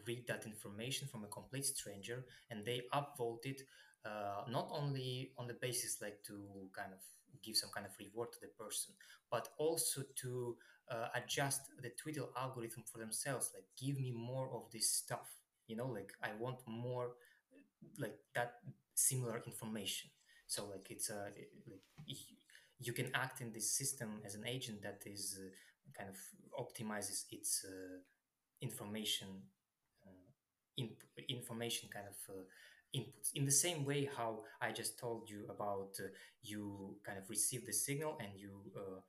read 0.07 0.25
that 0.27 0.45
information 0.45 1.07
from 1.07 1.23
a 1.23 1.27
complete 1.27 1.65
stranger 1.65 2.25
and 2.49 2.65
they 2.65 2.81
upvote 2.93 3.45
it 3.45 3.61
uh, 4.05 4.43
not 4.49 4.67
only 4.71 5.31
on 5.37 5.47
the 5.47 5.53
basis 5.53 6.01
like 6.01 6.23
to 6.23 6.33
kind 6.75 6.91
of 6.93 6.99
give 7.43 7.55
some 7.55 7.69
kind 7.73 7.85
of 7.85 7.91
reward 7.99 8.31
to 8.31 8.39
the 8.41 8.47
person 8.47 8.93
but 9.31 9.49
also 9.57 10.01
to 10.15 10.55
uh, 10.89 11.07
adjust 11.15 11.61
the 11.81 11.89
twitter 12.01 12.23
algorithm 12.37 12.83
for 12.91 12.97
themselves 12.97 13.51
like 13.53 13.65
give 13.79 13.99
me 13.99 14.11
more 14.11 14.49
of 14.53 14.63
this 14.71 14.89
stuff 14.91 15.35
you 15.67 15.75
know 15.75 15.87
like 15.87 16.11
i 16.23 16.29
want 16.39 16.57
more 16.67 17.11
like 17.99 18.17
that 18.35 18.55
similar 18.95 19.41
information. 19.45 20.09
So 20.47 20.65
like 20.67 20.87
it's 20.89 21.09
a 21.09 21.29
like 21.69 21.81
you 22.79 22.93
can 22.93 23.11
act 23.13 23.41
in 23.41 23.51
this 23.51 23.71
system 23.71 24.21
as 24.25 24.35
an 24.35 24.45
agent 24.47 24.81
that 24.81 25.01
is 25.05 25.39
uh, 25.39 25.49
kind 25.97 26.09
of 26.09 26.17
optimizes 26.65 27.25
its 27.31 27.65
uh, 27.67 27.99
information 28.61 29.27
uh, 30.05 30.29
in, 30.77 30.89
information 31.27 31.89
kind 31.93 32.07
of 32.07 32.35
uh, 32.35 32.41
inputs. 32.95 33.31
In 33.35 33.45
the 33.45 33.51
same 33.51 33.85
way 33.85 34.09
how 34.17 34.39
i 34.61 34.71
just 34.71 34.97
told 34.97 35.29
you 35.29 35.45
about 35.49 35.91
uh, 35.99 36.07
you 36.41 36.95
kind 37.05 37.17
of 37.17 37.29
receive 37.29 37.65
the 37.65 37.73
signal 37.73 38.17
and 38.19 38.29
you 38.35 38.51
uh, 38.75 38.99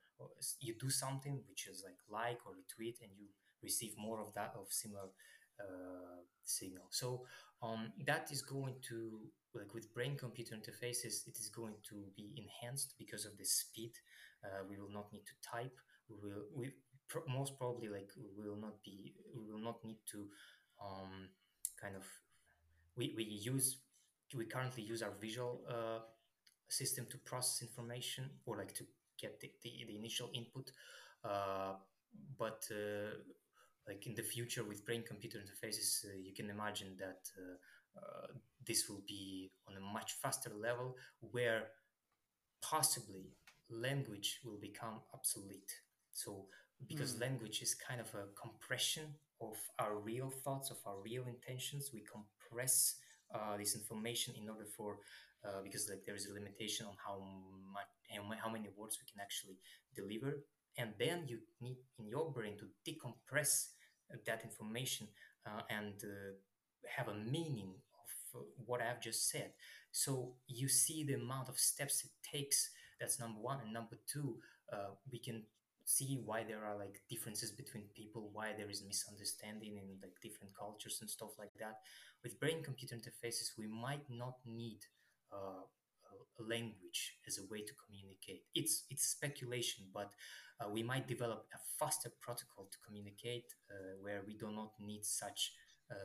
you 0.59 0.75
do 0.79 0.89
something 0.89 1.41
which 1.49 1.67
is 1.67 1.83
like 1.83 1.97
like 2.09 2.39
or 2.45 2.53
retweet 2.53 3.01
and 3.01 3.11
you 3.17 3.25
receive 3.63 3.93
more 3.97 4.19
of 4.21 4.33
that 4.33 4.53
of 4.59 4.67
similar 4.69 5.07
uh, 5.61 6.21
signal. 6.43 6.87
So 6.89 7.25
um, 7.61 7.91
that 8.05 8.29
is 8.31 8.41
going 8.41 8.75
to 8.89 9.19
like 9.53 9.73
with 9.73 9.93
brain 9.93 10.17
computer 10.17 10.55
interfaces 10.55 11.27
it 11.27 11.37
is 11.37 11.49
going 11.53 11.75
to 11.89 12.05
be 12.15 12.33
enhanced 12.37 12.95
because 12.97 13.25
of 13.25 13.37
the 13.37 13.43
speed 13.43 13.91
uh, 14.43 14.63
we 14.69 14.77
will 14.77 14.91
not 14.91 15.11
need 15.11 15.23
to 15.25 15.49
type. 15.49 15.77
We 16.09 16.29
will 16.29 16.45
we 16.55 16.71
most 17.27 17.57
probably 17.57 17.89
like 17.89 18.09
we 18.37 18.47
will 18.47 18.55
not 18.55 18.81
be 18.83 19.13
we 19.35 19.51
will 19.51 19.59
not 19.61 19.83
need 19.83 19.97
to 20.11 20.27
um, 20.83 21.29
kind 21.79 21.95
of 21.95 22.03
we, 22.95 23.13
we 23.15 23.23
use 23.23 23.77
we 24.35 24.45
currently 24.45 24.83
use 24.83 25.01
our 25.01 25.13
visual 25.19 25.61
uh, 25.69 25.99
system 26.69 27.05
to 27.09 27.17
process 27.19 27.61
information 27.61 28.29
or 28.45 28.57
like 28.57 28.73
to 28.73 28.85
get 29.19 29.39
the, 29.41 29.51
the, 29.61 29.85
the 29.87 29.95
initial 29.95 30.29
input 30.33 30.71
uh, 31.25 31.73
but 32.37 32.65
uh, 32.71 33.11
like 33.87 34.05
in 34.07 34.13
the 34.15 34.23
future 34.23 34.63
with 34.63 34.85
brain 34.85 35.03
computer 35.03 35.39
interfaces 35.39 36.05
uh, 36.05 36.17
you 36.21 36.33
can 36.33 36.49
imagine 36.49 36.95
that 36.97 37.21
uh, 37.37 37.55
uh, 37.99 38.27
this 38.65 38.87
will 38.89 39.03
be 39.07 39.51
on 39.67 39.75
a 39.75 39.79
much 39.79 40.13
faster 40.21 40.51
level 40.55 40.95
where 41.19 41.67
possibly 42.61 43.33
language 43.69 44.39
will 44.45 44.57
become 44.59 45.01
obsolete. 45.13 45.71
So, 46.11 46.47
because 46.87 47.15
Hmm. 47.15 47.21
language 47.21 47.61
is 47.61 47.73
kind 47.75 48.01
of 48.01 48.13
a 48.15 48.27
compression 48.33 49.15
of 49.39 49.57
our 49.79 49.95
real 49.97 50.29
thoughts, 50.29 50.71
of 50.71 50.77
our 50.85 50.99
real 51.01 51.25
intentions, 51.27 51.91
we 51.93 52.01
compress 52.01 52.95
uh, 53.33 53.57
this 53.57 53.75
information 53.75 54.35
in 54.35 54.49
order 54.49 54.65
for 54.65 54.99
uh, 55.43 55.61
because 55.63 55.89
like 55.89 56.05
there 56.05 56.15
is 56.15 56.27
a 56.27 56.33
limitation 56.33 56.85
on 56.85 56.95
how 57.03 57.17
much 57.73 57.87
how, 58.09 58.21
how 58.43 58.49
many 58.49 58.69
words 58.77 58.99
we 59.01 59.09
can 59.11 59.19
actually 59.21 59.57
deliver, 59.95 60.43
and 60.77 60.93
then 60.99 61.23
you 61.27 61.39
need 61.61 61.77
in 61.99 62.07
your 62.07 62.31
brain 62.31 62.57
to 62.57 62.65
decompress 62.89 63.69
that 64.25 64.43
information 64.43 65.07
uh, 65.45 65.61
and 65.69 65.93
uh, 66.03 66.33
have 66.95 67.07
a 67.07 67.13
meaning 67.13 67.73
of 68.33 68.41
uh, 68.41 68.43
what 68.65 68.81
I've 68.81 69.01
just 69.01 69.29
said. 69.29 69.51
So 69.91 70.33
you 70.47 70.67
see 70.67 71.03
the 71.03 71.15
amount 71.15 71.49
of 71.49 71.59
steps 71.59 72.03
it 72.03 72.11
takes. 72.37 72.69
That's 72.99 73.19
number 73.19 73.39
one. 73.39 73.59
And 73.63 73.73
number 73.73 73.97
two 74.07 74.37
uh, 74.71 74.95
we 75.11 75.19
can 75.19 75.43
see 75.83 76.21
why 76.23 76.43
there 76.43 76.63
are 76.63 76.77
like 76.77 77.01
differences 77.09 77.51
between 77.51 77.83
people 77.95 78.29
why 78.33 78.53
there 78.55 78.69
is 78.69 78.83
misunderstanding 78.87 79.77
in 79.77 79.97
like 80.01 80.13
different 80.21 80.53
cultures 80.57 80.99
and 81.01 81.09
stuff 81.09 81.31
like 81.37 81.53
that. 81.59 81.79
With 82.23 82.39
brain 82.39 82.63
computer 82.63 82.95
interfaces 82.95 83.51
we 83.57 83.67
might 83.67 84.05
not 84.09 84.35
need 84.45 84.79
uh, 85.33 85.65
language 86.47 87.17
as 87.27 87.37
a 87.37 87.45
way 87.51 87.61
to 87.61 87.73
communicate 87.85 88.43
it's 88.55 88.85
it's 88.89 89.03
speculation 89.05 89.85
but 89.93 90.13
uh, 90.59 90.69
we 90.69 90.83
might 90.83 91.07
develop 91.07 91.45
a 91.53 91.57
faster 91.79 92.11
protocol 92.21 92.65
to 92.71 92.77
communicate 92.85 93.53
uh, 93.71 93.95
where 94.01 94.21
we 94.27 94.35
do 94.37 94.51
not 94.51 94.71
need 94.79 95.03
such 95.05 95.53
uh, 95.91 95.95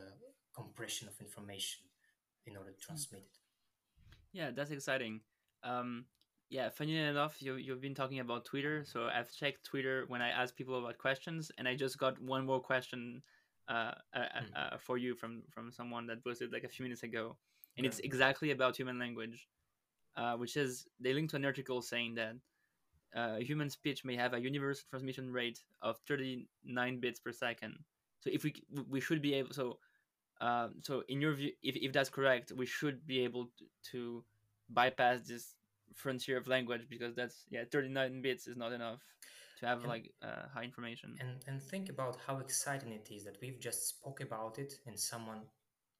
compression 0.55 1.09
of 1.09 1.21
information 1.21 1.83
in 2.47 2.57
order 2.57 2.73
to 2.73 2.81
Hmm. 2.89 3.03
transmit 3.03 3.23
it 3.23 3.39
Yeah, 4.33 4.51
that's 4.51 4.71
exciting. 4.71 5.21
Um, 5.63 6.07
yeah, 6.51 6.69
funny 6.71 6.97
enough, 6.97 7.41
you 7.43 7.55
you've 7.57 7.81
been 7.81 7.95
talking 7.95 8.21
about 8.21 8.45
Twitter, 8.45 8.85
so 8.85 9.07
I've 9.13 9.33
checked 9.33 9.65
Twitter 9.65 10.05
when 10.09 10.23
I 10.23 10.29
ask 10.31 10.55
people 10.57 10.79
about 10.79 10.99
questions, 10.99 11.51
and 11.59 11.67
I 11.67 11.75
just 11.75 11.99
got 11.99 12.21
one 12.21 12.47
more 12.47 12.61
question 12.61 13.23
uh, 13.69 13.93
uh, 14.15 14.27
Hmm. 14.39 14.55
uh, 14.55 14.79
for 14.79 14.99
you 14.99 15.15
from 15.15 15.43
from 15.51 15.73
someone 15.73 16.07
that 16.07 16.23
posted 16.25 16.53
like 16.53 16.65
a 16.65 16.69
few 16.69 16.85
minutes 16.85 17.03
ago, 17.03 17.37
and 17.77 17.85
Yeah. 17.85 17.91
it's 17.91 17.99
exactly 18.01 18.51
about 18.53 18.77
human 18.77 18.99
language, 18.99 19.49
uh, 20.17 20.35
which 20.35 20.57
is 20.57 20.87
they 21.01 21.13
linked 21.13 21.31
to 21.31 21.37
an 21.37 21.45
article 21.45 21.83
saying 21.83 22.15
that 22.15 22.35
uh, 23.15 23.37
human 23.37 23.71
speech 23.71 24.05
may 24.05 24.17
have 24.17 24.35
a 24.35 24.41
universal 24.41 24.85
transmission 24.91 25.33
rate 25.33 25.61
of 25.83 25.97
39 26.07 27.01
bits 27.01 27.21
per 27.21 27.33
second. 27.33 27.79
So 28.21 28.31
if 28.33 28.45
we 28.45 28.55
we 28.89 29.01
should 29.01 29.23
be 29.23 29.35
able 29.35 29.53
so 29.53 29.79
uh, 30.41 30.69
so 30.83 31.03
in 31.09 31.21
your 31.21 31.35
view, 31.35 31.53
if, 31.63 31.77
if 31.77 31.93
that's 31.93 32.11
correct, 32.11 32.53
we 32.55 32.67
should 32.67 33.07
be 33.07 33.21
able 33.21 33.47
to, 33.59 33.65
to 33.93 34.25
bypass 34.69 35.23
this 35.23 35.55
frontier 35.95 36.37
of 36.37 36.47
language 36.47 36.87
because 36.91 37.15
that's 37.15 37.45
yeah 37.49 37.65
39 37.71 38.21
bits 38.21 38.47
is 38.47 38.57
not 38.57 38.73
enough 38.73 39.01
to 39.61 39.67
have 39.67 39.79
And- 39.79 39.89
like 39.89 40.13
uh, 40.23 40.49
high 40.53 40.65
information. 40.65 41.17
And 41.21 41.43
and 41.47 41.63
think 41.63 41.89
about 41.89 42.19
how 42.27 42.39
exciting 42.39 42.93
it 42.93 43.09
is 43.11 43.25
that 43.25 43.39
we've 43.41 43.61
just 43.61 43.89
spoke 43.89 44.21
about 44.21 44.59
it 44.59 44.75
and 44.87 44.99
someone 44.99 45.43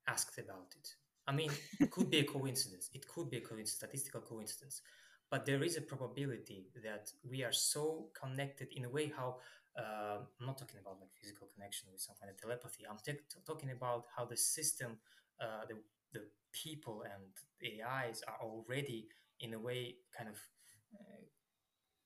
asked 0.07 0.39
about 0.39 0.75
it. 0.79 0.95
I 1.27 1.33
mean, 1.33 1.51
it 1.81 1.91
could 1.91 2.11
be 2.11 2.19
a 2.19 2.25
coincidence. 2.25 2.91
It 2.95 3.07
could 3.09 3.31
be 3.31 3.39
a 3.39 3.41
coincidence, 3.41 3.73
statistical 3.73 4.21
coincidence. 4.21 4.83
But 5.31 5.45
there 5.45 5.63
is 5.63 5.77
a 5.77 5.81
probability 5.83 6.69
that 6.85 7.11
we 7.29 7.43
are 7.43 7.53
so 7.53 8.09
connected 8.21 8.69
in 8.77 8.85
a 8.85 8.89
way 8.91 9.13
how 9.17 9.37
uh, 9.77 10.19
I'm 10.41 10.47
not 10.47 10.57
talking 10.57 10.79
about 10.81 11.01
like 11.01 11.11
physical 11.21 11.49
connection 11.55 11.89
with 11.93 12.01
some 12.01 12.15
kind 12.21 12.31
of 12.31 12.41
telepathy. 12.41 12.85
I'm 12.89 12.97
t- 13.05 13.19
talking 13.45 13.71
about 13.73 14.05
how 14.17 14.25
the 14.25 14.37
system, 14.37 14.99
uh, 15.41 15.67
the 15.69 15.77
the 16.13 16.23
people 16.53 17.03
and 17.03 17.25
the 17.61 17.83
AIs 17.83 18.23
are 18.27 18.39
already 18.41 19.09
in 19.41 19.53
a 19.53 19.59
way 19.59 19.97
kind 20.17 20.31
of 20.31 20.37
uh, 20.95 21.21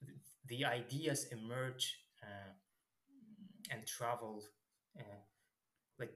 th- 0.06 0.18
the 0.46 0.64
ideas 0.64 1.26
emerge 1.32 1.98
uh, 2.22 2.52
and 3.70 3.86
travel 3.86 4.42
uh, 4.98 5.02
like 5.98 6.14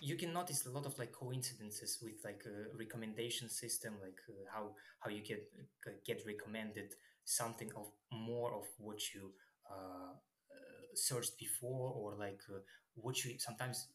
you 0.00 0.16
can 0.16 0.32
notice 0.32 0.66
a 0.66 0.70
lot 0.70 0.86
of 0.86 0.98
like 0.98 1.12
coincidences 1.12 1.98
with 2.02 2.14
like 2.24 2.42
a 2.46 2.76
recommendation 2.78 3.48
system 3.48 3.94
like 4.02 4.18
uh, 4.28 4.32
how 4.52 4.70
how 5.00 5.10
you 5.10 5.22
get 5.22 5.42
uh, 5.86 5.90
get 6.06 6.22
recommended 6.26 6.94
something 7.24 7.70
of 7.76 7.86
more 8.12 8.52
of 8.54 8.64
what 8.78 8.98
you 9.14 9.32
uh, 9.70 10.12
uh, 10.14 10.86
searched 10.94 11.38
before 11.38 11.92
or 11.94 12.14
like 12.16 12.40
uh, 12.50 12.58
what 12.94 13.22
you 13.24 13.38
sometimes 13.38 13.88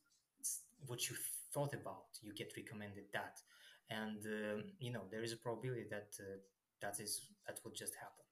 what 0.85 1.09
you 1.09 1.15
thought 1.53 1.73
about 1.73 2.05
you 2.21 2.33
get 2.33 2.51
recommended 2.57 3.05
that. 3.13 3.37
And 3.89 4.19
um, 4.25 4.63
you 4.79 4.91
know 4.91 5.03
there 5.11 5.23
is 5.23 5.33
a 5.33 5.37
probability 5.37 5.85
that 5.91 6.09
uh, 6.19 6.37
that 6.81 6.99
is 6.99 7.21
that 7.47 7.59
would 7.63 7.75
just 7.75 7.93
happen 7.95 8.24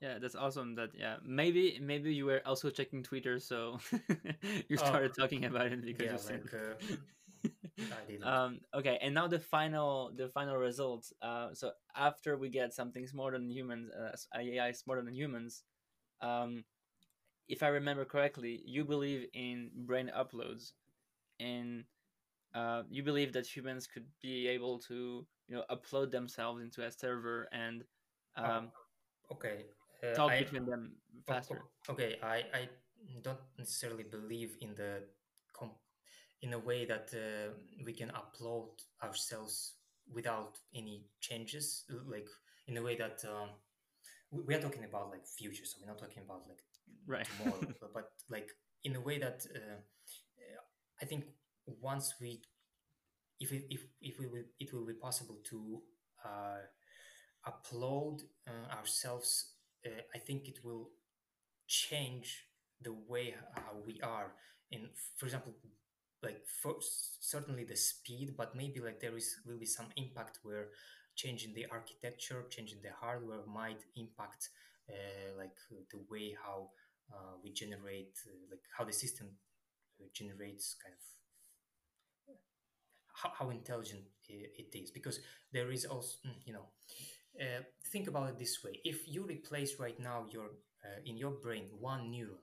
Yeah, 0.00 0.18
that's 0.18 0.34
awesome. 0.34 0.74
That 0.76 0.90
yeah, 0.94 1.16
maybe 1.24 1.78
maybe 1.80 2.14
you 2.14 2.26
were 2.26 2.42
also 2.46 2.70
checking 2.70 3.02
Twitter, 3.02 3.38
so 3.38 3.78
you 4.68 4.76
Oh, 4.76 4.98
started 4.98 5.14
talking 5.18 5.44
about 5.44 5.72
it 5.72 5.84
because 5.84 6.10
yeah 6.10 6.12
you've 6.12 6.20
seen 6.20 6.42
like 6.42 6.52
uh, 6.54 6.74
i 7.90 8.18
um 8.22 8.60
okay 8.74 8.98
and 9.02 9.14
now 9.14 9.26
the 9.26 9.38
final 9.38 10.10
the 10.16 10.28
final 10.28 10.56
result 10.56 11.10
uh 11.22 11.52
so 11.54 11.70
after 11.96 12.36
we 12.36 12.48
get 12.48 12.72
something 12.72 13.06
smarter 13.06 13.38
than 13.38 13.50
humans 13.50 13.90
uh, 13.92 14.14
ai 14.38 14.72
smarter 14.72 15.02
than 15.02 15.14
humans 15.14 15.62
um 16.20 16.64
if 17.48 17.62
i 17.62 17.68
remember 17.68 18.04
correctly 18.04 18.62
you 18.64 18.84
believe 18.84 19.26
in 19.34 19.70
brain 19.86 20.10
uploads 20.16 20.72
and 21.40 21.84
uh 22.54 22.82
you 22.90 23.02
believe 23.02 23.32
that 23.32 23.46
humans 23.46 23.86
could 23.86 24.06
be 24.22 24.46
able 24.48 24.78
to 24.78 25.26
you 25.48 25.54
know 25.56 25.64
upload 25.70 26.10
themselves 26.10 26.62
into 26.62 26.84
a 26.84 26.90
server 26.90 27.48
and 27.52 27.84
Oh, 28.44 28.50
um 28.50 28.70
okay 29.30 29.66
uh, 30.02 30.14
talk 30.14 30.30
I, 30.30 30.38
between 30.40 30.66
them 30.66 30.92
faster 31.26 31.62
Okay, 31.88 32.16
I, 32.22 32.44
I 32.52 32.68
don't 33.22 33.38
necessarily 33.58 34.04
believe 34.04 34.56
in 34.60 34.74
the 34.74 35.02
in 36.42 36.52
a 36.52 36.58
way 36.58 36.84
that 36.84 37.10
uh, 37.14 37.52
we 37.84 37.92
can 37.92 38.10
upload 38.10 38.68
ourselves 39.02 39.74
without 40.12 40.58
any 40.74 41.06
changes, 41.20 41.84
like 42.06 42.28
in 42.66 42.76
a 42.76 42.82
way 42.82 42.96
that 42.96 43.22
um, 43.28 43.50
we 44.30 44.54
are 44.54 44.60
talking 44.60 44.84
about 44.84 45.10
like 45.10 45.26
future, 45.26 45.64
so 45.64 45.78
we're 45.80 45.88
not 45.88 45.98
talking 45.98 46.22
about 46.24 46.42
like 46.48 46.60
right 47.06 47.26
tomorrow, 47.42 47.60
but, 47.92 48.10
like 48.30 48.50
in 48.84 48.96
a 48.96 49.00
way 49.00 49.18
that 49.18 49.44
uh, 49.54 49.58
uh, 49.58 50.60
I 51.02 51.04
think 51.04 51.24
once 51.80 52.14
we, 52.20 52.40
if 53.40 53.52
it, 53.52 53.64
if 53.70 53.80
if 54.00 54.18
we 54.18 54.26
will, 54.26 54.44
it 54.60 54.72
will 54.72 54.86
be 54.86 54.94
possible 54.94 55.38
to 55.50 55.82
uh, 56.24 57.50
upload 57.50 58.20
uh, 58.46 58.76
ourselves. 58.76 59.54
Uh, 59.86 60.02
I 60.14 60.18
think 60.18 60.48
it 60.48 60.60
will 60.64 60.90
change 61.68 62.44
the 62.82 62.92
way 63.08 63.34
how 63.54 63.76
we 63.86 64.00
are. 64.02 64.32
In 64.70 64.88
for 65.16 65.26
example 65.26 65.54
like 66.22 66.42
for 66.62 66.76
certainly 66.80 67.64
the 67.64 67.76
speed 67.76 68.34
but 68.36 68.54
maybe 68.56 68.80
like 68.80 69.00
there 69.00 69.16
is 69.16 69.36
will 69.46 69.58
be 69.58 69.66
some 69.66 69.86
impact 69.96 70.40
where 70.42 70.68
changing 71.16 71.54
the 71.54 71.66
architecture 71.70 72.44
changing 72.50 72.80
the 72.82 72.90
hardware 73.00 73.46
might 73.46 73.80
impact 73.96 74.50
uh, 74.90 75.36
like 75.38 75.56
uh, 75.72 75.76
the 75.92 76.00
way 76.10 76.36
how 76.44 76.70
uh, 77.12 77.34
we 77.42 77.52
generate 77.52 78.18
uh, 78.26 78.36
like 78.50 78.62
how 78.76 78.84
the 78.84 78.92
system 78.92 79.28
uh, 80.00 80.06
generates 80.14 80.76
kind 80.82 80.94
of 80.94 81.00
how, 83.14 83.30
how 83.38 83.50
intelligent 83.50 84.02
it 84.28 84.74
is. 84.74 84.90
Because 84.90 85.20
there 85.52 85.70
is 85.70 85.84
also 85.84 86.16
mm, 86.26 86.34
you 86.44 86.52
know 86.52 86.66
uh, 87.40 87.62
think 87.92 88.08
about 88.08 88.30
it 88.30 88.38
this 88.38 88.62
way. 88.64 88.80
If 88.84 89.08
you 89.08 89.24
replace 89.24 89.78
right 89.78 89.98
now 89.98 90.26
your 90.30 90.46
uh, 90.84 91.00
in 91.04 91.16
your 91.16 91.32
brain 91.32 91.64
one 91.80 92.12
neuron 92.12 92.42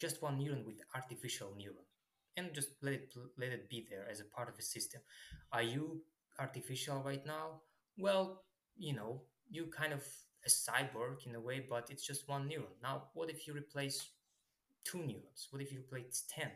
just 0.00 0.20
one 0.22 0.38
neuron 0.38 0.66
with 0.66 0.80
artificial 0.94 1.48
neuron 1.56 1.86
and 2.36 2.52
just 2.52 2.70
let 2.82 2.94
it 2.94 3.14
let 3.38 3.50
it 3.52 3.68
be 3.70 3.86
there 3.88 4.06
as 4.10 4.20
a 4.20 4.24
part 4.24 4.48
of 4.48 4.58
a 4.58 4.62
system 4.62 5.00
are 5.52 5.62
you 5.62 6.02
artificial 6.38 7.02
right 7.04 7.24
now? 7.26 7.60
Well 7.98 8.42
you 8.76 8.94
know 8.94 9.22
you 9.48 9.66
kind 9.66 9.92
of 9.92 10.02
a 10.44 10.50
cyborg 10.50 11.26
in 11.26 11.34
a 11.34 11.40
way 11.40 11.64
but 11.68 11.88
it's 11.90 12.06
just 12.06 12.28
one 12.28 12.48
neuron. 12.48 12.76
Now 12.82 13.04
what 13.14 13.30
if 13.30 13.46
you 13.46 13.54
replace 13.54 14.10
two 14.84 14.98
neurons? 14.98 15.48
What 15.50 15.62
if 15.62 15.72
you 15.72 15.80
replace 15.80 16.24
10 16.28 16.50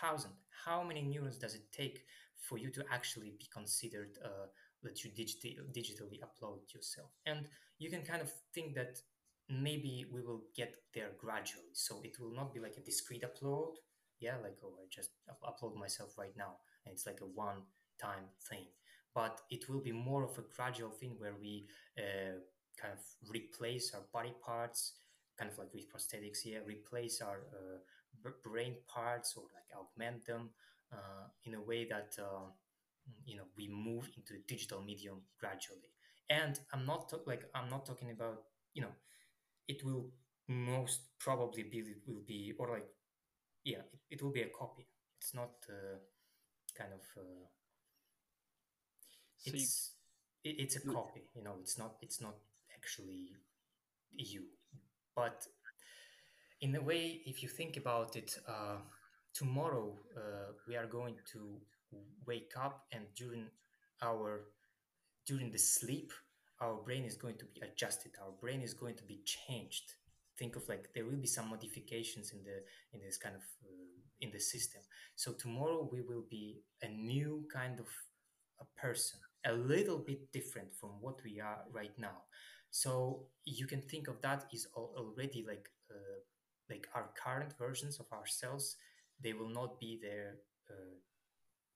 thousand. 0.00 0.32
How 0.64 0.82
many 0.82 1.02
neurons 1.02 1.36
does 1.38 1.54
it 1.54 1.70
take 1.72 2.04
for 2.38 2.58
you 2.58 2.70
to 2.70 2.84
actually 2.90 3.34
be 3.38 3.46
considered 3.52 4.18
uh, 4.24 4.46
that 4.84 5.02
you 5.04 5.10
digitally 5.10 5.56
digitally 5.76 6.20
upload 6.22 6.72
yourself? 6.74 7.10
And 7.26 7.48
you 7.78 7.90
can 7.90 8.02
kind 8.02 8.22
of 8.22 8.30
think 8.54 8.74
that 8.76 8.98
maybe 9.48 10.06
we 10.10 10.22
will 10.22 10.42
get 10.56 10.74
there 10.94 11.10
gradually. 11.18 11.74
So 11.74 12.00
it 12.04 12.18
will 12.18 12.34
not 12.34 12.52
be 12.54 12.60
like 12.60 12.76
a 12.78 12.80
discrete 12.84 13.24
upload. 13.24 13.74
Yeah, 14.20 14.36
like 14.42 14.56
oh, 14.64 14.74
I 14.80 14.86
just 14.90 15.10
up- 15.28 15.42
upload 15.42 15.76
myself 15.76 16.16
right 16.18 16.34
now, 16.36 16.56
and 16.84 16.92
it's 16.94 17.06
like 17.06 17.20
a 17.20 17.26
one-time 17.26 18.26
thing. 18.48 18.66
But 19.14 19.40
it 19.50 19.68
will 19.68 19.80
be 19.80 19.92
more 19.92 20.24
of 20.24 20.36
a 20.38 20.44
gradual 20.56 20.90
thing 20.90 21.14
where 21.18 21.34
we 21.40 21.68
uh, 21.98 22.38
kind 22.80 22.92
of 22.92 23.00
replace 23.28 23.94
our 23.94 24.02
body 24.12 24.34
parts, 24.44 24.94
kind 25.38 25.50
of 25.50 25.58
like 25.58 25.72
with 25.72 25.90
prosthetics 25.92 26.40
here, 26.42 26.62
replace 26.66 27.20
our 27.20 27.46
uh, 27.52 27.78
b- 28.24 28.30
brain 28.42 28.76
parts 28.88 29.34
or 29.36 29.44
like 29.54 29.68
augment 29.78 30.26
them 30.26 30.50
uh, 30.92 31.26
in 31.44 31.54
a 31.54 31.60
way 31.60 31.86
that 31.88 32.14
uh, 32.20 32.48
you 33.24 33.36
know 33.36 33.44
we 33.56 33.68
move 33.68 34.08
into 34.16 34.34
the 34.34 34.42
digital 34.48 34.82
medium 34.82 35.22
gradually. 35.40 35.90
And 36.30 36.58
i'm 36.72 36.86
not 36.86 37.10
ta- 37.10 37.24
like 37.26 37.44
i'm 37.54 37.68
not 37.68 37.84
talking 37.84 38.10
about 38.10 38.38
you 38.72 38.82
know 38.82 38.94
it 39.68 39.84
will 39.84 40.10
most 40.48 41.00
probably 41.18 41.64
be 41.64 41.82
will 42.06 42.22
be 42.26 42.54
or 42.58 42.70
like 42.70 42.88
yeah 43.64 43.82
it, 43.92 44.00
it 44.10 44.22
will 44.22 44.32
be 44.32 44.42
a 44.42 44.48
copy. 44.50 44.86
It's 45.18 45.34
not 45.34 45.52
uh, 45.70 45.98
kind 46.78 46.92
of 46.92 47.02
uh, 47.16 47.46
so 49.36 49.50
you, 49.56 49.62
it's 49.62 49.92
it, 50.44 50.56
it's 50.58 50.76
a 50.76 50.84
you 50.84 50.92
copy 50.92 51.22
you 51.34 51.42
know 51.42 51.54
it's 51.60 51.78
not 51.78 51.94
it's 52.02 52.20
not 52.20 52.34
actually 52.76 53.30
you. 54.16 54.44
But 55.16 55.46
in 56.60 56.74
a 56.76 56.82
way, 56.82 57.22
if 57.26 57.42
you 57.42 57.48
think 57.48 57.76
about 57.76 58.16
it, 58.16 58.36
uh, 58.48 58.78
tomorrow 59.34 59.98
uh, 60.16 60.52
we 60.66 60.76
are 60.76 60.86
going 60.86 61.16
to 61.32 61.60
wake 62.26 62.52
up, 62.56 62.86
and 62.92 63.04
during 63.16 63.46
our 64.02 64.46
during 65.26 65.50
the 65.50 65.58
sleep, 65.58 66.12
our 66.60 66.76
brain 66.76 67.04
is 67.04 67.16
going 67.16 67.36
to 67.38 67.44
be 67.46 67.60
adjusted. 67.60 68.12
Our 68.22 68.32
brain 68.32 68.60
is 68.62 68.74
going 68.74 68.96
to 68.96 69.04
be 69.04 69.22
changed. 69.24 69.94
Think 70.38 70.56
of 70.56 70.68
like 70.68 70.90
there 70.94 71.04
will 71.04 71.16
be 71.20 71.26
some 71.26 71.50
modifications 71.50 72.32
in 72.32 72.42
the 72.44 72.62
in 72.92 73.00
this 73.04 73.16
kind 73.16 73.34
of 73.36 73.42
uh, 73.62 74.00
in 74.20 74.30
the 74.30 74.40
system. 74.40 74.82
So 75.16 75.32
tomorrow 75.32 75.88
we 75.90 76.00
will 76.02 76.24
be 76.28 76.62
a 76.82 76.88
new 76.88 77.46
kind 77.52 77.78
of 77.80 77.86
a 78.60 78.80
person, 78.80 79.20
a 79.44 79.52
little 79.52 79.98
bit 79.98 80.32
different 80.32 80.74
from 80.74 80.90
what 81.00 81.16
we 81.24 81.40
are 81.40 81.64
right 81.72 81.96
now. 81.98 82.24
So 82.70 83.26
you 83.44 83.66
can 83.66 83.82
think 83.82 84.08
of 84.08 84.20
that 84.22 84.46
is 84.52 84.66
al- 84.76 84.94
already 84.96 85.44
like 85.46 85.68
uh, 85.90 86.20
like 86.68 86.86
our 86.94 87.10
current 87.22 87.54
versions 87.58 88.00
of 88.00 88.06
ourselves. 88.12 88.76
They 89.20 89.32
will 89.32 89.48
not 89.48 89.78
be 89.78 89.98
there. 90.02 90.38
Uh, 90.68 90.96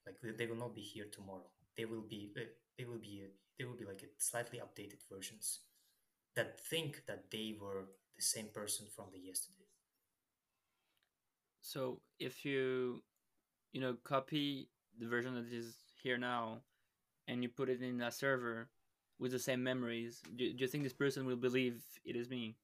like 0.09 0.21
they 0.23 0.33
they 0.33 0.47
will 0.51 0.63
not 0.65 0.75
be 0.75 0.83
here 0.83 1.07
tomorrow. 1.13 1.51
they 1.79 1.87
will 1.87 2.07
be 2.15 2.33
uh, 2.39 2.47
they 2.79 2.87
will 2.87 2.99
be 3.09 3.15
they 3.59 3.67
will 3.67 3.77
be 3.83 3.87
like 3.87 4.03
a 4.05 4.11
slightly 4.19 4.61
updated 4.67 5.03
versions 5.13 5.61
that 6.37 6.61
think 6.61 7.03
that 7.09 7.31
they 7.31 7.57
were 7.61 7.85
the 8.17 8.23
same 8.23 8.49
person 8.61 8.87
from 8.97 9.07
the 9.13 9.21
yesterday 9.21 9.69
So 11.63 12.01
if 12.19 12.45
you 12.45 13.03
you 13.73 13.81
know 13.81 13.97
copy 14.05 14.69
the 14.99 15.07
version 15.09 15.35
that 15.37 15.53
is 15.53 15.77
here 16.03 16.19
now 16.19 16.63
and 17.29 17.43
you 17.43 17.49
put 17.51 17.71
it 17.71 17.83
in 17.83 18.03
a 18.03 18.13
server 18.13 18.71
with 19.19 19.33
the 19.33 19.41
same 19.41 19.63
memories, 19.65 20.23
do, 20.37 20.53
do 20.53 20.59
you 20.61 20.69
think 20.69 20.85
this 20.85 20.95
person 20.95 21.27
will 21.27 21.37
believe 21.37 21.83
it 22.05 22.17
is 22.17 22.31
me? 22.31 22.57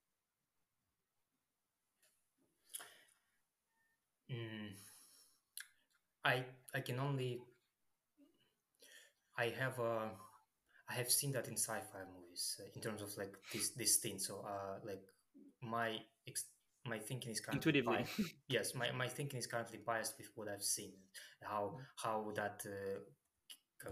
mm, 4.30 4.74
i 6.24 6.44
i 6.74 6.80
can 6.80 6.98
only 7.00 7.40
i 9.38 9.46
have 9.58 9.78
a 9.78 10.10
i 10.90 10.94
have 10.94 11.10
seen 11.10 11.32
that 11.32 11.46
in 11.48 11.54
sci-fi 11.56 12.02
movies 12.14 12.56
uh, 12.60 12.68
in 12.74 12.80
terms 12.80 13.02
of 13.02 13.16
like 13.16 13.34
this 13.52 13.70
this 13.70 13.96
thing 13.96 14.18
so 14.18 14.44
uh 14.46 14.78
like 14.84 15.02
my 15.62 15.98
ex- 16.28 16.50
my 16.86 16.98
thinking 16.98 17.30
is 17.32 17.40
currently 17.40 17.58
Intuitively. 17.80 17.96
biased. 18.04 18.34
yes 18.48 18.74
my, 18.74 18.90
my 18.92 19.08
thinking 19.08 19.38
is 19.38 19.46
currently 19.46 19.78
biased 19.86 20.14
with 20.18 20.28
what 20.34 20.48
i've 20.48 20.62
seen 20.62 20.92
how 21.42 21.76
how 21.96 22.32
that 22.34 22.62
uh, 22.66 22.98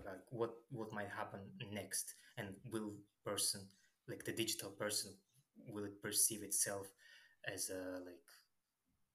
like 0.05 0.25
what 0.31 0.51
what 0.71 0.93
might 0.93 1.09
happen 1.09 1.41
next 1.73 2.15
and 2.39 2.49
will 2.73 2.93
person 3.25 3.61
like 4.09 4.25
the 4.25 4.33
digital 4.33 4.71
person 4.71 5.13
will 5.69 5.85
it 5.85 6.03
perceive 6.03 6.43
itself 6.43 6.87
as 7.53 7.71
a 7.71 8.01
like 8.07 8.27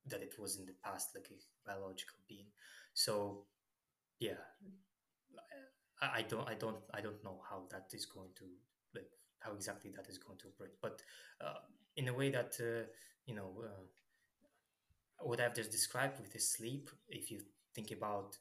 that 0.06 0.22
it 0.22 0.34
was 0.40 0.58
in 0.58 0.66
the 0.66 0.76
past 0.84 1.10
like 1.16 1.28
a 1.32 1.70
biological 1.70 2.18
being 2.30 2.46
so 3.04 3.14
yeah 4.20 4.42
I, 6.02 6.20
I 6.20 6.22
don't 6.30 6.48
I 6.48 6.56
don't 6.56 6.82
I 6.94 7.02
don't 7.02 7.24
know 7.24 7.42
how 7.50 7.60
that 7.72 7.88
is 7.94 8.06
going 8.06 8.30
to 8.40 8.46
like 8.96 9.10
how 9.40 9.54
exactly 9.54 9.92
that 9.96 10.08
is 10.10 10.18
going 10.18 10.38
to 10.40 10.48
operate 10.48 10.76
but 10.82 11.02
uh, 11.46 11.60
in 11.96 12.08
a 12.08 12.14
way 12.14 12.30
that 12.32 12.54
uh, 12.60 12.88
you 13.26 13.36
know 13.36 13.52
uh, 13.64 13.84
what 15.20 15.40
I've 15.40 15.56
just 15.56 15.72
described 15.72 16.20
with 16.20 16.34
the 16.34 16.40
sleep, 16.40 16.90
if 17.10 17.32
you 17.32 17.42
think 17.76 17.92
about 17.92 18.38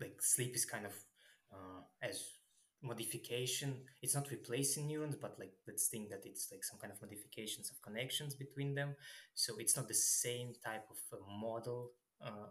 like 0.00 0.16
sleep 0.20 0.54
is 0.54 0.64
kind 0.64 0.86
of 0.86 0.92
uh, 1.52 1.82
as 2.02 2.22
modification, 2.82 3.76
it's 4.00 4.14
not 4.14 4.30
replacing 4.30 4.86
neurons, 4.86 5.16
but 5.16 5.36
like 5.38 5.52
let's 5.66 5.88
think 5.88 6.08
that 6.10 6.22
it's 6.24 6.48
like 6.50 6.64
some 6.64 6.78
kind 6.78 6.92
of 6.92 7.00
modifications 7.02 7.70
of 7.70 7.82
connections 7.82 8.34
between 8.34 8.74
them. 8.74 8.94
So 9.34 9.54
it's 9.58 9.76
not 9.76 9.88
the 9.88 9.94
same 9.94 10.54
type 10.64 10.86
of 10.90 10.98
uh, 11.12 11.22
model 11.28 11.90
uh, 12.24 12.48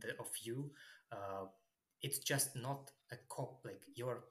the 0.00 0.10
of 0.20 0.30
you. 0.42 0.70
Uh, 1.12 1.46
it's 2.02 2.18
just 2.18 2.54
not 2.56 2.90
a 3.12 3.16
cop 3.28 3.60
like 3.64 3.82
your 3.94 4.24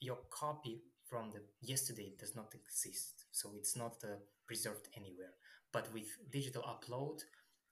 your 0.00 0.18
copy 0.30 0.82
from 1.08 1.30
the 1.30 1.40
yesterday 1.62 2.12
does 2.18 2.36
not 2.36 2.54
exist 2.54 3.24
so 3.32 3.52
it's 3.56 3.76
not 3.76 3.96
uh, 4.04 4.16
preserved 4.46 4.88
anywhere 4.96 5.32
but 5.72 5.92
with 5.94 6.06
digital 6.30 6.62
upload 6.62 7.20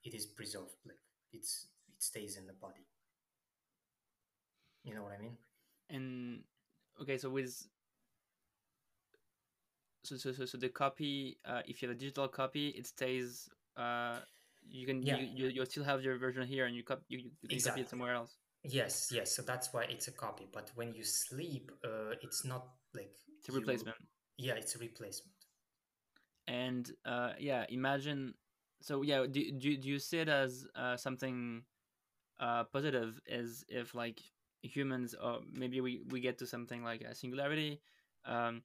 it 0.03 0.13
is 0.15 0.25
preserved 0.25 0.75
like 0.85 0.97
it's 1.31 1.67
it 1.87 2.01
stays 2.01 2.37
in 2.37 2.47
the 2.47 2.53
body 2.53 2.87
you 4.83 4.95
know 4.95 5.03
what 5.03 5.13
i 5.13 5.21
mean 5.21 5.37
And 5.89 6.43
okay, 7.01 7.17
so 7.17 7.29
with 7.29 7.67
so 10.03 10.17
so 10.17 10.31
so, 10.31 10.45
so 10.45 10.57
the 10.57 10.69
copy, 10.69 11.37
uh, 11.45 11.61
if 11.65 11.81
you 11.81 11.87
have 11.87 11.95
a 11.95 11.99
digital 11.99 12.27
copy, 12.27 12.69
it 12.69 12.87
stays. 12.87 13.49
Uh, 13.75 14.19
you 14.69 14.85
can 14.85 15.01
Yeah. 15.03 15.17
you, 15.17 15.27
you 15.35 15.47
you 15.49 15.65
still 15.65 15.83
have 15.83 16.01
your 16.03 16.17
version 16.17 16.45
here, 16.47 16.65
and 16.65 16.75
you 16.75 16.83
cop 16.83 17.01
you, 17.09 17.31
you 17.41 17.49
can 17.49 17.59
copy 17.61 17.81
it 17.81 17.89
somewhere 17.89 18.13
else. 18.13 18.37
yes 18.63 19.11
yes 19.13 19.35
so 19.35 19.41
that's 19.41 19.71
why 19.73 19.83
it's 19.87 20.07
a 20.07 20.11
copy 20.11 20.45
but 20.51 20.71
when 20.75 20.93
you 20.93 21.03
sleep 21.03 21.71
uh, 21.85 22.13
it's 22.25 22.43
not 22.43 22.63
like 22.93 23.13
It's 23.39 23.49
a 23.49 23.51
you- 23.53 23.59
replacement. 23.59 23.97
yeah 24.37 24.55
it's 24.61 24.75
a 24.75 24.79
replacement 24.79 25.35
and 26.47 26.91
uh, 27.05 27.33
yeah 27.39 27.65
imagine 27.69 28.33
so 28.81 29.01
yeah 29.01 29.25
do, 29.29 29.51
do, 29.51 29.77
do 29.77 29.87
you 29.87 29.99
see 29.99 30.19
it 30.19 30.29
as 30.29 30.65
uh, 30.75 30.95
something 30.97 31.63
uh, 32.39 32.63
positive 32.65 33.19
as 33.29 33.63
if 33.69 33.93
like 33.95 34.21
humans 34.61 35.15
or 35.21 35.39
maybe 35.53 35.81
we, 35.81 36.01
we 36.09 36.19
get 36.19 36.37
to 36.39 36.47
something 36.47 36.83
like 36.83 37.01
a 37.01 37.15
singularity 37.15 37.79
um, 38.25 38.61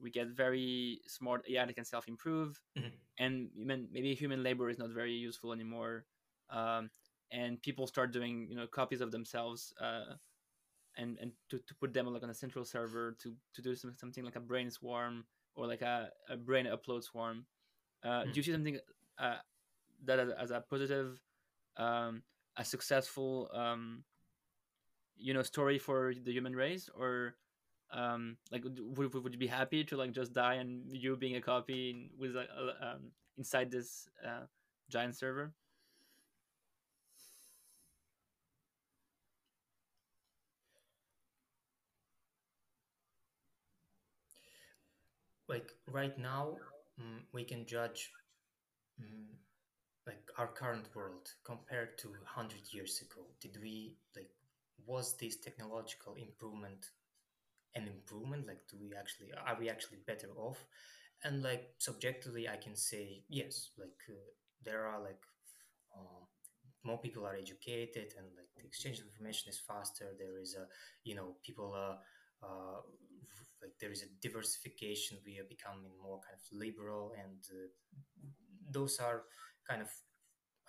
we 0.00 0.10
get 0.10 0.28
very 0.28 1.00
smart 1.06 1.44
ai 1.48 1.64
that 1.64 1.74
can 1.74 1.84
self-improve 1.84 2.60
Mhm. 2.76 2.98
and 3.18 3.50
human, 3.54 3.88
maybe 3.92 4.14
human 4.14 4.42
labor 4.42 4.68
is 4.70 4.78
not 4.78 4.90
very 4.90 5.12
useful 5.12 5.52
anymore 5.52 6.04
um, 6.50 6.90
and 7.32 7.60
people 7.62 7.86
start 7.86 8.12
doing 8.12 8.46
you 8.48 8.56
know 8.56 8.66
copies 8.66 9.00
of 9.00 9.10
themselves 9.10 9.72
uh, 9.80 10.14
and 10.96 11.18
and 11.20 11.32
to, 11.50 11.58
to 11.66 11.74
put 11.74 11.92
them 11.92 12.06
like 12.06 12.22
on 12.22 12.30
a 12.30 12.34
central 12.34 12.64
server 12.64 13.16
to 13.20 13.34
to 13.54 13.62
do 13.62 13.74
some, 13.74 13.94
something 13.96 14.24
like 14.24 14.36
a 14.36 14.40
brain 14.40 14.70
swarm 14.70 15.24
or 15.56 15.66
like 15.66 15.82
a, 15.82 16.10
a 16.28 16.36
brain 16.36 16.66
upload 16.66 17.02
swarm 17.02 17.46
uh, 18.04 18.24
Hmm. 18.24 18.30
do 18.30 18.38
you 18.38 18.42
see 18.42 18.52
something 18.52 18.78
uh, 19.18 19.36
that 20.04 20.18
as, 20.18 20.30
as 20.38 20.50
a 20.50 20.60
positive 20.68 21.20
um, 21.76 22.22
a 22.56 22.64
successful 22.64 23.48
um, 23.54 24.04
you 25.16 25.34
know 25.34 25.42
story 25.42 25.78
for 25.78 26.12
the 26.24 26.32
human 26.32 26.54
race 26.54 26.88
or 26.96 27.34
um, 27.92 28.36
like 28.50 28.64
would, 28.64 29.14
would 29.14 29.32
you 29.32 29.38
be 29.38 29.46
happy 29.46 29.84
to 29.84 29.96
like 29.96 30.12
just 30.12 30.32
die 30.32 30.54
and 30.54 30.84
you 30.90 31.16
being 31.16 31.36
a 31.36 31.40
copy 31.40 31.90
in- 31.90 32.10
with 32.18 32.34
like, 32.34 32.48
um, 32.80 33.10
inside 33.38 33.70
this 33.70 34.08
uh, 34.26 34.44
giant 34.90 35.16
server? 35.16 35.52
Like 45.48 45.72
right 45.86 46.16
now 46.18 46.56
mm, 47.00 47.20
we 47.32 47.44
can 47.44 47.64
judge 47.66 48.10
mm, 49.00 49.26
like 50.06 50.30
our 50.38 50.48
current 50.48 50.86
world 50.94 51.30
compared 51.44 51.98
to 51.98 52.08
100 52.08 52.72
years 52.72 53.00
ago. 53.02 53.22
Did 53.40 53.58
we 53.62 53.96
like 54.16 54.30
was 54.86 55.16
this 55.18 55.36
technological 55.36 56.14
improvement 56.16 56.90
an 57.76 57.88
improvement 57.88 58.46
like 58.46 58.62
do 58.70 58.76
we 58.80 58.92
actually 58.98 59.28
are 59.46 59.56
we 59.58 59.68
actually 59.70 59.98
better 60.06 60.28
off? 60.36 60.66
And 61.24 61.42
like 61.42 61.70
subjectively 61.78 62.48
i 62.48 62.56
can 62.56 62.76
say 62.76 63.24
yes 63.28 63.70
like 63.78 64.00
uh, 64.10 64.14
there 64.62 64.86
are 64.86 65.02
like 65.02 65.22
um, 65.96 66.26
more 66.84 66.98
people 66.98 67.26
are 67.26 67.34
educated 67.36 68.14
and 68.18 68.26
like 68.36 68.48
the 68.56 68.64
exchange 68.64 68.98
of 69.00 69.06
information 69.06 69.48
is 69.50 69.58
faster. 69.58 70.06
There 70.18 70.38
is 70.40 70.54
a 70.54 70.66
you 71.04 71.14
know 71.14 71.36
people 71.44 71.72
are 71.74 71.98
uh, 72.42 72.80
like 73.62 73.72
there 73.80 73.92
is 73.92 74.02
a 74.02 74.06
diversification. 74.22 75.18
We 75.24 75.38
are 75.38 75.48
becoming 75.48 75.92
more 76.02 76.20
kind 76.20 76.36
of 76.36 76.58
liberal 76.58 77.12
and 77.22 77.40
uh, 77.50 77.68
those 78.70 78.98
are 78.98 79.22
kind 79.68 79.82
of 79.82 79.88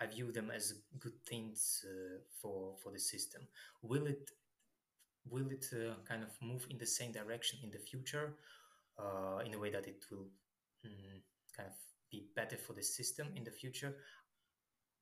i 0.01 0.05
view 0.05 0.31
them 0.31 0.51
as 0.51 0.73
good 0.99 1.17
things 1.29 1.85
uh, 1.89 2.19
for 2.41 2.75
for 2.83 2.91
the 2.91 2.99
system. 2.99 3.41
Will 3.81 4.07
it 4.07 4.29
will 5.29 5.49
it 5.49 5.65
uh, 5.73 5.95
kind 6.07 6.23
of 6.23 6.29
move 6.41 6.65
in 6.69 6.77
the 6.77 6.85
same 6.85 7.11
direction 7.11 7.59
in 7.63 7.71
the 7.71 7.79
future 7.79 8.35
uh, 8.99 9.39
in 9.45 9.53
a 9.53 9.59
way 9.59 9.71
that 9.71 9.87
it 9.87 10.05
will 10.11 10.27
mm, 10.85 11.21
kind 11.55 11.67
of 11.67 11.75
be 12.11 12.27
better 12.35 12.57
for 12.57 12.73
the 12.73 12.83
system 12.83 13.27
in 13.35 13.43
the 13.43 13.51
future? 13.51 13.95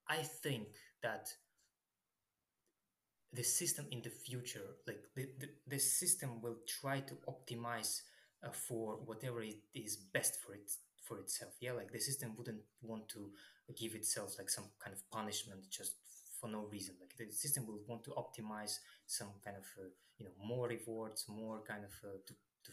I 0.07 0.17
think 0.17 0.67
that 1.01 1.29
the 3.31 3.43
system 3.43 3.85
in 3.91 4.01
the 4.01 4.09
future 4.09 4.77
like 4.85 5.03
the, 5.15 5.27
the, 5.39 5.49
the 5.67 5.79
system 5.79 6.41
will 6.41 6.57
try 6.67 6.99
to 6.99 7.15
optimize 7.27 8.01
uh, 8.43 8.51
for 8.51 8.97
whatever 9.05 9.41
it 9.41 9.57
is 9.73 9.95
best 9.95 10.37
for 10.45 10.53
it 10.53 10.71
for 11.01 11.19
itself. 11.19 11.53
Yeah 11.59 11.73
like 11.73 11.91
the 11.91 11.99
system 11.99 12.33
wouldn't 12.37 12.61
want 12.81 13.09
to 13.09 13.31
give 13.75 13.95
itself 13.95 14.35
like 14.37 14.49
some 14.49 14.65
kind 14.83 14.95
of 14.95 15.09
punishment 15.09 15.61
just 15.69 15.95
for 16.43 16.49
no 16.49 16.67
reason. 16.71 16.95
Like 17.01 17.15
the 17.17 17.31
system 17.33 17.67
will 17.67 17.81
want 17.87 18.03
to 18.05 18.11
optimize 18.11 18.79
some 19.07 19.29
kind 19.45 19.57
of 19.57 19.65
uh, 19.79 19.89
you 20.19 20.25
know 20.25 20.35
more 20.43 20.67
rewards 20.67 21.25
more 21.29 21.61
kind 21.67 21.85
of 21.85 21.93
uh, 22.03 22.17
to 22.27 22.33
to 22.65 22.71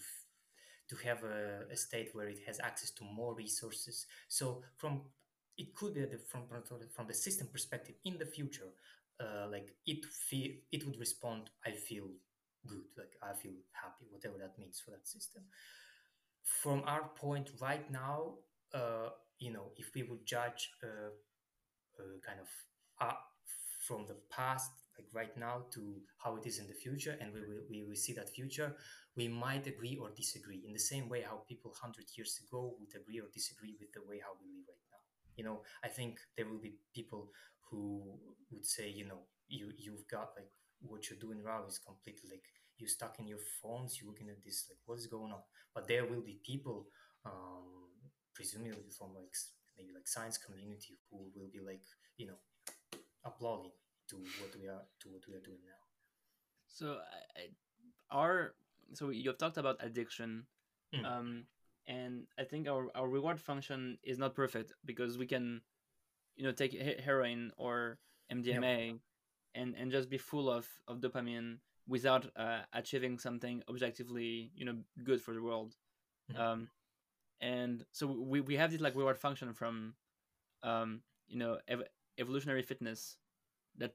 to 0.88 0.96
have 1.06 1.22
a, 1.24 1.64
a 1.72 1.76
state 1.76 2.10
where 2.12 2.28
it 2.28 2.38
has 2.46 2.60
access 2.60 2.90
to 2.90 3.04
more 3.04 3.34
resources. 3.34 4.06
So 4.28 4.62
from 4.76 5.02
it 5.56 5.74
could 5.74 5.94
be 5.94 6.06
from 6.30 6.42
from 6.96 7.06
the 7.06 7.14
system 7.14 7.48
perspective 7.52 7.96
in 8.04 8.18
the 8.18 8.26
future 8.26 8.70
uh, 9.20 9.46
like 9.50 9.74
it 9.86 10.04
feel 10.06 10.52
it 10.72 10.86
would 10.86 10.98
respond 10.98 11.50
i 11.66 11.70
feel 11.72 12.06
good 12.66 12.86
like 12.96 13.14
i 13.22 13.34
feel 13.34 13.52
happy 13.72 14.06
whatever 14.10 14.38
that 14.38 14.58
means 14.58 14.80
for 14.84 14.92
that 14.92 15.06
system. 15.06 15.42
From 16.42 16.82
our 16.86 17.08
point 17.16 17.50
right 17.60 17.88
now 17.90 18.34
uh, 18.74 19.10
you 19.38 19.52
know 19.52 19.72
if 19.76 19.94
we 19.94 20.02
would 20.02 20.26
judge 20.26 20.70
uh, 20.82 21.10
uh, 21.98 22.18
kind 22.26 22.40
of 22.40 22.48
uh, 23.00 23.14
from 23.80 24.06
the 24.06 24.16
past 24.30 24.70
like 24.96 25.08
right 25.12 25.36
now 25.36 25.64
to 25.72 25.96
how 26.18 26.36
it 26.36 26.46
is 26.46 26.58
in 26.58 26.66
the 26.68 26.74
future 26.74 27.16
and 27.20 27.32
we 27.32 27.40
will, 27.40 27.64
we 27.70 27.82
will 27.88 27.96
see 27.96 28.12
that 28.12 28.28
future. 28.28 28.76
We 29.16 29.28
might 29.28 29.66
agree 29.66 29.96
or 29.96 30.10
disagree 30.10 30.62
in 30.66 30.72
the 30.72 30.78
same 30.78 31.08
way 31.08 31.22
how 31.22 31.42
people 31.48 31.70
100 31.72 32.06
years 32.16 32.38
ago 32.46 32.74
would 32.78 32.94
agree 32.94 33.18
or 33.20 33.28
disagree 33.32 33.76
with 33.80 33.92
the 33.92 34.02
way 34.06 34.20
how 34.22 34.32
we 34.40 34.46
live 34.54 34.66
right 34.68 34.86
now. 34.92 35.02
You 35.36 35.44
know 35.44 35.62
i 35.82 35.88
think 35.88 36.18
there 36.36 36.46
will 36.46 36.60
be 36.60 36.74
people 36.94 37.30
who 37.70 38.02
would 38.50 38.66
say 38.66 38.88
you 38.90 39.06
know 39.06 39.20
you 39.48 39.72
you've 39.78 40.06
got 40.08 40.30
like 40.36 40.50
what 40.82 41.08
you're 41.08 41.18
doing 41.18 41.42
now 41.44 41.64
is 41.68 41.78
completely 41.78 42.28
like 42.30 42.44
you're 42.78 42.88
stuck 42.88 43.18
in 43.18 43.26
your 43.26 43.42
phones 43.62 43.98
you're 44.00 44.10
looking 44.10 44.28
at 44.30 44.42
this 44.44 44.66
like 44.68 44.78
what 44.86 44.98
is 44.98 45.06
going 45.06 45.32
on? 45.32 45.40
But 45.74 45.86
there 45.88 46.06
will 46.06 46.22
be 46.22 46.40
people 46.44 46.88
um 47.24 47.88
presumably 48.34 48.90
from 48.96 49.14
like 49.14 49.34
maybe 49.76 49.92
like 49.94 50.08
science 50.08 50.38
community 50.38 50.98
who 51.10 51.30
will 51.34 51.50
be 51.52 51.60
like 51.60 51.82
you 52.16 52.26
know 52.26 52.38
applauding 53.24 53.72
to 54.08 54.16
what 54.40 54.54
we 54.60 54.68
are 54.68 54.82
to 55.00 55.08
what 55.10 55.22
we 55.28 55.34
are 55.34 55.40
doing 55.44 55.60
now 55.64 55.82
So 56.68 56.98
I, 57.36 57.50
our 58.10 58.54
so 58.94 59.10
you 59.10 59.28
have 59.30 59.38
talked 59.38 59.58
about 59.58 59.76
addiction, 59.80 60.46
Mm. 60.94 61.04
um, 61.06 61.46
and 61.86 62.26
I 62.38 62.44
think 62.44 62.68
our 62.68 62.90
our 62.94 63.08
reward 63.08 63.40
function 63.40 63.98
is 64.02 64.18
not 64.18 64.34
perfect 64.34 64.72
because 64.84 65.18
we 65.18 65.26
can, 65.26 65.62
you 66.36 66.44
know, 66.44 66.52
take 66.52 66.72
heroin 67.00 67.52
or 67.56 67.98
MDMA, 68.30 68.98
and 69.54 69.74
and 69.76 69.92
just 69.92 70.08
be 70.10 70.18
full 70.18 70.50
of 70.50 70.66
of 70.88 71.00
dopamine 71.00 71.58
without 71.86 72.30
uh, 72.36 72.62
achieving 72.72 73.18
something 73.18 73.62
objectively, 73.68 74.50
you 74.54 74.64
know, 74.64 74.76
good 75.04 75.20
for 75.22 75.34
the 75.34 75.42
world. 75.42 75.76
Mhm. 76.30 76.38
Um, 76.40 76.70
and 77.40 77.84
so 77.92 78.06
we 78.06 78.40
we 78.40 78.56
have 78.56 78.70
this 78.70 78.80
like 78.80 78.94
reward 78.96 79.18
function 79.18 79.52
from, 79.54 79.94
um, 80.62 81.02
you 81.28 81.38
know, 81.38 81.58
ev- 81.68 81.88
evolutionary 82.20 82.62
fitness 82.62 83.16
that 83.78 83.94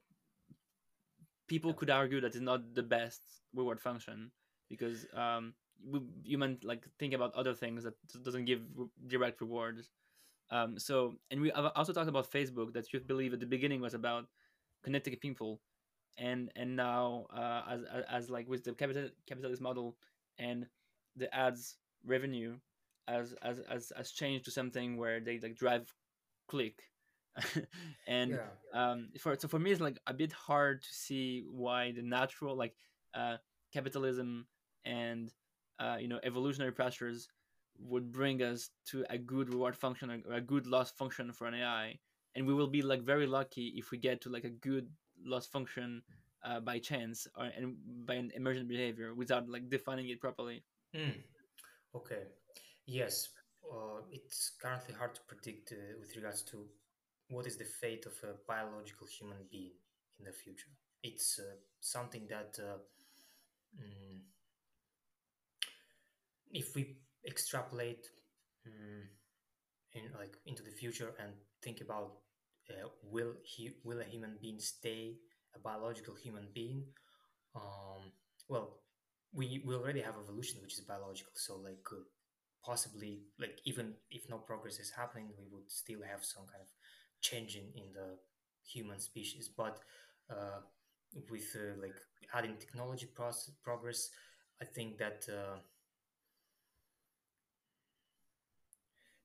people 1.48 1.72
could 1.72 1.90
argue 1.90 2.20
that 2.20 2.34
is 2.34 2.40
not 2.40 2.74
the 2.74 2.82
best 2.82 3.22
reward 3.54 3.80
function 3.80 4.30
because 4.68 5.06
um 5.14 5.54
we, 5.84 6.00
human 6.24 6.58
like 6.62 6.86
think 6.98 7.12
about 7.12 7.34
other 7.34 7.54
things 7.54 7.84
that 7.84 7.94
doesn't 8.22 8.46
give 8.46 8.62
direct 9.06 9.40
rewards. 9.40 9.90
Um 10.50 10.78
so 10.78 11.16
and 11.30 11.40
we 11.40 11.52
have 11.54 11.72
also 11.76 11.92
talked 11.92 12.08
about 12.08 12.30
facebook 12.30 12.72
that 12.72 12.92
you 12.92 13.00
believe 13.00 13.32
at 13.32 13.40
the 13.40 13.46
beginning 13.46 13.80
was 13.80 13.94
about 13.94 14.26
connecting 14.82 15.16
people 15.16 15.60
and 16.18 16.50
and 16.56 16.74
now 16.76 17.26
uh 17.34 17.62
as 17.68 17.82
as, 17.92 18.04
as 18.10 18.30
like 18.30 18.48
with 18.48 18.64
the 18.64 18.72
capital 18.72 19.08
capitalist 19.26 19.60
model 19.60 19.96
and 20.38 20.66
the 21.16 21.32
ads 21.34 21.76
revenue 22.04 22.56
as 23.08 23.34
as 23.42 23.60
as 23.70 23.92
has 23.96 24.10
changed 24.10 24.44
to 24.44 24.50
something 24.50 24.96
where 24.96 25.20
they 25.20 25.38
like 25.38 25.56
drive 25.56 25.94
click 26.48 26.82
and 28.06 28.30
yeah 28.32 28.48
um 28.74 29.08
for 29.18 29.36
so 29.38 29.48
for 29.48 29.58
me 29.58 29.70
it's 29.70 29.80
like 29.80 29.98
a 30.06 30.14
bit 30.14 30.32
hard 30.32 30.82
to 30.82 30.92
see 30.92 31.44
why 31.50 31.92
the 31.92 32.02
natural 32.02 32.56
like 32.56 32.74
uh 33.14 33.36
capitalism 33.72 34.46
and 34.84 35.32
uh 35.78 35.96
you 36.00 36.08
know 36.08 36.18
evolutionary 36.22 36.72
pressures 36.72 37.28
would 37.78 38.10
bring 38.10 38.42
us 38.42 38.70
to 38.86 39.04
a 39.10 39.18
good 39.18 39.50
reward 39.52 39.76
function 39.76 40.22
or 40.26 40.34
a 40.34 40.40
good 40.40 40.66
loss 40.66 40.90
function 40.90 41.32
for 41.32 41.46
an 41.46 41.54
ai 41.54 41.98
and 42.34 42.46
we 42.46 42.54
will 42.54 42.66
be 42.66 42.82
like 42.82 43.02
very 43.02 43.26
lucky 43.26 43.74
if 43.76 43.90
we 43.90 43.98
get 43.98 44.20
to 44.20 44.28
like 44.30 44.44
a 44.44 44.50
good 44.50 44.88
loss 45.24 45.46
function 45.46 46.02
uh, 46.44 46.60
by 46.60 46.78
chance 46.78 47.26
or 47.36 47.44
and 47.56 47.76
by 48.04 48.14
an 48.14 48.30
emergent 48.34 48.68
behavior 48.68 49.14
without 49.14 49.48
like 49.48 49.68
defining 49.68 50.08
it 50.08 50.20
properly 50.20 50.64
Mm. 50.94 51.12
Okay. 51.94 52.22
Yes. 52.86 53.28
Uh, 53.70 54.00
it's 54.10 54.52
currently 54.60 54.94
hard 54.94 55.14
to 55.14 55.20
predict 55.26 55.72
uh, 55.72 55.98
with 56.00 56.14
regards 56.16 56.42
to 56.42 56.66
what 57.28 57.46
is 57.46 57.56
the 57.56 57.64
fate 57.64 58.06
of 58.06 58.12
a 58.24 58.34
biological 58.46 59.06
human 59.06 59.38
being 59.50 59.72
in 60.18 60.24
the 60.24 60.32
future. 60.32 60.70
It's 61.02 61.38
uh, 61.38 61.56
something 61.80 62.26
that, 62.28 62.58
uh, 62.60 62.78
mm, 63.76 64.20
if 66.52 66.74
we 66.74 66.96
extrapolate 67.26 68.06
mm, 68.66 69.02
in 69.94 70.02
like 70.18 70.36
into 70.46 70.62
the 70.62 70.70
future 70.70 71.14
and 71.20 71.32
think 71.62 71.80
about 71.80 72.12
uh, 72.70 72.88
will 73.02 73.34
he 73.44 73.70
will 73.84 74.00
a 74.00 74.04
human 74.04 74.36
being 74.40 74.58
stay 74.60 75.16
a 75.54 75.58
biological 75.58 76.14
human 76.14 76.48
being 76.54 76.84
um, 77.56 78.12
well, 78.48 78.80
we 79.34 79.62
we 79.66 79.74
already 79.74 80.00
have 80.02 80.14
evolution, 80.22 80.60
which 80.62 80.74
is 80.74 80.80
biological. 80.80 81.32
So 81.36 81.56
like 81.56 81.84
uh, 81.92 82.04
possibly 82.64 83.22
like 83.40 83.60
even 83.64 83.94
if 84.10 84.28
no 84.30 84.38
progress 84.38 84.78
is 84.80 84.90
happening, 84.90 85.28
we 85.38 85.46
would 85.52 85.70
still 85.70 86.00
have 86.02 86.24
some 86.24 86.44
kind 86.46 86.62
of 86.62 86.68
changing 87.20 87.72
in 87.74 87.92
the 87.92 88.18
human 88.64 88.98
species. 89.00 89.48
But 89.48 89.78
uh, 90.30 90.60
with 91.30 91.56
uh, 91.56 91.80
like 91.80 91.96
adding 92.34 92.56
technology 92.58 93.06
process 93.06 93.54
progress, 93.62 94.10
I 94.60 94.64
think 94.64 94.98
that 94.98 95.26
uh, 95.28 95.58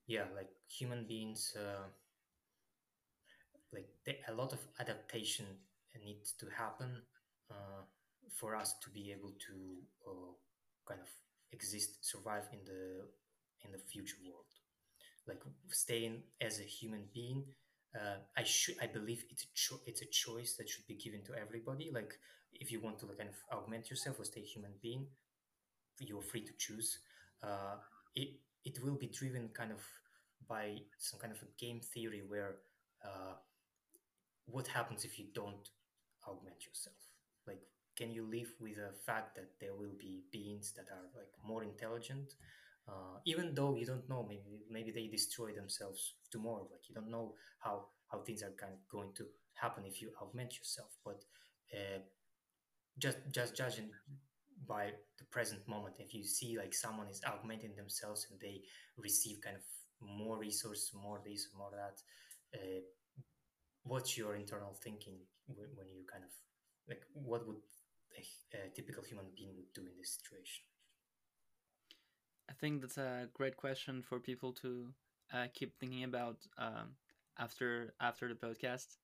yeah, 0.07 0.26
like 0.35 0.49
human 0.68 1.05
beings. 1.07 1.55
Uh, 1.57 1.88
like 3.73 3.88
a 4.27 4.34
lot 4.34 4.53
of 4.53 4.59
adaptation 4.80 5.45
needs 6.03 6.34
to 6.34 6.45
happen 6.57 7.01
uh, 7.49 7.84
for 8.35 8.55
us 8.55 8.76
to 8.81 8.89
be 8.89 9.11
able 9.11 9.31
to 9.47 9.53
uh, 10.07 10.31
kind 10.88 11.01
of 11.01 11.07
exist 11.51 11.97
survive 12.01 12.47
in 12.53 12.59
the 12.65 13.05
in 13.65 13.72
the 13.72 13.77
future 13.77 14.18
world 14.26 14.45
like 15.27 15.41
staying 15.69 16.23
as 16.41 16.59
a 16.59 16.63
human 16.63 17.05
being 17.13 17.43
uh, 17.95 18.18
i 18.38 18.43
should 18.43 18.76
i 18.81 18.88
believe 18.88 19.23
it's 19.30 19.43
a 19.43 19.47
cho- 19.53 19.81
it's 19.85 20.01
a 20.01 20.05
choice 20.05 20.55
that 20.57 20.69
should 20.69 20.88
be 20.88 20.95
given 20.95 21.23
to 21.23 21.34
everybody. 21.35 21.91
Like 21.93 22.13
if 22.53 22.72
you 22.72 22.80
want 22.81 22.99
to 22.99 23.05
like, 23.05 23.18
kind 23.18 23.30
of 23.30 23.35
augment 23.57 23.89
yourself 23.89 24.19
or 24.19 24.26
stay 24.26 24.41
human 24.41 24.72
being 24.81 25.07
you're 25.99 26.22
free 26.22 26.41
to 26.41 26.53
choose. 26.57 26.99
Uh, 27.43 27.76
it 28.15 28.30
it 28.65 28.84
will 28.84 28.95
be 28.95 29.07
driven 29.07 29.49
kind 29.53 29.72
of 29.72 29.80
by 30.47 30.77
some 30.97 31.19
kind 31.19 31.34
of 31.34 31.41
a 31.41 31.47
game 31.59 31.80
theory 31.81 32.23
where 32.27 32.55
uh, 33.05 33.35
what 34.45 34.68
happens 34.68 35.05
if 35.05 35.18
you 35.19 35.26
don't 35.34 35.69
augment 36.27 36.65
yourself? 36.65 36.95
Like 37.47 37.61
can 37.97 38.11
you 38.11 38.23
live 38.23 38.49
with 38.59 38.76
the 38.76 38.91
fact 39.05 39.35
that 39.35 39.51
there 39.59 39.76
will 39.76 39.95
be 39.99 40.23
beings 40.31 40.73
that 40.76 40.85
are 40.91 41.07
like 41.15 41.31
more 41.45 41.63
intelligent 41.63 42.34
uh, 42.91 43.18
even 43.26 43.53
though 43.55 43.76
you 43.76 43.85
don't 43.85 44.07
know 44.09 44.26
maybe 44.27 44.63
maybe 44.69 44.91
they 44.91 45.07
destroy 45.07 45.51
themselves 45.53 46.15
tomorrow 46.31 46.68
like 46.72 46.89
you 46.89 46.95
don't 46.95 47.09
know 47.09 47.34
how 47.59 47.85
how 48.11 48.19
things 48.19 48.43
are 48.43 48.53
kind 48.59 48.73
of 48.73 48.80
going 48.91 49.11
to 49.15 49.26
happen 49.53 49.84
if 49.85 50.01
you 50.01 50.09
augment 50.22 50.57
yourself 50.57 50.89
but 51.05 51.23
uh, 51.73 51.99
just 52.99 53.18
just 53.31 53.55
judging 53.55 53.89
by 54.68 54.91
the 55.18 55.26
present 55.31 55.65
moment 55.68 55.95
if 55.99 56.13
you 56.13 56.23
see 56.23 56.57
like 56.57 56.73
someone 56.73 57.07
is 57.07 57.22
augmenting 57.26 57.76
themselves 57.76 58.27
and 58.30 58.39
they 58.39 58.61
receive 58.97 59.39
kind 59.41 59.55
of 59.55 59.63
more 60.01 60.38
resource 60.38 60.91
more 60.93 61.22
this 61.26 61.47
more 61.57 61.72
that 61.72 61.97
uh, 62.59 62.81
what's 63.84 64.18
your 64.18 64.35
internal 64.35 64.76
thinking 64.84 65.18
when, 65.47 65.68
when 65.76 65.88
you 65.89 66.03
kind 66.11 66.23
of 66.23 66.31
like 66.88 67.01
what 67.13 67.47
would 67.47 67.57
a, 68.18 68.57
a 68.57 68.69
typical 68.76 69.03
human 69.03 69.26
being 69.35 69.53
would 69.55 69.72
do 69.73 69.81
in 69.81 69.93
this 69.97 70.19
situation 70.19 70.63
I 72.52 72.53
think 72.60 72.82
that's 72.82 72.98
a 72.98 73.30
great 73.34 73.56
question 73.56 74.02
for 74.02 74.19
people 74.19 74.52
to 74.61 74.88
uh, 75.34 75.48
keep 75.53 75.80
thinking 75.80 76.03
about 76.03 76.38
um, 76.57 76.98
after 77.40 77.94
after 78.02 78.28
the 78.28 78.36
podcast 78.36 78.98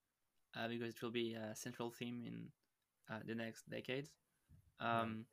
uh, 0.54 0.68
because 0.68 0.90
it 0.90 1.02
will 1.02 1.10
be 1.10 1.32
a 1.34 1.56
central 1.56 1.90
theme 1.90 2.22
in 2.26 2.48
uh, 3.10 3.20
the 3.26 3.34
next 3.34 3.68
decades. 3.70 4.10
yeah 4.80 5.02
Um, 5.02 5.24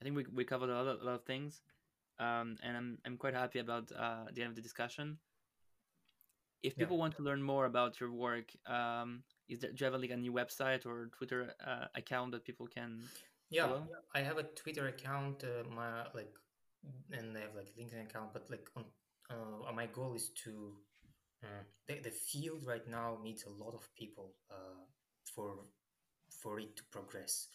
I 0.00 0.04
think 0.04 0.16
we, 0.16 0.26
we 0.34 0.44
covered 0.44 0.68
a 0.68 0.74
lot, 0.74 0.86
of, 0.86 1.00
a 1.00 1.04
lot 1.04 1.14
of 1.14 1.24
things, 1.24 1.62
um, 2.18 2.58
and 2.62 2.76
I'm 2.76 2.98
I'm 3.06 3.16
quite 3.16 3.34
happy 3.34 3.58
about 3.60 3.90
uh, 3.92 4.26
the 4.34 4.42
end 4.42 4.50
of 4.50 4.56
the 4.56 4.62
discussion. 4.62 5.18
If 6.62 6.76
yeah 6.76 6.84
people 6.84 6.98
want 6.98 7.16
to 7.16 7.22
learn 7.22 7.42
more 7.42 7.64
about 7.64 8.00
your 8.00 8.12
work, 8.12 8.52
um, 8.66 9.22
is 9.48 9.60
there, 9.60 9.72
do 9.72 9.84
you 9.84 9.90
have 9.90 10.00
like 10.00 10.10
a 10.10 10.16
new 10.16 10.32
website 10.32 10.84
or 10.84 11.08
Twitter 11.16 11.54
uh, 11.66 11.86
account 11.94 12.32
that 12.32 12.44
people 12.44 12.66
can 12.66 13.08
yeah 13.50 13.66
follow? 13.66 13.88
i 14.14 14.20
have 14.20 14.38
a 14.38 14.44
twitter 14.60 14.88
account 14.88 15.44
uh, 15.44 15.68
my 15.74 16.04
like 16.14 16.34
and 17.12 17.36
i 17.36 17.40
have 17.40 17.54
like 17.54 17.72
linkedin 17.78 18.02
account 18.02 18.32
but 18.32 18.48
like 18.50 18.68
on 18.76 18.84
uh, 19.30 19.72
my 19.72 19.86
goal 19.86 20.14
is 20.14 20.30
to 20.44 20.74
uh, 21.42 21.62
the, 21.88 21.98
the 22.02 22.10
field 22.10 22.62
right 22.66 22.86
now 22.88 23.18
needs 23.22 23.44
a 23.44 23.64
lot 23.64 23.74
of 23.74 23.88
people 23.96 24.34
uh, 24.50 24.84
for 25.34 25.54
for 26.42 26.58
it 26.58 26.76
to 26.76 26.82
progress. 26.90 27.48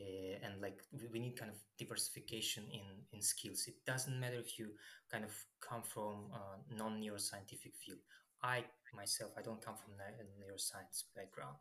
Uh, 0.00 0.34
and 0.42 0.60
like 0.60 0.80
we, 1.12 1.20
need 1.20 1.38
kind 1.38 1.50
of 1.50 1.56
diversification 1.78 2.64
in 2.72 2.82
in 3.12 3.22
skills. 3.22 3.64
It 3.68 3.76
doesn't 3.86 4.18
matter 4.18 4.36
if 4.36 4.58
you 4.58 4.70
kind 5.10 5.24
of 5.24 5.32
come 5.60 5.82
from 5.82 6.32
a 6.32 6.74
non-neuroscientific 6.74 7.74
field. 7.76 8.00
I 8.42 8.64
myself 8.92 9.32
i 9.38 9.42
don't 9.42 9.64
come 9.64 9.76
from 9.76 9.94
a 9.94 10.24
neuroscience 10.40 11.04
background. 11.14 11.58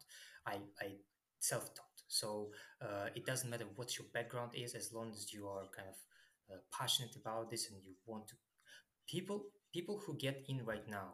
I 0.48 0.56
i 0.82 0.98
self-taught. 1.40 1.98
So 2.08 2.52
uh, 2.82 3.10
it 3.16 3.26
doesn't 3.26 3.50
matter 3.50 3.66
what 3.76 3.98
your 3.98 4.08
background 4.14 4.52
is 4.56 4.74
as 4.74 4.94
long 4.94 5.12
as 5.12 5.34
you 5.34 5.48
are 5.48 5.66
kind 5.76 5.90
of 5.90 5.96
uh, 6.54 6.58
passionate 6.72 7.16
about 7.16 7.50
this 7.50 7.70
and 7.70 7.78
you 7.84 7.94
want 8.06 8.28
to 8.28 8.36
people 9.08 9.46
people 9.74 10.02
who 10.06 10.16
get 10.18 10.44
in 10.48 10.64
right 10.66 10.88
now 10.88 11.10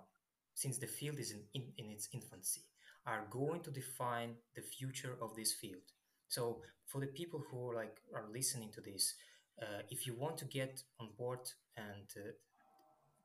since 0.54 0.78
the 0.78 0.88
field 0.88 1.18
is 1.20 1.32
in, 1.32 1.42
in, 1.54 1.64
in 1.78 1.90
its 1.90 2.10
infancy 2.14 2.62
are 3.06 3.26
going 3.30 3.62
to 3.62 3.72
define 3.72 4.36
the 4.56 4.62
future 4.62 5.16
of 5.22 5.36
this 5.36 5.54
field 5.54 5.88
so 6.28 6.62
for 6.86 7.00
the 7.00 7.08
people 7.08 7.42
who 7.50 7.70
are 7.70 7.76
like 7.76 7.98
are 8.14 8.26
listening 8.32 8.70
to 8.72 8.82
this 8.82 9.16
uh, 9.62 9.82
if 9.90 10.06
you 10.06 10.14
want 10.14 10.38
to 10.38 10.46
get 10.46 10.82
on 11.00 11.10
board 11.18 11.40
and 11.78 12.08
uh, 12.18 12.32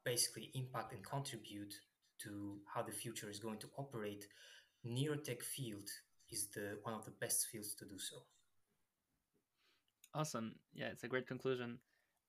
basically 0.05 0.51
impact 0.55 0.93
and 0.93 1.05
contribute 1.05 1.75
to 2.19 2.59
how 2.73 2.83
the 2.83 2.93
future 2.93 3.31
is 3.31 3.39
going 3.39 3.59
to 3.59 3.69
operate 3.77 4.27
neurotech 4.87 5.43
field 5.43 5.89
is 6.31 6.49
the 6.55 6.79
one 6.83 6.95
of 6.95 7.05
the 7.05 7.11
best 7.21 7.47
fields 7.47 7.75
to 7.75 7.85
do 7.85 7.99
so 7.99 8.17
Awesome. 10.15 10.55
Yeah, 10.73 10.87
it's 10.87 11.03
a 11.03 11.09
great 11.09 11.27
conclusion. 11.27 11.79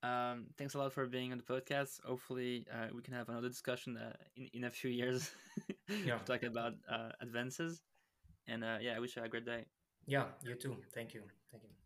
Um, 0.06 0.48
thanks 0.58 0.76
a 0.76 0.78
lot 0.78 0.94
for 0.94 1.06
being 1.08 1.32
on 1.32 1.38
the 1.38 1.44
podcast. 1.44 2.02
Hopefully, 2.06 2.66
uh, 2.72 2.88
we 2.94 3.02
can 3.02 3.14
have 3.14 3.30
another 3.30 3.50
discussion 3.50 3.98
uh, 3.98 4.14
in 4.36 4.50
in 4.54 4.64
a 4.66 4.72
few 4.72 4.92
years 4.92 5.32
Yeah. 5.90 6.18
to 6.20 6.24
talk 6.26 6.44
about 6.44 6.74
uh, 6.90 7.12
advances. 7.22 7.82
And 8.48 8.64
uh, 8.64 8.78
yeah, 8.82 8.96
I 8.96 9.00
wish 9.00 9.16
you 9.16 9.24
a 9.24 9.30
great 9.30 9.46
day. 9.46 9.66
Yeah, 10.08 10.26
you 10.44 10.56
too. 10.56 10.76
Thank 10.94 11.14
you. 11.14 11.24
Thank 11.52 11.64
you. 11.64 11.85